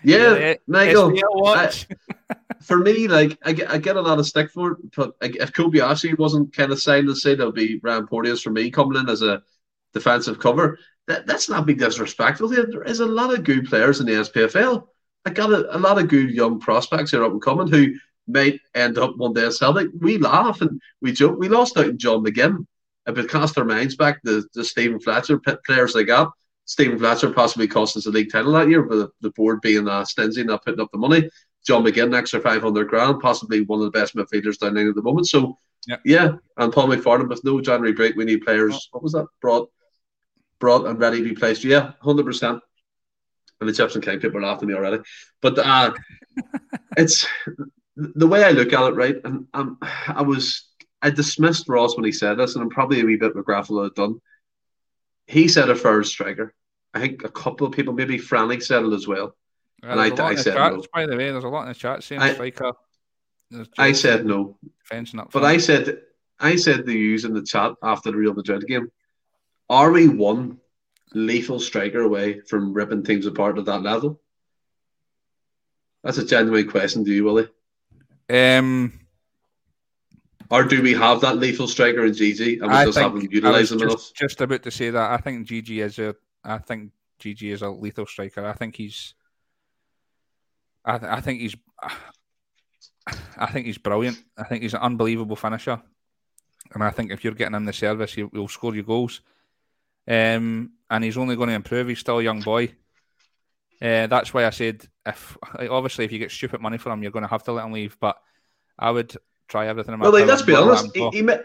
yeah, 0.03 0.35
yeah, 0.35 0.53
Michael. 0.67 1.13
I, 1.45 1.71
for 2.61 2.77
me, 2.77 3.07
like 3.07 3.37
I 3.43 3.53
get, 3.53 3.69
I 3.69 3.77
get 3.77 3.95
a 3.95 4.01
lot 4.01 4.19
of 4.19 4.27
stick 4.27 4.51
for 4.51 4.73
it, 4.73 4.77
but 4.95 5.13
if 5.21 5.51
Kobayashi 5.53 6.17
wasn't 6.17 6.53
kind 6.53 6.71
of 6.71 6.81
signed 6.81 7.07
to 7.07 7.15
say 7.15 7.35
there'll 7.35 7.51
be 7.51 7.79
Ryan 7.81 8.07
Porteous 8.07 8.41
for 8.41 8.51
me 8.51 8.69
coming 8.71 8.99
in 8.99 9.09
as 9.09 9.21
a 9.21 9.41
defensive 9.93 10.39
cover, 10.39 10.77
that, 11.07 11.25
that's 11.25 11.49
not 11.49 11.65
be 11.65 11.73
disrespectful. 11.73 12.47
There 12.47 12.83
is 12.83 12.99
a 12.99 13.05
lot 13.05 13.33
of 13.33 13.43
good 13.43 13.65
players 13.65 13.99
in 13.99 14.05
the 14.05 14.13
SPFL. 14.13 14.87
I 15.25 15.31
got 15.31 15.51
a, 15.51 15.75
a 15.75 15.79
lot 15.79 15.99
of 15.99 16.07
good 16.07 16.29
young 16.29 16.59
prospects 16.59 17.11
here 17.11 17.23
up 17.23 17.31
and 17.31 17.41
coming 17.41 17.67
who 17.67 17.95
might 18.27 18.59
end 18.75 18.97
up 18.97 19.17
one 19.17 19.33
day 19.33 19.47
at 19.47 19.53
Celtic. 19.53 19.89
We 19.99 20.17
laugh 20.17 20.61
and 20.61 20.79
we 21.01 21.11
joke. 21.11 21.37
We 21.39 21.49
lost 21.49 21.77
out 21.77 21.87
in 21.87 21.97
John 21.97 22.23
McGinn. 22.23 22.65
but 23.05 23.29
cast 23.29 23.57
our 23.57 23.65
minds 23.65 23.95
back, 23.95 24.19
the, 24.23 24.45
the 24.53 24.63
Stephen 24.63 24.99
Fletcher 24.99 25.41
players 25.65 25.93
they 25.93 26.03
got, 26.03 26.31
Stephen 26.69 26.99
Fletcher 26.99 27.31
possibly 27.31 27.67
cost 27.67 27.97
us 27.97 28.05
a 28.05 28.11
league 28.11 28.31
title 28.31 28.51
that 28.51 28.69
year, 28.69 28.83
but 28.83 29.09
the 29.21 29.31
board 29.31 29.59
being 29.59 29.87
uh, 29.87 30.05
stingy, 30.05 30.43
not 30.43 30.63
putting 30.63 30.79
up 30.79 30.91
the 30.91 30.99
money. 30.99 31.27
John 31.65 31.83
McGinn, 31.83 32.15
extra 32.15 32.39
500 32.39 32.87
grand, 32.87 33.19
possibly 33.21 33.61
one 33.61 33.79
of 33.79 33.85
the 33.85 33.99
best 33.99 34.15
midfielders 34.15 34.59
down 34.59 34.75
there 34.75 34.87
at 34.87 34.93
the 34.93 35.01
moment. 35.01 35.27
So, 35.27 35.57
yeah, 35.87 35.95
yeah. 36.05 36.31
and 36.57 36.71
Paul 36.71 36.89
McFarland 36.89 37.27
with 37.27 37.43
no 37.43 37.59
January 37.59 37.93
break, 37.93 38.15
we 38.15 38.23
need 38.23 38.45
players. 38.45 38.75
Oh. 38.75 38.79
What 38.91 39.03
was 39.03 39.13
that? 39.13 39.25
Brought, 39.41 39.71
brought 40.59 40.85
and 40.85 40.99
ready 40.99 41.17
to 41.17 41.23
be 41.23 41.33
placed. 41.33 41.63
Yeah, 41.63 41.93
100%. 42.03 42.43
And 42.51 42.61
the 43.61 43.73
Egyptian 43.73 44.01
King 44.01 44.19
people 44.19 44.37
are 44.37 44.43
laughing 44.43 44.69
at 44.69 44.73
me 44.73 44.75
already. 44.75 45.01
But 45.41 45.57
uh, 45.57 45.93
it's 46.97 47.25
the 47.95 48.27
way 48.27 48.43
I 48.43 48.51
look 48.51 48.71
at 48.71 48.89
it, 48.89 48.95
right? 48.95 49.15
And 49.23 49.47
um, 49.55 49.79
I 50.07 50.21
was, 50.21 50.69
I 51.01 51.09
dismissed 51.09 51.67
Ross 51.67 51.95
when 51.95 52.05
he 52.05 52.11
said 52.11 52.37
this, 52.37 52.53
and 52.53 52.61
I'm 52.61 52.69
probably 52.69 53.01
a 53.01 53.05
wee 53.05 53.17
bit 53.17 53.33
McGrathel 53.33 53.85
had 53.85 53.95
done. 53.95 54.21
He 55.25 55.47
said 55.47 55.71
a 55.71 55.75
first 55.75 56.11
striker. 56.11 56.53
I 56.93 56.99
think 56.99 57.23
a 57.23 57.29
couple 57.29 57.67
of 57.67 57.73
people, 57.73 57.93
maybe 57.93 58.17
Franny 58.17 58.61
said 58.61 58.83
it 58.83 58.93
as 58.93 59.07
well. 59.07 59.35
Yeah, 59.83 59.91
and 59.91 60.01
I, 60.01 60.25
I 60.25 60.35
said 60.35 60.55
chats, 60.55 60.75
no. 60.75 60.83
By 60.93 61.05
the 61.05 61.15
way, 61.15 61.31
there's 61.31 61.43
a 61.43 61.47
lot 61.47 61.63
in 61.63 61.69
the 61.69 61.75
chat 61.75 62.03
saying 62.03 62.21
I, 62.21 62.33
striker. 62.33 62.73
I 63.77 63.93
said 63.93 64.25
no. 64.25 64.57
But 65.31 65.45
I 65.45 65.57
said 65.57 66.01
I 66.39 66.55
said 66.55 66.85
to 66.85 66.91
use 66.91 67.25
in 67.25 67.33
the 67.33 67.43
chat 67.43 67.73
after 67.81 68.11
the 68.11 68.17
Real 68.17 68.33
Madrid 68.33 68.65
game, 68.67 68.91
are 69.69 69.91
we 69.91 70.07
one 70.07 70.59
lethal 71.13 71.59
striker 71.59 72.01
away 72.01 72.41
from 72.41 72.73
ripping 72.73 73.03
teams 73.03 73.25
apart 73.25 73.57
at 73.57 73.65
that 73.65 73.81
level? 73.81 74.21
That's 76.03 76.17
a 76.17 76.25
genuine 76.25 76.69
question 76.69 77.03
to 77.05 77.11
you, 77.11 77.25
Willie. 77.25 77.47
Um, 78.29 78.99
or 80.49 80.63
do 80.63 80.81
we 80.81 80.93
have 80.93 81.21
that 81.21 81.37
lethal 81.37 81.67
striker 81.67 82.05
in 82.05 82.13
GG 82.13 82.61
and 82.61 82.71
we 82.71 82.77
I 82.77 82.85
just 82.85 82.97
haven't 82.97 83.31
utilised 83.31 83.71
him 83.71 83.79
just, 83.79 83.89
enough? 83.89 84.13
Just 84.13 84.41
about 84.41 84.63
to 84.63 84.71
say 84.71 84.89
that 84.91 85.11
I 85.11 85.17
think 85.17 85.47
GG 85.47 85.83
is 85.83 85.99
a 85.99 86.15
I 86.43 86.57
think 86.57 86.91
GG 87.19 87.51
is 87.51 87.61
a 87.61 87.69
lethal 87.69 88.05
striker. 88.05 88.45
I 88.45 88.53
think 88.53 88.75
he's 88.75 89.13
I, 90.85 90.97
th- 90.97 91.11
I 91.11 91.21
think 91.21 91.41
he's 91.41 91.55
I 93.37 93.47
think 93.47 93.65
he's 93.65 93.77
brilliant. 93.77 94.17
I 94.37 94.43
think 94.43 94.63
he's 94.63 94.73
an 94.73 94.81
unbelievable 94.81 95.35
finisher, 95.35 95.81
and 96.73 96.83
I 96.83 96.91
think 96.91 97.11
if 97.11 97.23
you're 97.23 97.33
getting 97.33 97.55
him 97.55 97.65
the 97.65 97.73
service, 97.73 98.13
he, 98.13 98.23
will 98.23 98.47
score 98.47 98.75
your 98.75 98.83
goals. 98.83 99.21
Um, 100.07 100.73
and 100.89 101.03
he's 101.03 101.17
only 101.17 101.35
going 101.35 101.49
to 101.49 101.55
improve. 101.55 101.87
He's 101.87 101.99
still 101.99 102.19
a 102.19 102.23
young 102.23 102.41
boy. 102.41 102.73
Uh, 103.81 104.07
that's 104.07 104.33
why 104.33 104.45
I 104.45 104.49
said 104.49 104.85
if 105.05 105.37
obviously 105.57 106.05
if 106.05 106.11
you 106.11 106.19
get 106.19 106.31
stupid 106.31 106.61
money 106.61 106.77
for 106.77 106.91
him, 106.91 107.01
you're 107.01 107.11
going 107.11 107.23
to 107.23 107.29
have 107.29 107.43
to 107.43 107.51
let 107.53 107.65
him 107.65 107.71
leave. 107.71 107.97
But 107.99 108.17
I 108.77 108.91
would 108.91 109.15
try 109.47 109.67
everything. 109.67 109.93
In 109.93 109.99
my 109.99 110.09
well, 110.09 110.25
let's 110.25 110.41
be 110.41 110.55
honest. 110.55 110.95
He, 110.95 111.09
he, 111.09 111.21
may 111.21 111.39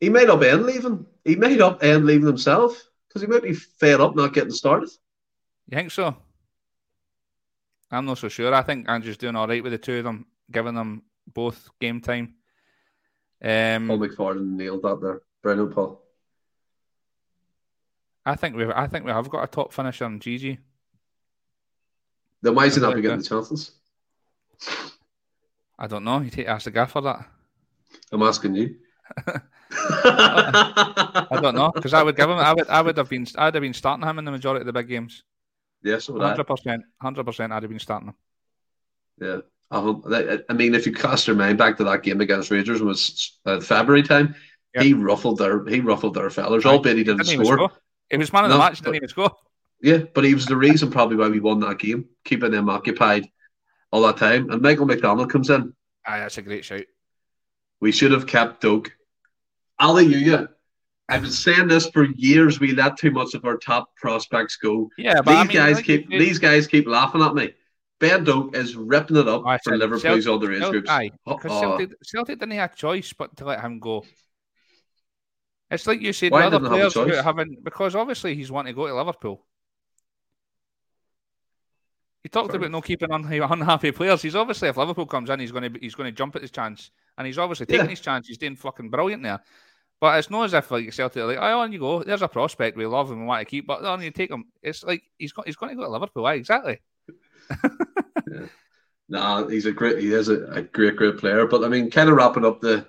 he 0.00 0.08
may 0.08 0.24
not 0.24 0.42
end 0.42 0.64
leaving. 0.64 1.06
He 1.24 1.36
may 1.36 1.56
not 1.56 1.82
end 1.82 2.06
leaving 2.06 2.26
himself 2.26 2.82
because 3.14 3.26
he 3.26 3.32
might 3.32 3.42
be 3.44 3.54
fed 3.54 4.00
up 4.00 4.16
not 4.16 4.34
getting 4.34 4.50
started. 4.50 4.90
You 5.68 5.76
think 5.76 5.92
so? 5.92 6.16
I'm 7.90 8.06
not 8.06 8.18
so 8.18 8.28
sure. 8.28 8.52
I 8.52 8.62
think 8.62 8.88
Andrew's 8.88 9.16
doing 9.16 9.36
all 9.36 9.46
right 9.46 9.62
with 9.62 9.70
the 9.70 9.78
two 9.78 9.98
of 9.98 10.04
them, 10.04 10.26
giving 10.50 10.74
them 10.74 11.02
both 11.32 11.68
game 11.80 12.00
time. 12.00 12.34
Um, 13.40 13.86
Paul 13.86 13.98
McFarland 13.98 14.56
nailed 14.56 14.82
that 14.82 15.00
there. 15.00 15.22
Brendan 15.42 15.70
Paul. 15.70 16.02
I 18.26 18.34
think 18.34 18.56
we 18.56 18.66
I 18.66 18.88
think 18.88 19.04
we 19.04 19.12
have 19.12 19.28
got 19.28 19.44
a 19.44 19.46
top 19.46 19.72
finisher 19.72 20.06
in 20.06 20.18
GG. 20.18 20.58
Then 22.42 22.54
why 22.54 22.66
is 22.66 22.74
he 22.74 22.80
not 22.80 22.96
getting 22.96 23.18
the 23.18 23.24
chances? 23.24 23.72
I 25.78 25.86
don't 25.86 26.04
know. 26.04 26.20
You 26.20 26.30
take 26.30 26.48
ask 26.48 26.64
the 26.64 26.70
gaffer 26.70 27.00
that. 27.02 27.26
I'm 28.10 28.22
asking 28.22 28.54
you. 28.56 28.76
I 29.70 31.38
don't 31.40 31.54
know 31.54 31.72
because 31.74 31.94
I 31.94 32.02
would 32.02 32.16
give 32.16 32.28
him. 32.28 32.38
I 32.38 32.52
would. 32.52 32.68
I 32.68 32.82
would 32.82 32.96
have 32.96 33.08
been. 33.08 33.26
I'd 33.36 33.54
have 33.54 33.60
been 33.62 33.74
starting 33.74 34.06
him 34.06 34.18
in 34.18 34.24
the 34.24 34.30
majority 34.30 34.60
of 34.60 34.66
the 34.66 34.72
big 34.72 34.88
games. 34.88 35.22
Yes, 35.82 36.06
hundred 36.06 36.44
percent, 36.44 36.82
hundred 37.00 37.24
percent. 37.24 37.52
I'd 37.52 37.62
have 37.62 37.70
been 37.70 37.78
starting 37.78 38.08
him. 38.08 38.14
Yeah, 39.20 39.38
I, 39.70 40.38
I 40.48 40.52
mean, 40.52 40.74
if 40.74 40.86
you 40.86 40.92
cast 40.92 41.26
your 41.26 41.36
mind 41.36 41.58
back 41.58 41.76
to 41.76 41.84
that 41.84 42.02
game 42.02 42.20
against 42.20 42.50
Rangers 42.50 42.80
was 42.80 43.38
uh, 43.46 43.60
February 43.60 44.02
time, 44.02 44.34
yep. 44.74 44.84
he 44.84 44.94
ruffled 44.94 45.38
their 45.38 45.64
he 45.66 45.80
ruffled 45.80 46.14
their 46.14 46.30
fellas. 46.30 46.64
Right. 46.64 46.72
Albeit 46.72 46.96
he 46.96 47.04
didn't, 47.04 47.26
didn't 47.26 47.44
score. 47.44 47.70
It 48.10 48.18
was 48.18 48.32
man 48.32 48.44
of 48.44 48.50
the 48.50 48.58
match. 48.58 48.80
Didn't 48.80 48.96
even 48.96 49.08
score. 49.08 49.30
Yeah, 49.82 49.98
but 50.14 50.24
he 50.24 50.34
was 50.34 50.46
the 50.46 50.56
reason 50.56 50.90
probably 50.90 51.16
why 51.16 51.28
we 51.28 51.40
won 51.40 51.60
that 51.60 51.78
game, 51.78 52.06
keeping 52.24 52.50
them 52.50 52.70
occupied 52.70 53.28
all 53.90 54.02
that 54.02 54.16
time. 54.16 54.50
And 54.50 54.62
Michael 54.62 54.86
McDonald 54.86 55.30
comes 55.30 55.50
in. 55.50 55.74
Aye, 56.06 56.20
that's 56.20 56.38
a 56.38 56.42
great 56.42 56.64
shout. 56.64 56.84
We 57.84 57.92
should 57.92 58.12
have 58.12 58.26
kept 58.26 58.62
Doak. 58.62 58.96
Hallelujah. 59.78 60.48
I've 61.06 61.20
been 61.20 61.30
saying 61.30 61.68
this 61.68 61.86
for 61.90 62.06
years. 62.16 62.58
We 62.58 62.72
let 62.72 62.96
too 62.96 63.10
much 63.10 63.34
of 63.34 63.44
our 63.44 63.58
top 63.58 63.94
prospects 63.96 64.56
go. 64.56 64.88
Yeah, 64.96 65.20
these 65.20 65.34
I 65.34 65.44
mean, 65.44 65.52
guys 65.52 65.76
like 65.76 65.84
keep 65.84 66.08
these 66.08 66.38
guys 66.38 66.66
keep 66.66 66.86
laughing 66.86 67.20
at 67.20 67.34
me. 67.34 67.52
Ben 68.00 68.24
Doak 68.24 68.56
is 68.56 68.74
ripping 68.74 69.18
it 69.18 69.28
up 69.28 69.42
oh, 69.44 69.58
for 69.62 69.76
Liverpool's 69.76 70.26
other 70.26 70.50
age 70.50 70.62
groups. 70.62 70.88
Aye, 70.88 71.10
because 71.26 71.60
Celtic, 71.60 71.90
Celtic 72.02 72.38
didn't 72.38 72.54
have 72.54 72.72
a 72.72 72.74
choice 72.74 73.12
but 73.12 73.36
to 73.36 73.44
let 73.44 73.60
him 73.60 73.80
go. 73.80 74.02
It's 75.70 75.86
like 75.86 76.00
you 76.00 76.14
said, 76.14 76.32
Why 76.32 76.48
the 76.48 76.56
other 76.56 76.66
players 76.66 76.94
have 76.94 77.22
having 77.22 77.58
because 77.62 77.94
obviously 77.94 78.34
he's 78.34 78.50
wanting 78.50 78.72
to 78.72 78.76
go 78.76 78.86
to 78.86 78.94
Liverpool. 78.94 79.44
He 82.22 82.30
talked 82.30 82.46
Sorry. 82.46 82.60
about 82.60 82.70
no 82.70 82.80
keeping 82.80 83.12
on 83.12 83.30
unhappy 83.30 83.92
players. 83.92 84.22
He's 84.22 84.36
obviously 84.36 84.70
if 84.70 84.78
Liverpool 84.78 85.04
comes 85.04 85.28
in, 85.28 85.38
he's 85.38 85.52
going 85.52 85.70
to 85.70 85.78
he's 85.78 85.94
going 85.94 86.10
to 86.10 86.16
jump 86.16 86.34
at 86.34 86.40
his 86.40 86.50
chance, 86.50 86.90
and 87.16 87.26
he's 87.26 87.38
obviously 87.38 87.66
taking 87.66 87.86
yeah. 87.86 87.90
his 87.90 88.00
chance. 88.00 88.26
He's 88.26 88.38
doing 88.38 88.56
fucking 88.56 88.90
brilliant 88.90 89.22
there. 89.22 89.40
But 90.00 90.18
it's 90.18 90.30
not 90.30 90.44
as 90.44 90.54
if 90.54 90.70
like 90.70 90.92
Celtic 90.92 91.22
are 91.22 91.26
like, 91.26 91.38
oh, 91.38 91.60
on 91.60 91.72
you 91.72 91.78
go. 91.78 92.02
There's 92.02 92.22
a 92.22 92.28
prospect 92.28 92.76
we 92.76 92.86
love 92.86 93.10
and 93.10 93.20
we 93.20 93.26
want 93.26 93.40
to 93.40 93.50
keep, 93.50 93.66
but 93.66 93.84
on 93.84 94.02
you 94.02 94.10
take 94.10 94.30
him. 94.30 94.46
It's 94.62 94.84
like 94.84 95.02
he's 95.18 95.32
got 95.32 95.46
he's 95.46 95.56
going 95.56 95.70
to 95.70 95.76
go 95.76 95.84
to 95.84 95.90
Liverpool. 95.90 96.24
Why 96.24 96.34
exactly? 96.34 96.80
yeah. 98.30 98.46
Nah, 99.08 99.46
he's 99.46 99.66
a 99.66 99.72
great. 99.72 99.98
He 99.98 100.12
is 100.12 100.28
a, 100.28 100.44
a, 100.46 100.62
great, 100.62 100.96
great 100.96 101.18
player. 101.18 101.46
But 101.46 101.64
I 101.64 101.68
mean, 101.68 101.90
kind 101.90 102.08
of 102.08 102.16
wrapping 102.16 102.44
up 102.44 102.60
the 102.60 102.86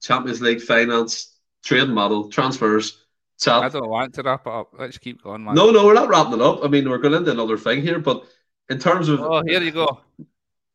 Champions 0.00 0.40
League 0.40 0.60
finance 0.60 1.36
trade 1.64 1.88
model 1.88 2.28
transfers. 2.30 3.04
I 3.46 3.68
don't 3.68 3.88
want 3.88 4.14
to 4.14 4.22
wrap 4.22 4.46
it 4.46 4.52
up. 4.52 4.70
Let's 4.78 4.98
keep 4.98 5.22
going, 5.22 5.44
man. 5.44 5.54
No, 5.54 5.70
no, 5.70 5.86
we're 5.86 5.94
not 5.94 6.08
wrapping 6.08 6.34
it 6.34 6.42
up. 6.42 6.60
I 6.62 6.68
mean, 6.68 6.88
we're 6.88 6.98
going 6.98 7.14
into 7.14 7.30
another 7.30 7.56
thing 7.56 7.80
here, 7.80 7.98
but 7.98 8.24
in 8.68 8.78
terms 8.78 9.08
of 9.08 9.20
oh, 9.20 9.42
here 9.46 9.62
you 9.62 9.70
go. 9.70 10.00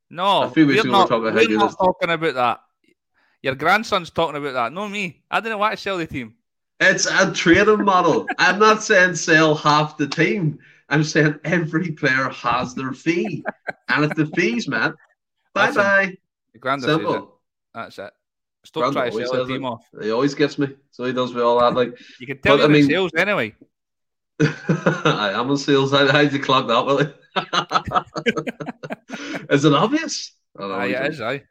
No, 0.09 0.43
a 0.43 0.49
few 0.49 0.67
weeks 0.67 0.83
we're, 0.83 0.91
not, 0.91 1.09
we're, 1.09 1.33
we're 1.33 1.57
not 1.57 1.77
talking 1.77 2.09
about 2.09 2.33
that. 2.35 2.59
Your 3.45 3.53
grandson's 3.53 4.09
talking 4.09 4.37
about 4.37 4.53
that, 4.53 4.73
not 4.73 4.89
me. 4.89 5.21
I 5.29 5.39
didn't 5.39 5.59
want 5.59 5.75
to 5.75 5.77
sell 5.77 5.99
the 5.99 6.07
team. 6.07 6.33
It's 6.79 7.05
a 7.05 7.31
trading 7.31 7.85
model. 7.85 8.25
I'm 8.39 8.57
not 8.57 8.81
saying 8.81 9.13
sell 9.13 9.53
half 9.53 9.97
the 9.97 10.07
team. 10.07 10.57
I'm 10.89 11.03
saying 11.03 11.35
every 11.43 11.91
player 11.91 12.29
has 12.29 12.73
their 12.73 12.91
fee. 12.91 13.45
and 13.89 14.03
if 14.03 14.15
the 14.15 14.25
fees, 14.35 14.67
man, 14.67 14.95
bye 15.53 15.71
bye. 15.71 16.17
Simple. 16.79 17.39
That's 17.75 17.99
it. 17.99 18.11
Stop 18.63 18.93
trying 18.93 19.11
to 19.11 19.27
sell 19.27 19.45
the 19.45 19.53
team 19.53 19.63
it. 19.63 19.67
off. 19.67 19.85
He 20.01 20.09
always 20.09 20.33
gets 20.33 20.57
me. 20.57 20.69
So 20.89 21.05
he 21.05 21.13
does 21.13 21.31
me 21.31 21.41
all 21.41 21.59
that. 21.59 21.75
Like 21.75 21.99
you 22.19 22.25
can 22.25 22.39
tell 22.39 22.57
but, 22.57 22.65
I 22.65 22.67
mean, 22.67 22.87
sales 22.87 23.11
anyway. 23.15 23.53
I 24.39 25.33
am 25.35 25.51
in 25.51 25.57
sales. 25.57 25.91
How, 25.91 26.11
did 26.11 26.33
you 26.33 26.39
clock 26.39 26.67
that, 26.67 26.83
Willie? 26.83 27.13
is 29.51 29.65
it 29.65 29.73
obvious? 29.73 30.31
I 30.57 30.61
don't 30.61 30.69
know. 30.69 30.75
Aye, 30.77 30.87
it 30.87 31.13
is, 31.13 31.21
aye. 31.21 31.43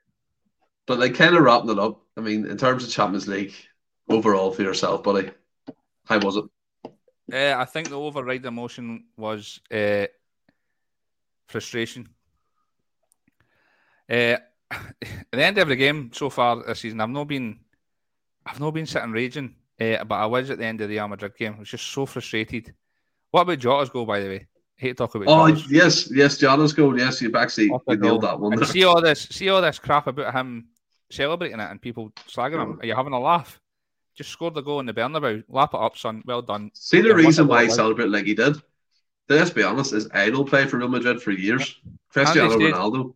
But 0.87 0.99
like 0.99 1.15
kind 1.15 1.35
of 1.35 1.43
wrapping 1.43 1.71
it 1.71 1.79
up. 1.79 2.03
I 2.17 2.21
mean, 2.21 2.47
in 2.47 2.57
terms 2.57 2.85
of 2.85 2.91
Champions 2.91 3.27
League 3.27 3.55
overall 4.09 4.51
for 4.53 4.63
yourself, 4.63 5.03
buddy, 5.03 5.31
how 6.05 6.19
was 6.19 6.37
it? 6.37 6.45
Uh, 7.33 7.59
I 7.59 7.65
think 7.65 7.89
the 7.89 7.99
override 7.99 8.45
emotion 8.45 9.05
was 9.17 9.61
uh, 9.73 10.07
frustration. 11.49 12.09
Uh, 14.11 14.37
at 14.71 14.83
the 15.33 15.45
end 15.45 15.59
of 15.59 15.69
the 15.69 15.77
game 15.77 16.11
so 16.13 16.29
far 16.29 16.63
this 16.63 16.81
season, 16.81 17.01
I've 17.01 17.09
not 17.09 17.29
been, 17.29 17.61
I've 18.45 18.61
not 18.61 18.73
been 18.73 18.87
sitting 18.87 19.13
raging, 19.13 19.55
uh, 19.81 20.05
but 20.05 20.17
I 20.17 20.27
was 20.27 20.51
at 20.51 20.59
the 20.59 20.67
end 20.67 20.83
of 20.83 20.89
the 20.89 20.97
Real 20.97 21.09
Madrid 21.09 21.37
game. 21.37 21.55
I 21.57 21.61
was 21.61 21.69
just 21.71 21.87
so 21.87 22.05
frustrated. 22.05 22.75
What 23.31 23.43
about 23.43 23.59
Jota's 23.59 23.91
goal, 23.91 24.05
by 24.05 24.21
the 24.21 24.29
way? 24.29 24.47
I 24.79 24.81
hate 24.81 24.89
to 24.89 24.95
talk 24.95 25.15
about. 25.15 25.29
Oh 25.29 25.49
Jonas. 25.49 25.71
yes, 25.71 26.11
yes, 26.13 26.37
Jota's 26.37 26.73
goal. 26.73 26.99
Yes, 26.99 27.23
you've 27.23 27.35
actually 27.35 27.71
Off 27.71 27.83
you 27.89 27.97
nailed 27.97 28.23
that 28.23 28.39
one. 28.39 28.63
See 28.67 28.85
all 28.85 29.01
this, 29.01 29.23
see 29.31 29.49
all 29.49 29.63
this 29.63 29.79
crap 29.79 30.09
about 30.09 30.35
him 30.35 30.69
celebrating 31.11 31.61
it 31.61 31.71
and 31.71 31.81
people 31.81 32.13
slagging 32.29 32.63
him. 32.63 32.79
Are 32.81 32.87
you 32.87 32.95
having 32.95 33.13
a 33.13 33.21
laugh? 33.21 33.61
Just 34.15 34.31
scored 34.31 34.55
the 34.55 34.61
goal 34.63 34.81
in 34.81 34.87
the 34.87 34.95
Bernabeu. 34.95 35.45
Lap 35.49 35.75
it 35.75 35.81
up, 35.81 35.97
son. 35.97 36.23
Well 36.25 36.43
done. 36.43 36.71
See 36.75 37.01
the 37.01 37.09
Yeah, 37.09 37.15
reason 37.15 37.49
why 37.49 37.65
he 37.65 37.71
celebrated 37.71 38.13
like 38.13 38.27
he 38.27 38.35
did. 38.35 38.57
Let's 39.29 39.51
be 39.51 39.63
honest, 39.63 39.93
his 39.93 40.09
idol 40.13 40.45
played 40.45 40.71
for 40.71 40.79
Real 40.79 40.89
Madrid 40.89 41.21
for 41.21 41.31
years. 41.31 41.81
Cristiano 42.11 42.53
Andy 42.53 42.67
Ronaldo. 42.67 42.93
Do 42.93 42.99
you 42.99 43.05
know 43.05 43.15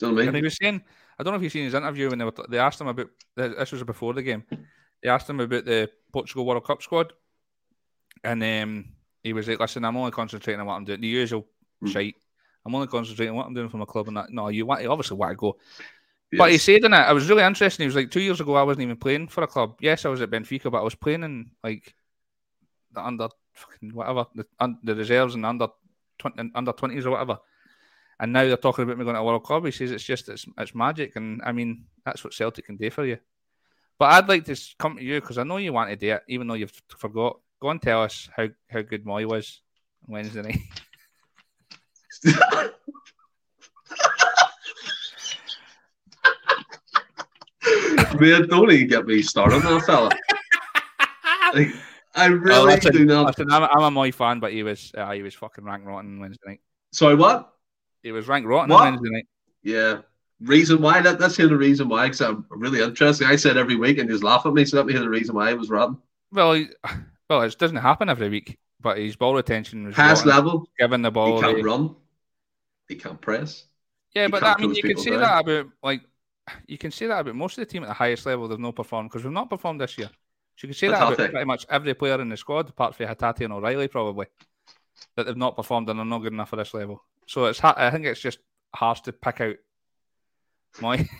what 0.00 0.08
I 0.08 0.10
mean? 0.10 0.28
And 0.28 0.36
he 0.36 0.42
was 0.42 0.56
saying, 0.60 0.82
I 1.18 1.22
don't 1.22 1.32
know 1.32 1.36
if 1.36 1.42
you've 1.42 1.52
seen 1.52 1.64
his 1.64 1.74
interview 1.74 2.10
when 2.10 2.18
they 2.18 2.24
were, 2.24 2.34
they 2.48 2.58
asked 2.58 2.80
him 2.80 2.88
about 2.88 3.08
this 3.36 3.72
was 3.72 3.82
before 3.84 4.14
the 4.14 4.22
game. 4.22 4.44
They 5.02 5.08
asked 5.08 5.30
him 5.30 5.40
about 5.40 5.64
the 5.64 5.90
Portugal 6.12 6.44
World 6.44 6.66
Cup 6.66 6.82
squad, 6.82 7.12
and 8.24 8.42
um, 8.42 8.84
he 9.22 9.32
was 9.32 9.48
like, 9.48 9.60
"Listen, 9.60 9.84
I'm 9.84 9.96
only 9.96 10.10
concentrating 10.10 10.60
on 10.60 10.66
what 10.66 10.74
I'm 10.74 10.84
doing. 10.84 11.00
The 11.00 11.06
usual 11.08 11.46
Hmm. 11.80 11.86
shite. 11.88 12.16
I'm 12.66 12.74
only 12.74 12.88
concentrating 12.88 13.30
on 13.30 13.36
what 13.36 13.46
I'm 13.46 13.54
doing 13.54 13.68
for 13.68 13.76
my 13.78 13.84
club." 13.84 14.08
And 14.08 14.16
that, 14.16 14.30
no, 14.30 14.48
you 14.48 14.66
want, 14.66 14.82
you 14.82 14.90
obviously 14.90 15.16
want 15.16 15.32
to 15.32 15.36
go. 15.36 15.56
But 16.36 16.50
he 16.50 16.58
said 16.58 16.84
in 16.84 16.92
it, 16.92 17.08
it 17.08 17.14
was 17.14 17.28
really 17.28 17.42
interesting. 17.42 17.84
He 17.84 17.86
was 17.86 17.96
like, 17.96 18.10
two 18.10 18.20
years 18.20 18.40
ago, 18.40 18.54
I 18.54 18.62
wasn't 18.62 18.82
even 18.82 18.96
playing 18.96 19.28
for 19.28 19.42
a 19.42 19.46
club. 19.46 19.76
Yes, 19.80 20.04
I 20.04 20.10
was 20.10 20.20
at 20.20 20.30
Benfica, 20.30 20.70
but 20.70 20.80
I 20.80 20.84
was 20.84 20.94
playing 20.94 21.22
in 21.22 21.50
like 21.64 21.94
the 22.92 23.04
under 23.04 23.28
fucking 23.54 23.94
whatever, 23.94 24.26
the, 24.34 24.46
un, 24.60 24.78
the 24.82 24.94
reserves 24.94 25.34
and 25.34 25.46
under 25.46 25.68
20, 26.18 26.50
under 26.54 26.72
20s 26.72 27.06
or 27.06 27.10
whatever. 27.10 27.38
And 28.20 28.32
now 28.32 28.44
they're 28.44 28.56
talking 28.56 28.84
about 28.84 28.98
me 28.98 29.04
going 29.04 29.14
to 29.14 29.20
a 29.20 29.24
World 29.24 29.44
Club. 29.44 29.64
He 29.64 29.70
says 29.70 29.90
it's 29.90 30.04
just, 30.04 30.28
it's, 30.28 30.44
it's 30.58 30.74
magic. 30.74 31.16
And 31.16 31.40
I 31.44 31.52
mean, 31.52 31.84
that's 32.04 32.22
what 32.24 32.34
Celtic 32.34 32.66
can 32.66 32.76
do 32.76 32.90
for 32.90 33.06
you. 33.06 33.18
But 33.98 34.12
I'd 34.12 34.28
like 34.28 34.44
to 34.46 34.56
come 34.78 34.96
to 34.96 35.02
you 35.02 35.20
because 35.20 35.38
I 35.38 35.44
know 35.44 35.56
you 35.56 35.72
want 35.72 35.90
to 35.90 35.96
do 35.96 36.12
it, 36.12 36.22
even 36.28 36.46
though 36.46 36.54
you've 36.54 36.72
forgot. 36.88 37.38
Go 37.60 37.70
and 37.70 37.80
tell 37.80 38.02
us 38.02 38.28
how, 38.36 38.48
how 38.68 38.82
good 38.82 39.04
Mooy 39.04 39.26
was 39.26 39.62
on 40.06 40.12
Wednesday 40.12 40.42
night. 40.42 40.60
Man, 48.18 48.48
don't 48.48 48.70
even 48.70 48.88
get 48.88 49.06
me 49.06 49.22
started 49.22 49.56
on 49.56 49.74
that 49.74 49.84
fella. 49.84 50.10
Like, 51.54 51.68
I 52.14 52.26
Oh, 52.26 52.30
really 52.34 52.74
listen, 52.74 52.92
do 52.92 53.04
not. 53.04 53.26
listen, 53.26 53.50
I'm, 53.50 53.62
a- 53.62 53.70
I'm 53.76 53.96
a 53.96 54.00
Mooy 54.00 54.12
fan, 54.14 54.40
but 54.40 54.52
he 54.52 54.62
was 54.62 54.92
uh, 54.96 55.10
he 55.12 55.22
was 55.22 55.34
fucking 55.34 55.64
rank 55.64 55.84
rotten 55.86 56.18
Wednesday 56.20 56.42
night. 56.46 56.60
Sorry, 56.92 57.14
what? 57.14 57.52
He 58.02 58.12
was 58.12 58.26
rank 58.28 58.46
rotten 58.46 58.70
What? 58.70 58.86
on 58.86 58.92
Wednesday 58.94 59.10
night. 59.10 59.26
Yeah. 59.62 59.98
Reason 60.40 60.80
why? 60.80 61.00
Let's 61.00 61.36
hear 61.36 61.48
the 61.48 61.56
reason 61.56 61.88
why, 61.88 62.06
because 62.06 62.20
I'm 62.20 62.46
really 62.50 62.80
interested. 62.80 63.26
I 63.26 63.36
said 63.36 63.56
every 63.56 63.76
week 63.76 63.98
and 63.98 64.08
you 64.08 64.14
just 64.14 64.24
laugh 64.24 64.46
at 64.46 64.52
me, 64.52 64.64
so 64.64 64.76
let 64.76 64.86
me 64.86 64.92
hear 64.92 65.02
the 65.02 65.08
reason 65.08 65.34
why 65.34 65.50
he 65.50 65.56
was 65.56 65.68
rotten. 65.68 65.98
Well, 66.32 66.52
he, 66.54 66.68
well, 67.30 67.42
it 67.42 67.58
doesn't 67.58 67.76
happen 67.76 68.08
every 68.08 68.28
week, 68.28 68.56
but 68.80 68.98
his 68.98 69.16
ball 69.16 69.34
retention 69.34 69.86
was 69.86 69.94
Pass 69.96 70.18
rotten, 70.24 70.30
level, 70.30 70.68
giving 70.78 71.02
the 71.02 71.10
ball, 71.10 71.36
he 71.36 71.42
can't 71.42 71.52
away. 71.54 71.62
run, 71.62 71.96
he 72.88 72.94
can't 72.94 73.20
press. 73.20 73.64
Yeah, 74.14 74.26
he 74.26 74.30
but 74.30 74.40
that, 74.42 74.58
I 74.58 74.60
mean, 74.60 74.74
you 74.74 74.82
can 74.82 74.90
people 74.90 75.02
say 75.02 75.10
down. 75.10 75.20
that 75.20 75.40
about 75.40 75.66
like 75.82 76.02
you 76.66 76.78
can 76.78 76.90
say 76.90 77.06
that 77.06 77.20
about 77.20 77.34
most 77.34 77.58
of 77.58 77.62
the 77.62 77.70
team 77.70 77.82
at 77.84 77.88
the 77.88 77.94
highest 77.94 78.26
level. 78.26 78.48
They've 78.48 78.58
not 78.58 78.76
performed 78.76 79.10
because 79.10 79.24
we've 79.24 79.32
not 79.32 79.50
performed 79.50 79.80
this 79.80 79.96
year. 79.98 80.08
So 80.56 80.66
you 80.66 80.68
can 80.68 80.74
say 80.74 80.88
that 80.88 80.96
about 81.02 81.16
pretty 81.30 81.44
much 81.44 81.66
every 81.70 81.94
player 81.94 82.20
in 82.20 82.28
the 82.28 82.36
squad, 82.36 82.68
apart 82.68 82.94
from 82.94 83.06
Hatate 83.06 83.44
and 83.44 83.52
O'Riley, 83.52 83.88
probably 83.88 84.26
that 85.16 85.26
they've 85.26 85.36
not 85.36 85.56
performed 85.56 85.88
and 85.88 86.00
are 86.00 86.04
not 86.04 86.18
good 86.18 86.32
enough 86.32 86.50
for 86.50 86.56
this 86.56 86.74
level. 86.74 87.04
So 87.26 87.44
it's 87.46 87.58
ha- 87.60 87.74
I 87.76 87.90
think 87.90 88.04
it's 88.06 88.20
just 88.20 88.38
harsh 88.74 89.00
to 89.02 89.12
pick 89.12 89.40
out 89.40 89.56
my. 90.80 91.08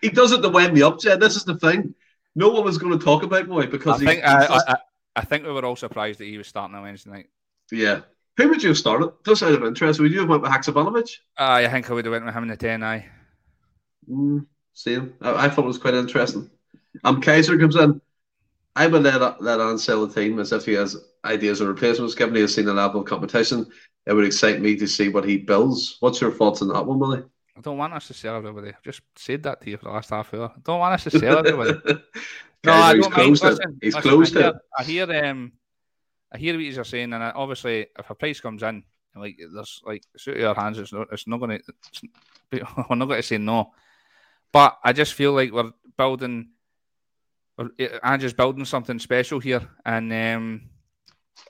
He 0.00 0.10
does 0.10 0.32
it 0.32 0.42
to 0.42 0.50
wind 0.50 0.74
me 0.74 0.82
up, 0.82 1.00
Jed. 1.00 1.18
This 1.18 1.34
is 1.34 1.44
the 1.44 1.56
thing. 1.58 1.94
No 2.34 2.50
one 2.50 2.62
was 2.64 2.76
going 2.76 2.98
to 2.98 3.02
talk 3.02 3.22
about 3.22 3.46
Mooy 3.46 3.70
because 3.70 4.00
he's, 4.00 4.06
think 4.08 4.22
I, 4.22 4.46
just- 4.46 4.68
I, 4.68 4.76
I 5.16 5.24
think 5.24 5.44
we 5.46 5.52
were 5.52 5.64
all 5.64 5.76
surprised 5.76 6.20
that 6.20 6.26
he 6.26 6.36
was 6.36 6.46
starting 6.46 6.76
on 6.76 6.82
Wednesday 6.82 7.10
night. 7.10 7.26
yeah. 7.72 8.00
Who 8.36 8.48
would 8.48 8.62
you 8.62 8.70
have 8.70 8.78
started? 8.78 9.12
Just 9.24 9.42
out 9.42 9.52
of 9.52 9.64
interest, 9.64 10.00
would 10.00 10.12
you 10.12 10.20
have 10.20 10.28
went 10.28 10.42
with 10.42 10.50
Haksabanovic? 10.50 11.18
Uh, 11.38 11.62
I 11.64 11.68
think 11.68 11.90
I 11.90 11.94
would 11.94 12.04
have 12.04 12.12
went 12.12 12.24
with 12.24 12.34
him 12.34 12.44
in 12.44 12.48
the 12.48 12.56
ten. 12.56 12.82
I 12.82 13.06
Mm, 14.10 14.46
same. 14.72 15.14
I, 15.20 15.46
I 15.46 15.48
thought 15.48 15.64
it 15.64 15.68
was 15.68 15.78
quite 15.78 15.94
interesting. 15.94 16.50
Um, 17.04 17.20
Kaiser 17.20 17.58
comes 17.58 17.76
in. 17.76 18.00
I 18.76 18.86
would 18.86 19.02
let 19.04 19.42
let 19.42 19.60
on 19.60 19.78
sell 19.78 20.06
the 20.06 20.14
team 20.14 20.38
as 20.40 20.52
if 20.52 20.66
he 20.66 20.74
has 20.74 20.96
ideas 21.24 21.60
of 21.60 21.68
replacements. 21.68 22.14
Given 22.14 22.34
he 22.36 22.42
has 22.42 22.54
seen 22.54 22.66
the 22.66 22.74
level 22.74 23.02
of 23.02 23.06
competition, 23.08 23.66
it 24.06 24.14
would 24.14 24.26
excite 24.26 24.60
me 24.60 24.76
to 24.76 24.86
see 24.88 25.08
what 25.10 25.24
he 25.26 25.38
builds. 25.38 25.96
What's 26.00 26.20
your 26.20 26.32
thoughts 26.32 26.62
on 26.62 26.68
that 26.68 26.86
one, 26.86 26.98
Willie? 27.00 27.24
I 27.56 27.60
don't 27.60 27.78
want 27.78 27.92
us 27.94 28.06
to 28.08 28.14
sell 28.14 28.36
everybody. 28.36 28.68
I've 28.70 28.82
just 28.82 29.02
said 29.16 29.42
that 29.44 29.60
to 29.62 29.70
you 29.70 29.76
for 29.76 29.84
the 29.84 29.90
last 29.92 30.10
half 30.10 30.34
hour. 30.34 30.52
I 30.56 30.60
don't 30.62 30.80
want 30.80 30.94
us 30.94 31.04
to 31.04 31.10
sell 31.10 31.38
everybody. 31.38 31.74
No, 32.64 32.74
I 32.74 32.92
Kaiser, 32.92 32.96
he's 32.96 33.06
don't 33.06 33.12
mind. 33.12 33.32
closed 33.32 33.44
it. 33.44 33.60
He's 33.82 33.94
listen, 33.94 33.96
closed 33.96 34.36
I 34.36 34.38
hear, 34.38 34.50
it. 34.50 34.54
I 34.78 34.84
hear, 34.84 35.24
um, 35.24 35.52
I 36.34 36.36
hear 36.36 36.54
what 36.54 36.64
you're 36.64 36.82
saying, 36.82 37.12
and 37.12 37.22
I, 37.22 37.30
obviously, 37.30 37.86
if 37.96 38.10
a 38.10 38.14
price 38.16 38.40
comes 38.40 38.64
in, 38.64 38.82
like 39.14 39.38
there's 39.38 39.80
like 39.86 40.02
it's 40.12 40.26
out 40.26 40.34
of 40.34 40.40
your 40.40 40.54
hands, 40.54 40.78
it's 40.80 40.92
not, 40.92 41.06
it's 41.12 41.28
not 41.28 41.38
going 41.38 41.60
to, 42.50 42.66
we're 42.90 42.96
not 42.96 43.06
going 43.06 43.20
to 43.20 43.22
say 43.22 43.38
no. 43.38 43.72
But 44.52 44.76
I 44.82 44.92
just 44.92 45.14
feel 45.14 45.32
like 45.32 45.52
we're 45.52 45.70
building, 45.96 46.48
we're, 47.56 47.70
Ange's 48.02 48.32
building 48.32 48.64
something 48.64 48.98
special 48.98 49.38
here, 49.38 49.62
and 49.86 50.12
um, 50.12 50.62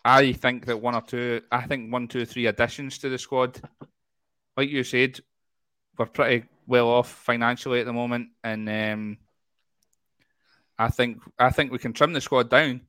I 0.05 0.35
think 0.35 0.67
that 0.67 0.83
one 0.83 0.95
or 0.95 1.01
two, 1.01 1.41
I 1.51 1.67
think 1.67 1.91
one, 1.91 2.07
two, 2.07 2.27
three 2.27 2.45
additions 2.45 2.99
to 2.99 3.09
the 3.09 3.17
squad, 3.17 3.59
like 4.55 4.69
you 4.69 4.85
said, 4.85 5.19
we're 5.97 6.07
pretty 6.07 6.45
well 6.67 6.89
off 6.89 7.11
financially 7.11 7.81
at 7.81 7.87
the 7.87 7.93
moment, 7.95 8.29
and 8.43 8.69
um, 8.69 9.17
I 10.79 10.89
think 10.89 11.23
I 11.39 11.49
think 11.49 11.73
we 11.73 11.79
can 11.79 11.95
trim 11.95 12.13
the 12.13 12.21
squad 12.21 12.51
down, 12.51 12.83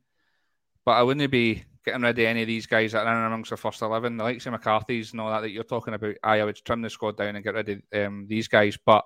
but 0.83 0.91
I 0.91 1.03
wouldn't 1.03 1.31
be 1.31 1.63
getting 1.85 2.01
rid 2.01 2.17
of 2.17 2.25
any 2.25 2.41
of 2.41 2.47
these 2.47 2.65
guys 2.65 2.91
that 2.91 3.05
are 3.05 3.19
in 3.19 3.25
amongst 3.25 3.51
the 3.51 3.57
first 3.57 3.81
eleven, 3.81 4.17
the 4.17 4.23
likes 4.23 4.45
of 4.45 4.51
McCarthy's 4.51 5.11
and 5.11 5.21
all 5.21 5.29
that 5.29 5.41
that 5.41 5.51
you're 5.51 5.63
talking 5.63 5.93
about. 5.93 6.15
I, 6.23 6.39
I 6.39 6.43
would 6.43 6.55
trim 6.65 6.81
the 6.81 6.89
squad 6.89 7.17
down 7.17 7.35
and 7.35 7.43
get 7.43 7.53
rid 7.53 7.69
of 7.69 8.07
um, 8.07 8.25
these 8.27 8.47
guys, 8.47 8.77
but 8.83 9.05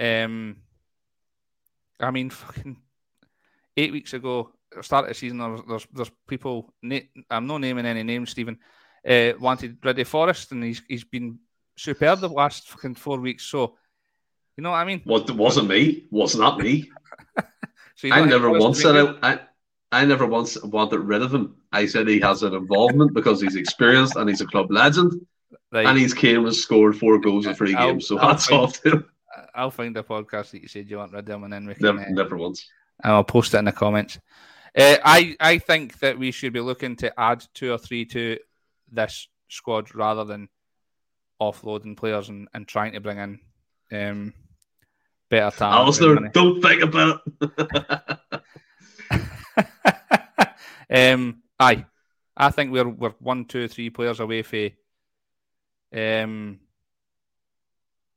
um, 0.00 0.56
I 2.00 2.10
mean, 2.10 2.30
fucking 2.30 2.76
eight 3.76 3.92
weeks 3.92 4.14
ago, 4.14 4.50
start 4.80 5.04
of 5.04 5.10
the 5.10 5.14
season, 5.14 5.38
there's 5.38 5.60
there's, 5.68 5.86
there's 5.92 6.10
people. 6.26 6.72
I'm 7.30 7.46
not 7.46 7.58
naming 7.58 7.86
any 7.86 8.02
names, 8.02 8.30
Stephen. 8.30 8.58
Uh, 9.06 9.32
wanted 9.38 9.78
rid 9.84 9.98
of 9.98 10.08
Forrest, 10.08 10.52
and 10.52 10.64
he's 10.64 10.82
he's 10.88 11.04
been 11.04 11.38
superb 11.76 12.20
the 12.20 12.28
last 12.28 12.68
fucking 12.68 12.94
four 12.94 13.18
weeks. 13.18 13.44
So, 13.44 13.76
you 14.56 14.62
know 14.62 14.70
what 14.70 14.76
I 14.76 14.84
mean? 14.84 15.02
What 15.04 15.30
wasn't 15.30 15.68
me? 15.68 16.06
Was 16.10 16.34
not 16.34 16.58
that 16.58 16.64
me. 16.64 16.90
So 17.96 18.08
I 18.10 18.24
never 18.24 18.48
once 18.48 18.80
said? 18.80 18.96
I, 18.96 19.32
I 19.34 19.40
I 19.92 20.04
never 20.04 20.26
once 20.26 20.60
wanted 20.62 21.00
rid 21.00 21.22
of 21.22 21.34
him. 21.34 21.56
I 21.72 21.86
said 21.86 22.06
he 22.06 22.20
has 22.20 22.42
an 22.42 22.54
involvement 22.54 23.12
because 23.12 23.40
he's 23.40 23.56
experienced 23.56 24.16
and 24.16 24.28
he's 24.28 24.40
a 24.40 24.46
club 24.46 24.70
legend, 24.70 25.14
Right. 25.72 25.86
and 25.86 25.98
he's 25.98 26.14
came 26.14 26.46
and 26.46 26.54
scored 26.54 26.96
four 26.96 27.18
goals 27.18 27.46
in 27.46 27.54
three 27.54 27.74
I'll- 27.74 27.92
games. 27.92 28.06
So 28.08 28.18
I'll 28.18 28.28
hats 28.30 28.46
find- 28.46 28.62
off 28.62 28.80
to 28.82 28.90
him. 28.92 29.04
I'll 29.54 29.70
find 29.70 29.96
a 29.96 30.02
podcast 30.02 30.50
that 30.52 30.62
you 30.62 30.68
said 30.68 30.88
you 30.90 30.98
want 30.98 31.12
rid 31.12 31.28
of 31.28 31.34
him, 31.34 31.44
and 31.44 31.52
then 31.52 31.66
we 31.66 31.74
can. 31.74 31.84
Never, 31.84 32.00
uh, 32.00 32.10
never 32.10 32.36
once. 32.36 32.68
and 33.02 33.12
I'll 33.12 33.24
post 33.24 33.54
it 33.54 33.58
in 33.58 33.64
the 33.64 33.72
comments. 33.72 34.18
Uh, 34.76 34.96
I 35.04 35.36
I 35.40 35.58
think 35.58 35.98
that 36.00 36.18
we 36.18 36.30
should 36.30 36.52
be 36.52 36.60
looking 36.60 36.94
to 36.96 37.18
add 37.18 37.44
two 37.54 37.72
or 37.72 37.78
three 37.78 38.04
to 38.06 38.38
this 38.92 39.26
squad 39.48 39.92
rather 39.94 40.24
than 40.24 40.48
offloading 41.40 41.96
players 41.96 42.28
and, 42.28 42.46
and 42.54 42.68
trying 42.68 42.92
to 42.92 43.00
bring 43.00 43.18
in 43.18 43.40
um, 43.92 44.34
better 45.28 45.56
talent. 45.56 45.78
Alistair, 45.80 46.14
don't 46.32 46.60
think 46.60 46.82
about 46.82 47.22
it. 47.40 48.18
um, 50.90 51.42
aye, 51.58 51.86
I 52.36 52.50
think 52.50 52.72
we're 52.72 52.88
we're 52.88 53.14
one, 53.18 53.44
two, 53.44 53.68
three 53.68 53.90
players 53.90 54.20
away 54.20 54.42
for 54.42 54.70
um, 55.94 56.60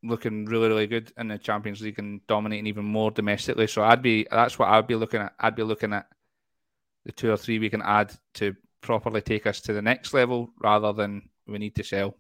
looking 0.04 0.46
really, 0.46 0.68
really 0.68 0.88
good 0.88 1.12
in 1.18 1.30
the 1.30 1.38
Champions 1.38 1.82
League 1.82 2.00
and 2.00 2.26
dominating 2.28 2.68
even 2.68 2.86
more 2.86 3.12
domestically. 3.12 3.68
So 3.68 3.84
I'd 3.84 4.02
be 4.02 4.28
that's 4.30 4.60
what 4.60 4.70
I'd 4.70 4.88
be 4.88 4.96
looking 4.96 5.22
at. 5.22 5.34
I'd 5.40 5.56
be 5.56 5.64
looking 5.64 5.94
at 5.94 6.08
the 7.06 7.12
two 7.12 7.32
or 7.32 7.38
three 7.38 7.60
we 7.60 7.70
can 7.70 7.82
add 7.82 8.14
to 8.36 8.56
properly 8.82 9.22
take 9.22 9.48
us 9.48 9.62
to 9.62 9.74
the 9.74 9.82
next 9.82 10.14
level, 10.14 10.50
rather 10.62 10.94
than 10.94 11.30
we 11.48 11.58
need 11.58 11.76
to 11.76 11.84
sell. 11.84 12.16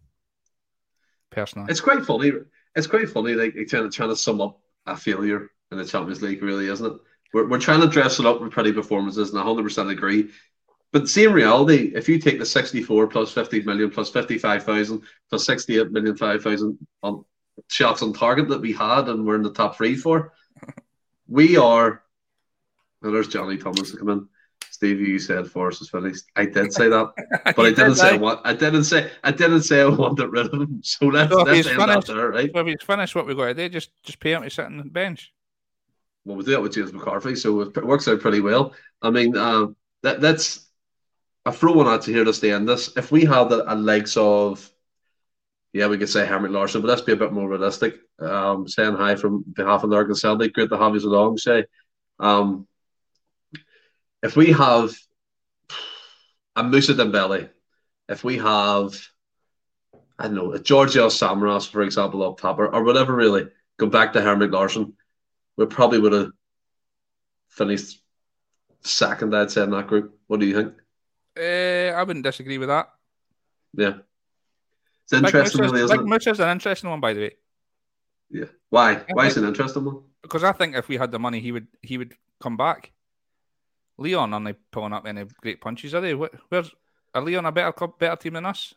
Personally, 1.29 1.67
It's 1.69 1.81
quite 1.81 2.05
funny. 2.05 2.31
It's 2.75 2.87
quite 2.87 3.09
funny, 3.09 3.33
like 3.33 3.53
trying 3.67 3.83
to 3.83 3.89
trying 3.89 4.09
to 4.09 4.15
sum 4.15 4.41
up 4.41 4.59
a 4.85 4.95
failure 4.95 5.49
in 5.71 5.77
the 5.77 5.85
Champions 5.85 6.21
League, 6.21 6.43
really, 6.43 6.67
isn't 6.67 6.85
it? 6.85 6.99
We're, 7.33 7.47
we're 7.47 7.59
trying 7.59 7.81
to 7.81 7.87
dress 7.87 8.19
it 8.19 8.25
up 8.25 8.41
with 8.41 8.51
pretty 8.51 8.71
performances, 8.71 9.31
and 9.31 9.39
I 9.39 9.43
hundred 9.43 9.63
percent 9.63 9.89
agree. 9.89 10.29
But 10.91 11.09
see, 11.09 11.23
in 11.23 11.33
reality, 11.33 11.91
if 11.95 12.07
you 12.07 12.19
take 12.19 12.39
the 12.39 12.45
sixty-four 12.45 13.07
plus 13.07 13.31
fifty 13.31 13.61
million 13.63 13.89
plus 13.89 14.09
fifty-five 14.11 14.63
thousand 14.63 15.01
plus 15.29 15.45
sixty-eight 15.45 15.91
million 15.91 16.15
five 16.15 16.43
thousand 16.43 16.77
on 17.01 17.25
shots 17.67 18.01
on 18.03 18.13
target 18.13 18.47
that 18.49 18.61
we 18.61 18.73
had, 18.73 19.09
and 19.09 19.25
we're 19.25 19.35
in 19.35 19.43
the 19.43 19.51
top 19.53 19.75
three 19.75 19.95
for, 19.95 20.33
we 21.27 21.57
are. 21.57 22.03
Well, 23.01 23.11
there's 23.11 23.27
Johnny 23.27 23.57
Thomas 23.57 23.91
to 23.91 23.97
come 23.97 24.09
in. 24.09 24.27
Stevie, 24.69 25.03
you 25.03 25.19
said 25.19 25.47
Forrest 25.47 25.81
is 25.81 25.89
finished. 25.89 26.23
I 26.35 26.45
did 26.45 26.73
say 26.73 26.89
that. 26.89 27.11
but 27.55 27.59
I 27.59 27.69
didn't 27.69 27.89
did, 27.89 27.97
say 27.97 28.17
what 28.17 28.41
I 28.43 28.53
didn't 28.53 28.85
say. 28.85 29.11
I 29.23 29.31
didn't 29.31 29.61
say 29.63 29.81
I 29.81 29.87
wanted 29.87 30.27
rid 30.27 30.47
of 30.47 30.53
him. 30.53 30.79
So 30.83 31.07
let's 31.07 31.31
So 31.31 31.43
let's 31.43 31.67
end 31.67 31.79
that 31.79 31.89
finished- 31.89 32.07
there, 32.07 32.29
right? 32.29 32.51
So 32.53 32.59
if 32.59 32.67
he's 32.67 32.81
finished 32.81 33.15
what 33.15 33.25
we 33.27 33.35
got 33.35 33.45
to 33.45 33.53
do, 33.55 33.69
just 33.69 33.91
just 34.03 34.19
pay 34.19 34.33
him 34.33 34.43
to 34.43 34.49
sit 34.49 34.65
on 34.65 34.77
the 34.77 34.83
bench. 34.83 35.31
Well, 36.25 36.37
we 36.37 36.43
do 36.43 36.51
that 36.51 36.61
with 36.61 36.73
James 36.73 36.93
McCarthy, 36.93 37.35
so 37.35 37.61
it 37.61 37.85
works 37.85 38.07
out 38.07 38.21
pretty 38.21 38.39
well. 38.39 38.73
I 39.01 39.09
mean, 39.09 39.35
uh, 39.35 39.67
that 40.03 40.21
that's 40.21 40.69
a 41.45 41.51
throw 41.51 41.73
one 41.73 41.87
out 41.87 42.03
to 42.03 42.13
here 42.13 42.23
to 42.23 42.33
stay 42.33 42.51
in 42.51 42.65
this. 42.65 42.95
If 42.95 43.11
we 43.11 43.25
had 43.25 43.51
a 43.51 43.75
legs 43.75 44.15
of, 44.15 44.69
yeah, 45.73 45.87
we 45.87 45.97
could 45.97 46.09
say 46.09 46.25
Henrik 46.25 46.51
Larsson, 46.51 46.81
but 46.81 46.87
let's 46.87 47.01
be 47.01 47.11
a 47.11 47.17
bit 47.17 47.33
more 47.33 47.49
realistic. 47.49 47.95
Um, 48.19 48.67
saying 48.67 48.95
hi 48.95 49.15
from 49.15 49.43
behalf 49.53 49.83
of 49.83 49.89
Lurgan 49.89 50.15
Celtic, 50.15 50.53
great 50.53 50.69
to 50.69 50.77
have 50.77 50.95
you 50.95 51.01
along, 51.01 51.37
Shay. 51.37 51.65
Um, 52.19 52.67
if 54.21 54.37
we 54.37 54.53
have 54.53 54.95
a 56.55 56.63
Moussa 56.63 56.93
Dembele, 56.93 57.49
if 58.07 58.23
we 58.23 58.37
have, 58.37 58.95
I 60.17 60.25
don't 60.25 60.35
know, 60.35 60.53
a 60.53 60.59
Georgios 60.59 61.19
Samaras, 61.19 61.67
for 61.67 61.81
example, 61.81 62.23
up 62.23 62.39
top, 62.39 62.59
or, 62.59 62.73
or 62.73 62.83
whatever, 62.83 63.13
really, 63.13 63.47
go 63.77 63.87
back 63.87 64.13
to 64.13 64.21
Henrik 64.21 64.51
Larsson, 64.51 64.93
we 65.57 65.65
probably 65.65 65.99
would 65.99 66.13
have 66.13 66.31
finished 67.49 68.01
second, 68.81 69.35
I'd 69.35 69.51
say, 69.51 69.63
in 69.63 69.71
that 69.71 69.87
group. 69.87 70.17
What 70.27 70.39
do 70.39 70.45
you 70.45 70.55
think? 70.55 70.73
Uh, 71.37 71.95
I 71.97 72.03
wouldn't 72.03 72.23
disagree 72.25 72.57
with 72.57 72.69
that. 72.69 72.89
Yeah. 73.75 73.93
It's 75.03 75.13
interesting, 75.13 75.61
Big 75.61 75.71
really, 75.71 75.83
isn't 75.83 76.11
it? 76.11 76.39
An 76.39 76.49
interesting 76.49 76.89
one, 76.89 76.99
by 77.01 77.13
the 77.13 77.21
way, 77.21 77.31
Yeah. 78.29 78.45
Why? 78.69 79.03
Why 79.11 79.27
is 79.27 79.37
it 79.37 79.43
an 79.43 79.49
interesting 79.49 79.85
one? 79.85 80.03
because 80.21 80.43
I 80.43 80.53
think 80.53 80.75
if 80.75 80.87
we 80.87 80.95
had 80.97 81.11
the 81.11 81.19
money, 81.19 81.39
he 81.41 81.51
would 81.51 81.67
he 81.81 81.97
would 81.97 82.13
come 82.41 82.55
back. 82.55 82.91
Lyon 83.97 84.33
aren't 84.33 84.45
they 84.45 84.53
pulling 84.71 84.93
up 84.93 85.05
any 85.05 85.25
great 85.41 85.59
punches, 85.59 85.93
are 85.93 86.01
they? 86.01 86.13
Where's 86.13 86.71
are 87.13 87.21
Lyon 87.21 87.45
a 87.45 87.51
better 87.51 87.73
club, 87.73 87.99
better 87.99 88.15
team 88.15 88.33
than 88.33 88.45
us? 88.45 88.73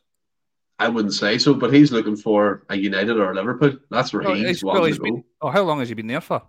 I 0.78 0.88
wouldn't 0.88 1.14
say 1.14 1.38
so, 1.38 1.54
but 1.54 1.72
he's 1.72 1.92
looking 1.92 2.16
for 2.16 2.64
a 2.68 2.76
United 2.76 3.16
or 3.16 3.30
a 3.30 3.34
Liverpool. 3.34 3.78
That's 3.90 4.12
where 4.12 4.22
Well, 4.24 4.34
he's 4.34 4.46
he's- 4.46 4.64
well, 4.64 4.74
wanting 4.74 4.88
he's 4.88 4.98
to 4.98 5.10
go. 5.10 5.24
Oh, 5.40 5.50
how 5.50 5.62
long 5.62 5.78
has 5.78 5.88
he 5.88 5.94
been 5.94 6.06
there 6.08 6.20
for? 6.20 6.42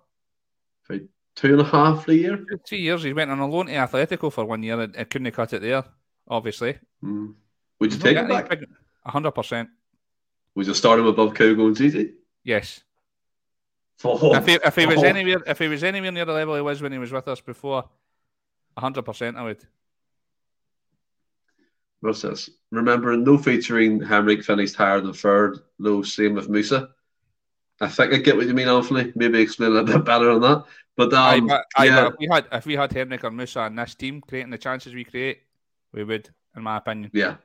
Two 1.36 1.52
and 1.52 1.62
a 1.62 1.64
half, 1.64 2.06
three 2.06 2.22
year. 2.22 2.44
Two 2.66 2.78
years. 2.78 3.04
He 3.04 3.14
went 3.14 3.30
on 3.30 3.38
a 3.40 3.48
loan 3.48 3.68
to 3.68 3.74
Atletico 3.74 4.32
for 4.34 4.44
one 4.44 4.64
year 4.64 4.80
and, 4.80 4.96
and 4.96 5.08
couldn't 5.08 5.32
cut 5.32 5.54
it 5.54 5.62
there. 5.62 5.84
Obviously, 6.28 6.80
Mm. 7.04 7.36
Would 7.80 7.94
you 7.94 8.00
take 8.00 8.18
him 8.18 8.28
back? 8.28 8.52
A 9.06 9.12
hundred 9.12 9.32
percent. 9.32 9.70
Would 10.56 10.66
you 10.66 10.74
start 10.74 11.00
him 11.00 11.06
above 11.06 11.36
Kyogo 11.36 11.68
and 11.68 11.76
Gigi? 11.76 12.14
Yes. 12.44 12.82
Oh, 14.04 14.36
If 14.36 14.46
he, 14.46 14.54
if 14.64 14.76
he 14.76 14.86
was 14.86 15.00
oh. 15.00 15.08
anywhere, 15.08 15.42
if 15.48 15.58
he 15.58 15.68
was 15.68 15.84
anywhere 15.84 16.12
near 16.12 16.26
the 16.26 16.32
level 16.32 16.54
he 16.56 16.62
was 16.62 16.84
when 16.84 16.92
he 16.92 17.00
was 17.00 17.12
with 17.12 17.28
us 17.28 17.42
before, 17.42 17.84
a 18.76 18.80
hundred 18.80 19.04
percent, 19.04 19.38
I 19.38 19.42
would. 19.44 19.66
What's 22.02 22.22
this? 22.22 22.48
Remember, 22.72 23.18
no 23.18 23.40
featuring 23.40 24.00
Henrik 24.00 24.44
finished 24.44 24.76
higher 24.76 25.02
than 25.02 25.14
third. 25.14 25.58
No, 25.80 26.04
same 26.04 26.36
with 26.36 26.48
Moussa. 26.48 26.90
I 27.80 27.88
think 27.88 28.14
I 28.14 28.18
get 28.18 28.36
what 28.36 28.48
you 28.48 28.54
mean, 28.54 28.68
Anthony. 28.68 29.12
Maybe 29.16 29.40
explain 29.40 29.76
a 29.76 29.84
bit 29.84 30.04
better 30.04 30.32
on 30.32 30.42
that. 30.42 30.66
But 30.96 31.14
um, 31.14 31.50
aye, 31.76 31.86
yeah, 31.86 32.08
if 32.08 32.14
we 32.20 32.28
had 32.32 32.48
if 32.52 32.66
we 32.66 32.76
had 32.76 32.92
Henrik 32.92 33.24
or 33.24 33.32
Moussa 33.32 33.66
in 33.66 33.76
this 33.76 33.94
team 33.94 34.22
creating 34.22 34.50
the 34.52 34.58
chances 34.58 34.96
we 34.96 35.04
create, 35.04 35.42
we 35.94 36.04
would, 36.04 36.30
in 36.56 36.64
my 36.64 36.78
opinion. 36.78 37.12
yeah, 37.14 37.36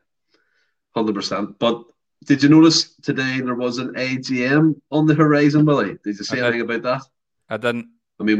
hundred 0.94 1.14
percent. 1.14 1.58
But 1.58 1.84
did 2.24 2.42
you 2.42 2.48
notice 2.48 2.94
today 3.02 3.40
there 3.40 3.54
was 3.54 3.78
an 3.78 3.94
AGM 3.94 4.80
on 4.90 5.06
the 5.06 5.14
horizon, 5.14 5.66
Willie? 5.66 5.98
Did 6.02 6.18
you 6.18 6.24
I 6.30 6.34
did. 6.34 6.44
anything 6.44 6.60
about 6.62 6.82
that? 6.82 7.02
I 7.50 7.56
didn't. 7.58 7.90
I 8.18 8.24
mean, 8.24 8.38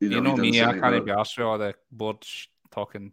you 0.00 0.08
know, 0.10 0.16
You 0.16 0.20
know 0.20 0.36
me, 0.36 0.62
I 0.62 0.78
can't 0.78 1.06
be 1.06 1.12
arsed 1.12 1.38
with 1.38 1.46
all 1.46 1.56
the 1.58 1.74
board 1.90 2.22
sh- 2.22 2.48
talking 2.70 3.12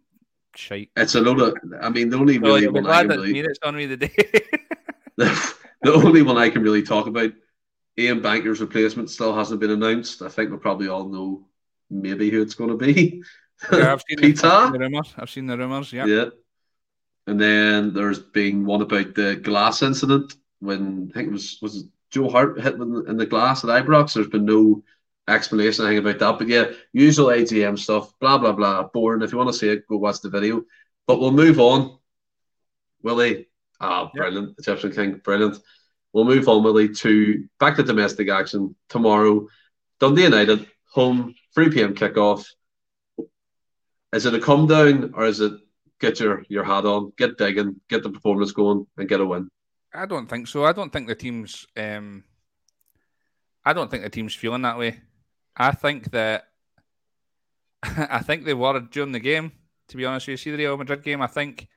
shite. 0.54 0.90
It's 0.96 1.14
a 1.14 1.20
load 1.20 1.40
of. 1.40 1.54
I 1.80 1.88
mean, 1.88 2.10
the 2.10 2.18
only 2.18 2.38
Well, 2.38 2.52
really 2.52 2.62
you'll 2.64 2.72
be 2.72 2.80
one 2.80 2.90
I 2.90 3.00
can 3.00 3.08
that 3.08 3.18
really 3.18 3.42
that's 3.42 3.58
done 3.58 3.76
me 3.76 3.86
the 3.86 3.96
day. 3.96 4.14
the 5.16 5.92
only 5.92 6.22
one 6.22 6.36
I 6.36 6.50
can 6.50 6.62
really 6.62 6.82
talk 6.82 7.06
about, 7.06 7.32
Ian 7.98 8.22
Bankier's 8.22 8.60
replacement 8.60 9.10
still 9.10 9.34
hasn't 9.34 9.60
been 9.60 9.70
announced. 9.70 10.22
I 10.22 10.28
think 10.28 10.50
we 10.50 10.56
probably 10.56 10.88
all 10.88 11.08
know 11.08 11.46
maybe 11.90 12.30
who 12.30 12.40
it's 12.42 12.54
going 12.54 12.70
to 12.70 12.76
be. 12.76 13.22
yeah, 13.72 13.92
I've 13.92 14.02
seen, 14.08 14.16
the, 14.16 14.22
Peter? 14.22 14.70
The 14.72 14.78
rumors. 14.78 15.14
I've 15.16 15.30
seen 15.30 15.46
the 15.46 15.58
rumors. 15.58 15.92
Yeah. 15.92 16.06
Yeah. 16.06 16.24
And 17.26 17.40
then 17.40 17.92
there's 17.94 18.18
been 18.18 18.64
one 18.64 18.82
about 18.82 19.14
the 19.14 19.36
glass 19.36 19.82
incident 19.82 20.34
when 20.60 21.08
I 21.10 21.14
think 21.14 21.28
it 21.28 21.32
was 21.32 21.58
was 21.62 21.76
it 21.76 21.86
Joe 22.10 22.28
Hart 22.28 22.60
hit 22.60 22.74
in 22.74 22.92
the, 22.92 23.04
in 23.04 23.16
the 23.16 23.26
glass 23.26 23.62
at 23.64 23.70
Ibrox. 23.70 24.14
There's 24.14 24.26
been 24.28 24.44
no 24.44 24.82
explanation 25.28 25.86
anything 25.86 26.04
about 26.04 26.18
that. 26.18 26.38
But 26.38 26.48
yeah, 26.48 26.72
usual 26.92 27.28
AGM 27.28 27.78
stuff, 27.78 28.12
blah 28.18 28.38
blah 28.38 28.52
blah. 28.52 28.84
Boring. 28.84 29.22
If 29.22 29.32
you 29.32 29.38
want 29.38 29.50
to 29.50 29.58
see 29.58 29.68
it, 29.68 29.86
go 29.86 29.98
watch 29.98 30.20
the 30.20 30.30
video. 30.30 30.64
But 31.06 31.20
we'll 31.20 31.30
move 31.30 31.60
on. 31.60 31.98
Willie. 33.02 33.48
Ah, 33.80 34.10
Yeah. 34.14 34.22
brilliant. 34.22 34.58
Egyptian 34.58 34.92
King, 34.92 35.20
brilliant. 35.24 35.58
We'll 36.12 36.24
move 36.24 36.48
on, 36.48 36.62
Willie, 36.62 36.90
to 36.94 37.48
back 37.58 37.76
to 37.76 37.82
domestic 37.82 38.28
action 38.28 38.76
tomorrow. 38.88 39.48
Dundee 39.98 40.24
United, 40.24 40.66
home, 40.90 41.34
3 41.54 41.70
p.m. 41.70 41.94
kickoff. 41.94 42.44
Is 44.12 44.26
it 44.26 44.34
a 44.34 44.40
come 44.40 44.66
down 44.66 45.12
or 45.14 45.24
is 45.24 45.40
it 45.40 45.52
get 46.00 46.20
your, 46.20 46.44
your 46.48 46.64
hat 46.64 46.84
on, 46.84 47.12
get 47.16 47.38
digging, 47.38 47.80
get 47.88 48.02
the 48.02 48.10
performance 48.10 48.52
going, 48.52 48.86
and 48.98 49.08
get 49.08 49.20
a 49.20 49.26
win? 49.26 49.48
I 49.94 50.06
don't 50.06 50.28
think 50.28 50.48
so. 50.48 50.64
I 50.64 50.72
don't 50.72 50.92
think 50.92 51.08
the 51.08 51.14
team's. 51.14 51.66
Um, 51.76 52.24
I 53.64 53.72
don't 53.72 53.90
think 53.90 54.02
the 54.02 54.10
team's 54.10 54.34
feeling 54.34 54.62
that 54.62 54.78
way. 54.78 55.00
I 55.56 55.72
think 55.72 56.10
that. 56.12 56.48
I 57.82 58.20
think 58.20 58.44
they 58.44 58.54
were 58.54 58.80
during 58.80 59.12
the 59.12 59.20
game. 59.20 59.52
To 59.88 59.96
be 59.96 60.04
honest, 60.04 60.26
with 60.26 60.32
you 60.32 60.36
see 60.38 60.50
the 60.50 60.56
Real 60.58 60.76
Madrid 60.76 61.02
game. 61.02 61.20
I 61.20 61.26
think 61.26 61.68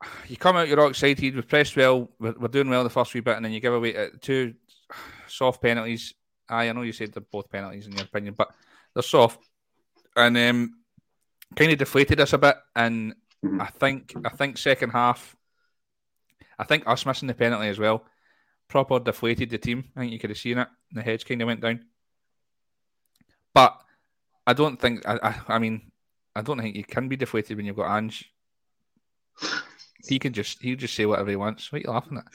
you 0.28 0.36
come 0.36 0.56
out, 0.56 0.68
you're 0.68 0.80
all 0.80 0.88
excited. 0.90 1.34
We've 1.34 1.48
pressed 1.48 1.76
well. 1.76 2.10
We're, 2.18 2.34
we're 2.38 2.48
doing 2.48 2.68
well 2.70 2.84
the 2.84 2.90
first 2.90 3.14
wee 3.14 3.20
bit, 3.20 3.36
and 3.36 3.44
then 3.44 3.52
you 3.52 3.60
give 3.60 3.74
away 3.74 3.96
uh, 3.96 4.08
two 4.20 4.54
soft 5.26 5.62
penalties. 5.62 6.14
Aye, 6.48 6.68
I 6.68 6.72
know 6.72 6.82
you 6.82 6.92
said 6.92 7.12
they're 7.12 7.22
both 7.22 7.50
penalties 7.50 7.86
in 7.86 7.92
your 7.92 8.04
opinion, 8.04 8.34
but 8.36 8.50
they're 8.94 9.02
soft, 9.02 9.40
and 10.16 10.36
um, 10.36 10.74
kind 11.56 11.72
of 11.72 11.78
deflated 11.78 12.20
us 12.20 12.32
a 12.32 12.38
bit. 12.38 12.56
And 12.74 13.14
Mhm. 13.44 13.62
I 13.62 13.66
think 13.66 14.14
I 14.24 14.30
think 14.30 14.58
second 14.58 14.90
half, 14.90 15.36
I 16.58 16.64
think 16.64 16.84
us 16.86 17.06
missing 17.06 17.28
the 17.28 17.34
penalty 17.34 17.68
as 17.68 17.78
well, 17.78 18.04
proper 18.66 18.98
deflated 18.98 19.50
the 19.50 19.58
team. 19.58 19.92
I 19.94 20.00
think 20.00 20.12
you 20.12 20.18
could 20.18 20.30
have 20.30 20.38
seen 20.38 20.58
it. 20.58 20.68
The 20.90 21.02
heads 21.02 21.24
kind 21.24 21.40
of 21.40 21.46
went 21.46 21.60
down. 21.60 21.86
But 23.54 23.80
I 24.46 24.54
don't 24.54 24.80
think. 24.80 25.06
I, 25.06 25.18
I, 25.22 25.54
I 25.54 25.58
mean, 25.58 25.92
I 26.34 26.42
don't 26.42 26.58
think 26.60 26.76
you 26.76 26.84
can 26.84 27.08
be 27.08 27.16
deflated 27.16 27.56
when 27.56 27.66
you've 27.66 27.76
got 27.76 27.96
Ange. 27.96 28.28
He 30.06 30.18
can 30.18 30.32
just 30.32 30.62
he 30.62 30.76
just 30.76 30.94
say 30.94 31.06
whatever 31.06 31.30
he 31.30 31.36
wants. 31.36 31.72
What 31.72 31.80
are 31.80 31.82
you 31.82 31.90
laughing 31.90 32.18
at? 32.18 32.26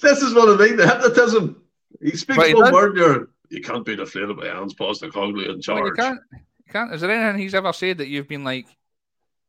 This 0.00 0.22
is 0.22 0.34
what 0.34 0.48
I 0.48 0.64
mean, 0.64 0.76
the 0.76 0.86
hypnotism. 0.86 1.62
He 2.00 2.16
speaks 2.16 2.44
he 2.44 2.54
one 2.54 2.72
word, 2.72 2.96
you're, 2.96 3.28
you 3.48 3.62
can't 3.62 3.84
be 3.84 3.96
deflated 3.96 4.36
by 4.36 4.48
Ange 4.48 4.76
Postecoglou 4.76 5.48
in 5.48 5.60
charge. 5.60 5.84
you 5.84 5.92
can't. 5.92 6.20
You 6.32 6.72
can't. 6.72 6.92
Is 6.92 7.00
there 7.00 7.10
anything 7.10 7.40
he's 7.40 7.54
ever 7.54 7.72
said 7.72 7.98
that 7.98 8.08
you've 8.08 8.28
been 8.28 8.44
like, 8.44 8.66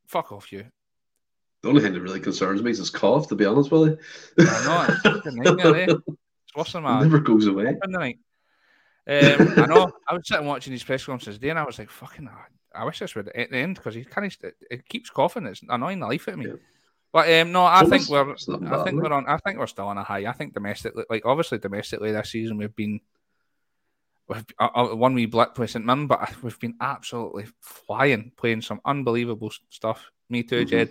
"Fuck 0.07 0.32
off, 0.32 0.52
you"? 0.52 0.65
The 1.61 1.69
only 1.69 1.82
thing 1.82 1.94
that 1.94 2.02
really 2.02 2.19
concerns 2.19 2.61
me 2.61 2.72
is 2.72 2.78
his 2.78 2.90
cough, 2.90 3.28
to 3.30 3.36
be 3.36 3.45
honest, 3.45 3.72
Willie. 3.72 3.98
I 4.40 4.98
know 5.03 5.11
it's 5.15 5.36
nightmare, 5.36 5.76
eh? 5.76 5.88
It's 6.48 6.56
worse 6.56 6.72
than 6.72 6.84
It 6.84 6.88
my 6.88 7.02
never 7.02 7.19
goes 7.19 7.48
away. 7.48 7.76
Um, 9.10 9.53
I 9.57 9.65
know. 9.65 9.91
I 10.07 10.14
was 10.14 10.28
sitting 10.28 10.45
watching 10.45 10.72
these 10.72 10.84
press 10.84 11.06
conferences 11.06 11.36
today, 11.36 11.49
and 11.49 11.60
I 11.60 11.65
was 11.65 11.80
like, 11.80 11.90
"Fucking, 11.90 12.30
I 12.74 12.86
wish 12.86 12.99
this 12.99 13.15
would 13.15 13.30
at 13.30 13.49
the 13.52 13.57
end 13.57 13.76
because 13.76 13.95
he 13.95 14.06
kind 14.06 14.28
of 14.28 14.52
it 14.69 14.88
keeps 14.88 15.10
coughing. 15.10 15.45
It's 15.45 15.61
annoying 15.68 15.99
the 15.99 16.07
life 16.07 16.28
out 16.28 16.36
of 16.36 16.40
me." 16.40 16.45
Yeah. 16.48 16.53
But 17.18 17.34
um, 17.34 17.52
no, 17.52 17.64
I 17.64 17.81
Well, 17.81 17.89
think 17.89 18.10
we're. 18.10 18.31
I 18.31 18.84
think 18.84 19.02
we're 19.02 19.11
on. 19.11 19.26
I 19.27 19.38
think 19.38 19.57
we're 19.57 19.65
still 19.65 19.88
on 19.88 19.98
a 19.98 20.03
high. 20.03 20.27
I 20.27 20.34
think 20.34 20.53
domestically, 20.53 21.03
like 21.10 21.26
obviously 21.26 21.57
domestically 21.57 22.11
this 22.11 22.30
season, 22.30 22.57
we've 22.57 22.76
been. 22.76 22.99
We've 24.27 24.45
uh, 24.60 24.69
uh, 24.76 24.95
one 24.95 25.15
wee 25.15 25.26
blip 25.26 25.57
with 25.57 25.72
St 25.72 25.84
Mirren, 25.84 26.06
but 26.06 26.44
we've 26.44 26.60
been 26.60 26.76
absolutely 26.80 27.45
flying, 27.60 28.34
playing 28.38 28.61
some 28.61 28.81
unbelievable 28.85 29.52
stuff. 29.72 30.11
Me 30.30 30.44
too, 30.44 30.64
Mhm. 30.64 30.68
Jed. 30.69 30.89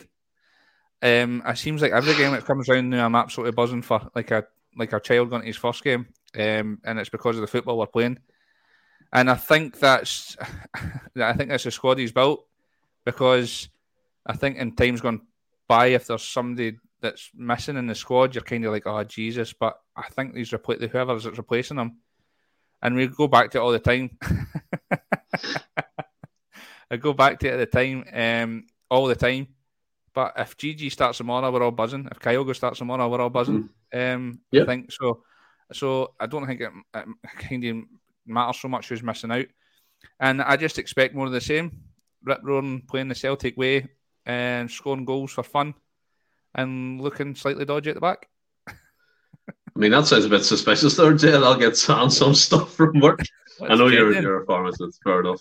Um, 1.01 1.43
it 1.47 1.59
seems 1.59 1.81
like 1.81 1.93
every 1.93 2.16
game 2.16 2.32
that 2.32 2.44
comes 2.44 2.69
round 2.69 2.90
now, 2.90 3.07
I'm 3.07 3.15
absolutely 3.15 3.53
buzzing 3.53 3.82
for 3.82 4.11
like 4.16 4.32
a 4.32 4.47
like 4.77 4.93
a 4.94 4.98
child 4.98 5.31
going 5.31 5.43
to 5.43 5.47
his 5.47 5.57
first 5.57 5.85
game, 5.85 6.09
um, 6.36 6.81
and 6.82 6.98
it's 6.98 7.09
because 7.09 7.36
of 7.36 7.43
the 7.43 7.47
football 7.47 7.78
we're 7.78 7.86
playing. 7.86 8.19
And 9.12 9.31
I 9.31 9.36
think 9.36 9.78
that's, 9.78 10.36
I 11.16 11.35
think 11.35 11.51
that's 11.51 11.62
the 11.62 11.70
squad 11.70 11.98
he's 11.98 12.11
built 12.11 12.44
because 13.05 13.69
I 14.27 14.32
think 14.35 14.57
in 14.57 14.74
times 14.74 15.01
gone 15.01 15.20
by, 15.69 15.87
if 15.89 16.07
there's 16.07 16.23
somebody 16.23 16.79
that's 17.01 17.31
missing 17.35 17.77
in 17.77 17.87
the 17.87 17.95
squad, 17.95 18.35
you're 18.35 18.43
kind 18.43 18.65
of 18.65 18.73
like, 18.73 18.87
oh 18.87 19.05
Jesus. 19.05 19.53
But 19.53 19.79
I 19.97 20.09
think 20.09 20.35
these 20.35 20.51
repla- 20.51 20.89
whoever's 20.89 21.25
that's 21.25 21.39
replacing 21.39 21.77
them, 21.77 21.99
and 22.83 22.95
we 22.95 23.07
go 23.07 23.29
back 23.29 23.51
to 23.51 23.59
it 23.59 23.61
all 23.61 23.73
the 23.73 23.79
time. 23.79 24.19
I 26.91 26.97
go 26.97 27.13
back 27.13 27.41
to 27.41 27.49
it 27.49 27.55
at 27.55 27.57
the 27.59 27.67
time, 27.67 28.05
um, 28.13 28.67
all 28.91 29.07
the 29.07 29.17
time. 29.17 29.49
But 30.15 30.35
if 30.39 30.57
GG 30.57 30.93
starts 30.93 31.19
tomorrow, 31.19 31.51
we're 31.51 31.63
all 31.63 31.71
buzzing. 31.73 32.09
If 32.11 32.21
Kyogo 32.21 32.55
starts 32.55 32.79
tomorrow, 32.79 33.09
we're 33.09 33.21
all 33.21 33.29
buzzing. 33.31 33.69
Um, 33.93 34.41
Yeah. 34.51 34.63
I 34.63 34.67
think 34.67 34.93
so. 34.93 35.23
So 35.73 36.15
I 36.19 36.27
don't 36.27 36.47
think 36.47 36.61
it, 36.61 36.71
it 36.95 37.07
kind 37.39 37.65
of 37.65 37.77
matters 38.25 38.61
so 38.61 38.69
much 38.69 38.89
who's 38.89 39.03
missing 39.03 39.33
out. 39.33 39.47
And 40.21 40.41
I 40.41 40.57
just 40.57 40.79
expect 40.79 41.15
more 41.15 41.27
of 41.27 41.33
the 41.33 41.41
same. 41.41 41.83
Rip 42.25 42.41
roaring, 42.43 42.83
playing 42.83 43.09
the 43.09 43.15
Celtic 43.15 43.57
way, 43.57 43.89
and 44.27 44.70
scoring 44.70 45.05
goals 45.05 45.32
for 45.32 45.43
fun, 45.43 45.74
and 46.55 47.01
looking 47.01 47.35
slightly 47.35 47.65
dodgy 47.65 47.90
at 47.90 47.94
the 47.94 48.01
back. 48.01 48.28
I 48.69 49.78
mean, 49.78 49.90
that 49.93 50.07
sounds 50.07 50.24
a 50.24 50.28
bit 50.31 50.44
suspicious 50.44 50.97
there, 50.97 51.12
Jed. 51.15 51.43
I'll 51.43 51.59
get 51.59 51.77
Sam 51.77 52.11
some 52.11 52.35
stuff 52.35 52.74
from 52.74 52.98
work. 53.01 53.20
I 53.62 53.74
know 53.74 53.89
you're 53.89 54.12
you're 54.20 54.43
a 54.43 54.47
pharmacist, 54.47 55.01
fair 55.03 55.20
enough. 55.20 55.39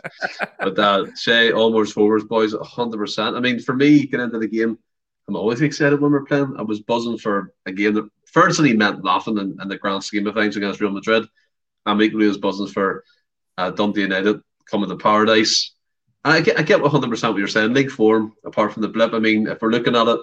but 0.60 0.78
uh, 0.80 1.06
Shay, 1.16 1.52
Almost 1.52 1.94
forwards, 1.94 2.26
boys, 2.26 2.53
hundred 2.62 2.98
percent. 2.98 3.36
I 3.36 3.40
mean, 3.40 3.60
for 3.60 3.76
me, 3.76 4.06
getting 4.06 4.26
into 4.26 4.40
the 4.40 4.48
game, 4.48 4.78
I'm 5.28 5.36
always 5.36 5.62
excited 5.62 5.99
when 5.99 6.12
we're 6.12 6.26
playing. 6.26 6.56
I 6.57 6.62
was 6.62 6.82
buzzing 6.82 7.18
for 7.18 7.53
a 7.66 7.72
game 7.72 7.94
that 7.95 8.10
firstly 8.26 8.76
meant 8.76 9.03
nothing 9.03 9.38
in, 9.38 9.57
in 9.62 9.68
the 9.68 9.78
grand 9.78 10.03
scheme 10.03 10.28
of 10.28 10.36
things 10.36 10.56
against 10.56 10.82
Real 10.82 10.91
Madrid. 10.91 11.26
I'm 11.86 12.02
equally 12.02 12.30
as 12.30 12.38
buzzing 12.38 12.68
for 12.68 13.03
uh, 13.57 13.72
Dundee 13.72 14.02
United 14.02 14.41
coming 14.70 14.90
to 14.90 14.98
paradise. 14.98 15.75
I 16.26 16.42
get, 16.42 16.60
I 16.60 16.64
get 16.64 16.82
100 16.82 17.10
percent 17.10 17.34
what 17.34 17.40
you're 17.40 17.48
saying. 17.48 17.74
League 17.74 17.92
form, 17.92 18.34
apart 18.44 18.74
from 18.74 18.82
the 18.82 18.88
blip. 18.88 19.14
I 19.14 19.20
mean, 19.20 19.48
if 19.48 19.62
we're 19.62 19.70
looking 19.70 19.96
at 19.96 20.08
it, 20.08 20.20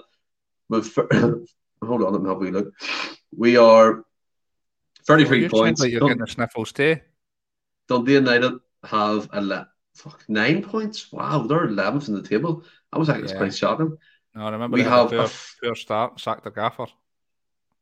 with 0.69 0.93
hold 1.13 2.03
on, 2.03 2.13
let 2.13 2.21
me 2.21 2.29
have 2.29 2.41
a 2.41 2.45
look. 2.45 2.73
We 3.35 3.57
are 3.57 4.03
33 5.07 5.45
oh, 5.45 5.49
points. 5.49 5.81
Like 5.81 5.91
you're 5.91 6.01
getting 6.01 6.17
the 6.17 6.27
sniffles 6.27 6.71
too. 6.71 6.97
Dundee 7.87 8.13
United 8.13 8.53
have 8.83 9.29
a 9.33 9.67
fuck, 9.93 10.23
nine 10.27 10.63
points. 10.63 11.11
Wow, 11.11 11.43
they're 11.43 11.67
11th 11.67 12.09
in 12.09 12.15
the 12.15 12.27
table. 12.27 12.63
I 12.91 12.97
was 12.97 13.09
actually 13.09 13.31
yeah. 13.31 13.37
quite 13.37 13.55
shocking. 13.55 13.97
No, 14.35 14.45
I 14.45 14.49
remember 14.49 14.75
we 14.75 14.83
have 14.83 15.13
a 15.13 15.29
poor, 15.61 15.75
start, 15.75 16.19
sacked 16.19 16.43
the 16.43 16.51
gaffer. 16.51 16.87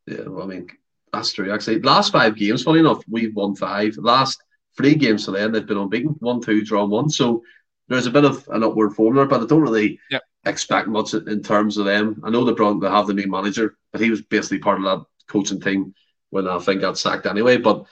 Yeah, 0.05 0.27
well, 0.27 0.43
I 0.43 0.47
mean, 0.47 0.67
that's 1.13 1.33
true. 1.33 1.51
Actually, 1.51 1.81
last 1.81 2.11
five 2.11 2.35
games, 2.35 2.63
funny 2.63 2.79
enough, 2.79 3.03
we've 3.09 3.35
won 3.35 3.55
five. 3.55 3.95
Last 3.97 4.43
three 4.75 4.95
games 4.95 5.25
to 5.25 5.31
then, 5.31 5.51
they've 5.51 5.65
been 5.65 5.77
unbeaten. 5.77 6.15
One, 6.19 6.41
two, 6.41 6.63
draw 6.63 6.85
one. 6.85 7.09
So 7.09 7.43
there's 7.91 8.07
a 8.07 8.11
bit 8.11 8.25
of 8.25 8.47
an 8.49 8.63
upward 8.63 8.95
form 8.95 9.15
there, 9.15 9.25
but 9.25 9.41
I 9.41 9.45
don't 9.45 9.61
really 9.61 9.99
yep. 10.09 10.23
expect 10.45 10.87
much 10.87 11.13
in 11.13 11.41
terms 11.41 11.77
of 11.77 11.85
them. 11.85 12.21
I 12.23 12.29
know 12.29 12.43
they 12.43 12.53
brought 12.53 12.79
they 12.79 12.89
have 12.89 13.07
the 13.07 13.13
new 13.13 13.29
manager, 13.29 13.77
but 13.91 14.01
he 14.01 14.09
was 14.09 14.21
basically 14.21 14.59
part 14.59 14.77
of 14.77 14.83
that 14.83 15.05
coaching 15.27 15.59
team 15.59 15.93
when 16.29 16.47
I 16.47 16.59
think 16.59 16.81
got 16.81 16.97
sacked 16.97 17.25
anyway. 17.25 17.57
But 17.57 17.85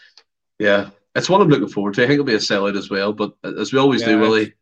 yeah, 0.58 0.90
it's 1.16 1.30
what 1.30 1.42
I'm 1.42 1.50
looking 1.50 1.70
forward 1.70 1.96
to. 1.96 2.04
I 2.04 2.08
think 2.08 2.14
it'll 2.14 2.26
be 2.26 2.36
a 2.36 2.38
sellout 2.38 2.78
as 2.78 2.90
well. 2.90 3.14
But 3.14 3.34
as 3.44 3.74
we 3.74 3.80
always 3.80 4.02
yeah, 4.02 4.10
do, 4.10 4.20
Willie, 4.20 4.54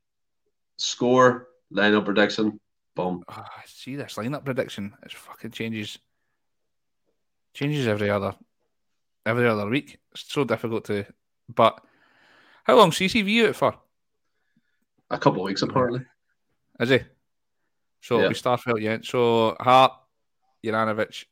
score, 0.77 1.47
lineup 1.73 2.05
prediction, 2.05 2.59
boom. 2.95 3.23
Oh, 3.29 3.45
see 3.65 3.95
this 3.95 4.15
lineup 4.15 4.45
prediction. 4.45 4.93
It 5.03 5.11
fucking 5.11 5.51
changes. 5.51 5.99
Changes 7.53 7.87
every 7.87 8.09
other 8.09 8.35
every 9.27 9.47
other 9.47 9.69
week. 9.69 9.99
It's 10.13 10.31
so 10.31 10.43
difficult 10.45 10.85
to. 10.85 11.05
But 11.53 11.79
how 12.63 12.77
long 12.77 12.91
CCV 12.91 13.49
out 13.49 13.55
for? 13.55 13.75
A 15.09 15.17
couple 15.17 15.41
of 15.41 15.45
weeks 15.45 15.61
apparently. 15.61 16.01
Is 16.79 16.89
he? 16.89 16.99
So 18.01 18.21
yeah. 18.21 18.27
we 18.27 18.33
Starfelt 18.33 18.81
yeah. 18.81 18.97
So 19.03 19.55
Hart, 19.59 19.93
Juranovic, 20.63 21.25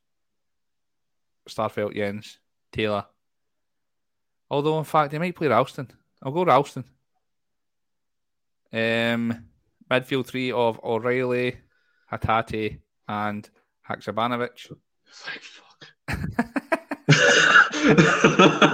Starfelt, 1.48 1.96
Jenz, 1.96 2.38
Taylor. 2.72 3.06
Although, 4.50 4.78
in 4.80 4.84
fact, 4.86 5.12
he 5.12 5.20
might 5.20 5.36
play 5.36 5.48
Ralston. 5.48 5.90
I'll 6.22 6.32
go 6.32 6.46
Ralston. 6.46 6.86
Um, 8.72 9.46
midfield 9.90 10.26
three 10.28 10.52
of 10.52 10.80
O'Riley, 10.84 11.58
Hatate, 12.12 12.80
and 13.08 13.50
Haksabanovic. 13.90 14.72
Thank 15.12 15.42
fuck. 15.42 15.72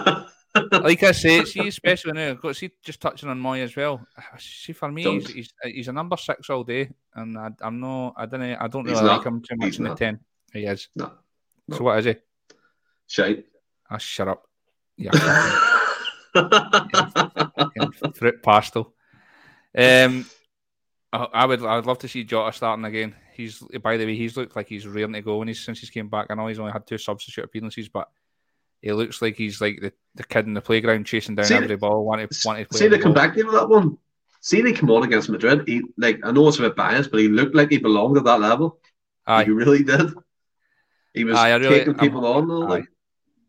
like 0.71 1.03
I 1.03 1.11
say, 1.13 1.45
see, 1.45 1.67
especially 1.67 2.11
now, 2.13 2.33
got 2.33 2.55
see 2.55 2.71
just 2.83 2.99
touching 2.99 3.29
on 3.29 3.39
Mooy 3.39 3.63
as 3.63 3.75
well. 3.75 4.05
See, 4.37 4.73
for 4.73 4.91
me, 4.91 5.03
he's, 5.03 5.31
he's, 5.31 5.53
he's 5.63 5.87
a 5.87 5.93
number 5.93 6.17
six 6.17 6.49
all 6.49 6.63
day, 6.63 6.89
and 7.15 7.37
I, 7.37 7.51
am 7.61 7.79
no, 7.79 8.13
I 8.17 8.25
don't, 8.25 8.41
I 8.41 8.67
don't 8.67 8.83
really 8.83 9.01
like 9.01 9.25
him 9.25 9.41
too 9.41 9.55
much 9.55 9.67
he's 9.67 9.77
in 9.79 9.85
not. 9.85 9.97
the 9.97 10.05
ten. 10.05 10.19
He 10.51 10.65
is. 10.65 10.89
No. 10.95 11.11
no. 11.67 11.77
So 11.77 11.83
what 11.85 11.99
is 11.99 12.05
he? 12.05 12.15
Shite. 13.07 13.45
Ah, 13.89 13.95
oh, 13.95 13.97
shut 13.97 14.27
up. 14.27 14.47
Yeah. 14.97 15.11
fruit 18.13 18.41
pastel. 18.41 18.93
Um, 19.77 20.25
I, 21.11 21.45
would, 21.45 21.63
I 21.63 21.75
would 21.75 21.85
love 21.85 21.99
to 21.99 22.07
see 22.07 22.23
Jota 22.23 22.53
starting 22.55 22.85
again. 22.85 23.15
He's, 23.33 23.59
by 23.81 23.97
the 23.97 24.05
way, 24.05 24.15
he's 24.15 24.37
looked 24.37 24.55
like 24.55 24.67
he's 24.67 24.87
ready 24.87 25.11
to 25.11 25.21
go 25.21 25.37
when 25.37 25.49
he's 25.49 25.59
since 25.59 25.79
he's 25.79 25.89
came 25.89 26.07
back. 26.07 26.27
I 26.29 26.35
know 26.35 26.47
he's 26.47 26.59
only 26.59 26.71
had 26.71 26.87
two 26.87 26.97
substitute 26.97 27.43
appearances, 27.43 27.89
but 27.89 28.09
he 28.81 28.91
looks 28.91 29.21
like 29.21 29.35
he's 29.35 29.61
like 29.61 29.79
the, 29.81 29.93
the 30.15 30.23
kid 30.23 30.47
in 30.47 30.53
the 30.53 30.61
playground 30.61 31.05
chasing 31.05 31.35
down 31.35 31.45
see, 31.45 31.55
every 31.55 31.77
ball. 31.77 32.03
Want 32.03 32.29
to, 32.29 32.47
want 32.47 32.59
to 32.59 32.65
play 32.65 32.79
see 32.79 32.87
the 32.87 32.99
comeback 32.99 33.35
game 33.35 33.47
of 33.47 33.53
that 33.53 33.69
one. 33.69 33.97
See, 34.41 34.61
they 34.61 34.73
come 34.73 34.89
on 34.89 35.03
against 35.03 35.29
Madrid. 35.29 35.67
He 35.67 35.83
like 35.97 36.19
I 36.23 36.31
know 36.31 36.47
it's 36.47 36.57
a 36.57 36.63
bit 36.63 36.75
biased, 36.75 37.11
but 37.11 37.19
he 37.19 37.27
looked 37.27 37.55
like 37.55 37.69
he 37.69 37.77
belonged 37.77 38.17
at 38.17 38.23
that 38.23 38.41
level. 38.41 38.79
Aye. 39.27 39.43
He 39.43 39.51
really 39.51 39.83
did. 39.83 40.13
He 41.13 41.23
was 41.23 41.37
aye, 41.37 41.53
really, 41.55 41.79
taking 41.79 41.95
people 41.95 42.25
I'm, 42.25 42.37
on 42.37 42.47
though. 42.47 42.63
Aye. 42.63 42.69
Like. 42.69 42.85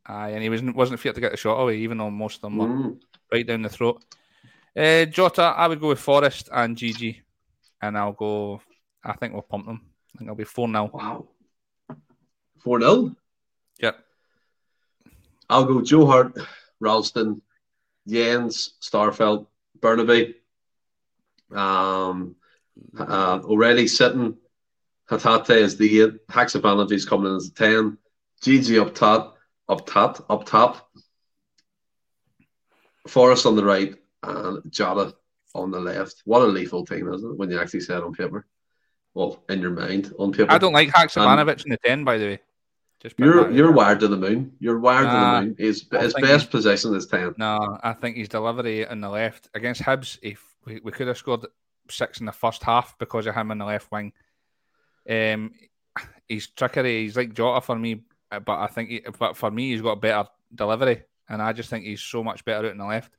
aye, 0.06 0.28
and 0.30 0.42
he 0.42 0.50
wasn't 0.50 0.76
wasn't 0.76 1.00
fit 1.00 1.14
to 1.14 1.20
get 1.20 1.30
the 1.30 1.38
shot 1.38 1.60
away, 1.60 1.78
even 1.78 1.96
though 1.96 2.10
most 2.10 2.36
of 2.36 2.42
them 2.42 2.58
were 2.58 2.66
mm. 2.66 3.00
right 3.32 3.46
down 3.46 3.62
the 3.62 3.70
throat. 3.70 4.04
Uh, 4.76 5.06
Jota, 5.06 5.42
I 5.42 5.68
would 5.68 5.80
go 5.80 5.88
with 5.88 6.00
Forrest 6.00 6.50
and 6.52 6.76
Gigi, 6.76 7.22
and 7.80 7.96
I'll 7.96 8.12
go. 8.12 8.60
I 9.02 9.14
think 9.14 9.32
we'll 9.32 9.42
pump 9.42 9.66
them. 9.66 9.80
I 10.14 10.18
think 10.18 10.28
it'll 10.28 10.36
be 10.36 10.44
four 10.44 10.68
0 10.68 10.90
Wow, 10.92 11.28
four 12.62 12.80
0 12.80 13.04
Yep. 13.04 13.16
I'll 15.52 15.64
go 15.64 15.82
Joe 15.82 16.06
Hart, 16.06 16.38
Ralston, 16.80 17.42
Jenz, 18.08 18.70
Starfelt, 18.80 19.46
Bernabei, 19.78 20.34
um, 21.54 22.36
uh, 22.98 23.40
O'Riley 23.44 23.86
sitting, 23.86 24.38
Hatate 25.10 25.56
is 25.56 25.76
the 25.76 26.00
eight, 26.00 26.26
Haksabanovic 26.28 26.92
is 26.92 27.04
coming 27.04 27.30
in 27.30 27.36
as 27.36 27.48
a 27.48 27.54
10, 27.54 27.98
Gigi 28.40 28.78
up 28.78 28.94
top, 28.94 29.36
up 29.68 29.86
top, 29.86 30.24
up 30.30 30.46
top, 30.46 30.90
Forrest 33.06 33.44
on 33.44 33.56
the 33.56 33.64
right, 33.64 33.94
and 34.22 34.62
Jota 34.70 35.14
on 35.54 35.70
the 35.70 35.80
left. 35.80 36.22
What 36.24 36.42
a 36.42 36.46
lethal 36.46 36.86
team, 36.86 37.12
isn't 37.12 37.32
it, 37.32 37.36
when 37.36 37.50
you 37.50 37.60
actually 37.60 37.80
say 37.80 37.96
it 37.96 38.02
on 38.02 38.14
paper? 38.14 38.46
Well, 39.12 39.44
in 39.50 39.60
your 39.60 39.72
mind, 39.72 40.14
on 40.18 40.32
paper. 40.32 40.50
I 40.50 40.56
don't 40.56 40.72
like 40.72 40.88
Haksabanovic 40.88 41.64
in 41.64 41.72
the 41.72 41.78
10, 41.84 42.04
by 42.04 42.16
the 42.16 42.24
way. 42.24 42.40
Just 43.02 43.18
you're 43.18 43.50
you're 43.50 43.72
wired 43.72 43.98
to 44.00 44.08
the 44.08 44.16
moon. 44.16 44.52
You're 44.60 44.78
wired 44.78 45.06
nah, 45.06 45.12
to 45.12 45.40
the 45.40 45.46
moon. 45.46 45.56
His, 45.58 45.84
his 45.90 46.14
best 46.14 46.52
possession 46.52 46.94
is 46.94 47.06
ten. 47.06 47.34
No, 47.36 47.76
I 47.82 47.94
think 47.94 48.16
his 48.16 48.28
delivery 48.28 48.86
in 48.88 49.00
the 49.00 49.08
left 49.08 49.48
against 49.54 49.82
Hibs. 49.82 50.18
If 50.22 50.40
we, 50.64 50.80
we 50.84 50.92
could 50.92 51.08
have 51.08 51.18
scored 51.18 51.46
six 51.90 52.20
in 52.20 52.26
the 52.26 52.32
first 52.32 52.62
half 52.62 52.96
because 52.98 53.26
of 53.26 53.34
him 53.34 53.50
in 53.50 53.58
the 53.58 53.64
left 53.64 53.90
wing. 53.90 54.12
Um, 55.10 55.52
he's 56.28 56.46
trickery. 56.46 57.02
He's 57.02 57.16
like 57.16 57.34
Jota 57.34 57.60
for 57.60 57.76
me, 57.76 58.04
but 58.30 58.48
I 58.48 58.68
think, 58.68 58.88
he, 58.88 59.02
but 59.18 59.36
for 59.36 59.50
me, 59.50 59.72
he's 59.72 59.82
got 59.82 60.00
better 60.00 60.28
delivery, 60.54 61.02
and 61.28 61.42
I 61.42 61.52
just 61.52 61.70
think 61.70 61.84
he's 61.84 62.00
so 62.00 62.22
much 62.22 62.44
better 62.44 62.66
out 62.66 62.72
in 62.72 62.78
the 62.78 62.86
left. 62.86 63.12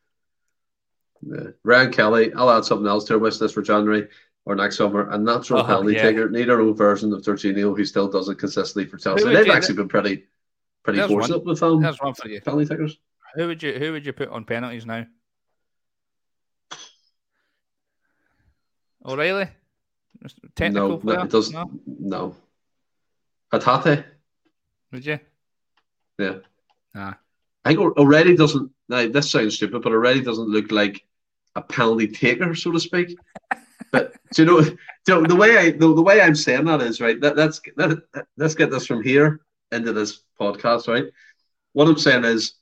Yeah. 1.21 1.51
Ryan 1.63 1.91
Kelly, 1.91 2.33
I'll 2.33 2.49
add 2.49 2.63
something 2.63 2.87
else 2.87 3.03
to 3.05 3.13
our 3.15 3.19
wish 3.19 3.41
list 3.41 3.53
for 3.53 3.61
January 3.61 4.07
or 4.45 4.55
next 4.55 4.77
summer. 4.77 5.09
A 5.09 5.17
natural 5.17 5.59
uh-huh, 5.59 5.77
penalty 5.77 5.93
yeah. 5.93 6.03
taker, 6.03 6.29
need 6.29 6.49
our 6.49 6.61
own 6.61 6.75
version 6.75 7.13
of 7.13 7.21
Jorginho 7.21 7.75
who 7.75 7.85
still 7.85 8.07
does 8.07 8.29
it 8.29 8.35
consistently 8.35 8.89
for 8.89 8.97
Chelsea. 8.97 9.25
They've 9.25 9.49
actually 9.49 9.75
been 9.75 9.87
pretty 9.87 10.25
pretty 10.83 10.99
fortunate 11.07 11.45
with 11.45 11.63
um, 11.63 11.81
There's 11.81 12.01
one 12.01 12.13
for 12.13 12.27
you. 12.27 12.41
penalty 12.41 12.65
takers. 12.65 12.97
Who 13.35 13.47
would 13.47 13.63
you 13.63 13.73
who 13.73 13.91
would 13.93 14.05
you 14.05 14.13
put 14.13 14.29
on 14.29 14.45
penalties 14.45 14.85
now? 14.85 15.05
O'Riley? 19.05 19.49
Technical 20.55 20.89
no, 20.89 20.97
player? 20.97 21.17
No, 21.17 21.23
it 21.23 21.31
does, 21.31 21.51
no? 21.51 21.71
no. 21.85 22.35
Hatate? 23.51 24.05
Would 24.91 25.05
you? 25.05 25.19
Yeah. 26.17 26.35
Nah. 26.93 27.13
I 27.65 27.69
think 27.69 27.97
O'Riley 27.97 28.35
doesn't. 28.35 28.71
Now, 28.87 29.07
this 29.07 29.31
sounds 29.31 29.55
stupid, 29.55 29.81
but 29.81 29.91
O'Riley 29.91 30.21
doesn't 30.21 30.49
look 30.49 30.71
like 30.71 31.03
a 31.55 31.61
penalty 31.61 32.07
taker, 32.07 32.55
so 32.55 32.71
to 32.71 32.79
speak. 32.79 33.17
But 33.93 34.13
do 34.33 34.41
you 34.41 34.47
know, 34.47 34.75
know 35.07 35.25
the 35.27 35.35
way 35.35 35.55
I 35.55 35.71
the, 35.71 35.93
the 35.93 36.01
way 36.01 36.19
I'm 36.19 36.35
saying 36.35 36.65
that 36.65 36.81
is 36.81 36.99
right. 36.99 37.21
That, 37.21 37.35
that's 37.35 37.61
that, 37.77 38.03
let's 38.35 38.55
get 38.55 38.71
this 38.71 38.87
from 38.87 39.03
here 39.03 39.39
into 39.71 39.93
this 39.93 40.23
podcast, 40.37 40.87
right? 40.87 41.05
What 41.73 41.87
I'm 41.87 41.97
saying 41.97 42.25
is, 42.25 42.55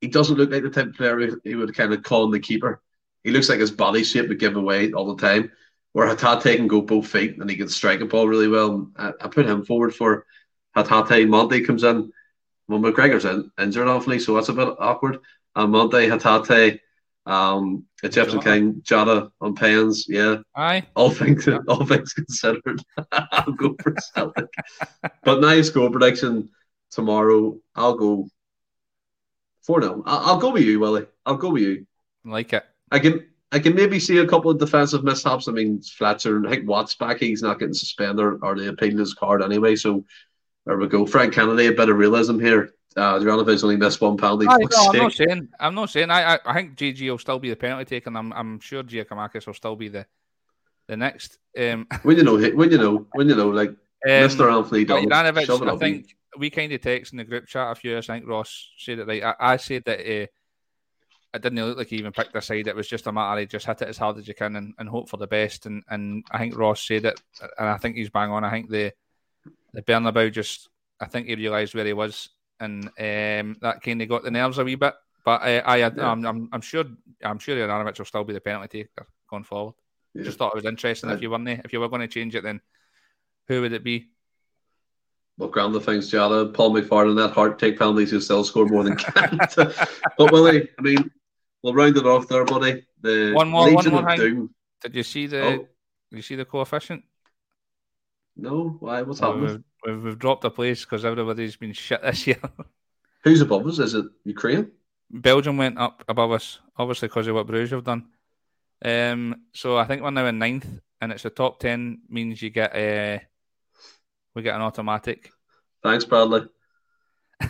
he 0.00 0.08
doesn't 0.08 0.36
look 0.36 0.50
like 0.50 0.62
the 0.62 0.70
type 0.70 0.88
of 0.88 0.94
player 0.94 1.38
he 1.44 1.54
would 1.54 1.76
kind 1.76 1.92
of 1.92 2.02
call 2.02 2.24
on 2.24 2.30
the 2.30 2.40
keeper. 2.40 2.82
He 3.22 3.30
looks 3.30 3.50
like 3.50 3.60
his 3.60 3.70
body 3.70 4.02
shape 4.02 4.28
would 4.28 4.40
give 4.40 4.56
away 4.56 4.92
all 4.92 5.14
the 5.14 5.22
time. 5.22 5.52
Where 5.92 6.08
Hatate 6.08 6.56
can 6.56 6.66
go 6.66 6.80
both 6.80 7.06
feet 7.06 7.36
and 7.38 7.50
he 7.50 7.56
can 7.56 7.68
strike 7.68 8.00
a 8.00 8.06
ball 8.06 8.26
really 8.26 8.48
well. 8.48 8.90
I, 8.96 9.12
I 9.20 9.28
put 9.28 9.44
him 9.44 9.66
forward 9.66 9.94
for 9.94 10.24
Hatate. 10.74 11.28
Monte 11.28 11.64
comes 11.64 11.84
in. 11.84 12.10
Well, 12.68 12.80
McGregor's 12.80 13.26
in, 13.26 13.50
injured, 13.58 13.86
awfully, 13.86 14.18
so 14.18 14.34
that's 14.34 14.48
a 14.48 14.54
bit 14.54 14.68
awkward. 14.78 15.18
And 15.54 15.72
Monte, 15.72 16.08
Hatate, 16.08 16.80
um, 17.26 17.84
Egyptian 18.02 18.40
Jota. 18.40 18.50
King, 18.50 18.80
Jota 18.82 19.32
on 19.40 19.54
pens, 19.54 20.06
yeah. 20.08 20.36
Aye. 20.56 20.86
All 20.96 21.10
things 21.10 21.46
yeah. 21.46 21.58
all 21.68 21.84
things 21.84 22.12
considered, 22.12 22.82
I'll 23.12 23.52
go 23.52 23.76
for 23.80 23.94
Celtic. 24.14 24.52
but 25.22 25.40
nice 25.40 25.70
goal 25.70 25.90
prediction 25.90 26.50
tomorrow. 26.90 27.58
I'll 27.74 27.94
go 27.94 28.28
4 29.64 29.82
0. 29.82 30.02
I'll, 30.06 30.18
I'll 30.30 30.38
go 30.38 30.50
with 30.50 30.64
you, 30.64 30.80
Willie. 30.80 31.06
I'll 31.24 31.36
go 31.36 31.50
with 31.50 31.62
you. 31.62 31.86
Like 32.24 32.52
it. 32.52 32.64
I 32.90 32.98
can 32.98 33.26
I 33.52 33.58
can 33.58 33.74
maybe 33.74 34.00
see 34.00 34.18
a 34.18 34.26
couple 34.26 34.50
of 34.50 34.58
defensive 34.58 35.04
mishaps. 35.04 35.46
I 35.46 35.52
mean, 35.52 35.82
Fletcher, 35.82 36.44
I 36.46 36.50
think 36.50 36.68
Watts 36.68 36.94
back, 36.94 37.18
he's 37.18 37.42
not 37.42 37.58
getting 37.58 37.74
suspended 37.74 38.24
or, 38.24 38.38
or 38.42 38.56
they 38.56 38.66
appealed 38.66 38.98
his 38.98 39.14
card 39.14 39.42
anyway. 39.42 39.76
So 39.76 40.04
there 40.66 40.78
we 40.78 40.88
go. 40.88 41.06
Frank 41.06 41.34
Kennedy, 41.34 41.66
a 41.66 41.72
bit 41.72 41.88
of 41.88 41.96
realism 41.96 42.38
here 42.38 42.72
uh, 42.96 43.18
Juranovic 43.18 43.62
only 43.62 43.76
missed 43.76 44.00
one 44.00 44.16
penalty. 44.16 44.46
I, 44.48 44.56
no, 44.56 44.66
I'm 44.88 44.98
not 44.98 45.12
saying. 45.12 45.48
I'm 45.60 45.74
not 45.74 45.90
saying. 45.90 46.10
I, 46.10 46.34
I, 46.34 46.38
I 46.44 46.54
think 46.54 46.76
GG 46.76 47.08
will 47.10 47.18
still 47.18 47.38
be 47.38 47.50
the 47.50 47.56
penalty 47.56 47.84
taker. 47.84 48.16
I'm 48.16 48.32
I'm 48.32 48.60
sure 48.60 48.82
Giakoumakis 48.82 49.46
will 49.46 49.54
still 49.54 49.76
be 49.76 49.88
the 49.88 50.06
the 50.88 50.96
next. 50.96 51.38
Um, 51.58 51.86
when 52.02 52.16
you 52.16 52.24
know, 52.24 52.36
when 52.36 52.70
you 52.70 52.78
know, 52.78 53.06
when 53.12 53.28
you 53.28 53.34
know, 53.34 53.48
like 53.48 53.70
um, 53.70 53.76
Mr. 54.04 54.52
Anthony 54.52 54.84
Juranovic, 54.84 55.68
I 55.68 55.76
think 55.76 56.16
we 56.38 56.50
kind 56.50 56.72
of 56.72 56.80
text 56.80 57.12
in 57.12 57.18
the 57.18 57.24
group 57.24 57.46
chat 57.46 57.72
a 57.72 57.74
few 57.74 57.92
years. 57.92 58.08
I 58.08 58.14
think 58.14 58.28
Ross 58.28 58.70
said 58.78 58.98
it 58.98 59.06
right. 59.06 59.22
I, 59.22 59.34
I 59.38 59.56
said 59.56 59.84
that 59.86 60.00
uh, 60.00 60.26
it 61.34 61.40
didn't 61.40 61.64
look 61.64 61.78
like 61.78 61.88
he 61.88 61.96
even 61.96 62.12
picked 62.12 62.36
a 62.36 62.42
side. 62.42 62.66
It 62.66 62.76
was 62.76 62.88
just 62.88 63.06
a 63.06 63.12
matter 63.12 63.40
of 63.40 63.48
just 63.48 63.66
hit 63.66 63.82
it 63.82 63.88
as 63.88 63.98
hard 63.98 64.18
as 64.18 64.28
you 64.28 64.34
can 64.34 64.56
and, 64.56 64.74
and 64.78 64.88
hope 64.88 65.08
for 65.08 65.16
the 65.16 65.26
best. 65.26 65.66
And 65.66 65.82
and 65.88 66.24
I 66.30 66.38
think 66.38 66.56
Ross 66.56 66.82
said 66.82 67.04
it, 67.04 67.20
and 67.58 67.68
I 67.68 67.78
think 67.78 67.96
he's 67.96 68.10
bang 68.10 68.30
on. 68.30 68.44
I 68.44 68.50
think 68.50 68.70
the 68.70 68.92
the 69.72 69.82
Bernabeu 69.82 70.32
just, 70.32 70.68
I 71.00 71.06
think 71.06 71.26
he 71.26 71.34
realised 71.34 71.74
where 71.74 71.86
he 71.86 71.92
was, 71.92 72.28
and 72.62 72.84
um, 72.86 73.56
that 73.60 73.82
kind 73.82 74.00
of 74.00 74.08
got 74.08 74.22
the 74.22 74.30
nerves 74.30 74.58
a 74.58 74.64
wee 74.64 74.76
bit. 74.76 74.94
But 75.24 75.42
uh, 75.42 75.62
I, 75.64 75.76
yeah. 75.76 75.90
I'm, 75.98 76.24
I'm, 76.24 76.48
I'm 76.52 76.60
sure, 76.60 76.84
I'm 77.22 77.38
sure 77.38 77.56
Juranovic 77.56 77.98
will 77.98 78.04
still 78.04 78.24
be 78.24 78.32
the 78.32 78.40
penalty 78.40 78.84
taker 78.84 79.06
going 79.28 79.44
forward. 79.44 79.74
Yeah. 80.14 80.24
Just 80.24 80.38
thought 80.38 80.52
it 80.52 80.56
was 80.56 80.64
interesting 80.64 81.10
if 81.10 81.22
you 81.22 81.30
weren't 81.30 81.48
if 81.48 81.72
you 81.72 81.80
were 81.80 81.88
going 81.88 82.02
to 82.02 82.08
change 82.08 82.34
it, 82.34 82.42
then 82.42 82.60
who 83.48 83.62
would 83.62 83.72
it 83.72 83.84
be? 83.84 84.08
Well, 85.38 85.48
ground 85.48 85.74
the 85.74 85.80
things, 85.80 86.10
Jada, 86.10 86.52
Paul 86.52 86.74
McFarland, 86.74 87.16
that 87.16 87.32
heart 87.32 87.58
take 87.58 87.78
penalties, 87.78 88.10
who 88.10 88.20
still 88.20 88.44
score 88.44 88.66
more 88.66 88.84
than 88.84 88.96
Kent. 88.96 89.40
but 89.56 90.30
Willie, 90.30 90.68
I 90.78 90.82
mean, 90.82 91.10
we'll 91.62 91.72
round 91.72 91.96
it 91.96 92.06
off 92.06 92.28
there, 92.28 92.44
buddy. 92.44 92.84
The 93.00 93.32
one 93.32 93.48
more, 93.48 93.64
Legion 93.64 93.92
one 93.92 94.04
more 94.04 94.16
Doom. 94.16 94.54
Did 94.82 94.94
you 94.94 95.02
see 95.02 95.26
the? 95.26 95.42
Oh. 95.42 95.68
Did 96.10 96.16
you 96.16 96.22
see 96.22 96.36
the 96.36 96.44
coefficient? 96.44 97.02
No, 98.36 98.76
why? 98.80 99.02
What's 99.02 99.20
happening? 99.20 99.64
We've, 99.84 100.02
we've, 100.02 100.18
dropped 100.18 100.44
a 100.44 100.50
place 100.50 100.84
because 100.84 101.04
everybody's 101.04 101.56
been 101.56 101.72
shit 101.72 102.02
this 102.02 102.26
year. 102.26 102.40
Who's 103.24 103.40
above 103.40 103.66
us? 103.66 103.78
Is 103.78 103.94
it 103.94 104.06
Ukraine? 104.24 104.70
Belgium 105.10 105.56
went 105.56 105.78
up 105.78 106.04
above 106.08 106.32
us, 106.32 106.60
obviously 106.76 107.08
because 107.08 107.26
of 107.26 107.34
what 107.34 107.46
Bruges 107.46 107.70
have 107.70 107.84
done. 107.84 108.06
Um, 108.84 109.42
so 109.52 109.76
I 109.76 109.84
think 109.84 110.02
we're 110.02 110.10
now 110.10 110.26
in 110.26 110.38
ninth, 110.38 110.66
and 111.00 111.12
it's 111.12 111.22
the 111.22 111.30
top 111.30 111.60
ten 111.60 112.00
means 112.08 112.40
you 112.42 112.50
get 112.50 112.74
a, 112.74 113.16
uh, 113.16 113.18
we 114.34 114.42
get 114.42 114.54
an 114.54 114.62
automatic. 114.62 115.30
Thanks, 115.82 116.04
Bradley. 116.04 116.48
uh, 117.40 117.46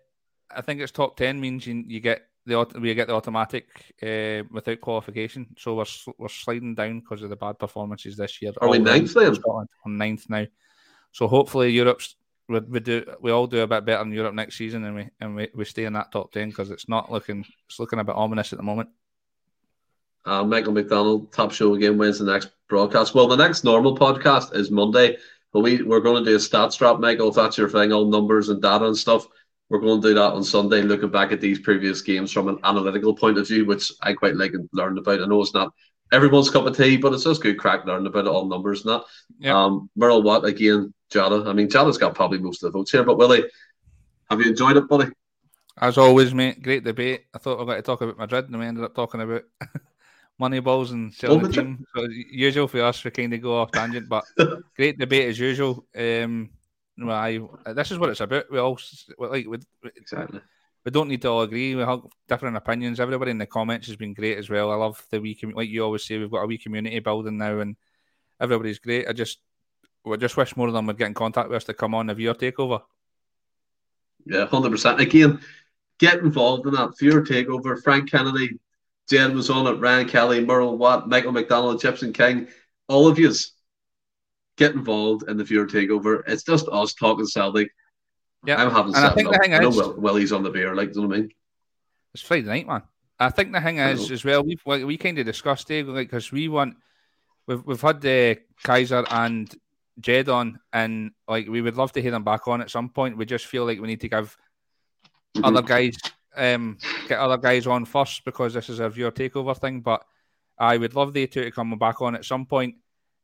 I 0.51 0.61
think 0.63 0.81
it's 0.81 0.93
top 0.93 1.17
ten 1.17 1.41
means 1.41 1.67
you, 1.67 1.83
you 1.87 2.01
get 2.01 2.23
the 2.49 2.81
we 2.81 2.95
get 2.95 3.07
the 3.07 3.15
automatic 3.15 3.69
uh, 4.03 4.43
without 4.51 4.81
qualification. 4.81 5.47
So 5.59 5.77
we're 5.77 6.12
we're 6.19 6.29
sliding 6.29 6.75
down 6.75 7.01
because 7.01 7.23
of 7.23 7.31
the 7.31 7.37
bad 7.37 7.59
performances 7.59 8.16
this 8.16 8.43
year. 8.43 8.53
Are 8.61 8.69
we 8.69 8.79
ninth 8.79 9.15
then? 9.15 9.35
Scotland 9.35 9.69
on 9.85 9.97
ninth 9.97 10.29
now. 10.29 10.47
So 11.12 11.29
hopefully 11.29 11.70
Europe's 11.70 12.16
we, 12.49 12.61
we 12.61 12.81
do 12.81 13.05
we 13.20 13.31
all 13.31 13.47
do 13.47 13.61
a 13.61 13.66
bit 13.66 13.85
better 13.85 14.03
in 14.03 14.12
Europe 14.12 14.35
next 14.35 14.57
season, 14.57 14.85
and 14.85 14.97
we 14.97 15.09
and 15.20 15.37
we, 15.37 15.49
we 15.55 15.65
stay 15.65 15.85
in 15.85 15.93
that 15.93 16.11
top 16.11 16.33
ten 16.33 16.49
because 16.49 16.70
it's 16.70 16.89
not 16.89 17.12
looking 17.12 17.45
it's 17.69 17.79
looking 17.79 17.99
a 17.99 18.05
bit 18.05 18.16
ominous 18.16 18.53
at 18.53 18.59
the 18.59 18.65
moment. 18.65 18.89
Uh, 20.25 20.45
Michael 20.45 20.73
McDonald, 20.73 21.33
top 21.33 21.53
show 21.53 21.75
again. 21.75 21.97
When's 21.97 22.19
the 22.19 22.31
next 22.31 22.51
broadcast? 22.69 23.15
Well, 23.15 23.29
the 23.29 23.37
next 23.37 23.65
normal 23.65 23.97
podcast 23.97 24.55
is 24.55 24.70
Monday, 24.70 25.16
but 25.53 25.61
we 25.61 25.83
we're 25.83 26.01
going 26.01 26.25
to 26.25 26.31
do 26.31 26.37
a 26.37 26.39
stats 26.39 26.79
drop, 26.79 27.01
Michael. 27.01 27.29
If 27.29 27.37
that's 27.37 27.59
your 27.59 27.69
thing, 27.69 27.93
all 27.93 28.07
numbers 28.07 28.49
and 28.49 28.61
data 28.61 28.87
and 28.87 28.97
stuff. 28.97 29.27
We're 29.69 29.81
going 29.81 30.01
to 30.01 30.09
do 30.09 30.15
that 30.15 30.32
on 30.32 30.43
Sunday, 30.43 30.82
looking 30.82 31.11
back 31.11 31.31
at 31.31 31.40
these 31.40 31.59
previous 31.59 32.01
games 32.01 32.32
from 32.32 32.49
an 32.49 32.59
analytical 32.65 33.15
point 33.15 33.36
of 33.36 33.47
view, 33.47 33.66
which 33.66 33.93
I 34.03 34.15
quite 34.15 34.36
like 34.36 34.55
and 34.55 34.69
learned 34.73 34.99
about. 34.99 35.23
I 35.23 35.27
know 35.27 35.43
it's 35.43 35.53
not 35.53 35.74
everyone's 36.12 36.49
cup 36.49 36.66
of 36.66 36.77
tea, 36.77 36.97
but 36.97 37.12
it's 37.12 37.24
just 37.24 37.43
good 37.43 37.59
crack 37.59 37.85
learning 37.85 38.07
about 38.07 38.27
it, 38.27 38.31
all 38.31 38.47
numbers 38.47 38.85
and 38.85 38.95
that. 38.95 39.05
Yep. 39.40 39.55
Um, 39.55 39.90
Merle 39.95 40.23
Watt 40.23 40.47
again, 40.47 40.95
Jada. 41.12 41.47
I 41.47 41.53
mean, 41.53 41.69
Jada's 41.69 41.99
got 41.99 42.15
probably 42.15 42.39
most 42.39 42.62
of 42.62 42.73
the 42.73 42.78
votes 42.78 42.90
here, 42.90 43.05
but 43.05 43.19
Willie, 43.19 43.45
have 44.31 44.40
you 44.40 44.51
enjoyed 44.51 44.77
it, 44.77 44.89
buddy? 44.89 45.11
As 45.81 45.99
always, 45.99 46.35
mate. 46.35 46.62
Great 46.62 46.85
debate. 46.85 47.27
I 47.35 47.39
thought 47.39 47.61
I 47.61 47.65
going 47.65 47.77
to 47.77 47.82
talk 47.82 48.01
about 48.01 48.19
Madrid, 48.19 48.47
and 48.47 48.59
we 48.59 48.66
ended 48.66 48.85
up 48.85 48.95
talking 48.95 49.20
about 49.20 49.43
money 50.39 50.61
balls 50.61 50.90
and 50.90 51.12
selling 51.12 51.43
the 51.43 51.49
team. 51.51 51.85
So 51.95 52.07
usual 52.11 52.69
for 52.69 52.82
us, 52.82 53.05
we 53.05 53.11
kind 53.11 53.32
of 53.35 53.43
go 53.43 53.59
off 53.59 53.70
tangent, 53.70 54.09
but 54.09 54.24
great 54.77 54.99
debate 54.99 55.28
as 55.28 55.39
usual. 55.39 55.86
Um, 55.97 56.51
well, 56.99 57.16
I, 57.65 57.73
this 57.73 57.91
is 57.91 57.99
what 57.99 58.11
it's 58.11 58.20
about. 58.20 58.51
We 58.51 58.59
all 58.59 58.79
like 59.19 59.47
we, 59.47 59.59
exactly. 59.97 60.41
We 60.85 60.91
don't 60.91 61.09
need 61.09 61.23
to 61.23 61.29
all 61.29 61.43
agree. 61.43 61.75
We 61.75 61.83
have 61.83 62.01
different 62.29 62.57
opinions. 62.57 63.01
Everybody 63.01 63.31
in 63.31 63.39
the 63.39 63.47
comments 63.47 63.87
has 63.89 63.97
been 63.97 64.15
great 64.15 64.39
as 64.39 64.49
well. 64.49 64.73
I 64.73 64.77
love 64.77 65.05
the 65.11 65.20
wee 65.20 65.39
like 65.55 65.69
you 65.69 65.85
always 65.85 66.05
say. 66.05 66.19
We've 66.19 66.31
got 66.31 66.43
a 66.43 66.47
wee 66.47 66.59
community 66.59 66.99
building 67.01 67.39
now, 67.39 67.61
and 67.61 67.77
everybody's 68.41 68.79
great. 68.79 69.09
I 69.09 69.12
just 69.12 69.39
we 70.05 70.16
just 70.16 70.37
wish 70.37 70.57
more 70.57 70.69
of 70.69 70.75
them 70.75 70.87
would 70.87 70.99
get 70.99 71.07
in 71.07 71.15
contact 71.15 71.49
with 71.49 71.57
us 71.57 71.65
to 71.65 71.75
come 71.75 71.95
on 71.95 72.07
the 72.07 72.15
viewer 72.15 72.35
takeover. 72.35 72.83
Yeah, 74.27 74.47
hundred 74.47 74.70
percent. 74.70 75.01
Again, 75.01 75.41
get 75.99 76.19
involved 76.19 76.66
in 76.66 76.75
that 76.75 76.99
viewer 76.99 77.23
takeover. 77.23 77.81
Frank 77.83 78.11
Kennedy, 78.11 78.59
Jed 79.09 79.35
was 79.35 79.51
on 79.51 79.66
it. 79.66 79.79
Ryan 79.79 80.09
Kelly, 80.09 80.45
Merle 80.45 80.79
Watt, 80.79 81.09
Michael 81.09 81.33
McDonald, 81.33 81.81
Gibson 81.83 82.12
King, 82.12 82.49
all 82.89 83.07
of 83.07 83.19
yous 83.19 83.53
get 84.59 84.74
involved 84.74 85.28
in 85.28 85.39
the 85.39 85.44
viewer 85.44 85.66
takeover. 85.66 86.22
It's 86.26 86.43
just 86.43 86.68
us 86.68 86.93
talking 86.93 87.26
Celtic. 87.26 87.70
Yeah, 88.44 88.62
I'm 88.62 88.70
having. 88.70 88.94
And 88.94 89.06
I 89.06 89.10
think 89.10 89.28
up. 89.28 89.35
the 89.35 89.39
thing 89.39 89.55
I 89.55 89.59
know 89.59 89.68
is, 89.68 89.97
Will, 89.97 90.16
he's 90.16 90.32
on 90.32 90.43
the 90.43 90.51
beer. 90.51 90.74
Like, 90.74 90.93
do 90.93 91.01
you 91.01 91.02
know 91.02 91.09
what 91.09 91.16
I 91.16 91.20
mean? 91.20 91.30
It's 92.12 92.22
Friday 92.22 92.47
night, 92.47 92.66
man. 92.66 92.82
I 93.18 93.30
think 93.30 93.52
the 93.52 93.60
thing 93.60 93.78
is 93.78 94.10
as 94.10 94.24
well. 94.24 94.44
We 94.44 94.85
we 94.85 94.97
kind 94.97 95.18
of 95.18 95.26
discussed 95.26 95.70
it, 95.70 95.86
like 95.86 96.09
because 96.09 96.30
we 96.30 96.48
want 96.48 96.76
we've 97.47 97.64
we've 97.64 97.80
had 97.80 98.01
the 98.01 98.39
uh, 98.39 98.62
Kaiser 98.62 99.05
and 99.10 99.52
Jed 99.98 100.28
on, 100.28 100.60
and 100.72 101.12
like 101.26 101.48
we 101.48 101.60
would 101.60 101.76
love 101.76 101.93
to 101.93 102.02
hear 102.02 102.12
them 102.12 102.24
back 102.24 102.47
on 102.47 102.60
at 102.60 102.70
some 102.70 102.90
point. 102.90 103.16
We 103.16 103.26
just 103.26 103.47
feel 103.47 103.64
like 103.64 103.80
we 103.80 103.89
need 103.89 104.01
to 104.02 104.09
give 104.09 104.36
mm-hmm. 105.36 105.44
other 105.44 105.62
guys 105.62 105.97
um 106.36 106.78
get 107.09 107.18
other 107.18 107.39
guys 107.39 107.66
on 107.66 107.85
first 107.85 108.24
because 108.24 108.55
this 108.55 108.68
is 108.68 108.78
a 108.78 108.89
viewer 108.89 109.10
takeover 109.10 109.56
thing. 109.56 109.80
But 109.80 110.05
I 110.56 110.76
would 110.76 110.94
love 110.94 111.12
the 111.12 111.26
two 111.26 111.43
to 111.43 111.51
come 111.51 111.76
back 111.78 112.01
on 112.01 112.14
at 112.14 112.24
some 112.24 112.47
point 112.47 112.76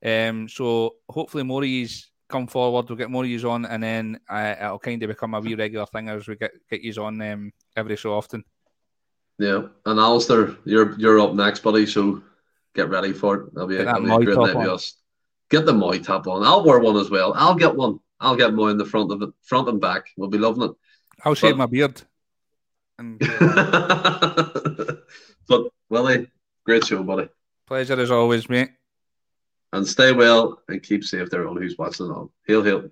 um, 0.04 0.48
so 0.48 0.96
hopefully 1.08 1.44
more 1.44 1.62
of 1.62 1.68
these 1.68 2.10
come 2.28 2.46
forward. 2.46 2.88
We'll 2.88 2.98
get 2.98 3.10
more 3.10 3.24
of 3.24 3.28
these 3.28 3.44
on, 3.44 3.64
and 3.64 3.82
then 3.82 4.20
uh, 4.28 4.54
it'll 4.60 4.78
kind 4.78 5.02
of 5.02 5.08
become 5.08 5.34
a 5.34 5.40
wee 5.40 5.54
regular 5.54 5.86
thing 5.86 6.08
as 6.08 6.28
we 6.28 6.36
get 6.36 6.52
get 6.70 6.82
these 6.82 6.98
on 6.98 7.20
um, 7.22 7.52
every 7.76 7.96
so 7.96 8.14
often. 8.14 8.44
Yeah, 9.38 9.62
and 9.86 9.98
Alistair, 9.98 10.56
you're 10.64 10.98
you're 10.98 11.20
up 11.20 11.34
next, 11.34 11.60
buddy. 11.60 11.86
So 11.86 12.22
get 12.74 12.90
ready 12.90 13.12
for 13.12 13.36
it. 13.36 13.54
That'll 13.54 13.68
be, 13.68 13.76
a, 13.76 13.84
that'll 13.84 14.02
be 14.02 14.10
a 14.10 14.34
great 14.34 14.54
night 14.54 14.68
us. 14.68 14.94
Get 15.50 15.66
the 15.66 15.72
Mooy 15.72 16.04
top 16.04 16.26
on. 16.26 16.42
I'll 16.42 16.64
wear 16.64 16.80
one 16.80 16.96
as 16.96 17.10
well. 17.10 17.32
I'll 17.34 17.54
get 17.54 17.74
one. 17.74 18.00
I'll 18.20 18.36
get 18.36 18.52
Mooy 18.52 18.70
in 18.70 18.78
the 18.78 18.84
front 18.84 19.10
of 19.10 19.22
it, 19.22 19.30
front 19.42 19.68
and 19.68 19.80
back. 19.80 20.06
We'll 20.16 20.30
be 20.30 20.38
loving 20.38 20.64
it. 20.64 20.72
I'll 21.24 21.34
shave 21.34 21.56
my 21.56 21.66
beard. 21.66 22.00
And, 22.98 23.20
uh... 23.22 24.94
but 25.48 25.68
Willie, 25.88 26.28
great 26.64 26.86
show, 26.86 27.02
buddy. 27.02 27.28
Pleasure 27.66 28.00
as 28.00 28.10
always, 28.10 28.48
mate 28.48 28.70
and 29.74 29.86
stay 29.86 30.12
well 30.12 30.62
and 30.68 30.82
keep 30.82 31.04
safe 31.04 31.28
there 31.30 31.46
all 31.48 31.58
who's 31.58 31.76
watching 31.76 32.06
on. 32.06 32.30
Hail, 32.46 32.62
hail. 32.62 32.84